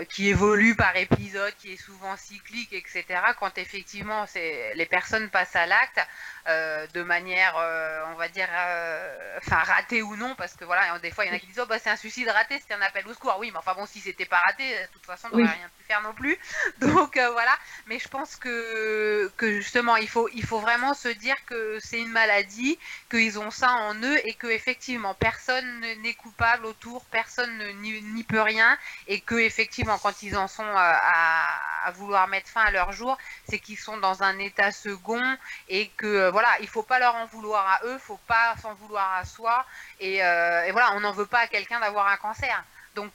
qui 0.09 0.29
évolue 0.29 0.75
par 0.75 0.95
épisode, 0.95 1.53
qui 1.59 1.73
est 1.73 1.81
souvent 1.81 2.17
cyclique, 2.17 2.73
etc., 2.73 3.05
quand 3.39 3.57
effectivement 3.57 4.25
les 4.35 4.87
personnes 4.89 5.29
passent 5.29 5.55
à 5.55 5.65
l'acte, 5.65 5.99
euh, 6.47 6.85
de 6.93 7.03
manière, 7.03 7.55
euh, 7.57 8.03
on 8.11 8.15
va 8.15 8.27
dire, 8.27 8.49
euh, 8.51 9.37
enfin 9.37 9.57
ratée 9.57 10.01
ou 10.01 10.17
non, 10.17 10.35
parce 10.35 10.53
que 10.55 10.65
voilà, 10.65 10.99
des 10.99 11.09
fois 11.09 11.23
il 11.23 11.29
y 11.29 11.31
en 11.31 11.35
a 11.35 11.39
qui 11.39 11.47
disent 11.47 11.61
oh 11.61 11.65
bah 11.65 11.79
c'est 11.79 11.89
un 11.89 11.95
suicide 11.95 12.27
raté, 12.27 12.61
c'est 12.67 12.73
un 12.73 12.81
appel 12.81 13.07
au 13.07 13.13
secours. 13.13 13.37
Oui, 13.39 13.49
mais 13.51 13.59
enfin 13.59 13.73
bon, 13.75 13.85
si 13.85 14.01
c'était 14.01 14.25
pas 14.25 14.39
raté, 14.39 14.63
de 14.69 14.91
toute 14.91 15.05
façon 15.05 15.29
on 15.31 15.37
n'aurait 15.37 15.53
rien 15.53 15.69
pu 15.77 15.85
faire 15.85 16.01
non 16.01 16.13
plus. 16.13 16.37
Donc 16.79 17.17
voilà, 17.17 17.57
mais 17.87 17.97
je 17.97 18.09
pense 18.09 18.35
que 18.35 19.31
que 19.37 19.51
justement 19.51 19.95
il 19.95 20.09
faut 20.09 20.27
il 20.33 20.45
faut 20.45 20.59
vraiment 20.59 20.93
se 20.93 21.07
dire 21.07 21.37
que 21.45 21.77
c'est 21.79 21.99
une 21.99 22.11
maladie, 22.11 22.77
qu'ils 23.09 23.39
ont 23.39 23.51
ça 23.51 23.71
en 23.71 23.95
eux 23.95 24.19
et 24.27 24.33
que 24.33 24.47
effectivement 24.47 25.13
personne 25.13 25.79
n'est 25.79 26.13
coupable 26.13 26.65
autour, 26.65 27.05
personne 27.05 27.57
n'y 27.81 28.23
peut 28.23 28.41
rien 28.41 28.77
et 29.07 29.21
que 29.21 29.35
effectivement 29.35 29.97
quand 29.97 30.23
ils 30.23 30.35
en 30.35 30.47
sont 30.49 30.63
à, 30.75 31.85
à 31.85 31.91
vouloir 31.91 32.27
mettre 32.27 32.49
fin 32.49 32.61
à 32.61 32.71
leur 32.71 32.91
jour, 32.91 33.17
c'est 33.47 33.59
qu'ils 33.59 33.77
sont 33.77 33.97
dans 33.97 34.23
un 34.23 34.39
état 34.39 34.71
second 34.71 35.37
et 35.69 35.87
que 35.89 36.32
voilà, 36.33 36.49
il 36.59 36.67
faut 36.67 36.83
pas 36.83 36.99
leur 36.99 37.15
en 37.15 37.25
vouloir 37.27 37.65
à 37.65 37.85
eux, 37.85 37.97
faut 37.97 38.19
pas 38.27 38.55
s'en 38.61 38.73
vouloir 38.73 39.13
à 39.13 39.23
soi. 39.23 39.65
Et, 39.99 40.23
euh, 40.23 40.67
voilà, 40.71 40.93
on 40.95 40.99
n'en 40.99 41.13
veut 41.13 41.25
pas 41.27 41.39
à 41.39 41.47
quelqu'un 41.47 41.79
d'avoir 41.79 42.07
un 42.07 42.17
cancer. 42.17 42.63
Donc 42.95 43.11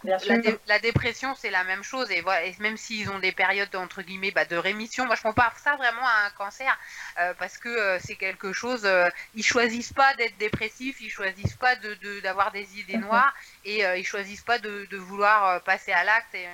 la, 0.67 0.79
dépression, 0.81 1.35
c'est 1.37 1.51
la 1.51 1.63
même 1.65 1.85
chose. 1.85 2.11
Et, 2.11 2.21
voilà, 2.21 2.47
même 2.59 2.77
s'ils 2.77 3.11
ont 3.11 3.19
des 3.19 3.33
périodes 3.33 3.75
entre 3.77 4.03
guillemets 4.03 4.33
bah, 4.33 4.45
de 4.45 4.57
rémission, 4.57 5.07
moi 5.07 5.15
je 5.15 5.23
compare 5.23 5.57
ça 5.59 5.77
vraiment 5.77 6.07
à 6.07 6.27
un 6.27 6.31
cancer 6.31 6.77
euh, 7.19 7.33
parce 7.39 7.59
que 7.59 7.69
euh, 7.69 7.99
c'est 8.01 8.17
quelque 8.17 8.53
chose. 8.53 8.85
Euh, 8.85 9.09
ils 9.35 9.45
choisissent 9.45 9.93
pas 9.93 10.15
d'être 10.15 10.37
dépressifs, 10.39 11.01
ils 11.01 11.11
choisissent 11.11 11.57
pas 11.57 11.77
de 11.77 12.21
d'avoir 12.21 12.51
des 12.51 12.79
idées 12.79 12.99
noires 12.99 13.35
et 13.65 13.83
ils 13.97 14.07
choisissent 14.07 14.43
pas 14.43 14.59
de, 14.59 14.87
de 14.91 14.97
vouloir 14.97 15.63
passer 15.63 15.93
à 15.93 16.05
l'acte 16.05 16.35
et 16.35 16.47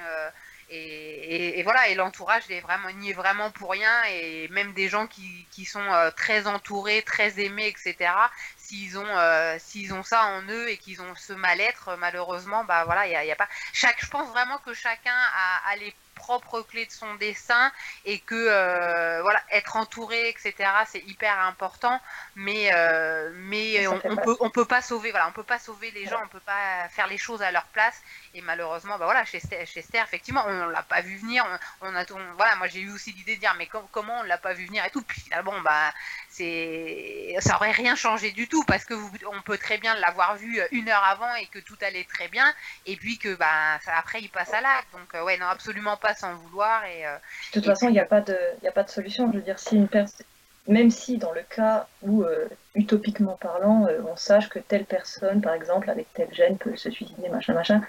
et, 0.71 1.63
voilà, 1.63 1.89
et 1.89 1.95
l'entourage 1.95 2.45
vraiment, 2.63 2.91
n'y 2.91 3.11
est 3.11 3.15
vraiment 3.15 3.51
pour 3.51 3.71
rien, 3.71 4.03
et 4.11 4.49
même 4.49 4.73
des 4.73 4.89
gens 4.89 5.07
qui, 5.07 5.47
qui 5.51 5.65
sont 5.65 5.81
euh, 5.81 6.11
très 6.11 6.47
entourés, 6.47 7.03
très 7.03 7.41
aimés, 7.41 7.69
etc. 7.69 8.11
S'ils 8.57 8.99
ont, 8.99 9.05
euh, 9.07 9.57
s'ils 9.59 9.93
ont 9.93 10.03
ça 10.03 10.25
en 10.27 10.43
eux 10.43 10.69
et 10.69 10.77
qu'ils 10.77 11.03
ont 11.03 11.15
ce 11.15 11.33
mal-être, 11.33 11.97
malheureusement, 11.99 12.65
bah 12.65 12.85
voilà, 12.85 13.07
il 13.07 13.13
y 13.13 13.33
a, 13.33 13.37
pas. 13.37 13.49
Chaque, 13.73 14.05
je 14.05 14.11
pense 14.11 14.29
vraiment 14.31 14.59
que 14.59 14.75
chacun 14.75 15.15
a, 15.15 15.71
a 15.71 15.77
les 15.77 15.95
propre 16.15 16.63
clé 16.63 16.87
de 16.87 16.91
son 16.91 17.15
dessin 17.17 17.71
et 18.05 18.19
que 18.19 18.35
euh, 18.35 19.21
voilà 19.23 19.41
être 19.51 19.77
entouré 19.77 20.29
etc 20.29 20.71
c'est 20.87 21.03
hyper 21.07 21.39
important 21.41 22.01
mais 22.35 22.71
euh, 22.73 23.31
mais 23.35 23.87
on, 23.87 23.99
peut 23.99 24.37
on 24.41 24.51
peut 24.51 24.65
pas 24.65 24.81
sauver 24.81 25.11
voilà 25.11 25.29
on 25.29 25.33
peut 25.33 25.43
pas 25.43 25.59
sauver 25.59 25.91
les 25.91 26.07
gens 26.07 26.21
on 26.25 26.29
peut 26.29 26.41
pas 26.41 26.89
faire 26.91 27.07
les 27.09 27.19
choses 27.19 27.43
à 27.43 27.51
leur 27.51 27.65
place 27.65 28.01
et 28.35 28.41
malheureusement 28.41 28.99
bah 28.99 29.05
voilà 29.05 29.25
chez 29.25 29.39
Esther 29.39 30.05
effectivement 30.05 30.43
on 30.47 30.67
l'a 30.67 30.83
pas 30.83 31.01
vu 31.01 31.17
venir 31.17 31.45
on, 31.81 31.95
a 31.95 32.05
voilà 32.37 32.57
moi 32.57 32.67
j'ai 32.67 32.81
eu 32.81 32.93
aussi 32.93 33.13
l'idée 33.13 33.37
de 33.37 33.41
dire 33.41 33.55
mais 33.59 33.67
comment 33.67 34.21
on 34.21 34.23
l'a 34.23 34.39
pas 34.39 34.53
vu 34.53 34.67
venir 34.67 34.85
et 34.85 34.91
tout. 34.91 35.03
Puis 35.03 35.25
bon 35.45 35.61
bah 35.63 35.93
c'est 36.29 37.37
ça 37.41 37.57
aurait 37.57 37.71
rien 37.71 37.95
changé 37.95 38.33
du 38.33 38.49
tout 38.49 38.65
parce 38.65 38.85
que 38.85 38.95
vous, 38.95 39.11
on 39.33 39.43
peut 39.43 39.59
très 39.59 39.79
bien 39.79 39.95
l'avoir 39.97 40.37
vu 40.37 40.61
une 40.73 40.89
heure 40.89 41.05
avant 41.05 41.35
et 41.37 41.47
que 41.47 41.59
tout 41.59 41.77
allait 41.81 42.05
très 42.05 42.29
bien. 42.29 42.47
Et 42.87 42.97
puis 42.97 43.19
que 43.19 43.35
bah 43.35 43.79
après 43.87 44.21
il 44.21 44.29
passe 44.29 44.53
à 44.53 44.61
l'acte. 44.61 44.93
Donc 44.93 45.15
euh, 45.15 45.25
ouais 45.25 45.39
non 45.39 45.47
absolument 45.47 45.97
pas 45.97 46.15
sans 46.15 46.35
vouloir 46.35 46.85
et 46.85 47.07
euh, 47.07 47.17
de 47.55 47.61
toute 47.61 47.67
façon 47.67 47.89
il 47.89 47.93
n'y 47.93 48.01
a 48.01 48.05
pas 48.05 48.21
de 48.21 48.37
il 48.63 48.69
a 48.69 48.73
pas 48.73 48.83
de 48.83 48.91
solution. 48.91 49.31
Je 49.33 49.39
veux 49.39 49.45
dire 49.45 49.59
si 49.59 49.77
une 49.77 49.89
personne 49.89 50.27
même 50.67 50.91
si 50.91 51.19
dans 51.19 51.33
le 51.33 51.43
cas 51.43 51.87
où 52.01 52.23
euh, 52.23 52.49
utopiquement 52.75 53.37
parlant 53.39 53.87
on 54.07 54.17
sache 54.17 54.49
que 54.49 54.59
telle 54.59 54.87
personne 54.87 55.43
par 55.43 55.53
exemple 55.53 55.91
avec 55.91 56.11
tel 56.15 56.33
gène 56.33 56.57
peut 56.57 56.75
se 56.77 56.91
suicider 56.91 57.29
machin 57.29 57.53
machin 57.53 57.83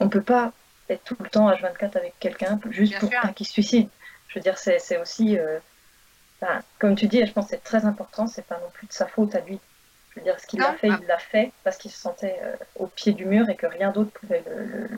on 0.00 0.08
peut 0.08 0.22
pas 0.22 0.52
être 0.88 1.04
tout 1.04 1.16
le 1.20 1.28
temps 1.28 1.50
H24 1.50 1.96
avec 1.96 2.14
quelqu'un 2.18 2.58
juste 2.70 2.98
pour 2.98 3.10
qu'il 3.34 3.46
se 3.46 3.52
suicide 3.52 3.88
je 4.28 4.38
veux 4.38 4.42
dire 4.42 4.58
c'est 4.58 4.98
aussi 4.98 5.38
comme 6.78 6.96
tu 6.96 7.06
dis, 7.06 7.24
je 7.26 7.32
pense 7.32 7.46
que 7.46 7.50
c'est 7.50 7.64
très 7.64 7.84
important, 7.84 8.26
c'est 8.26 8.44
pas 8.44 8.58
non 8.58 8.70
plus 8.72 8.86
de 8.86 8.92
sa 8.92 9.06
faute 9.06 9.34
à 9.34 9.40
lui. 9.40 9.60
Je 10.10 10.20
veux 10.20 10.24
dire, 10.24 10.40
ce 10.40 10.46
qu'il 10.46 10.62
a 10.62 10.72
fait, 10.72 10.88
il 10.88 11.06
l'a 11.06 11.18
fait 11.18 11.52
parce 11.62 11.76
qu'il 11.76 11.90
se 11.90 12.00
sentait 12.00 12.38
euh, 12.42 12.56
au 12.76 12.86
pied 12.86 13.12
du 13.12 13.26
mur 13.26 13.48
et 13.48 13.54
que 13.54 13.66
rien 13.66 13.92
d'autre 13.92 14.10
pouvait 14.10 14.42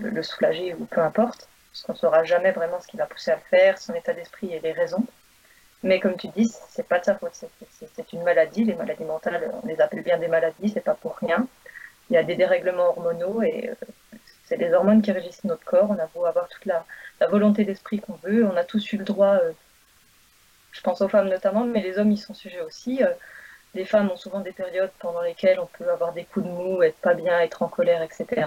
le, 0.01 0.23
soulager 0.23 0.75
ou 0.75 0.87
peu 0.87 1.01
importe. 1.01 1.49
Parce 1.71 1.83
qu'on 1.83 1.93
ne 1.93 1.99
saura 1.99 2.25
jamais 2.25 2.53
vraiment 2.53 2.81
ce 2.81 2.87
qui 2.87 2.97
l'a 2.97 3.07
poussé 3.07 3.31
à 3.31 3.37
le 3.37 3.43
faire, 3.51 3.79
son 3.79 3.95
état 3.95 4.15
d'esprit 4.15 4.53
et 4.53 4.61
les 4.61 4.73
raisons. 4.73 5.05
Mais 5.83 6.01
comme 6.01 6.17
tu 6.17 6.29
dis, 6.29 6.51
c'est 6.71 6.87
pas 6.87 6.99
de 6.99 7.05
sa 7.05 7.17
faute, 7.17 7.33
c'est 7.71 8.13
une 8.13 8.23
maladie. 8.23 8.65
Les 8.65 8.75
maladies 8.75 9.05
mentales, 9.05 9.53
on 9.63 9.67
les 9.67 9.81
appelle 9.81 10.03
bien 10.03 10.17
des 10.17 10.29
maladies, 10.29 10.71
c'est 10.71 10.81
pas 10.81 10.95
pour 10.95 11.17
rien. 11.17 11.47
Il 12.09 12.15
y 12.15 12.17
a 12.17 12.23
des 12.23 12.37
dérèglements 12.37 12.91
hormonaux 12.91 13.43
et 13.43 13.71
euh, 13.71 13.75
c'est 14.53 14.59
les 14.59 14.73
hormones 14.75 15.01
qui 15.01 15.13
régissent 15.13 15.45
notre 15.45 15.65
corps. 15.65 15.91
On 15.91 15.99
a 15.99 16.07
beau 16.15 16.27
avoir 16.27 16.47
toute 16.49 16.67
la, 16.67 16.85
volonté 17.29 17.65
d'esprit 17.65 18.01
qu'on 18.01 18.19
veut, 18.23 18.45
on 18.45 18.57
a 18.57 18.65
tous 18.65 18.93
eu 18.93 18.99
le 18.99 19.05
droit. 19.05 19.37
Euh, 19.37 19.53
je 20.73 20.81
pense 20.83 21.01
aux 21.01 21.09
femmes 21.09 21.29
notamment, 21.29 21.65
mais 21.65 21.81
les 21.81 21.99
hommes 21.99 22.11
y 22.11 22.19
sont 22.19 22.35
sujets 22.35 22.61
aussi. 22.61 23.03
Euh, 23.03 23.09
les 23.75 23.87
femmes 23.87 24.11
ont 24.11 24.17
souvent 24.17 24.41
des 24.41 24.53
périodes 24.53 24.91
pendant 24.99 25.23
lesquelles 25.23 25.59
on 25.59 25.67
peut 25.67 25.91
avoir 25.91 26.13
des 26.13 26.25
coups 26.25 26.45
de 26.45 26.51
mou, 26.51 26.83
être 26.83 26.99
pas 26.99 27.15
bien, 27.15 27.41
être 27.41 27.63
en 27.63 27.69
colère, 27.69 28.03
etc. 28.03 28.47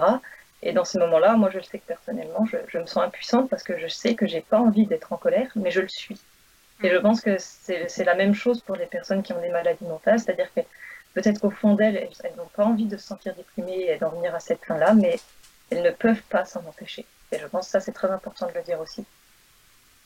Et 0.61 0.73
dans 0.73 0.85
ces 0.85 0.99
moments-là, 0.99 1.35
moi 1.37 1.49
je 1.49 1.57
le 1.57 1.63
sais 1.63 1.79
que 1.79 1.87
personnellement, 1.87 2.45
je, 2.45 2.77
me 2.77 2.85
sens 2.85 3.03
impuissante 3.03 3.49
parce 3.49 3.63
que 3.63 3.79
je 3.79 3.87
sais 3.87 4.13
que 4.13 4.27
j'ai 4.27 4.41
pas 4.41 4.59
envie 4.59 4.85
d'être 4.85 5.11
en 5.11 5.17
colère, 5.17 5.49
mais 5.55 5.71
je 5.71 5.81
le 5.81 5.87
suis. 5.87 6.19
Et 6.83 6.89
je 6.91 6.97
pense 6.97 7.21
que 7.21 7.37
c'est 7.39 8.03
la 8.03 8.15
même 8.15 8.35
chose 8.35 8.61
pour 8.61 8.75
les 8.75 8.85
personnes 8.85 9.23
qui 9.23 9.33
ont 9.33 9.41
des 9.41 9.49
maladies 9.49 9.85
mentales, 9.85 10.19
c'est-à-dire 10.19 10.53
que 10.53 10.61
peut-être 11.15 11.39
qu'au 11.39 11.49
fond 11.49 11.73
d'elles, 11.73 12.09
elles 12.23 12.35
n'ont 12.35 12.49
pas 12.53 12.65
envie 12.65 12.85
de 12.85 12.97
se 12.97 13.07
sentir 13.07 13.33
déprimées 13.33 13.89
et 13.89 13.97
d'en 13.97 14.09
venir 14.09 14.35
à 14.35 14.39
cette 14.39 14.63
fin-là, 14.65 14.93
mais 14.93 15.17
elles 15.71 15.83
ne 15.83 15.91
peuvent 15.91 16.21
pas 16.29 16.45
s'en 16.45 16.65
empêcher. 16.65 17.05
Et 17.31 17.39
je 17.39 17.45
pense 17.47 17.65
que 17.65 17.71
ça, 17.71 17.79
c'est 17.79 17.91
très 17.91 18.09
important 18.09 18.47
de 18.47 18.53
le 18.53 18.63
dire 18.63 18.79
aussi. 18.79 19.05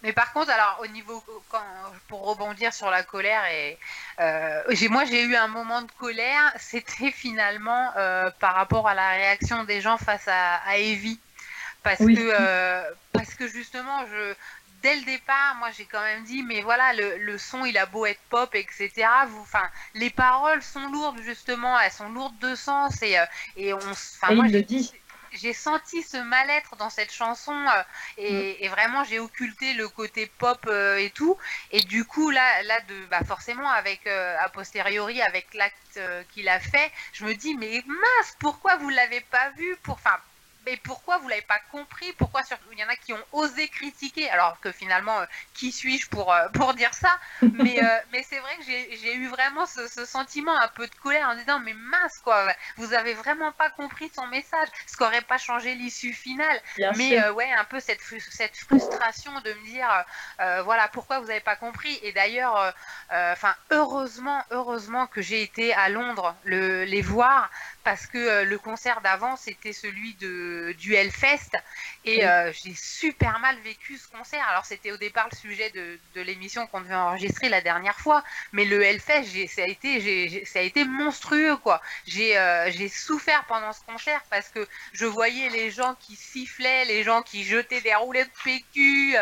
Mais 0.02 0.14
par 0.14 0.32
contre, 0.32 0.50
alors 0.50 0.80
au 0.82 0.88
niveau 0.88 1.22
quand, 1.50 1.62
pour 2.08 2.24
rebondir 2.26 2.74
sur 2.74 2.90
la 2.90 3.04
colère 3.04 3.46
et 3.52 3.78
euh, 4.22 4.64
moi 4.90 5.04
j'ai 5.04 5.24
eu 5.24 5.36
un 5.36 5.50
moment 5.50 5.82
de 5.82 5.92
colère, 6.00 6.54
c'était 6.58 7.12
finalement 7.12 7.92
euh, 7.98 8.32
par 8.40 8.56
rapport 8.56 8.88
à 8.88 8.94
la 8.94 9.10
réaction 9.10 9.66
des 9.66 9.82
gens 9.82 9.98
face 9.98 10.28
à, 10.28 10.56
à 10.66 10.78
Evie, 10.78 11.20
parce 11.84 12.00
que 12.00 12.14
euh, 12.18 12.90
parce 13.12 13.34
que 13.36 13.50
justement 13.50 14.06
je 14.06 14.34
dès 14.82 14.96
le 14.96 15.02
départ, 15.02 15.56
moi 15.60 15.70
j'ai 15.72 15.84
quand 15.84 16.02
même 16.02 16.24
dit, 16.24 16.44
mais 16.44 16.62
voilà, 16.62 16.94
le, 16.94 17.18
le, 17.18 17.38
son 17.38 17.66
il 17.66 17.78
a 17.78 17.86
beau 17.86 18.06
être 18.06 18.22
pop, 18.30 18.56
etc. 18.56 19.06
Vous, 19.28 19.42
enfin, 19.42 19.70
les 19.96 20.10
paroles 20.10 20.64
sont 20.64 20.88
lourdes 20.88 21.20
justement, 21.22 21.78
elles 21.78 21.92
sont 21.92 22.08
lourdes 22.08 22.40
de 22.40 22.56
sens 22.56 23.02
et, 23.02 23.18
et 23.58 23.74
on, 23.74 23.92
enfin 23.92 24.34
moi 24.34 24.48
le 24.48 24.62
dit 24.62 24.94
j'ai 25.34 25.54
senti 25.54 26.02
ce 26.02 26.18
mal-être 26.18 26.76
dans 26.78 26.90
cette 26.90 27.12
chanson 27.12 27.54
euh, 27.54 27.82
mm. 28.18 28.64
et, 28.64 28.68
vraiment 28.70 29.04
j'ai 29.04 29.20
occulté 29.20 29.74
le 29.74 29.88
côté 29.88 30.28
pop 30.38 30.60
euh, 30.68 30.98
et 30.98 31.10
tout 31.10 31.38
et 31.72 31.82
du 31.82 32.06
coup 32.06 32.30
là 32.30 32.64
là 32.64 32.80
de 32.82 33.06
bah 33.10 33.24
forcément 33.26 33.70
avec 33.70 34.06
euh, 34.08 34.36
a 34.40 34.50
posteriori 34.50 35.22
avec 35.22 35.54
l'acte 35.54 36.00
qu'il 36.34 36.48
a 36.50 36.60
fait 36.60 36.92
je 37.14 37.26
me 37.26 37.34
dis 37.34 37.56
mais 37.56 37.84
mince 37.88 38.36
pourquoi 38.40 38.76
vous 38.78 38.90
l'avez 38.90 39.22
pas 39.22 39.50
vu 39.58 39.76
pour 39.84 39.96
enfin 39.96 40.18
mais 40.66 40.78
pourquoi 40.78 41.18
vous 41.18 41.28
l'avez 41.28 41.42
pas 41.42 41.60
compris? 41.72 42.12
Pourquoi 42.14 42.42
il 42.72 42.80
y 42.80 42.84
en 42.84 42.90
a 42.90 42.96
qui 42.96 43.14
ont 43.14 43.26
osé 43.32 43.68
critiquer? 43.68 44.30
Alors 44.30 44.60
que 44.60 44.72
finalement, 44.72 45.20
euh, 45.20 45.26
qui 45.54 45.72
suis-je 45.72 46.10
pour, 46.10 46.34
euh, 46.34 46.48
pour 46.54 46.74
dire 46.74 46.94
ça? 46.94 47.18
Mais, 47.42 47.82
euh, 47.82 47.88
mais 48.12 48.24
c'est 48.24 48.40
vrai 48.40 48.56
que 48.58 48.64
j'ai 48.64 49.14
eu 49.16 49.28
vraiment 49.28 49.66
ce, 49.66 49.88
sentiment 50.06 50.58
un 50.60 50.68
peu 50.70 50.88
de 50.88 50.96
colère 50.96 51.30
en 51.30 51.36
disant 51.36 51.60
mais 51.60 51.74
mince 51.74 52.18
quoi, 52.24 52.48
vous 52.78 52.94
avez 52.94 53.14
vraiment 53.14 53.52
pas 53.52 53.70
compris 53.70 54.12
son 54.16 54.28
message, 54.28 54.68
ce 54.88 54.96
qui 54.96 55.04
n'aurait 55.04 55.22
pas 55.22 55.38
changé 55.38 55.76
l'issue 55.76 56.14
finale. 56.14 56.62
mais 56.96 57.30
ouais, 57.30 57.52
un 57.52 57.66
peu 57.66 57.80
cette, 57.80 58.02
cette 58.02 58.58
frustration 58.58 59.32
de 59.42 59.54
me 59.54 59.66
dire 59.66 60.06
voilà 60.64 60.88
pourquoi 60.88 61.20
vous 61.20 61.28
n'avez 61.28 61.40
pas 61.40 61.56
compris. 61.56 62.00
Et 62.02 62.12
d'ailleurs, 62.12 62.74
enfin 63.12 63.56
heureusement, 63.72 64.44
heureusement 64.52 65.08
que 65.08 65.22
j'ai 65.22 65.42
été 65.42 65.74
à 65.74 65.90
Londres 65.90 66.36
le, 66.44 66.86
les 66.86 67.02
voir 67.02 67.50
parce 67.90 68.06
que 68.06 68.20
euh, 68.20 68.44
le 68.46 68.60
concert 68.60 69.02
d'avant 69.02 69.36
c'était 69.36 69.74
celui 69.74 70.14
de 70.26 70.76
du 70.78 70.94
Hellfest. 70.94 71.50
Et 72.06 72.24
euh, 72.24 72.52
j'ai 72.54 72.76
super 72.76 73.40
mal 73.40 73.58
vécu 73.62 73.98
ce 73.98 74.08
concert. 74.08 74.48
Alors 74.48 74.64
c'était 74.64 74.92
au 74.92 74.98
départ 74.98 75.28
le 75.32 75.36
sujet 75.36 75.72
de, 75.72 76.00
de 76.14 76.22
l'émission 76.22 76.68
qu'on 76.68 76.82
devait 76.82 76.94
enregistrer 76.94 77.50
la 77.50 77.62
dernière 77.62 78.00
fois, 78.00 78.24
mais 78.52 78.66
le 78.66 78.84
Hellfest 78.84 79.48
ça 79.48 79.64
a 79.64 79.66
été 79.66 80.46
ça 80.46 80.60
a 80.60 80.62
été 80.62 80.86
monstrueux 80.86 81.58
quoi. 81.58 81.82
J'ai 82.06 82.38
euh, 82.38 82.70
j'ai 82.70 82.90
souffert 82.90 83.44
pendant 83.48 83.74
ce 83.74 83.82
concert 83.82 84.22
parce 84.30 84.50
que 84.50 84.68
je 84.94 85.08
voyais 85.08 85.50
les 85.50 85.72
gens 85.72 85.96
qui 86.00 86.16
sifflaient, 86.16 86.86
les 86.86 87.02
gens 87.04 87.24
qui 87.24 87.44
jetaient 87.44 87.82
des 87.82 87.96
roulets 87.96 88.26
de 88.26 88.30
PQ, 88.44 89.16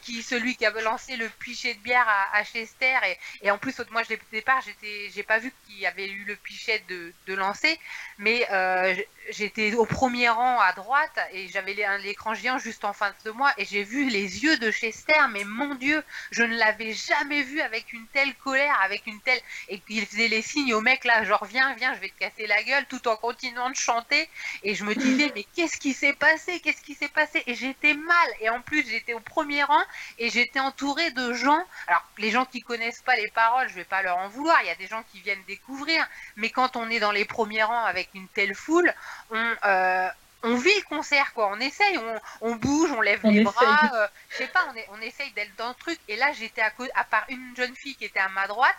qui 0.00 0.22
celui 0.22 0.56
qui 0.56 0.64
avait 0.64 0.80
lancé 0.80 1.16
le 1.18 1.28
pichet 1.28 1.74
de 1.74 1.80
bière 1.80 2.08
à, 2.08 2.38
à 2.38 2.44
Chester. 2.44 2.96
Et, 3.10 3.18
et 3.42 3.50
en 3.50 3.58
plus 3.58 3.78
moi 3.90 4.00
au 4.02 4.14
départ 4.32 4.62
j'ai 5.14 5.22
pas 5.22 5.38
vu 5.38 5.52
qu'il 5.66 5.78
y 5.78 5.86
avait 5.86 6.08
eu 6.08 6.24
le 6.24 6.36
pichet 6.36 6.82
de, 6.88 7.12
de 7.26 7.34
lancer 7.34 7.78
mais 8.18 8.46
euh, 8.50 8.94
j'étais 9.28 9.74
au 9.74 9.84
premier 9.84 10.28
rang 10.28 10.58
à 10.60 10.72
droite 10.72 11.18
et 11.32 11.48
j'avais 11.48 11.74
l'écran 12.02 12.34
géant 12.34 12.58
juste 12.58 12.84
en 12.84 12.92
face 12.92 13.14
de 13.24 13.30
moi 13.30 13.52
et 13.58 13.64
j'ai 13.64 13.84
vu 13.84 14.08
les 14.08 14.42
yeux 14.42 14.56
de 14.58 14.70
Chester, 14.70 15.20
mais 15.30 15.44
mon 15.44 15.74
Dieu, 15.74 16.02
je 16.30 16.42
ne 16.42 16.56
l'avais 16.56 16.92
jamais 16.92 17.42
vu 17.42 17.60
avec 17.60 17.92
une 17.92 18.06
telle 18.08 18.34
colère, 18.36 18.76
avec 18.82 19.06
une 19.06 19.20
telle... 19.20 19.40
Et 19.68 19.82
il 19.88 20.06
faisait 20.06 20.28
les 20.28 20.42
signes 20.42 20.74
au 20.74 20.80
mec 20.80 21.04
là, 21.04 21.24
genre 21.24 21.44
viens, 21.44 21.74
viens, 21.74 21.94
je 21.94 22.00
vais 22.00 22.08
te 22.08 22.18
casser 22.18 22.46
la 22.46 22.62
gueule 22.62 22.86
tout 22.86 23.06
en 23.08 23.16
continuant 23.16 23.70
de 23.70 23.76
chanter 23.76 24.28
et 24.62 24.74
je 24.74 24.84
me 24.84 24.94
disais 24.94 25.30
mais 25.34 25.44
qu'est-ce 25.54 25.78
qui 25.78 25.92
s'est 25.92 26.14
passé, 26.14 26.60
qu'est-ce 26.60 26.82
qui 26.82 26.94
s'est 26.94 27.08
passé 27.08 27.42
et 27.46 27.54
j'étais 27.54 27.94
mal 27.94 28.28
et 28.40 28.48
en 28.50 28.60
plus 28.60 28.88
j'étais 28.88 29.14
au 29.14 29.20
premier 29.20 29.62
rang 29.62 29.82
et 30.18 30.30
j'étais 30.30 30.60
entourée 30.60 31.10
de 31.12 31.32
gens, 31.32 31.64
alors 31.86 32.04
les 32.18 32.30
gens 32.30 32.44
qui 32.44 32.60
connaissent 32.60 33.02
pas 33.02 33.16
les 33.16 33.28
paroles, 33.28 33.68
je 33.68 33.74
vais 33.74 33.84
pas 33.84 34.02
leur 34.02 34.18
en 34.18 34.28
vouloir, 34.28 34.58
il 34.62 34.66
y 34.66 34.70
a 34.70 34.74
des 34.76 34.86
gens 34.86 35.02
qui 35.12 35.20
viennent 35.20 35.42
découvrir, 35.46 36.06
mais 36.36 36.50
quand 36.50 36.76
on 36.76 36.88
est 36.90 37.00
dans 37.00 37.12
les 37.12 37.24
premiers 37.24 37.62
rangs 37.62 37.84
avec 37.84 38.10
une 38.14 38.28
telle 38.28 38.54
foule, 38.54 38.92
on, 39.30 39.54
euh, 39.64 40.08
on 40.42 40.56
vit 40.56 40.74
le 40.74 40.88
concert, 40.88 41.32
quoi. 41.34 41.50
On 41.52 41.60
essaye, 41.60 41.98
on, 42.40 42.56
bouge, 42.56 42.90
on 42.92 43.00
lève 43.00 43.20
les 43.24 43.42
bras. 43.42 43.90
Euh, 43.94 44.06
je 44.30 44.36
sais 44.38 44.46
pas, 44.46 44.66
on, 44.72 44.76
est, 44.76 44.88
on 44.92 45.00
essaye 45.00 45.30
d'être 45.32 45.54
dans 45.56 45.68
le 45.68 45.74
truc. 45.74 45.98
Et 46.08 46.16
là, 46.16 46.32
j'étais 46.32 46.62
à, 46.62 46.72
à 46.94 47.04
part 47.04 47.24
une 47.28 47.54
jeune 47.56 47.74
fille 47.74 47.94
qui 47.96 48.04
était 48.04 48.20
à 48.20 48.28
ma 48.30 48.46
droite, 48.46 48.76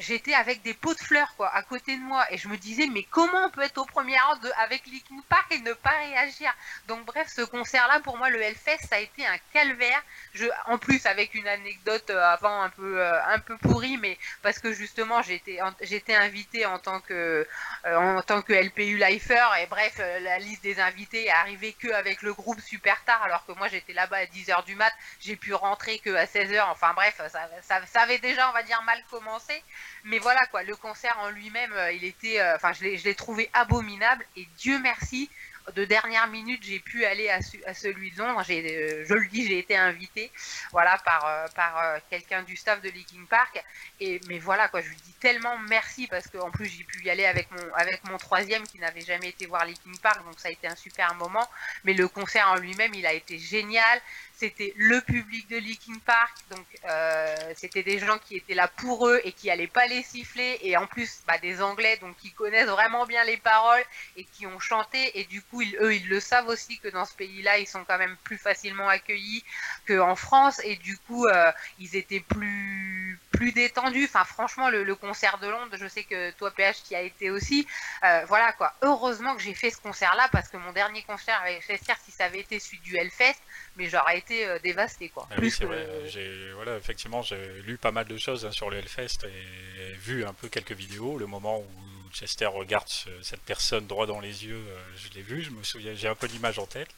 j'étais 0.00 0.34
avec 0.34 0.62
des 0.62 0.74
pots 0.74 0.94
de 0.94 0.98
fleurs 0.98 1.34
quoi 1.36 1.54
à 1.54 1.62
côté 1.62 1.96
de 1.96 2.02
moi. 2.02 2.26
Et 2.30 2.38
je 2.38 2.48
me 2.48 2.56
disais 2.56 2.86
mais 2.86 3.04
comment 3.04 3.46
on 3.46 3.50
peut 3.50 3.62
être 3.62 3.78
au 3.78 3.84
premier 3.84 4.18
rang 4.18 4.36
de, 4.36 4.50
avec 4.58 4.86
Linkin 4.86 5.22
Park 5.28 5.46
et 5.52 5.60
ne 5.60 5.72
pas 5.72 5.90
réagir? 5.90 6.52
Donc 6.88 7.04
bref 7.04 7.28
ce 7.28 7.42
concert 7.42 7.86
là 7.88 8.00
pour 8.00 8.16
moi 8.16 8.30
le 8.30 8.40
Hellfest 8.40 8.86
ça 8.88 8.96
a 8.96 8.98
été 8.98 9.26
un 9.26 9.38
calvaire. 9.52 10.02
Je 10.34 10.46
en 10.66 10.78
plus 10.78 11.04
avec 11.06 11.34
une 11.34 11.46
anecdote 11.46 12.10
euh, 12.10 12.22
avant 12.22 12.62
un 12.62 12.70
peu 12.70 13.00
euh, 13.00 13.24
un 13.26 13.38
peu 13.38 13.56
pourrie 13.58 13.98
mais 13.98 14.18
parce 14.42 14.58
que 14.58 14.72
justement 14.72 15.22
j'étais 15.22 15.58
j'étais 15.82 16.14
invité 16.14 16.66
en 16.66 16.78
tant 16.78 17.00
que 17.00 17.46
euh, 17.86 17.96
en 17.96 18.22
tant 18.22 18.42
que 18.42 18.52
LPU 18.52 18.96
lifer. 18.96 19.46
Et 19.62 19.66
bref 19.66 19.98
la 19.98 20.38
liste 20.38 20.62
des 20.62 20.80
invités 20.80 21.26
est 21.26 21.30
arrivée 21.30 21.74
que 21.74 21.92
avec 21.92 22.22
le 22.22 22.32
groupe 22.32 22.60
super 22.60 23.02
tard 23.04 23.22
alors 23.22 23.44
que 23.46 23.52
moi 23.52 23.68
j'étais 23.68 23.92
là-bas 23.92 24.18
à 24.18 24.24
10h 24.24 24.64
du 24.64 24.74
mat. 24.74 24.92
J'ai 25.20 25.36
pu 25.36 25.54
rentrer 25.54 25.98
que 25.98 26.10
à 26.14 26.24
16h 26.24 26.62
enfin 26.70 26.94
bref 26.94 27.20
ça, 27.28 27.86
ça 27.86 28.00
avait 28.00 28.18
déjà 28.18 28.48
on 28.48 28.52
va 28.52 28.62
dire 28.62 28.82
mal 28.82 29.02
commencé 29.10 29.62
mais 30.04 30.18
voilà 30.18 30.40
quoi, 30.46 30.62
le 30.62 30.76
concert 30.76 31.16
en 31.20 31.30
lui-même, 31.30 31.72
euh, 31.72 31.92
il 31.92 32.04
était, 32.04 32.40
euh, 32.40 32.56
enfin, 32.56 32.72
je 32.72 32.84
l'ai 32.84 33.14
trouvé 33.14 33.50
abominable 33.52 34.24
et 34.36 34.46
Dieu 34.56 34.78
merci, 34.78 35.30
de 35.74 35.84
dernière 35.84 36.26
minute, 36.26 36.62
j'ai 36.64 36.80
pu 36.80 37.04
aller 37.04 37.28
à, 37.28 37.74
celui 37.74 38.10
de 38.10 38.18
Londres. 38.18 38.42
Euh, 38.48 39.04
je 39.06 39.14
le 39.14 39.26
dis, 39.26 39.46
j'ai 39.46 39.58
été 39.58 39.76
invité, 39.76 40.32
voilà, 40.72 40.98
par 41.04 41.48
par 41.54 42.00
quelqu'un 42.08 42.42
du 42.42 42.56
staff 42.56 42.80
de 42.80 42.88
Linkin 42.88 43.24
Park. 43.28 43.62
Et 44.00 44.20
mais 44.26 44.38
voilà 44.38 44.68
quoi, 44.68 44.80
je 44.80 44.88
lui 44.88 44.96
dis 44.96 45.12
tellement 45.20 45.58
merci 45.68 46.08
parce 46.08 46.26
qu'en 46.28 46.50
plus 46.50 46.66
j'ai 46.66 46.82
pu 46.82 47.04
y 47.04 47.10
aller 47.10 47.26
avec 47.26 47.50
mon 47.52 47.74
avec 47.74 48.02
mon 48.08 48.16
troisième 48.16 48.66
qui 48.66 48.78
n'avait 48.78 49.02
jamais 49.02 49.28
été 49.28 49.46
voir 49.46 49.64
Linkin 49.64 49.92
Park, 50.02 50.24
donc 50.24 50.40
ça 50.40 50.48
a 50.48 50.50
été 50.50 50.66
un 50.66 50.76
super 50.76 51.14
moment. 51.14 51.46
Mais 51.84 51.92
le 51.92 52.08
concert 52.08 52.48
en 52.48 52.56
lui-même, 52.56 52.94
il 52.94 53.06
a 53.06 53.12
été 53.12 53.38
génial 53.38 54.00
c'était 54.40 54.72
le 54.78 55.02
public 55.02 55.48
de 55.50 55.56
Linkin 55.56 55.98
Park, 56.06 56.34
donc 56.50 56.64
euh, 56.88 57.36
c'était 57.56 57.82
des 57.82 57.98
gens 57.98 58.16
qui 58.18 58.36
étaient 58.36 58.54
là 58.54 58.68
pour 58.68 59.06
eux 59.06 59.20
et 59.24 59.32
qui 59.32 59.50
allaient 59.50 59.66
pas 59.66 59.86
les 59.86 60.02
siffler, 60.02 60.58
et 60.62 60.78
en 60.78 60.86
plus 60.86 61.20
bah, 61.26 61.36
des 61.36 61.60
Anglais 61.60 61.98
donc 62.00 62.16
qui 62.16 62.30
connaissent 62.32 62.70
vraiment 62.70 63.04
bien 63.04 63.22
les 63.24 63.36
paroles 63.36 63.84
et 64.16 64.24
qui 64.24 64.46
ont 64.46 64.58
chanté, 64.58 65.20
et 65.20 65.24
du 65.24 65.42
coup 65.42 65.60
eux 65.62 65.94
ils 65.94 66.08
le 66.08 66.20
savent 66.20 66.48
aussi 66.48 66.78
que 66.78 66.88
dans 66.88 67.04
ce 67.04 67.14
pays-là 67.16 67.58
ils 67.58 67.66
sont 67.66 67.84
quand 67.84 67.98
même 67.98 68.16
plus 68.24 68.38
facilement 68.38 68.88
accueillis 68.88 69.44
qu'en 69.86 70.16
France, 70.16 70.58
et 70.64 70.76
du 70.76 70.96
coup 70.96 71.26
euh, 71.26 71.52
ils 71.78 71.94
étaient 71.94 72.20
plus 72.20 73.18
plus 73.40 73.52
détendus. 73.52 74.04
Enfin 74.04 74.24
franchement 74.24 74.68
le, 74.68 74.94
concert 74.94 75.38
de 75.38 75.48
Londres, 75.48 75.74
je 75.80 75.88
sais 75.88 76.04
que 76.04 76.30
toi 76.32 76.50
PH 76.50 76.82
qui 76.84 76.94
a 76.94 77.00
été 77.00 77.30
aussi, 77.30 77.66
euh, 78.04 78.22
voilà 78.28 78.52
quoi. 78.52 78.74
Heureusement 78.82 79.34
que 79.34 79.40
j'ai 79.40 79.54
fait 79.54 79.70
ce 79.70 79.80
concert-là 79.80 80.28
parce 80.30 80.48
que 80.48 80.58
mon 80.58 80.72
dernier 80.72 81.02
concert 81.04 81.40
avec 81.40 81.62
Chester, 81.62 81.94
si 82.04 82.10
ça 82.10 82.24
avait 82.26 82.40
été 82.40 82.58
celui 82.58 82.80
du 82.80 82.98
Hellfest, 82.98 83.40
mais 83.76 83.88
j'aurais 83.88 84.18
été 84.18 84.46
euh, 84.46 84.58
dévasté 84.58 85.08
quoi. 85.08 85.26
Ah 85.30 85.36
oui, 85.38 85.50
c'est 85.50 85.64
vrai. 85.64 85.88
J'ai 86.04 86.52
voilà, 86.52 86.76
effectivement, 86.76 87.22
j'ai 87.22 87.62
lu 87.62 87.78
pas 87.78 87.92
mal 87.92 88.06
de 88.06 88.18
choses 88.18 88.44
hein, 88.44 88.50
sur 88.50 88.68
le 88.68 88.76
Hellfest 88.76 89.24
et, 89.24 89.94
vu 89.94 90.26
un 90.26 90.34
peu 90.34 90.48
quelques 90.48 90.72
vidéos. 90.72 91.16
Le 91.16 91.26
moment 91.26 91.60
où 91.60 91.66
Chester 92.12 92.46
regarde 92.46 92.88
cette 93.22 93.40
personne 93.42 93.86
droit 93.86 94.06
dans 94.06 94.20
les 94.20 94.44
yeux, 94.44 94.56
euh, 94.56 94.82
je 94.96 95.10
l'ai 95.14 95.22
vu. 95.22 95.42
Je 95.42 95.50
me 95.50 95.62
souviens, 95.62 95.94
j'ai 95.94 96.08
un 96.08 96.14
peu 96.14 96.26
l'image 96.26 96.58
en 96.58 96.66
tête. 96.66 96.94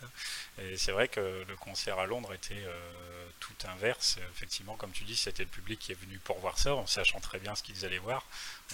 Et 0.60 0.76
c'est 0.76 0.92
vrai 0.92 1.08
que 1.08 1.44
le 1.46 1.56
concert 1.56 1.98
à 1.98 2.06
Londres 2.06 2.32
était 2.34 2.54
euh, 2.54 3.26
tout 3.40 3.54
inverse. 3.68 4.18
Effectivement, 4.34 4.76
comme 4.76 4.92
tu 4.92 5.04
dis, 5.04 5.16
c'était 5.16 5.44
le 5.44 5.48
public 5.48 5.78
qui 5.78 5.92
est 5.92 6.00
venu 6.00 6.18
pour 6.18 6.38
voir 6.38 6.58
ça, 6.58 6.74
en 6.74 6.86
sachant 6.86 7.20
très 7.20 7.38
bien 7.38 7.54
ce 7.54 7.62
qu'ils 7.62 7.84
allaient 7.84 7.98
voir. 7.98 8.24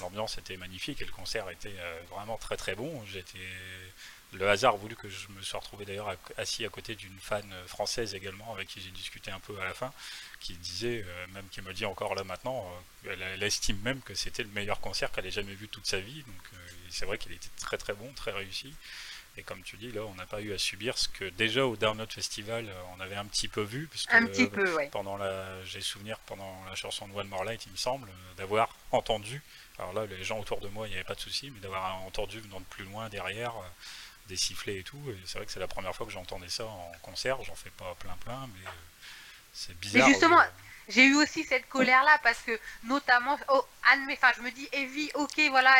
L'ambiance 0.01 0.39
était 0.39 0.57
magnifique 0.57 1.03
et 1.03 1.05
le 1.05 1.12
concert 1.12 1.49
était 1.51 1.74
vraiment 2.11 2.36
très 2.36 2.57
très 2.57 2.74
bon. 2.74 3.05
J'étais 3.07 3.39
le 4.33 4.49
hasard 4.49 4.74
a 4.74 4.76
voulu 4.76 4.95
que 4.95 5.09
je 5.09 5.29
me 5.29 5.43
sois 5.43 5.61
retrouvé 5.61 5.85
d'ailleurs 5.85 6.14
assis 6.37 6.64
à 6.64 6.68
côté 6.68 6.95
d'une 6.95 7.18
fan 7.18 7.45
française 7.66 8.14
également, 8.14 8.53
avec 8.53 8.68
qui 8.68 8.81
j'ai 8.81 8.91
discuté 8.91 9.31
un 9.31 9.41
peu 9.41 9.59
à 9.61 9.64
la 9.64 9.72
fin, 9.72 9.93
qui 10.41 10.55
disait, 10.55 11.05
euh, 11.07 11.26
même 11.33 11.49
qui 11.51 11.62
me 11.62 11.72
dit 11.72 11.87
encore 11.87 12.14
là 12.14 12.24
maintenant, 12.24 12.70
euh, 13.07 13.16
elle, 13.35 13.43
estime 13.43 13.79
même 13.81 14.01
que 14.03 14.14
c'était 14.14 14.43
le 14.43 14.51
meilleur 14.51 14.81
concert 14.81 15.11
qu'elle 15.11 15.26
ait 15.26 15.31
jamais 15.31 15.55
vu 15.55 15.68
toute 15.68 15.87
sa 15.87 16.01
vie. 16.01 16.22
Donc 16.22 16.43
euh, 16.53 16.57
c'est 16.91 17.07
vrai 17.07 17.18
qu'il 17.18 17.33
était 17.33 17.49
très 17.61 17.79
très 17.79 17.95
bon, 17.95 18.12
très 18.14 18.33
réussi. 18.33 18.74
Et 19.37 19.43
comme 19.43 19.62
tu 19.62 19.76
dis, 19.76 19.93
là, 19.93 20.03
on 20.03 20.14
n'a 20.14 20.26
pas 20.26 20.41
eu 20.41 20.53
à 20.53 20.59
subir 20.59 20.99
ce 20.99 21.09
que 21.09 21.24
déjà 21.26 21.64
au 21.64 21.76
Down 21.76 22.05
Festival, 22.09 22.66
on 22.97 23.01
avait 23.01 23.14
un 23.14 23.24
petit 23.24 23.47
peu 23.47 23.62
vu. 23.62 23.87
Parce 23.87 24.07
un 24.11 24.26
petit 24.26 24.49
peu, 24.49 24.74
ouais. 24.74 24.89
Pendant 24.91 25.16
la, 25.16 25.64
j'ai 25.64 25.81
souvenir 25.81 26.18
pendant 26.20 26.64
la 26.68 26.74
chanson 26.74 27.07
de 27.07 27.14
One 27.14 27.29
More 27.29 27.45
Light, 27.45 27.64
il 27.66 27.70
me 27.70 27.76
semble, 27.76 28.11
d'avoir 28.37 28.74
entendu. 28.91 29.41
Alors 29.79 29.93
là, 29.93 30.07
les 30.07 30.24
gens 30.24 30.41
autour 30.41 30.59
de 30.59 30.66
moi, 30.66 30.89
il 30.89 30.91
n'y 30.91 30.97
avait 30.97 31.05
pas 31.05 31.14
de 31.14 31.20
souci, 31.20 31.51
mais 31.51 31.61
d'avoir 31.61 32.03
entendu 32.03 32.41
venant 32.41 32.59
de 32.59 32.64
plus 32.64 32.85
loin 32.85 33.09
derrière 33.11 33.55
des 34.29 34.37
sifflets 34.37 34.79
et 34.79 34.83
tout. 34.83 35.03
Et 35.09 35.18
c'est 35.24 35.39
vrai 35.39 35.47
que 35.47 35.53
c'est 35.53 35.61
la 35.61 35.68
première 35.68 35.95
fois 35.95 36.07
que 36.07 36.12
j'entendais 36.12 36.49
ça 36.49 36.64
en 36.66 36.93
concert. 37.03 37.43
J'en 37.43 37.55
fais 37.55 37.70
pas 37.70 37.95
plein 37.99 38.16
plein, 38.24 38.49
mais 38.55 38.66
euh, 38.66 38.70
c'est 39.53 39.79
bizarre. 39.79 40.07
Mais 40.07 40.12
justement, 40.12 40.41
j'ai 40.89 41.05
eu 41.05 41.14
aussi 41.16 41.45
cette 41.45 41.68
colère 41.68 42.03
là 42.05 42.18
parce 42.22 42.39
que 42.41 42.59
notamment 42.84 43.39
oh, 43.49 43.64
enfin 44.12 44.32
je 44.36 44.43
me 44.43 44.51
dis 44.51 44.68
Evie 44.72 45.11
ok 45.14 45.41
voilà 45.51 45.74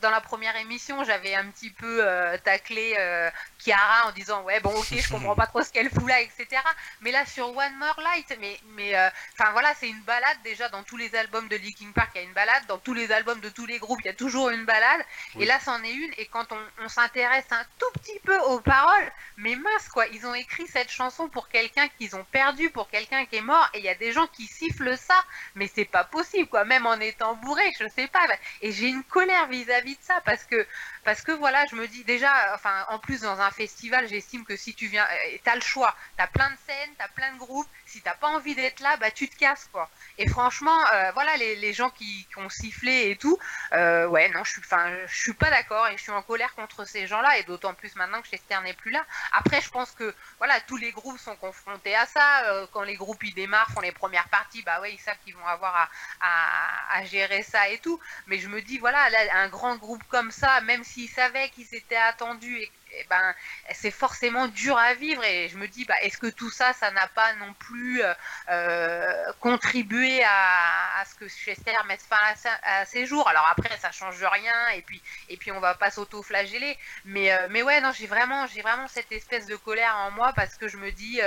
dans 0.00 0.10
la 0.10 0.20
première 0.20 0.56
émission 0.56 1.04
j'avais 1.04 1.34
un 1.34 1.46
petit 1.46 1.70
peu 1.70 2.00
euh, 2.00 2.36
taclé 2.38 2.94
euh, 2.98 3.30
Chiara 3.58 4.08
en 4.08 4.12
disant 4.12 4.42
ouais 4.42 4.60
bon 4.60 4.74
ok 4.74 4.94
je 4.96 5.08
comprends 5.08 5.34
pas 5.34 5.46
trop 5.46 5.62
ce 5.62 5.70
qu'elle 5.70 5.90
fout 5.90 6.06
là 6.08 6.20
etc 6.20 6.60
mais 7.00 7.10
là 7.10 7.24
sur 7.26 7.48
One 7.48 7.76
More 7.76 8.00
Light 8.00 8.36
mais 8.40 8.58
mais 8.74 8.94
euh, 8.94 9.08
enfin 9.34 9.52
voilà 9.52 9.72
c'est 9.74 9.88
une 9.88 10.00
balade. 10.02 10.38
Déjà 10.44 10.68
dans 10.68 10.82
tous 10.82 10.96
les 10.96 11.14
albums 11.14 11.48
de 11.48 11.56
Linkin 11.56 11.92
Park 11.94 12.10
il 12.14 12.18
y 12.18 12.24
a 12.24 12.24
une 12.24 12.32
balade. 12.32 12.64
Dans 12.68 12.78
tous 12.78 12.94
les 12.94 13.10
albums 13.12 13.40
de 13.40 13.48
tous 13.48 13.66
les 13.66 13.78
groupes 13.78 14.00
il 14.02 14.06
y 14.06 14.10
a 14.10 14.14
toujours 14.14 14.50
une 14.50 14.64
balade. 14.64 15.04
Et 15.38 15.44
là 15.44 15.58
c'en 15.60 15.82
est 15.82 15.92
une. 15.92 16.12
Et 16.18 16.26
quand 16.26 16.50
on, 16.52 16.84
on 16.84 16.88
s'intéresse 16.88 17.46
un 17.50 17.64
tout 17.78 17.90
petit 17.94 18.18
peu 18.24 18.38
aux 18.38 18.60
paroles 18.60 19.12
mais 19.36 19.56
mince 19.56 19.88
quoi 19.88 20.06
ils 20.08 20.26
ont 20.26 20.34
écrit 20.34 20.66
cette 20.66 20.90
chanson 20.90 21.28
pour 21.28 21.48
quelqu'un 21.48 21.88
qu'ils 21.88 22.14
ont 22.16 22.24
perdu 22.24 22.70
pour 22.70 22.88
quelqu'un 22.88 23.24
qui 23.26 23.36
est 23.36 23.42
mort. 23.42 23.68
Et 23.74 23.78
il 23.78 23.84
y 23.84 23.88
a 23.88 23.94
des 23.94 24.12
gens 24.12 24.26
qui 24.26 24.41
sifflent 24.46 24.96
ça 24.96 25.14
mais 25.54 25.70
c'est 25.72 25.84
pas 25.84 26.04
possible 26.04 26.48
quoi 26.48 26.64
même 26.64 26.86
en 26.86 26.98
étant 27.00 27.34
bourré, 27.36 27.62
je 27.78 27.88
sais 27.88 28.08
pas. 28.08 28.20
Et 28.60 28.72
j'ai 28.72 28.88
une 28.88 29.04
colère 29.04 29.48
vis-à-vis 29.48 29.96
de 29.96 30.02
ça 30.02 30.20
parce 30.24 30.44
que, 30.44 30.66
parce 31.04 31.22
que 31.22 31.32
voilà, 31.32 31.66
je 31.66 31.74
me 31.74 31.88
dis 31.88 32.04
déjà, 32.04 32.54
enfin, 32.54 32.86
en 32.88 32.98
plus 32.98 33.22
dans 33.22 33.40
un 33.40 33.50
festival, 33.50 34.06
j'estime 34.08 34.44
que 34.44 34.56
si 34.56 34.74
tu 34.74 34.86
viens, 34.86 35.04
euh, 35.04 35.38
t'as 35.42 35.56
le 35.56 35.60
choix, 35.60 35.96
t'as 36.16 36.28
plein 36.28 36.48
de 36.50 36.56
scènes, 36.66 36.90
t'as 36.96 37.08
plein 37.08 37.32
de 37.32 37.38
groupes. 37.38 37.68
Si 37.86 38.00
t'as 38.00 38.14
pas 38.14 38.28
envie 38.28 38.54
d'être 38.54 38.80
là, 38.80 38.96
bah 38.96 39.10
tu 39.10 39.28
te 39.28 39.36
casses 39.36 39.68
quoi. 39.72 39.90
Et 40.16 40.28
franchement, 40.28 40.78
euh, 40.94 41.10
voilà, 41.12 41.36
les, 41.36 41.72
gens 41.72 41.90
qui, 41.90 42.26
ont 42.36 42.48
sifflé 42.48 43.10
et 43.10 43.16
tout, 43.16 43.38
euh, 43.72 44.06
ouais, 44.06 44.28
non, 44.30 44.44
je 44.44 44.52
suis, 44.52 44.60
enfin, 44.60 44.90
je 45.06 45.20
suis 45.20 45.32
pas 45.34 45.50
d'accord 45.50 45.88
et 45.88 45.96
je 45.96 46.02
suis 46.02 46.12
en 46.12 46.22
colère 46.22 46.54
contre 46.54 46.86
ces 46.86 47.06
gens-là 47.06 47.38
et 47.38 47.42
d'autant 47.42 47.74
plus 47.74 47.94
maintenant 47.96 48.22
que 48.22 48.28
Chester 48.28 48.58
n'est 48.62 48.72
plus 48.72 48.90
là. 48.90 49.04
Après, 49.32 49.60
je 49.60 49.70
pense 49.70 49.90
que 49.90 50.14
voilà, 50.38 50.60
tous 50.60 50.76
les 50.76 50.92
groupes 50.92 51.18
sont 51.18 51.36
confrontés 51.36 51.94
à 51.94 52.06
ça. 52.06 52.66
quand 52.72 52.82
les 52.82 52.94
groupes 52.94 53.22
ils 53.24 53.34
démarrent, 53.34 53.70
font 53.72 53.80
les 53.80 53.92
premières 53.92 54.28
parties, 54.28 54.62
bah 54.62 54.80
ouais, 54.80 54.92
ils 54.94 55.00
savent 55.00 55.18
qu'ils 55.24 55.36
vont 55.36 55.46
avoir 55.46 55.90
à, 56.20 57.04
gérer 57.04 57.42
ça 57.42 57.68
et 57.68 57.78
tout. 57.78 57.98
Mais 58.26 58.38
je 58.38 58.48
me 58.48 58.62
dis, 58.62 58.78
voilà, 58.78 59.08
un 59.34 59.48
grand 59.48 59.76
groupe 59.76 60.02
comme 60.08 60.30
ça, 60.30 60.60
même 60.62 60.84
s'ils 60.92 61.08
savaient 61.08 61.48
qu'ils 61.50 61.74
étaient 61.74 61.96
attendus 61.96 62.58
et 62.58 62.70
eh 62.94 63.04
ben, 63.08 63.34
c'est 63.72 63.90
forcément 63.90 64.48
dur 64.48 64.76
à 64.76 64.94
vivre. 64.94 65.24
Et 65.24 65.48
je 65.48 65.56
me 65.56 65.66
dis, 65.68 65.84
bah, 65.84 65.94
est-ce 66.02 66.18
que 66.18 66.26
tout 66.26 66.50
ça, 66.50 66.72
ça 66.72 66.90
n'a 66.90 67.06
pas 67.08 67.34
non 67.34 67.52
plus 67.54 68.02
euh, 68.02 68.12
euh, 68.50 69.32
contribué 69.40 70.22
à, 70.24 71.04
ce 71.08 71.14
que 71.16 71.28
Chester 71.28 71.72
mette 71.86 72.02
fin 72.02 72.16
à, 72.62 72.84
ses 72.84 73.06
jours? 73.06 73.28
Alors 73.28 73.48
après, 73.50 73.76
ça 73.78 73.90
change 73.90 74.22
rien, 74.22 74.68
et 74.74 74.82
puis, 74.82 75.02
et 75.28 75.36
puis 75.36 75.52
on 75.52 75.60
va 75.60 75.74
pas 75.74 75.90
s'auto-flageller. 75.90 76.78
Mais, 77.04 77.32
euh, 77.32 77.46
mais 77.50 77.62
ouais, 77.62 77.80
non, 77.80 77.92
j'ai 77.92 78.06
vraiment, 78.06 78.46
j'ai 78.46 78.62
vraiment 78.62 78.88
cette 78.88 79.10
espèce 79.12 79.46
de 79.46 79.56
colère 79.56 79.96
en 79.96 80.10
moi 80.10 80.32
parce 80.34 80.56
que 80.56 80.68
je 80.68 80.76
me 80.76 80.90
dis, 80.92 81.20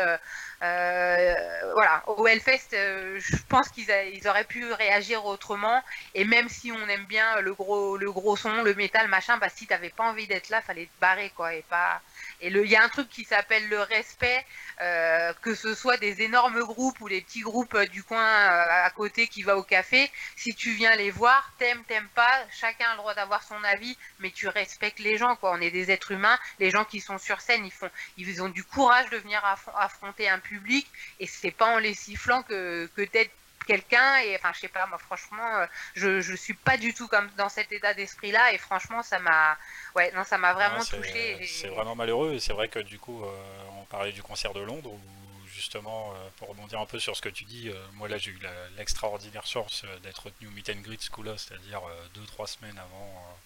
voilà, 0.62 2.04
au 2.08 2.28
Hellfest, 2.28 2.70
je 2.72 3.38
pense 3.50 3.70
qu'ils 3.70 3.90
ils 4.14 4.28
auraient 4.28 4.46
pu 4.46 4.72
réagir 4.74 5.26
autrement. 5.26 5.84
Et 6.14 6.26
même 6.26 6.50
si 6.50 6.72
on 6.72 6.88
aime 6.88 7.06
bien 7.06 7.42
le 7.42 7.54
gros, 7.54 7.98
le 7.98 8.12
gros 8.12 8.36
son, 8.36 8.64
le 8.64 8.74
métal, 8.76 9.08
machin, 9.08 9.38
bah, 9.38 9.50
si 9.50 9.68
t'avais 9.68 9.90
pas 9.90 10.04
envie 10.04 10.28
d'être 10.28 10.50
là, 10.50 10.62
fallait 10.62 10.86
te 10.86 11.00
barrer, 11.00 11.32
quoi 11.36 11.55
et 11.56 11.64
pas. 11.64 12.02
Et 12.42 12.48
il 12.48 12.70
y 12.70 12.76
a 12.76 12.84
un 12.84 12.90
truc 12.90 13.10
qui 13.10 13.24
s'appelle 13.24 13.68
le 13.70 13.80
respect, 13.82 14.46
euh, 14.82 15.34
que 15.42 15.56
ce 15.56 15.74
soit 15.74 15.98
des 15.98 16.22
énormes 16.22 16.60
groupes 16.62 17.00
ou 17.02 17.08
les 17.08 17.22
petits 17.22 17.42
groupes 17.42 17.78
du 17.92 18.04
coin 18.04 18.22
euh, 18.22 18.86
à 18.86 18.90
côté 18.90 19.28
qui 19.28 19.42
va 19.44 19.58
au 19.58 19.64
café. 19.64 20.12
Si 20.36 20.54
tu 20.54 20.72
viens 20.72 20.96
les 20.96 21.12
voir, 21.12 21.52
t'aimes, 21.58 21.84
t'aimes 21.88 22.10
pas, 22.14 22.46
chacun 22.52 22.86
a 22.90 22.92
le 22.92 22.98
droit 22.98 23.14
d'avoir 23.14 23.44
son 23.44 23.64
avis, 23.64 23.98
mais 24.20 24.32
tu 24.32 24.48
respectes 24.48 25.00
les 25.00 25.18
gens, 25.18 25.36
quoi. 25.36 25.52
On 25.54 25.62
est 25.62 25.72
des 25.72 25.92
êtres 25.92 26.12
humains. 26.12 26.38
Les 26.60 26.70
gens 26.70 26.86
qui 26.86 27.00
sont 27.00 27.18
sur 27.18 27.42
scène, 27.42 27.66
ils 27.66 27.72
font, 27.72 27.90
ils 28.18 28.42
ont 28.42 28.50
du 28.50 28.64
courage 28.64 29.10
de 29.10 29.18
venir 29.18 29.44
affronter 29.76 30.30
un 30.30 30.40
public, 30.40 30.88
et 31.20 31.28
c'est 31.28 31.52
pas 31.52 31.68
en 31.68 31.80
les 31.80 31.94
sifflant 31.94 32.44
que 32.44 32.90
que 32.96 33.02
t'es 33.02 33.30
quelqu'un 33.66 34.18
et 34.20 34.36
enfin 34.36 34.52
je 34.54 34.62
sais 34.62 34.68
pas 34.68 34.86
moi 34.88 34.98
franchement 34.98 35.58
euh, 35.58 35.66
je 35.96 36.22
je 36.22 36.36
suis 36.36 36.54
pas 36.54 36.78
du 36.78 36.94
tout 36.94 37.08
comme 37.08 37.30
dans 37.38 37.50
cet 37.50 37.72
état 37.72 37.94
d'esprit 37.94 38.32
là 38.32 38.54
et 38.54 38.58
franchement 38.58 39.04
ça 39.04 39.20
m'a 39.20 39.58
ouais 39.96 40.12
non 40.16 40.24
ça 40.24 40.38
m'a 40.38 40.54
vraiment 40.54 40.84
touché 40.84 41.46
c'est 41.46 41.68
vraiment 41.68 41.96
malheureux 41.96 42.34
et 42.34 42.40
c'est 42.40 42.54
vrai 42.54 42.68
que 42.68 42.80
du 42.80 43.00
coup 43.00 43.24
euh, 43.24 43.28
on 43.80 43.86
parlait 43.86 44.12
du 44.12 44.24
concert 44.24 44.54
de 44.54 44.62
Londres 44.62 44.92
où 44.92 45.00
justement 45.48 46.14
euh, 46.14 46.28
pour 46.38 46.50
rebondir 46.50 46.80
un 46.80 46.86
peu 46.86 47.00
sur 47.00 47.16
ce 47.16 47.22
que 47.22 47.30
tu 47.30 47.46
dis 47.46 47.72
moi 47.94 48.08
là 48.08 48.18
j'ai 48.18 48.32
eu 48.32 48.40
l'extraordinaire 48.78 49.46
chance 49.46 49.86
d'être 50.04 50.26
retenu 50.26 50.48
au 50.48 50.52
meet 50.52 50.70
and 50.70 50.82
greet 50.82 51.02
ce 51.02 51.10
coup 51.10 51.24
là 51.24 51.38
c'est-à-dire 51.38 51.82
deux 52.14 52.26
trois 52.26 52.48
semaines 52.48 52.78
avant 52.78 53.38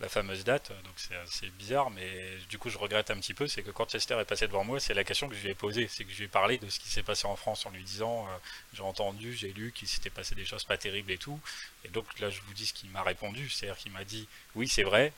la 0.00 0.08
fameuse 0.08 0.44
date, 0.44 0.72
donc 0.84 0.92
c'est 0.96 1.16
assez 1.16 1.48
bizarre, 1.50 1.90
mais 1.90 2.10
du 2.50 2.58
coup 2.58 2.68
je 2.68 2.76
regrette 2.76 3.10
un 3.10 3.16
petit 3.16 3.32
peu, 3.32 3.46
c'est 3.46 3.62
que 3.62 3.70
quand 3.70 3.86
Chester 3.86 4.18
est 4.20 4.26
passé 4.26 4.46
devant 4.46 4.62
moi, 4.62 4.78
c'est 4.78 4.92
la 4.92 5.04
question 5.04 5.26
que 5.28 5.34
je 5.34 5.40
lui 5.40 5.50
ai 5.50 5.54
posée, 5.54 5.88
c'est 5.90 6.04
que 6.04 6.12
je 6.12 6.18
lui 6.18 6.24
ai 6.24 6.28
parlé 6.28 6.58
de 6.58 6.68
ce 6.68 6.78
qui 6.78 6.90
s'est 6.90 7.02
passé 7.02 7.26
en 7.26 7.36
France 7.36 7.64
en 7.64 7.70
lui 7.70 7.82
disant, 7.82 8.26
euh, 8.26 8.36
j'ai 8.74 8.82
entendu, 8.82 9.34
j'ai 9.34 9.52
lu 9.52 9.72
qu'il 9.72 9.88
s'était 9.88 10.10
passé 10.10 10.34
des 10.34 10.44
choses 10.44 10.64
pas 10.64 10.76
terribles 10.76 11.10
et 11.10 11.16
tout, 11.16 11.40
et 11.84 11.88
donc 11.88 12.04
là 12.20 12.28
je 12.28 12.42
vous 12.42 12.52
dis 12.52 12.66
ce 12.66 12.74
qu'il 12.74 12.90
m'a 12.90 13.02
répondu, 13.02 13.48
c'est-à-dire 13.48 13.78
qu'il 13.78 13.92
m'a 13.92 14.04
dit, 14.04 14.28
oui 14.54 14.68
c'est 14.68 14.82
vrai, 14.82 15.12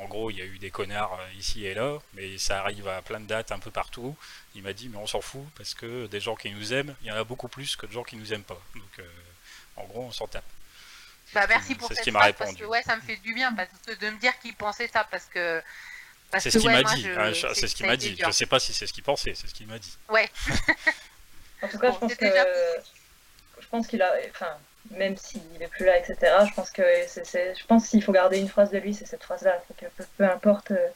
en 0.00 0.06
gros 0.06 0.30
il 0.30 0.38
y 0.38 0.42
a 0.42 0.46
eu 0.46 0.58
des 0.58 0.70
connards 0.70 1.18
euh, 1.20 1.38
ici 1.38 1.66
et 1.66 1.74
là, 1.74 1.98
mais 2.14 2.38
ça 2.38 2.60
arrive 2.60 2.88
à 2.88 3.02
plein 3.02 3.20
de 3.20 3.26
dates 3.26 3.52
un 3.52 3.58
peu 3.58 3.70
partout, 3.70 4.16
il 4.54 4.62
m'a 4.62 4.72
dit 4.72 4.88
mais 4.88 4.96
on 4.96 5.06
s'en 5.06 5.20
fout, 5.20 5.44
parce 5.56 5.74
que 5.74 6.06
des 6.06 6.20
gens 6.20 6.36
qui 6.36 6.50
nous 6.50 6.72
aiment, 6.72 6.94
il 7.02 7.08
y 7.08 7.12
en 7.12 7.16
a 7.16 7.24
beaucoup 7.24 7.48
plus 7.48 7.76
que 7.76 7.84
de 7.84 7.92
gens 7.92 8.02
qui 8.02 8.16
nous 8.16 8.32
aiment 8.32 8.44
pas, 8.44 8.62
donc 8.74 8.98
euh, 8.98 9.08
en 9.76 9.84
gros 9.84 10.04
on 10.04 10.12
s'en 10.12 10.26
tape. 10.26 10.44
Bah, 11.40 11.46
merci 11.48 11.74
pour 11.74 11.88
ce 11.88 11.94
cette 11.94 12.06
m'a 12.12 12.20
phrase, 12.20 12.34
parce 12.38 12.54
que 12.54 12.64
ouais, 12.64 12.82
ça 12.82 12.96
me 12.96 13.00
fait 13.02 13.16
du 13.16 13.34
bien 13.34 13.52
parce 13.54 13.68
que 13.86 13.92
de 13.94 14.10
me 14.10 14.18
dire 14.18 14.38
qu'il 14.40 14.54
pensait 14.54 14.88
ça 14.88 15.06
parce 15.10 15.26
que. 15.26 15.62
C'est 16.38 16.50
ce 16.50 16.58
qu'il 16.58 16.68
ouais, 16.68 16.82
m'a 16.82 16.94
dit, 16.94 17.02
je- 17.02 17.46
c'est 17.54 17.68
ce 17.68 17.74
qu'il 17.76 17.86
m'a 17.86 17.96
dit. 17.96 18.12
dur. 18.14 18.26
Je 18.26 18.32
sais 18.32 18.46
pas 18.46 18.58
si 18.58 18.72
c'est 18.72 18.86
ce 18.86 18.92
qu'il 18.92 19.04
pensait, 19.04 19.34
c'est 19.34 19.46
ce 19.46 19.54
qu'il 19.54 19.66
m'a 19.66 19.78
dit. 19.78 19.96
Ouais, 20.08 20.28
En 21.62 21.68
tout 21.68 21.78
cas, 21.78 21.90
Bon, 21.90 21.94
je 21.94 21.98
pense 22.00 22.10
c'est 22.10 22.16
que 22.18 22.24
déjà 22.24 22.44
je 23.60 23.66
pense 23.68 23.86
qu'il 23.86 24.02
a, 24.02 24.12
enfin, 24.30 24.56
même 24.90 25.16
s'il 25.16 25.40
est 25.60 25.68
plus 25.68 25.84
là, 25.86 25.98
etc. 25.98 26.16
Je 26.48 26.54
pense 26.54 26.70
que 26.70 26.82
c'est, 27.08 27.24
c'est- 27.26 27.54
je 27.58 27.64
pense 27.66 27.88
qu'il 27.88 28.02
faut 28.02 28.12
garder 28.12 28.38
une 28.38 28.48
phrase 28.48 28.70
de 28.70 28.78
lui, 28.78 28.94
c'est 28.94 29.06
cette 29.06 29.22
phrase-là, 29.24 29.62
c'est 29.68 29.76
que 29.76 29.86
peu, 29.96 30.04
peu 30.18 30.24
importe, 30.24 30.70
euh, 30.72 30.88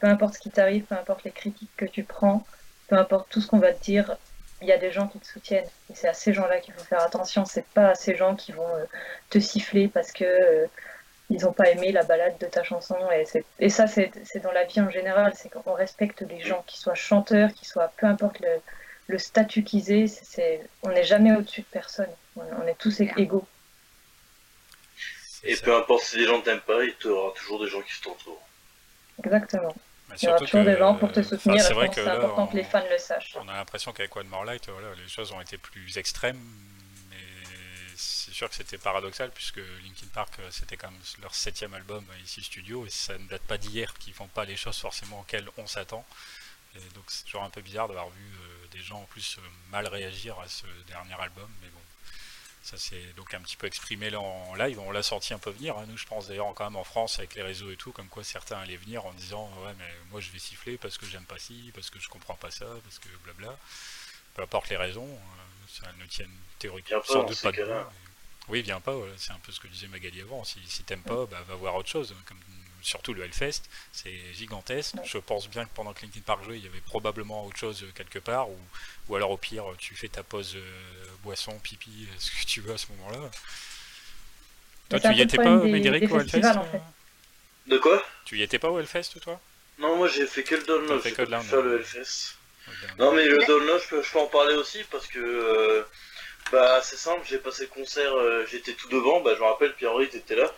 peu 0.00 0.06
importe 0.06 0.34
ce 0.34 0.38
qui 0.40 0.50
t'arrive, 0.50 0.84
peu 0.84 0.94
importe 0.94 1.24
les 1.24 1.30
critiques 1.32 1.70
que 1.76 1.84
tu 1.84 2.04
prends, 2.04 2.46
peu 2.88 2.96
importe 2.96 3.28
tout 3.30 3.40
ce 3.40 3.46
qu'on 3.48 3.58
va 3.58 3.72
te 3.72 3.82
dire, 3.82 4.16
il 4.62 4.68
y 4.68 4.72
a 4.72 4.78
des 4.78 4.90
gens 4.90 5.08
qui 5.08 5.18
te 5.18 5.26
soutiennent. 5.26 5.68
Et 5.90 5.94
c'est 5.94 6.08
à 6.08 6.14
ces 6.14 6.32
gens-là 6.32 6.60
qu'il 6.60 6.74
faut 6.74 6.84
faire 6.84 7.00
attention. 7.02 7.44
C'est 7.44 7.66
pas 7.66 7.90
à 7.90 7.94
ces 7.94 8.16
gens 8.16 8.34
qui 8.36 8.52
vont 8.52 8.68
euh, 8.76 8.84
te 9.30 9.38
siffler 9.38 9.88
parce 9.88 10.12
que 10.12 10.24
euh, 10.24 10.66
ils 11.30 11.42
n'ont 11.42 11.52
pas 11.52 11.68
aimé 11.70 11.92
la 11.92 12.04
balade 12.04 12.38
de 12.38 12.46
ta 12.46 12.62
chanson. 12.62 12.96
Et, 13.10 13.24
c'est- 13.26 13.44
et 13.58 13.68
ça, 13.68 13.86
c'est 13.86 14.10
c'est 14.24 14.40
dans 14.40 14.52
la 14.52 14.64
vie 14.64 14.80
en 14.80 14.90
général. 14.90 15.32
C'est 15.34 15.48
qu'on 15.50 15.74
respecte 15.74 16.22
les 16.22 16.40
gens, 16.40 16.62
qu'ils 16.66 16.80
soient 16.80 16.94
chanteurs, 16.94 17.52
qu'ils 17.52 17.68
soient, 17.68 17.92
peu 17.96 18.06
importe 18.06 18.40
le, 18.40 18.48
le 19.08 19.18
statut 19.18 19.62
qu'ils 19.64 19.92
aient, 19.92 20.06
on 20.82 20.90
n'est 20.90 21.04
jamais 21.04 21.32
au-dessus 21.36 21.62
de 21.62 21.66
personne. 21.70 22.08
On, 22.36 22.42
on 22.62 22.66
est 22.66 22.78
tous 22.78 23.00
égaux. 23.00 23.46
Et 25.44 25.56
peu 25.56 25.76
importe 25.76 26.02
si 26.04 26.16
les 26.18 26.26
gens 26.26 26.40
t'aiment 26.40 26.60
pas, 26.60 26.82
il 26.82 26.94
y 27.04 27.08
aura 27.08 27.32
toujours 27.34 27.62
des 27.62 27.68
gens 27.70 27.82
qui 27.82 28.00
t'entourent. 28.00 28.42
Exactement. 29.22 29.74
Mais 30.08 30.16
Il 30.22 30.24
y 30.24 30.28
aura 30.28 30.38
surtout 30.38 30.50
toujours 30.52 30.64
que- 30.64 30.70
des 30.70 30.78
gens 30.78 30.94
pour 30.94 31.12
te 31.12 31.20
enfin, 31.20 31.28
soutenir. 31.28 31.62
c'est 31.62 31.72
important 32.08 32.42
on- 32.44 32.46
que 32.46 32.56
les 32.56 32.64
fans 32.64 32.84
le 32.88 32.98
sachent. 32.98 33.36
On 33.36 33.48
a 33.48 33.54
l'impression 33.54 33.92
qu'avec 33.92 34.14
One 34.14 34.28
More 34.28 34.44
Light, 34.44 34.68
voilà, 34.68 34.94
les 34.94 35.08
choses 35.08 35.32
ont 35.32 35.40
été 35.40 35.58
plus 35.58 35.98
extrêmes, 35.98 36.38
mais 37.10 37.16
c'est 37.96 38.32
sûr 38.32 38.48
que 38.48 38.54
c'était 38.54 38.78
paradoxal 38.78 39.30
puisque 39.32 39.56
Linkin 39.56 40.06
Park 40.12 40.34
euh, 40.38 40.48
c'était 40.50 40.76
quand 40.76 40.90
même 40.90 41.00
leur 41.22 41.34
septième 41.34 41.74
album 41.74 42.04
euh, 42.10 42.18
ici 42.24 42.42
studio 42.42 42.86
et 42.86 42.90
ça 42.90 43.18
ne 43.18 43.26
date 43.28 43.42
pas 43.42 43.58
d'hier 43.58 43.92
qu'ils 43.98 44.14
font 44.14 44.28
pas 44.28 44.44
les 44.44 44.56
choses 44.56 44.78
forcément 44.78 45.20
auxquelles 45.20 45.48
on 45.56 45.66
s'attend. 45.66 46.04
Et 46.76 46.94
donc 46.94 47.04
c'est 47.08 47.24
toujours 47.24 47.42
un 47.42 47.50
peu 47.50 47.62
bizarre 47.62 47.88
d'avoir 47.88 48.08
vu 48.10 48.22
euh, 48.22 48.66
des 48.70 48.80
gens 48.82 49.00
en 49.00 49.04
plus 49.06 49.38
euh, 49.38 49.40
mal 49.70 49.86
réagir 49.88 50.38
à 50.38 50.46
ce 50.48 50.66
dernier 50.86 51.14
album, 51.20 51.48
mais 51.62 51.68
bon. 51.68 51.80
Ça 52.66 52.78
s'est 52.78 53.12
donc 53.16 53.32
un 53.32 53.40
petit 53.40 53.56
peu 53.56 53.68
exprimé 53.68 54.10
là 54.10 54.18
en 54.20 54.56
live, 54.56 54.80
on 54.80 54.90
l'a 54.90 55.04
senti 55.04 55.32
un 55.32 55.38
peu 55.38 55.50
venir, 55.50 55.78
hein. 55.78 55.84
nous 55.86 55.96
je 55.96 56.04
pense 56.04 56.26
d'ailleurs 56.26 56.52
quand 56.52 56.64
même 56.64 56.74
en 56.74 56.82
France 56.82 57.20
avec 57.20 57.36
les 57.36 57.42
réseaux 57.42 57.70
et 57.70 57.76
tout, 57.76 57.92
comme 57.92 58.08
quoi 58.08 58.24
certains 58.24 58.58
allaient 58.58 58.76
venir 58.76 59.06
en 59.06 59.12
disant 59.12 59.48
ouais 59.64 59.72
mais 59.78 59.88
moi 60.10 60.20
je 60.20 60.32
vais 60.32 60.40
siffler 60.40 60.76
parce 60.76 60.98
que 60.98 61.06
j'aime 61.06 61.26
pas 61.26 61.38
ci, 61.38 61.70
parce 61.76 61.90
que 61.90 62.00
je 62.00 62.08
comprends 62.08 62.34
pas 62.34 62.50
ça, 62.50 62.66
parce 62.82 62.98
que 62.98 63.06
blabla. 63.22 63.56
Peu 64.34 64.42
importe 64.42 64.68
les 64.68 64.76
raisons, 64.76 65.06
euh, 65.06 65.68
ça 65.68 65.86
ne 66.00 66.06
tienne 66.06 66.30
théoriquement 66.58 67.00
sans 67.04 67.22
doute 67.22 67.40
pas 67.40 67.52
de 67.52 67.64
Oui, 68.48 68.62
viens 68.62 68.80
pas, 68.80 68.96
voilà, 68.96 69.14
c'est 69.16 69.32
un 69.32 69.38
peu 69.38 69.52
ce 69.52 69.60
que 69.60 69.68
disait 69.68 69.86
Magali 69.86 70.20
avant. 70.20 70.42
Si, 70.42 70.58
si 70.66 70.82
t'aimes 70.82 71.04
pas, 71.04 71.24
bah, 71.26 71.42
va 71.46 71.54
voir 71.54 71.76
autre 71.76 71.88
chose. 71.88 72.16
Comme, 72.26 72.40
surtout 72.86 73.12
le 73.14 73.24
Hellfest, 73.24 73.62
c'est 73.92 74.14
gigantesque. 74.32 74.94
Je 75.04 75.18
pense 75.18 75.48
bien 75.48 75.64
que 75.64 75.70
pendant 75.74 75.92
que 75.92 76.02
Linkin 76.02 76.20
Park 76.24 76.44
jouait, 76.44 76.58
il 76.58 76.64
y 76.64 76.68
avait 76.68 76.80
probablement 76.80 77.44
autre 77.44 77.56
chose 77.58 77.82
euh, 77.82 77.90
quelque 77.94 78.18
part, 78.18 78.48
ou, 78.48 78.58
ou 79.08 79.16
alors 79.16 79.30
au 79.32 79.36
pire, 79.36 79.64
tu 79.78 79.94
fais 79.94 80.08
ta 80.08 80.22
pause 80.22 80.54
euh, 80.56 81.06
boisson, 81.22 81.58
pipi, 81.58 82.08
euh, 82.08 82.14
ce 82.18 82.30
que 82.30 82.46
tu 82.46 82.60
veux 82.60 82.74
à 82.74 82.78
ce 82.78 82.86
moment-là. 82.92 83.30
Toi, 84.88 85.00
tu 85.00 85.12
y 85.14 85.20
étais 85.20 85.36
pas, 85.36 85.56
des- 85.58 85.72
Médéric, 85.72 86.06
des 86.06 86.12
au 86.12 86.20
Hellfest 86.20 86.56
en 86.56 86.64
fait. 86.64 86.80
De 87.66 87.78
quoi? 87.78 88.02
Tu 88.24 88.38
y 88.38 88.42
étais 88.42 88.58
pas 88.58 88.70
au 88.70 88.78
Hellfest, 88.78 89.20
toi? 89.20 89.40
Non, 89.78 89.96
moi 89.96 90.08
j'ai 90.08 90.26
fait 90.26 90.42
que 90.42 90.54
le 90.54 90.62
download, 90.62 91.00
fait 91.02 91.10
j'ai 91.10 91.16
que 91.16 91.22
pas 91.22 91.36
le 91.36 91.42
faire 91.42 91.58
Hellfest. 91.66 92.34
Non 92.98 93.12
mais 93.12 93.26
le 93.26 93.44
download, 93.46 93.80
je 93.82 93.88
peux, 93.88 94.02
je 94.02 94.10
peux 94.10 94.18
en 94.20 94.26
parler 94.26 94.54
aussi 94.54 94.84
parce 94.90 95.06
que 95.06 95.18
euh, 95.18 95.82
bah 96.52 96.80
c'est 96.82 96.96
simple, 96.96 97.22
j'ai 97.28 97.38
passé 97.38 97.62
le 97.64 97.68
concert, 97.68 98.12
euh, 98.14 98.46
j'étais 98.50 98.72
tout 98.74 98.88
devant, 98.88 99.20
bah 99.20 99.32
je 99.34 99.40
me 99.40 99.46
rappelle 99.46 99.74
Pierre-Henri 99.74 100.08
t'étais 100.08 100.36
là. 100.36 100.52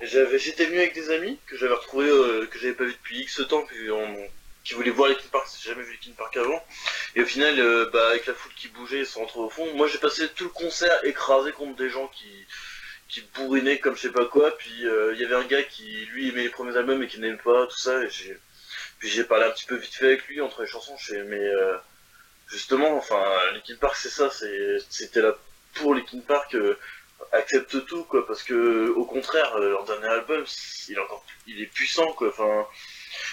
J'étais 0.00 0.64
venu 0.64 0.78
avec 0.78 0.94
des 0.94 1.10
amis 1.10 1.38
que 1.46 1.56
j'avais 1.56 1.74
retrouvés, 1.74 2.08
euh, 2.08 2.46
que 2.46 2.58
j'avais 2.58 2.74
pas 2.74 2.84
vu 2.84 2.92
depuis 2.92 3.20
X 3.20 3.42
temps, 3.48 3.64
puis 3.66 3.88
qui 4.64 4.74
voulaient 4.74 4.90
voir 4.90 5.08
Linkin 5.08 5.28
Park, 5.32 5.48
j'ai 5.62 5.70
jamais 5.70 5.82
vu 5.82 5.92
Linkin 5.92 6.12
Park 6.16 6.36
avant. 6.36 6.62
Et 7.14 7.22
au 7.22 7.26
final, 7.26 7.58
euh, 7.58 7.88
bah 7.92 8.08
avec 8.08 8.26
la 8.26 8.34
foule 8.34 8.52
qui 8.54 8.68
bougeait, 8.68 9.00
ils 9.00 9.06
sont 9.06 9.20
rentrés 9.20 9.40
au 9.40 9.50
fond. 9.50 9.74
Moi 9.74 9.88
j'ai 9.88 9.98
passé 9.98 10.28
tout 10.28 10.44
le 10.44 10.50
concert 10.50 11.04
écrasé 11.04 11.52
contre 11.52 11.76
des 11.76 11.90
gens 11.90 12.08
qui 12.08 12.46
qui 13.08 13.22
bourrinaient 13.34 13.78
comme 13.78 13.96
je 13.96 14.02
sais 14.02 14.12
pas 14.12 14.26
quoi. 14.26 14.56
Puis 14.58 14.86
euh, 14.86 15.12
il 15.14 15.20
y 15.20 15.24
avait 15.24 15.34
un 15.34 15.44
gars 15.44 15.62
qui 15.62 16.06
lui 16.12 16.28
aimait 16.28 16.44
les 16.44 16.50
premiers 16.50 16.76
albums 16.76 17.02
et 17.02 17.08
qui 17.08 17.18
n'aimait 17.20 17.36
pas 17.36 17.66
tout 17.66 17.78
ça. 17.78 18.02
Et 18.04 18.10
j'ai 18.10 18.38
puis 18.98 19.08
j'ai 19.08 19.24
parlé 19.24 19.46
un 19.46 19.50
petit 19.50 19.66
peu 19.66 19.76
vite 19.76 19.94
fait 19.94 20.06
avec 20.06 20.28
lui 20.28 20.40
entre 20.40 20.62
les 20.62 20.68
chansons. 20.68 20.96
Je 20.98 21.14
fais, 21.14 21.24
mais 21.24 21.38
euh, 21.38 21.76
justement, 22.48 22.96
enfin, 22.96 23.24
Linkin 23.54 23.76
Park, 23.80 23.96
c'est 23.96 24.10
ça, 24.10 24.30
c'était 24.90 25.22
là 25.22 25.36
pour 25.74 25.94
Linkin 25.94 26.20
Park, 26.20 26.54
euh, 26.54 26.78
accepte 27.32 27.86
tout, 27.86 28.04
quoi, 28.04 28.26
parce 28.26 28.42
que 28.42 28.88
au 28.90 29.04
contraire, 29.04 29.54
euh, 29.56 29.70
leur 29.70 29.84
dernier 29.84 30.08
album, 30.08 30.44
il 30.88 30.94
est 30.94 30.98
encore, 30.98 31.24
il 31.46 31.60
est 31.62 31.66
puissant, 31.66 32.12
quoi. 32.12 32.28
Enfin, 32.28 32.66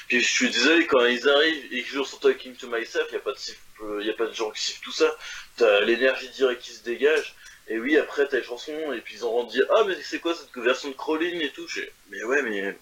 puis 0.07 0.21
je 0.21 0.27
suis 0.29 0.49
désolé 0.49 0.85
quand 0.88 1.05
ils 1.05 1.27
arrivent 1.27 1.65
et 1.65 1.83
qu'ils 1.83 1.85
jouent 1.93 2.05
sur 2.05 2.19
Talking 2.19 2.55
to 2.55 2.67
Myself, 2.67 3.05
il 3.09 3.13
y 3.13 3.17
a 3.17 3.19
pas 3.21 3.33
de 3.33 3.38
siffle, 3.38 3.59
euh, 3.83 4.03
y 4.03 4.09
a 4.09 4.13
pas 4.13 4.25
de 4.27 4.33
gens 4.33 4.49
qui 4.51 4.61
sifflent 4.61 4.83
tout 4.83 4.91
ça. 4.91 5.09
T'as 5.57 5.81
l'énergie 5.81 6.29
directe 6.29 6.61
qui 6.61 6.71
se 6.71 6.83
dégage. 6.83 7.35
Et 7.69 7.79
oui, 7.79 7.97
après 7.97 8.25
t'as 8.29 8.38
les 8.38 8.43
chansons 8.43 8.93
et 8.93 9.01
puis 9.01 9.15
ils 9.15 9.25
ont 9.25 9.43
dit 9.43 9.61
ah 9.75 9.83
mais 9.85 9.95
c'est 10.01 10.19
quoi 10.19 10.33
cette 10.33 10.55
version 10.63 10.88
de 10.89 10.93
crawling 10.95 11.41
et 11.41 11.49
tout? 11.49 11.67
J'ai, 11.67 11.91
mais 12.09 12.23
ouais, 12.23 12.41
mais 12.41 12.77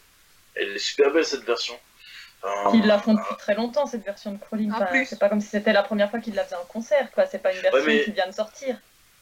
elle 0.53 0.75
est 0.75 0.77
super 0.77 1.11
belle 1.11 1.25
cette 1.25 1.43
version. 1.43 1.77
Enfin, 2.43 2.77
Ils 2.77 2.85
la 2.85 2.99
font 2.99 3.15
depuis 3.15 3.35
très 3.39 3.55
longtemps, 3.55 3.87
cette 3.87 4.05
version 4.05 4.31
de 4.33 4.37
Crawling. 4.37 4.71
En 4.71 4.75
Enfin, 4.75 4.85
plus. 4.85 5.05
c'est 5.07 5.17
pas 5.17 5.29
comme 5.29 5.41
si 5.41 5.47
c'était 5.47 5.73
la 5.73 5.81
première 5.81 6.11
fois 6.11 6.19
qu'ils 6.19 6.35
la 6.35 6.43
faisaient 6.43 6.55
en 6.57 6.65
concert, 6.65 7.09
quoi. 7.11 7.25
C'est 7.25 7.39
pas 7.39 7.51
une 7.51 7.61
version 7.61 7.83
mais- 7.87 8.03
qui 8.03 8.11
vient 8.11 8.27
de 8.27 8.33
sortir. 8.33 8.77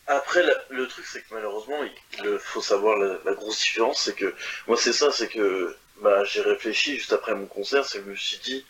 Après, 0.07 0.43
la- 0.43 0.63
le 0.69 0.87
truc, 0.87 1.05
c'est 1.05 1.21
que 1.21 1.33
malheureusement, 1.33 1.79
il 2.23 2.37
faut 2.39 2.61
savoir 2.61 2.97
la, 2.97 3.19
la 3.25 3.33
grosse 3.33 3.59
différence, 3.59 4.01
c'est 4.03 4.15
que 4.15 4.33
moi, 4.67 4.77
c'est 4.77 4.93
ça, 4.93 5.11
c'est 5.11 5.27
que 5.29 5.75
bah, 5.97 6.23
j'ai 6.25 6.41
réfléchi 6.41 6.97
juste 6.97 7.13
après 7.13 7.33
mon 7.35 7.45
concert, 7.47 7.85
c'est 7.85 7.99
que 7.99 8.05
je 8.05 8.09
me 8.11 8.15
suis 8.15 8.37
dit 8.39 8.65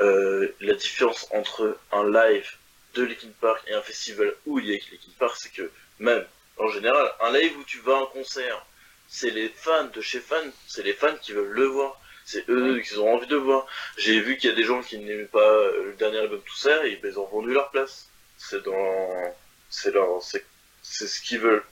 euh, 0.00 0.48
la 0.60 0.74
différence 0.74 1.26
entre 1.32 1.78
un 1.92 2.10
live 2.10 2.48
de 2.94 3.04
Linkin 3.04 3.32
Park 3.40 3.62
et 3.68 3.74
un 3.74 3.82
festival 3.82 4.34
où 4.46 4.58
il 4.60 4.66
y 4.68 4.72
a 4.74 4.74
Linkin 4.74 5.12
Park, 5.18 5.36
c'est 5.38 5.52
que 5.52 5.70
même 5.98 6.26
en 6.58 6.68
général, 6.68 7.10
un 7.20 7.32
live 7.32 7.56
où 7.58 7.64
tu 7.64 7.78
vas 7.80 7.96
à 7.98 8.02
un 8.02 8.06
concert, 8.06 8.64
c'est 9.08 9.30
les 9.30 9.48
fans 9.48 9.84
de 9.86 10.00
chez 10.00 10.20
fans, 10.20 10.36
c'est 10.68 10.82
les 10.84 10.92
fans 10.94 11.16
qui 11.22 11.32
veulent 11.32 11.50
le 11.52 11.66
voir. 11.66 12.00
C'est 12.24 12.48
eux 12.48 12.80
qui 12.80 12.96
ont 12.98 13.12
envie 13.14 13.26
de 13.26 13.36
voir. 13.36 13.66
J'ai 13.96 14.20
vu 14.20 14.36
qu'il 14.38 14.50
y 14.50 14.52
a 14.52 14.56
des 14.56 14.62
gens 14.64 14.82
qui 14.82 14.98
n'aimaient 14.98 15.24
pas 15.24 15.40
euh, 15.40 15.86
le 15.86 15.92
dernier 15.94 16.18
album 16.18 16.40
tout 16.46 16.56
ça 16.56 16.86
et 16.86 17.00
ils 17.02 17.18
ont 17.18 17.26
vendu 17.26 17.52
leur 17.52 17.70
place. 17.70 18.08
C'est 18.38 18.62
dans, 18.64 19.34
c'est 19.68 19.90
leur, 19.92 20.22
c'est 20.22 20.44
c'est 20.90 21.06
ce 21.06 21.20
qu'ils 21.20 21.40
veulent. 21.40 21.64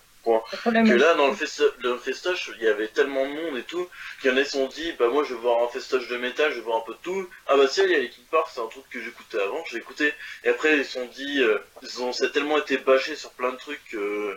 Le 0.53 0.59
problème, 0.59 0.87
Que 0.87 0.95
là, 0.95 1.14
dans 1.14 1.29
le, 1.29 1.37
le 1.81 1.97
festoche, 1.99 2.51
il 2.59 2.64
y 2.64 2.69
avait 2.69 2.89
tellement 2.89 3.27
de 3.27 3.33
monde 3.33 3.57
et 3.57 3.62
tout, 3.62 3.89
qu'il 4.21 4.31
y 4.31 4.35
en 4.35 4.37
a 4.37 4.43
qui 4.43 4.51
se 4.51 4.53
sont 4.59 4.66
dit, 4.66 4.93
bah 4.99 5.09
moi 5.09 5.25
je 5.25 5.33
vais 5.35 5.41
voir 5.41 5.62
un 5.62 5.69
festoche 5.69 6.07
de 6.09 6.16
métal, 6.19 6.51
je 6.51 6.57
vais 6.57 6.62
voir 6.62 6.79
un 6.79 6.85
peu 6.87 6.93
de 6.93 6.99
tout. 7.03 7.29
Ah 7.47 7.57
bah 7.57 7.66
tiens, 7.71 7.85
il 7.85 7.93
y 7.93 7.95
a 7.95 7.99
Linkin 7.99 8.23
Park, 8.31 8.49
c'est 8.53 8.61
un 8.61 8.66
truc 8.66 8.85
que 8.91 9.01
j'écoutais 9.01 9.41
avant, 9.41 9.64
j'ai 9.71 9.79
écouté. 9.79 10.12
Et 10.45 10.49
après, 10.51 10.77
ils 10.79 10.85
se 10.85 10.93
sont 10.93 11.07
dit, 11.07 11.43
euh, 11.43 11.59
ils 11.83 12.03
ont 12.03 12.12
c'est 12.12 12.31
tellement 12.31 12.59
été 12.59 12.77
bâchés 12.79 13.16
sur 13.16 13.31
plein 13.33 13.53
de 13.53 13.57
trucs 13.57 13.83
que... 13.91 14.37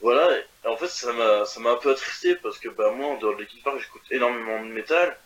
Voilà, 0.00 0.28
et 0.64 0.68
en 0.68 0.76
fait, 0.76 0.88
ça 0.88 1.12
m'a 1.12 1.44
ça 1.44 1.60
m'a 1.60 1.72
un 1.72 1.76
peu 1.76 1.90
attristé, 1.90 2.36
parce 2.36 2.58
que 2.58 2.68
bah 2.68 2.90
moi, 2.92 3.18
dans 3.20 3.32
Linkin 3.32 3.58
Park, 3.64 3.80
j'écoute 3.80 4.02
énormément 4.10 4.62
de 4.64 4.70
métal. 4.70 5.16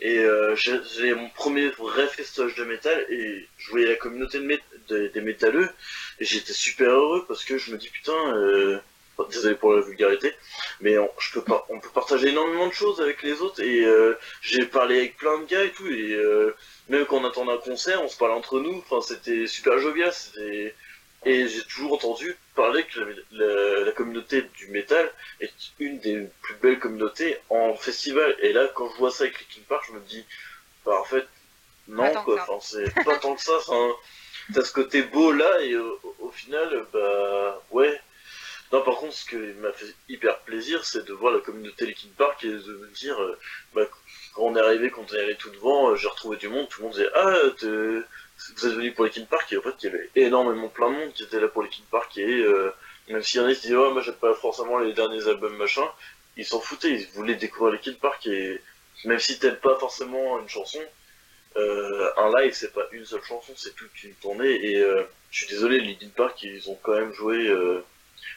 Et 0.00 0.18
euh, 0.18 0.54
j'ai 0.56 1.14
mon 1.14 1.28
premier 1.30 1.68
vrai 1.70 2.06
festoche 2.08 2.54
de 2.56 2.64
métal, 2.64 3.06
et 3.10 3.48
je 3.58 3.70
voyais 3.70 3.86
la 3.86 3.96
communauté 3.96 4.38
de 4.88 5.06
des- 5.14 5.20
métalleux, 5.20 5.68
et 6.20 6.24
j'étais 6.24 6.52
super 6.52 6.90
heureux, 6.90 7.24
parce 7.26 7.44
que 7.44 7.58
je 7.58 7.72
me 7.72 7.78
dis, 7.78 7.88
putain... 7.88 8.36
Euh, 8.36 8.78
désolé 9.30 9.54
pour 9.54 9.72
la 9.72 9.80
vulgarité, 9.80 10.32
mais 10.80 10.98
on 10.98 11.08
peut 11.80 11.88
partager 11.94 12.28
énormément 12.28 12.66
de 12.66 12.72
choses 12.72 13.00
avec 13.00 13.22
les 13.22 13.40
autres 13.40 13.60
et 13.62 13.84
euh, 13.84 14.18
j'ai 14.42 14.66
parlé 14.66 14.98
avec 14.98 15.16
plein 15.16 15.38
de 15.38 15.44
gars 15.44 15.62
et 15.62 15.70
tout 15.70 15.86
et 15.86 16.12
euh, 16.14 16.54
même 16.88 17.04
quand 17.06 17.18
on 17.18 17.24
attendait 17.24 17.52
un 17.52 17.58
concert, 17.58 18.02
on 18.02 18.08
se 18.08 18.16
parlait 18.16 18.34
entre 18.34 18.58
nous. 18.60 18.78
Enfin, 18.78 19.00
c'était 19.00 19.46
super 19.46 19.78
jovial. 19.78 20.12
C'était 20.12 20.74
et 21.24 21.48
j'ai 21.48 21.62
toujours 21.64 21.94
entendu 21.94 22.36
parler 22.54 22.84
que 22.84 23.00
la, 23.00 23.06
la- 23.32 23.80
la 23.86 23.92
communauté 23.92 24.42
du 24.56 24.68
métal 24.68 25.10
est 25.40 25.52
une 25.78 25.98
des 26.00 26.26
plus 26.42 26.54
belles 26.56 26.78
communautés 26.78 27.38
en 27.50 27.74
festival. 27.76 28.36
Et 28.40 28.52
là, 28.52 28.66
quand 28.74 28.90
je 28.92 28.96
vois 28.98 29.10
ça 29.10 29.24
avec 29.24 29.38
Linkin 29.40 29.62
Park, 29.68 29.84
je 29.88 29.92
me 29.94 30.00
dis, 30.00 30.24
bah 30.84 30.98
en 31.00 31.04
fait, 31.04 31.26
non 31.88 32.12
Pas 32.12 32.22
quoi. 32.22 32.42
Enfin, 32.48 32.58
c'est 32.60 33.04
pas 33.04 33.16
tant 33.18 33.34
que 33.36 33.42
ça. 33.42 33.52
Enfin, 33.58 33.90
t'as 34.54 34.62
ce 34.64 34.72
côté 34.72 35.02
beau 35.02 35.32
là 35.32 35.60
et 35.62 35.76
au, 35.76 36.00
au 36.20 36.30
final, 36.30 36.86
bah 36.92 37.62
ouais. 37.70 38.00
Non, 38.72 38.82
par 38.82 38.96
contre, 38.96 39.12
ce 39.14 39.26
qui 39.26 39.36
m'a 39.36 39.72
fait 39.72 39.94
hyper 40.08 40.38
plaisir, 40.40 40.84
c'est 40.84 41.04
de 41.06 41.12
voir 41.12 41.32
la 41.32 41.40
communauté 41.40 41.86
Linkin 41.86 42.08
Park 42.16 42.42
et 42.44 42.48
de 42.48 42.74
me 42.82 42.88
dire, 42.88 43.20
euh, 43.22 43.38
bah, 43.74 43.82
quand 44.34 44.42
on 44.42 44.56
est 44.56 44.60
arrivé, 44.60 44.90
quand 44.90 45.04
on 45.10 45.14
est 45.14 45.20
allé 45.20 45.36
tout 45.36 45.50
devant, 45.50 45.90
euh, 45.90 45.96
j'ai 45.96 46.08
retrouvé 46.08 46.36
du 46.38 46.48
monde, 46.48 46.68
tout 46.68 46.80
le 46.80 46.86
monde 46.88 46.94
disait, 46.96 47.10
ah, 47.14 47.36
vous 48.56 48.66
êtes 48.66 48.74
venu 48.74 48.92
pour 48.92 49.04
Linkin 49.04 49.24
Park, 49.24 49.52
et 49.52 49.58
en 49.58 49.62
fait, 49.62 49.74
il 49.82 49.86
y 49.86 49.88
avait 49.88 50.10
énormément 50.16 50.68
plein 50.68 50.90
de 50.90 50.96
monde 50.96 51.12
qui 51.12 51.22
était 51.22 51.40
là 51.40 51.48
pour 51.48 51.62
Linkin 51.62 51.84
Park, 51.90 52.16
et 52.18 52.40
euh, 52.40 52.70
même 53.08 53.22
s'il 53.22 53.40
y 53.40 53.44
en 53.44 53.46
a 53.46 53.54
qui 53.54 53.62
disaient, 53.62 53.76
oh, 53.76 53.92
moi 53.92 54.02
j'aime 54.02 54.14
pas 54.14 54.34
forcément 54.34 54.78
les 54.78 54.92
derniers 54.92 55.26
albums, 55.28 55.56
machin, 55.56 55.88
ils 56.36 56.44
s'en 56.44 56.60
foutaient, 56.60 56.90
ils 56.90 57.08
voulaient 57.14 57.36
découvrir 57.36 57.74
Linkin 57.74 57.94
Park, 58.00 58.26
et 58.26 58.60
même 59.04 59.18
si 59.18 59.38
t'aimes 59.38 59.56
pas 59.56 59.76
forcément 59.78 60.38
une 60.40 60.48
chanson, 60.48 60.80
un 61.56 62.32
live, 62.40 62.52
c'est 62.52 62.72
pas 62.72 62.86
une 62.92 63.04
seule 63.04 63.22
chanson, 63.22 63.52
c'est 63.56 63.74
toute 63.76 64.02
une 64.02 64.14
tournée, 64.14 64.50
et 64.50 64.84
je 65.30 65.38
suis 65.38 65.46
désolé, 65.46 65.80
Linkin 65.80 66.10
Park, 66.14 66.42
ils 66.42 66.68
ont 66.70 66.78
quand 66.82 66.94
même 66.94 67.12
joué 67.12 67.54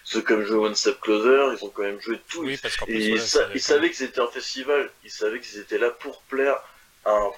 ceux 0.03 0.21
comme 0.21 0.43
joué 0.43 0.57
One 0.57 0.75
Step 0.75 0.99
Closer, 1.01 1.55
ils 1.57 1.65
ont 1.65 1.69
quand 1.69 1.83
même 1.83 1.99
joué 1.99 2.19
tout. 2.29 2.41
Oui, 2.41 2.57
parce 2.61 2.77
et 2.87 3.09
ils 3.09 3.61
savaient 3.61 3.89
que 3.89 3.95
c'était 3.95 4.21
un 4.21 4.27
festival, 4.27 4.89
ils 5.03 5.11
savaient 5.11 5.39
qu'ils 5.39 5.59
étaient 5.59 5.77
là 5.77 5.89
pour 5.89 6.21
plaire 6.23 6.57
à 7.03 7.11
un 7.11 7.31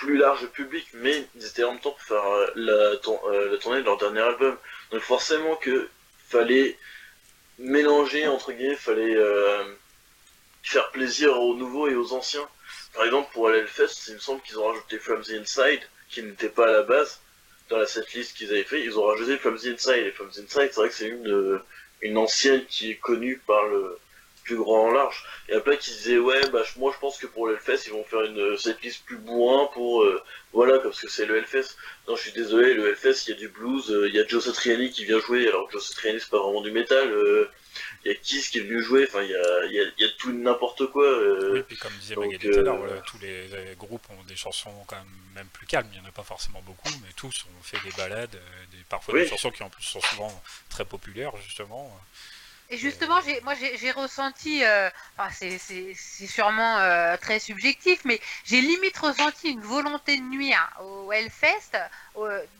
plus 0.00 0.16
large 0.16 0.46
public, 0.48 0.86
mais 0.94 1.26
ils 1.36 1.46
étaient 1.46 1.62
en 1.62 1.72
même 1.72 1.80
temps 1.80 1.90
pour 1.92 2.02
faire 2.02 2.24
euh, 2.24 2.46
la, 2.54 2.72
euh, 2.72 3.52
la 3.52 3.58
tournée 3.58 3.80
de 3.80 3.84
leur 3.84 3.98
dernier 3.98 4.20
album. 4.20 4.56
Donc 4.90 5.02
forcément 5.02 5.56
que 5.56 5.88
fallait 6.28 6.78
mélanger, 7.58 8.26
entre 8.26 8.52
guillemets, 8.52 8.76
fallait 8.76 9.14
euh, 9.14 9.62
faire 10.62 10.90
plaisir 10.90 11.38
aux 11.38 11.54
nouveaux 11.54 11.86
et 11.88 11.94
aux 11.94 12.12
anciens. 12.14 12.48
Par 12.94 13.04
exemple, 13.04 13.30
pour 13.32 13.48
aller 13.48 13.64
Fest, 13.66 14.06
il 14.08 14.14
me 14.14 14.18
semble 14.18 14.40
qu'ils 14.40 14.58
ont 14.58 14.68
rajouté 14.68 14.98
From 14.98 15.22
the 15.22 15.34
Inside, 15.42 15.82
qui 16.08 16.22
n'était 16.22 16.48
pas 16.48 16.68
à 16.68 16.72
la 16.72 16.82
base 16.82 17.20
dans 17.68 17.76
la 17.76 17.86
setlist 17.86 18.36
qu'ils 18.36 18.50
avaient 18.50 18.64
fait. 18.64 18.82
Ils 18.82 18.98
ont 18.98 19.04
rajouté 19.04 19.36
From 19.36 19.58
the 19.58 19.66
Inside, 19.66 20.06
et 20.06 20.12
From 20.12 20.30
the 20.30 20.38
Inside, 20.38 20.70
c'est 20.72 20.80
vrai 20.80 20.88
que 20.88 20.94
c'est 20.94 21.08
une 21.08 21.60
une 22.02 22.16
ancienne 22.16 22.64
qui 22.66 22.90
est 22.92 22.96
connue 22.96 23.38
par 23.46 23.66
le 23.66 23.98
plus 24.42 24.56
grand 24.56 24.88
en 24.88 24.90
large. 24.90 25.24
Et 25.48 25.54
après 25.54 25.78
qui 25.78 25.90
disait 25.90 26.18
ouais 26.18 26.40
bah 26.52 26.62
moi 26.76 26.92
je 26.94 27.00
pense 27.00 27.18
que 27.18 27.26
pour 27.26 27.46
le 27.46 27.54
Hellfest 27.54 27.86
ils 27.86 27.92
vont 27.92 28.04
faire 28.04 28.22
une 28.22 28.56
setlist 28.56 29.04
plus 29.04 29.18
bourrin 29.18 29.68
pour 29.72 30.02
euh, 30.02 30.22
voilà 30.52 30.78
parce 30.78 31.00
que 31.00 31.08
c'est 31.08 31.26
le 31.26 31.36
Hellfest. 31.38 31.76
Non 32.08 32.16
je 32.16 32.22
suis 32.22 32.32
désolé 32.32 32.74
le 32.74 32.88
Hellfest 32.88 33.26
il 33.26 33.30
y 33.30 33.32
a 33.34 33.36
du 33.36 33.48
blues, 33.48 33.90
euh, 33.90 34.08
il 34.08 34.14
y 34.14 34.20
a 34.20 34.26
Joe 34.26 34.44
Satriani 34.44 34.90
qui 34.90 35.04
vient 35.04 35.20
jouer 35.20 35.48
alors 35.48 35.66
que 35.66 35.72
Joe 35.72 35.86
Satriani 35.86 36.20
c'est 36.20 36.30
pas 36.30 36.42
vraiment 36.42 36.62
du 36.62 36.70
métal. 36.70 37.10
Euh, 37.12 37.50
il 38.04 38.10
y 38.10 38.14
a 38.14 38.16
Kiss 38.16 38.48
qui 38.48 38.58
est 38.58 38.62
venu 38.62 38.82
jouer, 38.82 39.06
enfin 39.08 39.22
il 39.22 39.30
y 39.30 39.34
a, 39.34 39.66
y, 39.66 39.78
a, 39.78 39.84
y 39.98 40.04
a, 40.04 40.08
tout 40.18 40.32
n'importe 40.32 40.86
quoi. 40.90 41.06
Oui, 41.52 41.62
puis 41.62 41.76
comme 41.76 41.92
disait 42.00 42.16
Magali 42.16 42.38
tout 42.38 42.58
à 42.58 42.62
l'heure, 42.62 42.78
voilà, 42.78 43.00
tous 43.02 43.18
les, 43.18 43.46
groupes 43.76 44.04
ont 44.10 44.24
des 44.24 44.34
chansons 44.34 44.72
quand 44.88 44.96
même, 44.96 45.06
même 45.34 45.46
plus 45.48 45.66
calmes, 45.66 45.88
il 45.92 46.00
n'y 46.00 46.04
en 46.04 46.08
a 46.08 46.12
pas 46.12 46.24
forcément 46.24 46.62
beaucoup, 46.62 46.90
mais 47.02 47.12
tous 47.14 47.44
ont 47.44 47.62
fait 47.62 47.78
des 47.84 47.94
balades, 47.96 48.36
des, 48.72 48.78
parfois 48.88 49.14
des 49.14 49.28
chansons 49.28 49.50
qui 49.50 49.62
en 49.62 49.70
plus 49.70 49.84
sont 49.84 50.00
souvent 50.00 50.42
très 50.68 50.84
populaires 50.84 51.36
justement. 51.44 51.96
Et 52.72 52.76
justement, 52.76 53.16
moi 53.42 53.54
j'ai 53.54 53.90
ressenti, 53.90 54.64
euh, 54.64 54.88
c'est 55.32 55.58
sûrement 56.28 56.78
euh, 56.78 57.16
très 57.16 57.40
subjectif, 57.40 58.04
mais 58.04 58.20
j'ai 58.44 58.60
limite 58.60 58.96
ressenti 58.96 59.50
une 59.50 59.60
volonté 59.60 60.16
de 60.16 60.22
nuire 60.22 60.70
au 60.80 61.10
Hellfest, 61.10 61.76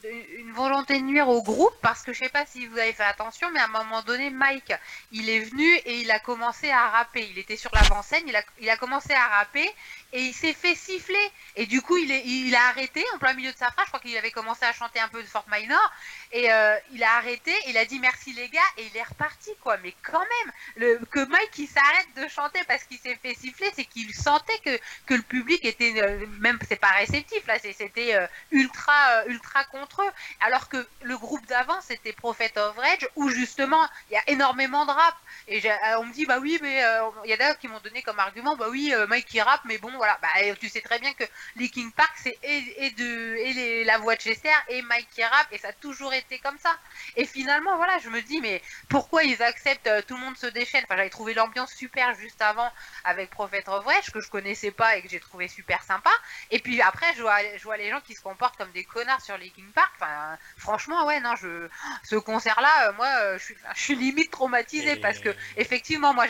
une 0.05 0.53
volonté 0.53 0.99
de 0.99 1.05
nuire 1.05 1.29
au 1.29 1.43
groupe, 1.43 1.75
parce 1.83 2.03
que 2.03 2.13
je 2.13 2.21
sais 2.21 2.29
pas 2.29 2.47
si 2.47 2.67
vous 2.67 2.79
avez 2.79 2.93
fait 2.93 3.05
attention, 3.05 3.51
mais 3.53 3.61
à 3.61 3.65
un 3.65 3.69
moment 3.69 4.03
donné, 4.03 4.31
Mike, 4.31 4.73
il 5.13 5.29
est 5.29 5.41
venu 5.41 5.69
et 5.85 6.01
il 6.01 6.11
a 6.11 6.19
commencé 6.19 6.71
à 6.71 6.89
rapper. 6.89 7.29
Il 7.31 7.39
était 7.39 7.57
sur 7.57 7.71
l'avant-scène, 7.75 8.23
il 8.27 8.37
a, 8.37 8.43
il 8.61 8.71
a 8.71 8.77
commencé 8.77 9.13
à 9.13 9.27
rapper 9.29 9.69
et 10.13 10.21
il 10.21 10.33
s'est 10.33 10.53
fait 10.53 10.75
siffler. 10.75 11.31
Et 11.57 11.67
du 11.67 11.83
coup, 11.83 11.97
il, 11.97 12.11
est, 12.11 12.23
il 12.25 12.55
a 12.55 12.69
arrêté 12.69 13.05
en 13.15 13.19
plein 13.19 13.35
milieu 13.35 13.53
de 13.53 13.57
sa 13.57 13.71
phrase. 13.71 13.87
Je 13.87 13.91
crois 13.91 14.01
qu'il 14.01 14.17
avait 14.17 14.31
commencé 14.31 14.65
à 14.65 14.73
chanter 14.73 15.01
un 15.01 15.09
peu 15.09 15.23
de 15.23 15.29
Fort 15.29 15.47
Minor. 15.51 15.93
Et 16.33 16.51
euh, 16.53 16.77
il 16.93 17.03
a 17.03 17.17
arrêté, 17.17 17.53
il 17.69 17.77
a 17.77 17.85
dit 17.85 17.99
merci 17.99 18.33
les 18.33 18.49
gars, 18.49 18.61
et 18.77 18.87
il 18.87 18.97
est 18.97 19.03
reparti, 19.03 19.51
quoi. 19.61 19.77
Mais 19.79 19.95
quand 20.03 20.21
même, 20.21 21.05
que 21.07 21.25
Mike 21.27 21.59
il 21.59 21.69
s'arrête 21.69 22.09
de 22.17 22.29
chanter 22.29 22.61
parce 22.69 22.85
qu'il 22.85 22.99
s'est 22.99 23.19
fait 23.21 23.35
siffler, 23.35 23.71
c'est 23.75 23.85
qu'il 23.85 24.15
sentait 24.15 24.59
que, 24.65 24.79
que 25.07 25.15
le 25.15 25.23
public 25.23 25.65
était, 25.65 25.95
euh, 25.97 26.25
même 26.39 26.59
c'est 26.69 26.77
pas 26.77 26.91
réceptif, 26.91 27.47
là, 27.47 27.59
c'était 27.59 28.15
euh, 28.15 28.27
ultra, 28.53 29.27
ultra 29.27 29.40
contre 29.71 30.03
eux. 30.03 30.11
Alors 30.41 30.69
que 30.69 30.87
le 31.03 31.17
groupe 31.17 31.45
d'avant, 31.47 31.81
c'était 31.81 32.13
Prophet 32.13 32.57
of 32.59 32.77
Rage, 32.77 33.09
où 33.17 33.29
justement, 33.29 33.87
il 34.11 34.15
y 34.15 34.17
a 34.17 34.23
énormément 34.29 34.87
de 34.87 34.91
rap. 34.91 35.17
Et 35.49 35.63
on 35.99 36.05
me 36.05 36.13
dit, 36.13 36.27
bah 36.27 36.39
oui, 36.41 36.59
mais 36.63 36.83
il 37.25 37.31
y 37.31 37.33
a 37.33 37.37
d'ailleurs 37.37 37.59
qui 37.59 37.69
m'ont 37.69 37.81
donné 37.81 38.03
comme 38.03 38.19
argument, 38.19 38.57
bah 38.57 38.67
oui, 38.71 38.93
Mike 39.09 39.27
qui 39.27 39.41
rappe, 39.41 39.63
mais 39.65 39.79
bon, 39.79 39.91
voilà, 39.97 40.19
bah, 40.23 40.29
tu 40.59 40.69
sais 40.69 40.81
très 40.81 40.99
bien 40.99 41.13
que 41.15 41.25
Linkin 41.57 41.91
Park, 41.97 42.13
c'est 42.23 42.39
et, 42.43 42.91
de, 42.91 43.37
et 43.37 43.85
la 43.85 43.99
voix 43.99 44.17
de 44.17 44.21
Chester 44.21 44.51
et 44.69 44.83
Mike 44.83 45.09
qui 45.11 45.25
rappe, 45.25 45.49
et 45.53 45.59
ça 45.59 45.69
a 45.69 45.73
toujours 45.73 46.13
été 46.13 46.39
comme 46.39 46.59
ça. 46.59 46.75
Et 47.17 47.25
finalement, 47.27 47.77
voilà, 47.77 47.99
je 47.99 48.09
me 48.09 48.21
dis, 48.23 48.41
mais 48.41 48.63
pourquoi 48.89 49.25
ils 49.25 49.43
acceptent 49.43 49.87
euh, 49.87 50.03
tout 50.03 50.15
le 50.15 50.21
monde 50.21 50.37
se 50.37 50.47
déchaîne? 50.47 50.85
Enfin, 50.85 50.97
j'avais 50.97 51.11
trouvé 51.11 51.35
l'ambiance 51.35 51.73
super 51.73 52.15
juste 52.15 52.41
avant 52.43 52.71
avec 53.05 53.31
Prophet 53.31 53.69
of 53.69 53.85
que 54.13 54.21
je 54.21 54.31
connaissais 54.31 54.71
pas 54.71 54.97
et 54.97 55.03
que 55.03 55.09
j'ai 55.09 55.21
trouvé 55.21 55.49
super 55.49 55.83
sympa. 55.83 56.11
Et 56.51 56.59
puis 56.61 56.81
après, 56.83 57.13
je 57.15 57.23
vois, 57.23 57.39
je 57.57 57.63
vois 57.63 57.77
les 57.77 57.91
gens 57.91 58.01
qui 58.01 58.15
se 58.15 58.21
comportent 58.21 58.57
comme 58.57 58.73
des 58.73 58.85
connards 58.85 59.21
sur 59.21 59.30
Linkin 59.37 59.71
Park. 59.75 59.93
Enfin, 59.97 60.39
franchement, 60.57 61.07
ouais, 61.07 61.21
non, 61.21 61.37
je, 61.37 61.69
ce 62.05 62.17
concert-là, 62.17 62.89
euh, 62.89 62.93
moi, 62.95 63.09
euh, 63.23 63.39
je 63.39 63.45
suis, 63.45 63.57
je 63.75 63.81
suis 63.81 63.97
limite 63.97 64.31
traumatisé 64.31 64.97
parce 64.97 65.19
que, 65.19 65.35
effectivement, 65.57 66.15
moi, 66.15 66.27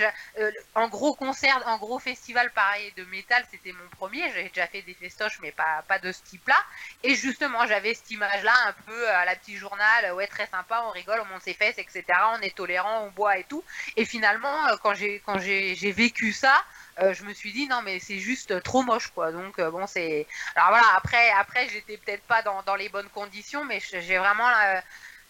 en 0.74 0.88
gros 0.88 1.14
concert, 1.14 1.62
en 1.66 1.78
gros 1.78 1.98
festival 1.98 2.50
pareil 2.52 2.92
de 2.96 3.04
métal, 3.04 3.44
c'était 3.50 3.72
mon 3.72 3.88
premier. 3.96 4.28
J'avais 4.30 4.48
déjà 4.48 4.66
fait 4.66 4.82
des 4.82 4.94
festoches, 4.94 5.38
mais 5.40 5.52
pas, 5.52 5.84
pas 5.88 5.98
de 5.98 6.12
ce 6.12 6.22
type-là. 6.22 6.56
Et 7.02 7.14
justement, 7.14 7.66
j'avais 7.66 7.94
cette 7.94 8.10
image-là 8.10 8.54
un 8.66 8.72
peu 8.86 9.08
à 9.08 9.24
la 9.24 9.36
petite 9.36 9.56
journal, 9.56 10.12
ouais, 10.14 10.26
très 10.26 10.46
sympa, 10.46 10.82
on 10.86 10.90
rigole, 10.90 11.20
on 11.20 11.26
monte 11.26 11.42
ses 11.42 11.54
fesses, 11.54 11.78
etc. 11.78 12.04
On 12.34 12.40
est 12.40 12.54
tolérant, 12.54 13.04
on 13.04 13.10
boit 13.10 13.38
et 13.38 13.44
tout. 13.44 13.64
Et 13.96 14.04
finalement, 14.04 14.66
euh, 14.68 14.76
quand 14.82 14.94
j'ai 14.94 15.20
quand 15.20 15.38
j'ai 15.38 15.92
vécu 15.92 16.32
ça, 16.32 16.64
euh, 17.00 17.14
je 17.14 17.24
me 17.24 17.32
suis 17.32 17.52
dit 17.52 17.66
non 17.68 17.82
mais 17.82 17.98
c'est 17.98 18.18
juste 18.18 18.62
trop 18.62 18.82
moche 18.82 19.08
quoi. 19.08 19.32
Donc 19.32 19.58
euh, 19.58 19.70
bon 19.70 19.86
c'est 19.86 20.26
alors 20.54 20.70
voilà 20.70 20.86
après 20.96 21.30
après 21.38 21.68
j'étais 21.68 21.96
peut-être 21.96 22.22
pas 22.22 22.42
dans, 22.42 22.62
dans, 22.62 22.76
les 22.76 22.88
bonnes 22.88 23.08
conditions, 23.08 23.64
mais 23.64 23.80
j'ai 23.80 24.18
vraiment 24.18 24.48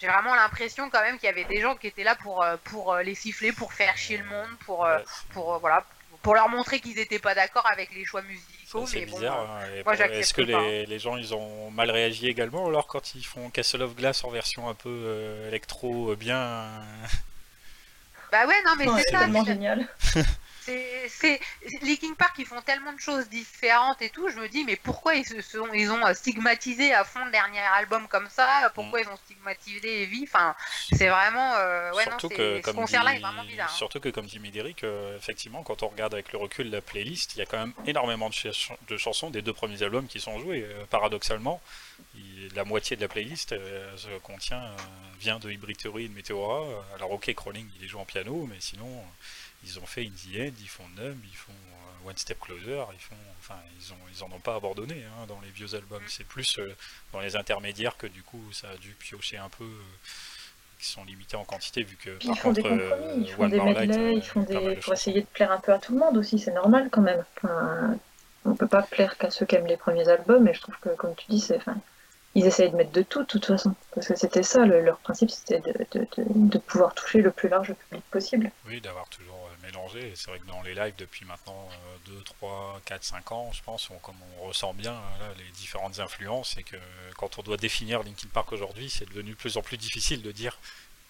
j'ai 0.01 0.09
vraiment 0.09 0.35
l'impression 0.35 0.91
quand 0.91 1.03
même 1.03 1.19
qu'il 1.19 1.27
y 1.27 1.33
avait 1.33 1.45
des 1.45 1.61
gens 1.61 1.77
qui 1.77 1.87
étaient 1.87 2.05
là 2.05 2.15
pour 2.17 2.45
pour 2.65 2.97
les 2.97 3.15
siffler, 3.15 3.53
pour 3.53 3.73
faire 3.73 3.97
chier 3.97 4.19
le 4.19 4.25
monde, 4.25 4.49
pour 4.65 4.89
pour 5.33 5.59
voilà 5.59 5.85
pour 6.23 6.35
leur 6.35 6.49
montrer 6.49 6.81
qu'ils 6.81 6.97
n'étaient 6.97 7.19
pas 7.19 7.35
d'accord 7.35 7.67
avec 7.67 7.95
les 7.95 8.05
choix 8.05 8.23
musicaux. 8.23 8.87
C'est 8.87 9.07
bizarre. 9.07 9.51
Hein, 9.51 9.93
est-ce 10.13 10.35
que 10.35 10.43
les, 10.43 10.87
les, 10.87 10.99
gens 10.99 11.17
ils 11.17 11.35
ont 11.35 11.71
mal 11.71 11.91
réagi 11.91 12.29
également 12.29 12.67
alors 12.67 12.87
quand 12.87 13.15
ils 13.15 13.25
font 13.25 13.51
Castle 13.51 13.83
of 13.83 13.97
Glass 13.97 14.23
en 14.25 14.31
version 14.31 14.69
un 14.69 14.75
peu 14.75 14.89
euh, 14.89 15.49
électro 15.49 16.13
euh, 16.13 16.17
bien 16.17 16.69
Bah 18.31 18.47
ouais, 18.47 18.63
non 18.65 18.73
mais 18.79 19.03
c'est 19.03 19.11
ça. 19.11 19.27
C'est 19.33 19.45
génial. 19.45 19.89
c'est 20.63 21.41
Linkin 21.83 22.15
Park 22.15 22.37
ils 22.39 22.47
font 22.47 22.61
tellement 22.63 22.93
de 22.93 23.01
choses 23.01 23.29
différentes 23.29 24.01
et 24.03 24.11
tout 24.11 24.29
je 24.29 24.37
me 24.37 24.49
dis 24.49 24.65
mais 24.65 24.77
pourquoi 24.77 25.15
ils 25.15 25.27
se 25.27 25.41
sont 25.41 25.73
ils 25.73 25.91
ont 25.91 26.15
stigmatisé 26.15 26.93
à 26.95 27.05
fond 27.05 27.25
le 27.25 27.31
dernier 27.31 27.61
album 27.75 28.07
comme 28.09 28.29
ça? 28.29 28.71
Pourquoi 28.75 29.01
mm. 29.01 29.03
ils 29.03 29.09
ont 29.09 29.17
stigmatisé 29.17 30.03
Evie 30.03 30.25
enfin 30.25 30.55
c'est 30.93 31.09
vraiment 31.09 31.55
euh, 31.57 31.93
ouais 31.93 32.05
surtout 32.05 32.29
non 32.29 32.37
que, 32.37 32.61
ce 32.65 32.71
concert 32.71 33.05
là 33.05 33.15
est 33.15 33.21
vraiment 33.21 33.45
bizarre 33.45 33.69
hein. 33.71 33.77
surtout 33.77 34.01
que 34.01 34.09
comme 34.09 34.27
dit 34.27 34.39
Médéric 34.39 34.85
euh, 34.85 35.17
effectivement 35.17 35.63
quand 35.63 35.83
on 35.83 35.89
regarde 35.89 36.15
avec 36.15 36.33
le 36.33 36.39
recul 36.39 36.71
la 36.71 36.81
playlist 36.81 37.35
il 37.35 37.39
y 37.39 37.43
a 37.43 37.47
quand 37.47 37.59
même 37.59 37.75
énormément 37.87 38.31
de, 38.31 38.97
chansons 38.97 39.31
des 39.31 39.43
deux 39.43 39.53
premiers 39.53 39.83
albums 39.83 40.07
qui 40.07 40.21
sont 40.21 40.39
joués 40.39 40.65
euh, 40.69 40.85
paradoxalement 40.91 41.61
la 42.55 42.65
moitié 42.65 42.97
de 42.97 43.03
la 43.03 43.09
playlist 43.09 43.55
contient 44.23 44.63
vient 45.19 45.39
de 45.39 45.51
Hybrid 45.51 45.77
Theory 45.77 46.05
et 46.07 46.09
de 46.09 46.15
Meteora 46.15 46.65
alors 46.97 47.13
ok 47.13 47.33
Crawling 47.35 47.69
il 47.79 47.85
est 47.85 47.89
joué 47.89 48.01
en 48.01 48.05
piano 48.05 48.47
mais 48.49 48.57
sinon 48.59 49.05
ils 49.65 49.79
ont 49.79 49.87
fait 49.87 50.03
Indie 50.03 50.41
End, 50.41 50.53
ils 50.61 50.69
font 50.69 50.89
Numb, 50.97 51.19
ils 51.25 51.37
font 51.37 51.53
euh, 51.53 52.09
One 52.09 52.17
Step 52.17 52.39
Closer, 52.41 52.85
ils 52.93 53.01
font, 53.01 53.15
enfin, 53.39 53.59
ils 53.79 53.93
ont, 53.93 53.97
ils 54.15 54.25
en 54.25 54.33
ont 54.35 54.41
pas 54.41 54.55
abandonné 54.55 55.05
hein, 55.05 55.27
dans 55.29 55.41
les 55.41 55.51
vieux 55.51 55.75
albums. 55.75 56.03
C'est 56.09 56.27
plus 56.27 56.59
euh, 56.59 56.75
dans 57.13 57.21
les 57.21 57.37
intermédiaires 57.37 57.97
que 57.97 58.07
du 58.07 58.23
coup 58.23 58.43
ça 58.53 58.71
a 58.71 58.77
dû 58.77 58.95
piocher 58.95 59.37
un 59.37 59.49
peu, 59.49 59.65
euh, 59.65 59.99
qui 60.79 60.87
sont 60.87 61.05
limités 61.05 61.37
en 61.37 61.45
quantité 61.45 61.83
vu 61.83 61.97
que. 61.97 62.19
ils 62.23 62.37
font 62.37 62.53
des 62.53 62.63
compromis, 62.63 63.27
ils 63.27 63.33
font 63.33 63.49
des 63.49 63.61
medley, 63.61 64.15
ils 64.15 64.23
font 64.23 64.43
des, 64.43 64.77
pour 64.77 64.95
essayer 64.95 65.21
de 65.21 65.27
plaire 65.27 65.53
un 65.53 65.61
peu 65.61 65.73
à 65.73 65.79
tout 65.79 65.93
le 65.93 65.99
monde 65.99 66.17
aussi, 66.17 66.39
c'est 66.39 66.55
normal 66.55 66.89
quand 66.91 67.03
même. 67.03 67.25
Enfin, 67.37 67.99
on 68.45 68.55
peut 68.55 68.69
pas 68.69 68.83
plaire 68.83 69.19
qu'à 69.19 69.31
ceux 69.31 69.45
qui 69.45 69.57
aiment 69.57 69.67
les 69.67 69.77
premiers 69.77 70.09
albums, 70.09 70.49
et 70.49 70.55
je 70.55 70.61
trouve 70.61 70.77
que 70.81 70.89
comme 70.91 71.15
tu 71.15 71.27
dis, 71.29 71.41
c'est, 71.41 71.57
enfin, 71.57 71.77
ils 72.35 72.47
essayaient 72.47 72.71
de 72.71 72.77
mettre 72.77 72.93
de 72.93 73.03
tout, 73.03 73.21
de 73.21 73.27
toute 73.27 73.45
façon. 73.45 73.75
Parce 73.95 74.07
que 74.07 74.15
c'était 74.15 74.43
ça, 74.43 74.65
leur 74.65 74.99
principe, 74.99 75.31
c'était 75.31 75.61
de, 75.61 76.07
de, 76.27 76.59
pouvoir 76.59 76.95
toucher 76.95 77.21
le 77.21 77.31
plus 77.31 77.49
large 77.49 77.75
public 77.75 78.05
possible. 78.11 78.51
Oui, 78.67 78.81
d'avoir 78.81 79.09
toujours 79.09 79.40
euh. 79.77 80.13
C'est 80.15 80.31
vrai 80.31 80.39
que 80.39 80.47
dans 80.47 80.63
les 80.63 80.75
lives, 80.75 80.95
depuis 80.97 81.25
maintenant 81.25 81.69
2, 82.07 82.23
3, 82.23 82.81
4, 82.85 83.05
5 83.05 83.33
ans, 83.33 83.53
je 83.53 83.63
pense, 83.63 83.91
on, 83.91 83.99
comme 83.99 84.17
on 84.39 84.47
ressent 84.47 84.75
bien 84.75 85.01
les 85.39 85.51
différentes 85.53 85.99
influences, 86.01 86.57
et 86.57 86.63
que 86.63 86.77
quand 87.17 87.39
on 87.39 87.43
doit 87.43 87.57
définir 87.57 88.03
Linkin 88.03 88.29
Park 88.33 88.53
aujourd'hui, 88.53 88.91
c'est 88.91 89.09
devenu 89.09 89.31
de 89.31 89.37
plus 89.37 89.57
en 89.57 89.63
plus 89.63 89.77
difficile 89.77 90.23
de 90.23 90.33
dire 90.33 90.59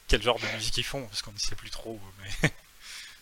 quel 0.09 0.23
genre 0.23 0.39
de 0.39 0.47
musique 0.57 0.77
ils 0.79 0.85
font, 0.85 1.07
parce 1.07 1.23
qu'on 1.23 1.33
ne 1.33 1.39
sait 1.39 1.55
plus 1.55 1.71
trop. 1.71 1.99
Mais... 2.23 2.51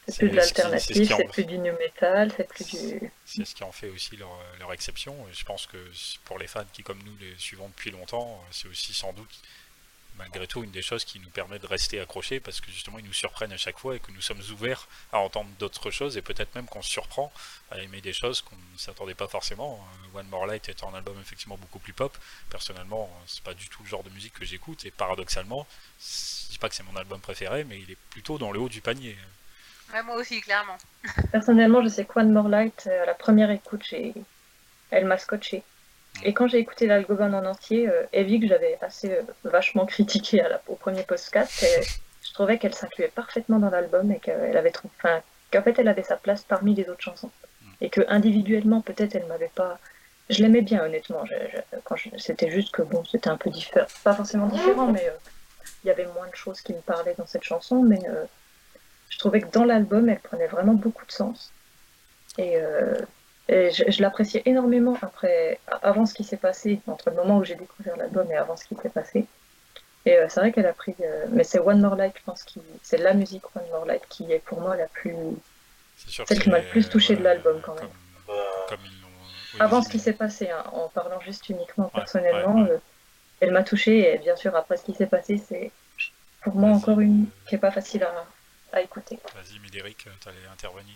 C'est 0.09 0.21
plus 0.21 0.31
de 0.31 0.37
l'alternative, 0.37 1.07
c'est 1.07 1.29
plus 1.29 1.45
du 1.45 1.59
new 1.59 1.77
metal, 1.77 2.33
c'est 2.35 2.49
plus 2.49 2.65
du. 2.65 3.13
C'est 3.27 3.45
ce 3.45 3.55
qui 3.55 3.63
en 3.63 3.73
fait 3.73 3.91
aussi 3.91 4.17
leur, 4.17 4.31
leur, 4.59 4.73
exception. 4.73 5.15
Et 5.29 5.35
je 5.35 5.45
pense 5.45 5.67
que 5.67 5.77
pour 6.25 6.39
les 6.39 6.47
fans 6.47 6.65
qui, 6.73 6.83
comme 6.83 7.03
nous, 7.03 7.15
les 7.21 7.37
suivons 7.37 7.69
depuis 7.69 7.91
longtemps, 7.91 8.43
c'est 8.51 8.69
aussi 8.69 8.95
sans 8.95 9.13
doute 9.13 9.43
malgré 10.19 10.47
tout 10.47 10.63
une 10.63 10.71
des 10.71 10.83
choses 10.83 11.05
qui 11.05 11.21
nous 11.21 11.31
permet 11.31 11.59
de 11.59 11.67
rester 11.67 12.01
accrochés 12.01 12.41
parce 12.41 12.61
que 12.61 12.71
justement 12.71 12.99
ils 12.99 13.05
nous 13.05 13.13
surprennent 13.13 13.53
à 13.53 13.57
chaque 13.57 13.79
fois 13.79 13.97
et 13.97 14.01
que 14.01 14.11
nous 14.13 14.21
sommes 14.21 14.43
ouverts 14.53 14.89
à 15.13 15.19
entendre 15.19 15.49
d'autres 15.59 15.91
choses 15.91 16.17
et 16.17 16.23
peut-être 16.23 16.55
même 16.55 16.67
qu'on 16.67 16.83
se 16.83 16.91
surprend 16.91 17.33
à 17.71 17.79
aimer 17.79 18.01
des 18.01 18.13
choses 18.13 18.43
qu'on 18.43 18.57
ne 18.57 18.79
s'attendait 18.79 19.15
pas 19.15 19.29
forcément. 19.29 19.87
One 20.15 20.29
More 20.29 20.47
Light 20.47 20.69
est 20.69 20.83
un 20.83 20.95
album 20.95 21.17
effectivement 21.21 21.57
beaucoup 21.57 21.79
plus 21.79 21.93
pop. 21.93 22.17
Personnellement, 22.51 23.11
c'est 23.27 23.43
pas 23.43 23.55
du 23.55 23.69
tout 23.69 23.83
le 23.83 23.89
genre 23.89 24.03
de 24.03 24.11
musique 24.11 24.35
que 24.35 24.45
j'écoute 24.45 24.85
et 24.85 24.91
paradoxalement, 24.91 25.67
je 26.01 26.51
dis 26.51 26.59
pas 26.59 26.69
que 26.69 26.75
c'est 26.75 26.83
mon 26.83 26.97
album 26.97 27.21
préféré, 27.21 27.65
mais 27.65 27.81
il 27.81 27.91
est 27.91 27.99
plutôt 28.11 28.39
dans 28.39 28.51
le 28.51 28.59
haut 28.59 28.69
du 28.69 28.81
panier. 28.81 29.17
moi 30.05 30.17
aussi, 30.17 30.41
clairement. 30.41 30.79
Personnellement, 31.33 31.83
je 31.83 31.89
sais 31.89 32.05
que 32.05 32.19
One 32.19 32.33
More 32.33 32.49
Light, 32.49 32.87
à 32.87 33.07
la 33.07 33.15
première 33.15 33.51
écoute, 33.51 33.95
elle 34.91 35.05
m'a 35.05 35.19
scotché. 35.19 35.63
Et 36.23 36.35
quand 36.35 36.49
j'ai 36.49 36.59
écouté 36.59 36.87
l'album 36.87 37.35
en 37.35 37.45
entier, 37.45 37.89
euh, 37.89 38.03
Evie, 38.13 38.41
que 38.41 38.49
j'avais 38.49 38.79
assez 38.81 39.13
euh, 39.13 39.23
vachement 39.45 39.87
critiqué 39.87 40.41
à 40.41 40.49
la, 40.49 40.63
au 40.67 40.75
premier 40.75 41.03
podcast, 41.03 41.65
je 42.23 42.33
trouvais 42.35 42.59
qu'elle 42.59 42.75
s'incluait 42.75 43.09
parfaitement 43.09 43.59
dans 43.59 43.71
l'album 43.71 44.11
et 44.13 44.19
qu'elle 44.19 44.57
avait 44.57 44.71
trouvé, 44.71 44.93
enfin, 44.99 45.21
qu'en 45.53 45.63
fait 45.63 45.79
elle 45.79 45.89
avait 45.89 46.03
sa 46.03 46.17
place 46.17 46.43
parmi 46.43 46.75
les 46.75 46.89
autres 46.89 47.03
chansons. 47.03 47.31
Mm. 47.63 47.67
Et 47.81 47.91
que 47.91 48.01
individuellement, 48.09 48.81
peut-être 48.81 49.15
elle 49.15 49.27
m'avait 49.27 49.51
pas. 49.55 49.79
Je 50.31 50.43
l'aimais 50.43 50.61
bien, 50.61 50.85
honnêtement. 50.85 51.25
quand 51.85 51.97
C'était 52.19 52.51
juste 52.51 52.71
que 52.73 52.83
bon, 52.83 53.03
c'était 53.05 53.31
un 53.31 53.39
peu 53.39 53.49
différent. 53.49 53.87
Pas 54.05 54.15
forcément 54.15 54.47
différent, 54.49 54.93
mais 54.93 55.07
euh, 55.07 55.17
il 55.83 55.89
y 55.89 55.91
avait 55.91 56.07
moins 56.07 56.29
de 56.29 56.35
choses 56.35 56.61
qui 56.61 56.75
me 56.75 56.81
parlaient 56.81 57.15
dans 57.17 57.27
cette 57.27 57.45
chanson. 57.45 57.83
Mais 57.83 58.01
euh, 58.07 58.25
je 59.09 59.19
trouvais 59.19 59.41
que 59.41 59.51
dans 59.51 59.65
l'album, 59.65 60.07
elle 60.09 60.21
prenait 60.21 60.47
vraiment 60.47 60.75
beaucoup 60.75 61.07
de 61.07 61.13
sens. 61.13 61.51
Et 62.37 62.57
et 63.49 63.71
je, 63.71 64.03
l'appréciais 64.03 64.43
énormément 64.45 64.97
après, 65.01 65.59
avant 65.83 66.05
ce 66.05 66.13
qui 66.13 66.23
s'est 66.23 66.37
passé, 66.37 66.81
entre 66.87 67.09
le 67.09 67.17
moment 67.17 67.39
où 67.39 67.45
j'ai 67.45 67.55
découvert 67.55 67.97
l'album 67.97 68.31
et 68.31 68.37
avant 68.37 68.57
ce 68.57 68.65
qui 68.67 68.77
s'est 68.77 68.91
passé. 68.91 69.27
Et 70.05 70.17
euh, 70.17 70.27
c'est 70.29 70.41
vrai 70.41 70.53
qu'elle 70.53 70.67
a 70.67 70.75
pris. 70.75 70.95
Euh, 71.01 71.27
mais 71.31 71.45
c'est 71.45 71.59
One 71.59 71.81
More 71.81 71.97
Light, 71.97 72.15
je 72.19 72.23
pense, 72.25 72.45
qui, 72.45 72.61
c'est 72.83 72.99
la 72.99 73.15
musique 73.15 73.45
One 73.57 73.69
More 73.71 73.87
Light 73.87 74.03
qui 74.09 74.31
est 74.31 74.39
pour 74.41 74.61
moi 74.61 74.77
la 74.77 74.87
plus. 74.87 75.15
Celle 75.97 76.41
qui 76.41 76.51
m'a 76.51 76.59
le 76.59 76.67
plus 76.67 76.89
touché 76.89 77.17
de 77.17 77.23
l'album 77.23 77.61
quand 77.63 77.75
même. 77.75 77.89
avant 79.59 79.83
ce 79.83 79.89
qui 79.89 79.99
s'est 79.99 80.13
passé, 80.13 80.51
hein, 80.51 80.65
en 80.73 80.89
parlant 80.89 81.21
juste 81.21 81.49
uniquement 81.49 81.91
personnellement, 81.93 82.65
euh, 82.65 82.77
elle 83.41 83.51
m'a 83.51 83.65
touché 83.65 84.15
et 84.15 84.19
bien 84.19 84.37
sûr 84.37 84.55
après 84.55 84.77
ce 84.77 84.85
qui 84.85 84.95
s'est 84.95 85.07
passé, 85.07 85.43
c'est 85.49 85.73
pour 86.43 86.55
moi 86.55 86.71
encore 86.71 87.01
une 87.01 87.27
qui 87.49 87.57
est 87.57 87.59
pas 87.59 87.73
facile 87.73 88.05
à, 88.05 88.27
à 88.73 88.81
écouter. 88.81 89.19
Vas-y, 89.35 89.59
Médéric, 89.59 90.07
tu 90.21 90.29
allais 90.29 90.47
intervenir. 90.53 90.95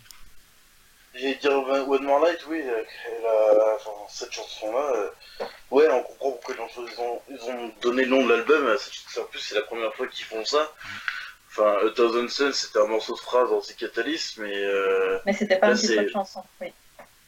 J'ai 1.15 1.35
dit 1.35 1.49
One 1.49 2.05
More 2.05 2.25
Light, 2.25 2.41
oui, 2.49 2.63
euh, 2.65 2.83
cette 4.09 4.33
chanson-là, 4.33 4.93
euh, 4.95 5.45
ouais, 5.71 5.87
on 5.91 6.03
comprend 6.03 6.31
pourquoi 6.31 6.55
ils 6.57 7.01
ont, 7.01 7.21
ils 7.29 7.51
ont 7.51 7.73
donné 7.83 8.05
le 8.05 8.11
nom 8.11 8.25
de 8.25 8.33
l'album. 8.33 8.67
En 8.67 9.25
plus, 9.25 9.41
c'est 9.41 9.55
la 9.55 9.63
première 9.63 9.95
fois 9.95 10.07
qu'ils 10.07 10.25
font 10.25 10.45
ça. 10.45 10.73
Enfin, 11.49 11.77
A 11.87 11.91
Thousand 11.91 12.29
Suns, 12.29 12.53
c'était 12.53 12.79
un 12.79 12.87
morceau 12.87 13.15
de 13.15 13.21
phrase 13.21 13.53
anti-catalyst, 13.53 14.39
mais. 14.39 14.57
Euh, 14.57 15.19
mais 15.27 15.35
c'était 15.35 15.59
pas 15.59 15.69
un 15.69 15.75
titre 15.75 16.03
de 16.03 16.09
chanson, 16.09 16.43
oui. 16.63 16.73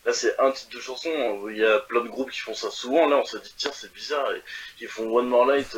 Là, 0.07 0.13
c'est 0.15 0.39
un 0.39 0.51
titre 0.51 0.77
de 0.77 0.81
chanson. 0.81 1.11
Il 1.51 1.59
y 1.59 1.65
a 1.65 1.79
plein 1.81 2.01
de 2.03 2.09
groupes 2.09 2.31
qui 2.31 2.41
font 2.41 2.55
ça 2.55 2.71
souvent. 2.71 3.07
Là, 3.07 3.19
on 3.19 3.25
s'est 3.27 3.41
dit, 3.41 3.55
tiens, 3.57 3.73
c'est 3.75 3.93
bizarre. 3.93 4.27
Ils 4.81 4.89
font 4.89 5.15
One 5.15 5.29
More 5.29 5.45
Light. 5.45 5.77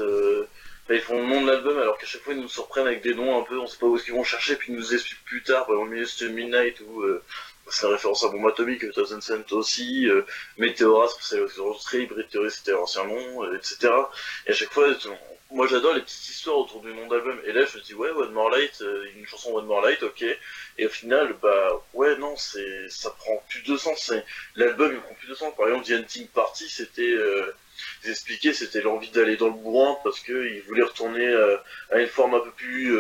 ils 0.91 1.01
font 1.01 1.21
le 1.21 1.27
nom 1.27 1.43
de 1.43 1.51
l'album 1.51 1.77
alors 1.77 1.99
qu'à 1.99 2.07
chaque 2.07 2.23
fois 2.23 2.35
ils 2.35 2.41
nous 2.41 2.49
surprennent 2.49 2.87
avec 2.87 3.03
des 3.03 3.15
noms 3.15 3.41
un 3.41 3.43
peu, 3.43 3.59
on 3.59 3.67
sait 3.67 3.79
pas 3.79 3.87
où 3.87 3.97
est-ce 3.97 4.05
qu'ils 4.05 4.15
vont 4.15 4.23
chercher, 4.23 4.55
puis 4.55 4.73
ils 4.73 4.77
nous 4.77 4.95
expliquent 4.95 5.25
plus 5.25 5.43
tard, 5.43 5.67
par 5.67 5.75
exemple 5.75 6.07
c'était 6.07 6.33
Midnight 6.33 6.81
ou 6.81 7.05
c'est 7.69 7.87
une 7.87 7.93
référence 7.93 8.25
à 8.25 8.29
Bombe 8.29 8.47
Atomique, 8.47 8.91
Thousand 8.93 9.21
Cent 9.21 9.53
aussi, 9.53 10.09
euh, 10.09 10.23
Meteora, 10.59 11.09
c'est 11.21 11.39
que 11.39 12.49
c'était 12.49 12.73
l'ancien 12.73 13.05
nom, 13.05 13.45
euh, 13.45 13.57
etc. 13.57 13.93
Et 14.47 14.51
à 14.51 14.55
chaque 14.55 14.73
fois, 14.73 14.89
moi 15.51 15.67
j'adore 15.67 15.95
les 15.95 16.03
petites 16.03 16.29
histoires 16.29 16.59
autour 16.59 16.81
du 16.81 16.93
nom 16.95 17.07
d'album. 17.09 17.39
Et 17.45 17.53
là, 17.53 17.65
je 17.65 17.79
me 17.79 17.83
dis, 17.83 17.95
ouais, 17.95 18.11
One 18.11 18.33
More 18.33 18.51
Light, 18.51 18.81
euh, 18.83 19.07
une 19.17 19.27
chanson 19.27 19.53
One 19.53 19.67
More 19.67 19.81
Light, 19.83 20.03
ok. 20.03 20.25
Et 20.79 20.87
au 20.87 20.91
final, 20.91 21.35
bah, 21.43 21.83
ouais, 21.95 22.17
non, 22.19 22.37
c'est, 22.37 22.89
ça 22.89 23.11
prend 23.11 23.43
plus 23.49 23.63
de 23.63 23.77
sens. 23.77 24.13
L'album, 24.55 24.93
il 24.93 25.01
prend 25.01 25.15
plus 25.15 25.29
de 25.29 25.35
sens. 25.35 25.55
Par 25.57 25.67
exemple, 25.67 25.87
The 25.87 25.93
Hunting 25.93 26.29
Party, 26.29 26.69
c'était, 26.69 27.03
euh, 27.03 27.53
ils 28.05 28.11
expliquaient, 28.11 28.53
c'était 28.53 28.81
l'envie 28.81 29.11
d'aller 29.11 29.37
dans 29.37 29.49
le 29.49 29.55
bourrin 29.55 29.99
parce 30.05 30.21
qu'ils 30.21 30.63
voulaient 30.63 30.83
retourner 30.83 31.27
à 31.91 31.99
une 31.99 32.07
forme 32.07 32.35
un 32.35 32.41
peu 32.41 32.51
plus, 32.53 32.97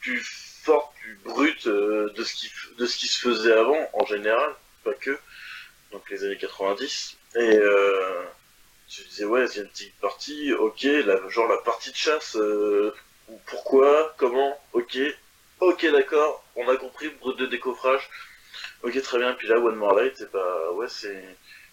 plus 0.00 0.51
forte, 0.62 0.94
plus 1.00 1.18
brute 1.24 1.66
euh, 1.66 2.12
de, 2.14 2.24
ce 2.24 2.34
qui, 2.34 2.50
de 2.78 2.86
ce 2.86 2.96
qui 2.96 3.08
se 3.08 3.18
faisait 3.20 3.52
avant, 3.52 3.88
en 3.92 4.06
général, 4.06 4.54
pas 4.84 4.94
que, 4.94 5.18
donc 5.90 6.08
les 6.10 6.24
années 6.24 6.38
90. 6.38 7.16
Et 7.36 7.38
euh, 7.38 8.22
je 8.88 9.02
disais, 9.04 9.24
ouais, 9.24 9.46
c'est 9.46 9.60
une 9.60 9.68
petite 9.68 9.98
partie, 10.00 10.52
ok, 10.52 10.86
genre 11.28 11.48
la 11.48 11.58
partie 11.58 11.90
de 11.90 11.96
chasse, 11.96 12.36
euh, 12.36 12.94
pourquoi, 13.46 14.14
comment, 14.18 14.58
ok, 14.72 14.98
ok, 15.60 15.86
d'accord, 15.92 16.44
on 16.56 16.68
a 16.68 16.76
compris, 16.76 17.08
brut 17.20 17.38
de 17.38 17.46
décoffrage, 17.46 18.08
ok, 18.82 19.00
très 19.02 19.18
bien, 19.18 19.32
puis 19.34 19.48
là, 19.48 19.58
One 19.58 19.76
More 19.76 19.94
Light, 19.94 20.20
et 20.20 20.26
bah, 20.32 20.72
ouais, 20.72 20.88
c'est 20.88 21.24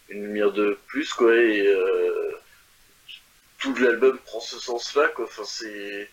une 0.09 0.23
lumière 0.23 0.51
de 0.51 0.77
plus, 0.87 1.13
quoi, 1.13 1.35
et 1.35 1.67
euh, 1.67 2.39
tout 3.59 3.75
l'album 3.75 4.17
prend 4.19 4.39
ce 4.39 4.57
sens-là, 4.57 5.09
quoi, 5.09 5.25
enfin, 5.25 5.43
c'est 5.45 6.09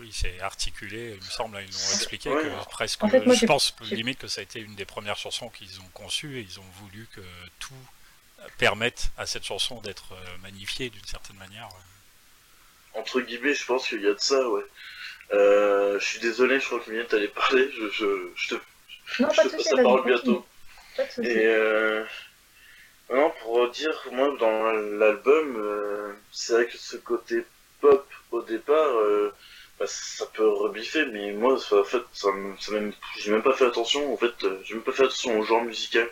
oui, 0.00 0.10
c'est 0.12 0.40
articulé, 0.40 1.10
il 1.20 1.24
me 1.24 1.30
semble, 1.30 1.58
ils 1.58 1.72
l'ont 1.72 1.94
expliqué 1.94 2.30
que 2.30 2.70
presque, 2.70 3.00
je 3.04 3.46
pense 3.46 3.76
limite 3.82 4.18
que 4.18 4.28
ça 4.28 4.40
a 4.40 4.44
été 4.44 4.58
une 4.58 4.74
des 4.74 4.86
premières 4.86 5.18
chansons 5.18 5.50
qu'ils 5.50 5.78
ont 5.80 5.88
conçues 5.92 6.38
et 6.38 6.40
ils 6.40 6.58
ont 6.58 6.70
voulu 6.80 7.06
que 7.14 7.20
tout 7.58 7.74
permette 8.56 9.10
à 9.18 9.26
cette 9.26 9.44
chanson 9.44 9.80
d'être 9.82 10.12
euh, 10.12 10.38
magnifiée 10.42 10.88
d'une 10.88 11.04
certaine 11.04 11.36
manière. 11.36 11.68
Entre 12.94 13.20
guillemets, 13.20 13.54
je 13.54 13.66
pense 13.66 13.86
qu'il 13.88 14.00
y 14.00 14.08
a 14.08 14.14
de 14.14 14.20
ça, 14.20 14.48
ouais. 14.48 14.64
Euh, 15.32 16.00
je 16.00 16.04
suis 16.04 16.20
désolé, 16.20 16.58
je 16.58 16.66
crois 16.66 16.80
que 16.80 16.90
Mylène 16.90 17.06
t'allais 17.06 17.28
parler, 17.28 17.70
je, 17.70 18.30
je, 18.34 18.48
te, 18.48 18.54
non, 19.20 19.28
pas 19.28 19.44
te 19.44 19.56
passe 19.56 19.70
la 19.72 19.82
parole 19.82 20.04
bientôt. 20.04 20.46
Et 21.22 21.46
euh, 21.46 22.04
non, 23.10 23.32
pour 23.42 23.70
dire, 23.70 23.94
moi, 24.12 24.34
dans 24.40 24.72
l'album, 24.72 26.16
c'est 26.32 26.54
vrai 26.54 26.66
que 26.66 26.78
ce 26.78 26.96
côté 26.96 27.44
pop 27.80 28.08
au 28.32 28.42
départ, 28.42 28.92
ça 29.86 30.26
peut 30.26 30.46
rebiffer, 30.48 31.06
mais 31.06 31.32
moi, 31.32 31.54
en 31.54 31.84
fait, 31.84 32.02
ça, 32.12 32.30
même, 32.32 32.92
j'ai 33.18 33.32
même 33.32 33.42
pas 33.42 33.54
fait 33.54 33.66
attention. 33.66 34.12
En 34.12 34.16
fait, 34.16 34.32
euh, 34.44 34.60
j'ai 34.64 34.74
même 34.74 34.82
pas 34.82 34.92
fait 34.92 35.04
attention 35.04 35.38
au 35.38 35.44
genre 35.44 35.64
musical. 35.64 36.08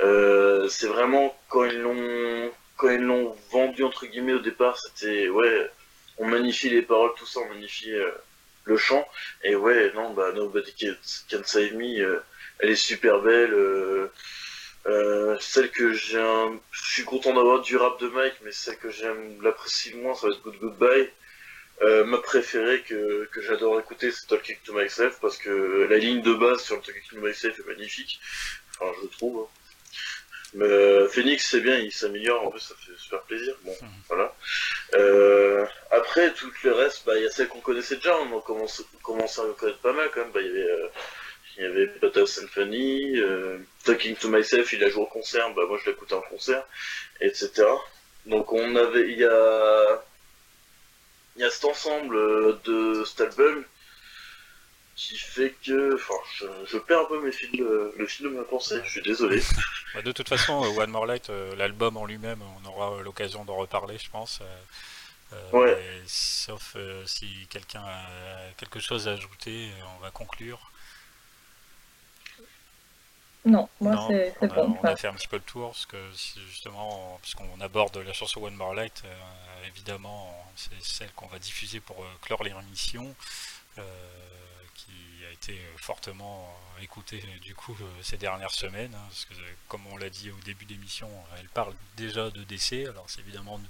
Euh, 0.00 0.68
c'est 0.68 0.86
vraiment 0.86 1.36
quand 1.48 1.64
ils 1.64 1.80
l'ont, 1.80 2.52
quand 2.76 2.90
ils 2.90 3.02
l'ont 3.02 3.36
vendu 3.50 3.84
entre 3.84 4.06
guillemets 4.06 4.34
au 4.34 4.38
départ, 4.40 4.78
c'était 4.78 5.28
ouais, 5.28 5.70
on 6.18 6.26
magnifie 6.26 6.70
les 6.70 6.82
paroles, 6.82 7.12
tout 7.16 7.26
ça, 7.26 7.40
on 7.40 7.48
magnifie 7.48 7.92
euh, 7.92 8.10
le 8.64 8.76
chant. 8.76 9.06
Et 9.42 9.56
ouais, 9.56 9.92
non, 9.94 10.12
bah 10.14 10.32
Nobody 10.32 10.74
Can 11.30 11.42
Save 11.44 11.74
Me, 11.74 12.22
elle 12.60 12.70
est 12.70 12.74
super 12.76 13.20
belle. 13.20 13.54
celle 15.40 15.70
que 15.70 15.92
j'aime, 15.92 16.60
je 16.70 16.92
suis 16.92 17.04
content 17.04 17.34
d'avoir 17.34 17.60
du 17.62 17.76
rap 17.76 18.00
de 18.00 18.08
Mike, 18.08 18.36
mais 18.44 18.52
celle 18.52 18.76
que 18.78 18.90
j'aime 18.90 19.42
l'apprécie 19.42 19.90
le 19.90 19.98
moins, 19.98 20.14
ça 20.14 20.28
va 20.28 20.32
être 20.32 20.42
Good 20.42 20.58
Goodbye. 20.60 21.10
Euh, 21.82 22.04
ma 22.04 22.18
préférée 22.18 22.82
que, 22.82 23.24
que 23.32 23.40
j'adore 23.40 23.80
écouter, 23.80 24.10
c'est 24.10 24.26
Talking 24.26 24.56
to 24.64 24.74
Myself, 24.74 25.18
parce 25.20 25.38
que 25.38 25.86
la 25.88 25.96
ligne 25.96 26.20
de 26.20 26.34
base 26.34 26.62
sur 26.62 26.76
le 26.76 26.82
Talking 26.82 27.02
to 27.10 27.16
Myself 27.20 27.58
est 27.58 27.66
magnifique. 27.66 28.20
Enfin, 28.78 28.92
je 29.02 29.08
trouve. 29.08 29.42
Hein. 29.44 29.60
Mais 30.54 30.64
euh, 30.64 31.08
Phoenix, 31.08 31.48
c'est 31.48 31.60
bien, 31.60 31.78
il 31.78 31.92
s'améliore, 31.92 32.46
en 32.46 32.50
plus, 32.50 32.60
ça 32.60 32.74
fait 32.74 32.92
super 32.98 33.22
plaisir. 33.22 33.54
Bon, 33.64 33.74
mhm. 33.80 33.88
voilà. 34.08 34.34
Euh, 34.94 35.64
après, 35.90 36.32
tout 36.32 36.50
le 36.64 36.72
reste, 36.72 37.06
bah, 37.06 37.16
il 37.16 37.22
y 37.22 37.26
a 37.26 37.30
celles 37.30 37.48
qu'on 37.48 37.60
connaissait 37.60 37.96
déjà, 37.96 38.18
on 38.18 38.40
commence, 38.40 38.84
commence 39.02 39.38
à 39.38 39.44
connaître 39.58 39.78
pas 39.78 39.92
mal 39.92 40.10
quand 40.12 40.20
même. 40.20 40.32
Bah, 40.32 40.40
il 40.42 40.48
y 40.48 40.50
avait, 40.50 40.70
euh, 40.70 40.88
il 41.56 41.62
y 41.62 41.66
avait 41.66 41.86
Battle 42.00 42.26
Symphony, 42.26 43.18
euh, 43.18 43.58
Talking 43.84 44.16
to 44.16 44.28
Myself, 44.28 44.72
il 44.72 44.82
a 44.82 44.88
joué 44.88 45.02
au 45.02 45.06
concert, 45.06 45.52
bah, 45.54 45.62
moi 45.68 45.78
je 45.82 45.90
l'écoutais 45.90 46.14
en 46.14 46.22
concert, 46.22 46.64
etc. 47.20 47.50
Donc 48.26 48.52
on 48.52 48.76
avait, 48.76 49.10
il 49.10 49.18
y 49.18 49.24
a 49.24 50.04
il 51.36 51.42
y 51.42 51.44
a 51.44 51.50
cet 51.50 51.64
ensemble 51.64 52.16
euh, 52.16 52.60
de 52.64 53.04
cet 53.04 53.20
album 53.20 53.64
qui 54.96 55.16
fait 55.16 55.54
que, 55.64 55.94
enfin, 55.94 56.14
je, 56.66 56.76
perds 56.76 57.00
un 57.00 57.04
peu 57.06 57.22
mes 57.22 57.32
fils, 57.32 57.58
le 57.58 58.06
fil 58.06 58.26
de 58.26 58.30
ma 58.30 58.44
pensée. 58.44 58.80
Je 58.84 58.90
suis 58.90 59.02
désolé. 59.02 59.42
Bah, 59.92 60.02
de 60.02 60.12
toute 60.12 60.28
façon, 60.28 60.62
euh, 60.62 60.80
One 60.80 60.90
More 60.90 61.04
Light, 61.06 61.30
euh, 61.30 61.56
l'album 61.56 61.96
en 61.96 62.06
lui-même, 62.06 62.40
on 62.42 62.68
aura 62.68 63.02
l'occasion 63.02 63.44
d'en 63.44 63.56
reparler, 63.56 63.98
je 63.98 64.08
pense. 64.08 64.40
ouais. 65.52 66.02
Sauf 66.06 66.76
si 67.06 67.48
quelqu'un 67.50 67.82
a 67.82 68.52
quelque 68.56 68.78
chose 68.78 69.08
à 69.08 69.12
ajouter, 69.12 69.68
on 69.96 70.00
va 70.00 70.12
conclure. 70.12 70.69
Non, 73.44 73.68
moi 73.80 74.06
c'est 74.08 74.34
bon. 74.48 74.76
On 74.82 74.86
a 74.86 74.96
fait 74.96 75.08
un 75.08 75.14
petit 75.14 75.28
peu 75.28 75.36
le 75.36 75.42
tour, 75.42 75.70
parce 75.70 75.86
que 75.86 75.96
justement, 76.48 77.18
puisqu'on 77.22 77.60
aborde 77.60 77.96
la 77.98 78.12
chanson 78.12 78.42
One 78.42 78.54
More 78.54 78.74
Light, 78.74 79.02
évidemment, 79.66 80.34
c'est 80.56 80.82
celle 80.82 81.12
qu'on 81.12 81.26
va 81.26 81.38
diffuser 81.38 81.80
pour 81.80 82.02
euh, 82.02 82.08
clore 82.22 82.42
l'émission, 82.44 83.14
euh, 83.78 83.82
qui 84.74 84.92
a 85.28 85.32
été 85.32 85.58
fortement 85.76 86.54
écoutée 86.82 87.22
du 87.42 87.54
coup 87.54 87.76
euh, 87.80 88.02
ces 88.02 88.16
dernières 88.16 88.52
semaines, 88.52 88.94
hein, 88.94 89.06
parce 89.08 89.24
que 89.26 89.34
comme 89.68 89.86
on 89.88 89.96
l'a 89.96 90.10
dit 90.10 90.30
au 90.30 90.40
début 90.44 90.64
de 90.64 90.72
l'émission, 90.72 91.08
elle 91.38 91.48
parle 91.48 91.74
déjà 91.96 92.30
de 92.30 92.42
décès, 92.44 92.86
alors 92.86 93.04
c'est 93.08 93.20
évidemment 93.20 93.60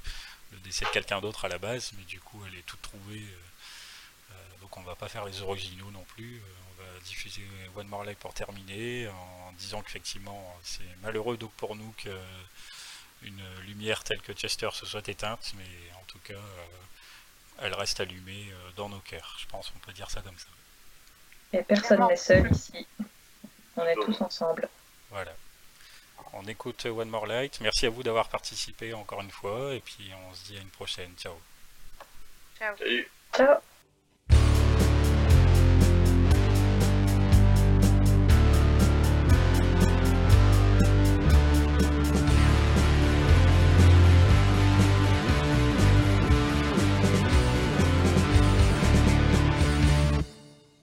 le 0.52 0.59
décès 0.59 0.84
de 0.84 0.90
quelqu'un 0.90 1.20
d'autre 1.20 1.44
à 1.44 1.48
la 1.48 1.59
base, 1.59 1.92
mais 1.97 2.05
du 2.05 2.20
coup 2.20 2.42
elle 2.47 2.59
est 2.59 2.66
toute 2.66 2.82
trouvée. 2.82 3.22
donc 4.60 4.76
on 4.76 4.82
va 4.82 4.94
pas 4.94 5.09
faire 5.09 5.24
les 5.24 5.42
originaux 5.42 5.90
non 5.90 6.05
plus. 6.05 6.42
Va 6.81 7.01
diffuser 7.05 7.47
One 7.77 7.89
More 7.89 8.05
Life 8.05 8.19
pour 8.19 8.35
terminer, 8.35 9.09
en 9.09 9.52
disant 9.52 9.82
qu'effectivement 9.82 10.59
c'est 10.62 10.97
malheureux 11.02 11.36
donc 11.36 11.52
pour 11.52 11.77
nous 11.77 11.94
que 11.98 12.16
une 13.23 13.43
lumière 13.66 14.02
telle 14.02 14.20
que 14.23 14.32
Chester 14.32 14.70
se 14.73 14.86
soit 14.86 15.07
éteinte, 15.09 15.52
mais 15.57 15.93
en 16.01 16.05
tout 16.07 16.19
cas 16.24 16.35
elle 17.59 17.74
reste 17.74 18.01
allumée 18.01 18.52
dans 18.77 18.89
nos 18.89 19.01
cœurs. 19.01 19.36
Je 19.39 19.47
pense 19.47 19.70
qu'on 19.70 19.78
peut 19.81 19.93
dire 19.93 20.11
ça 20.11 20.23
comme 20.23 20.39
ça. 20.39 20.48
Et 21.52 21.62
personne 21.62 22.07
n'est 22.07 22.16
seul 22.16 22.51
ici. 22.51 22.86
On 23.77 23.85
est 23.85 23.94
tous 23.94 24.20
ensemble. 24.20 24.69
Voilà. 25.11 25.32
On 26.32 26.47
écoute 26.47 26.86
One 26.86 27.09
More 27.09 27.27
Light. 27.27 27.61
Merci 27.61 27.86
à 27.86 27.90
vous 27.90 28.02
d'avoir 28.02 28.28
participé 28.28 28.94
encore 28.94 29.20
une 29.20 29.31
fois. 29.31 29.74
Et 29.74 29.81
puis 29.81 30.11
on 30.15 30.35
se 30.35 30.44
dit 30.44 30.57
à 30.57 30.61
une 30.61 30.70
prochaine. 30.70 31.12
Ciao. 31.16 31.39
Ciao. 32.59 32.77
Salut. 32.77 33.11
Ciao 33.35 33.57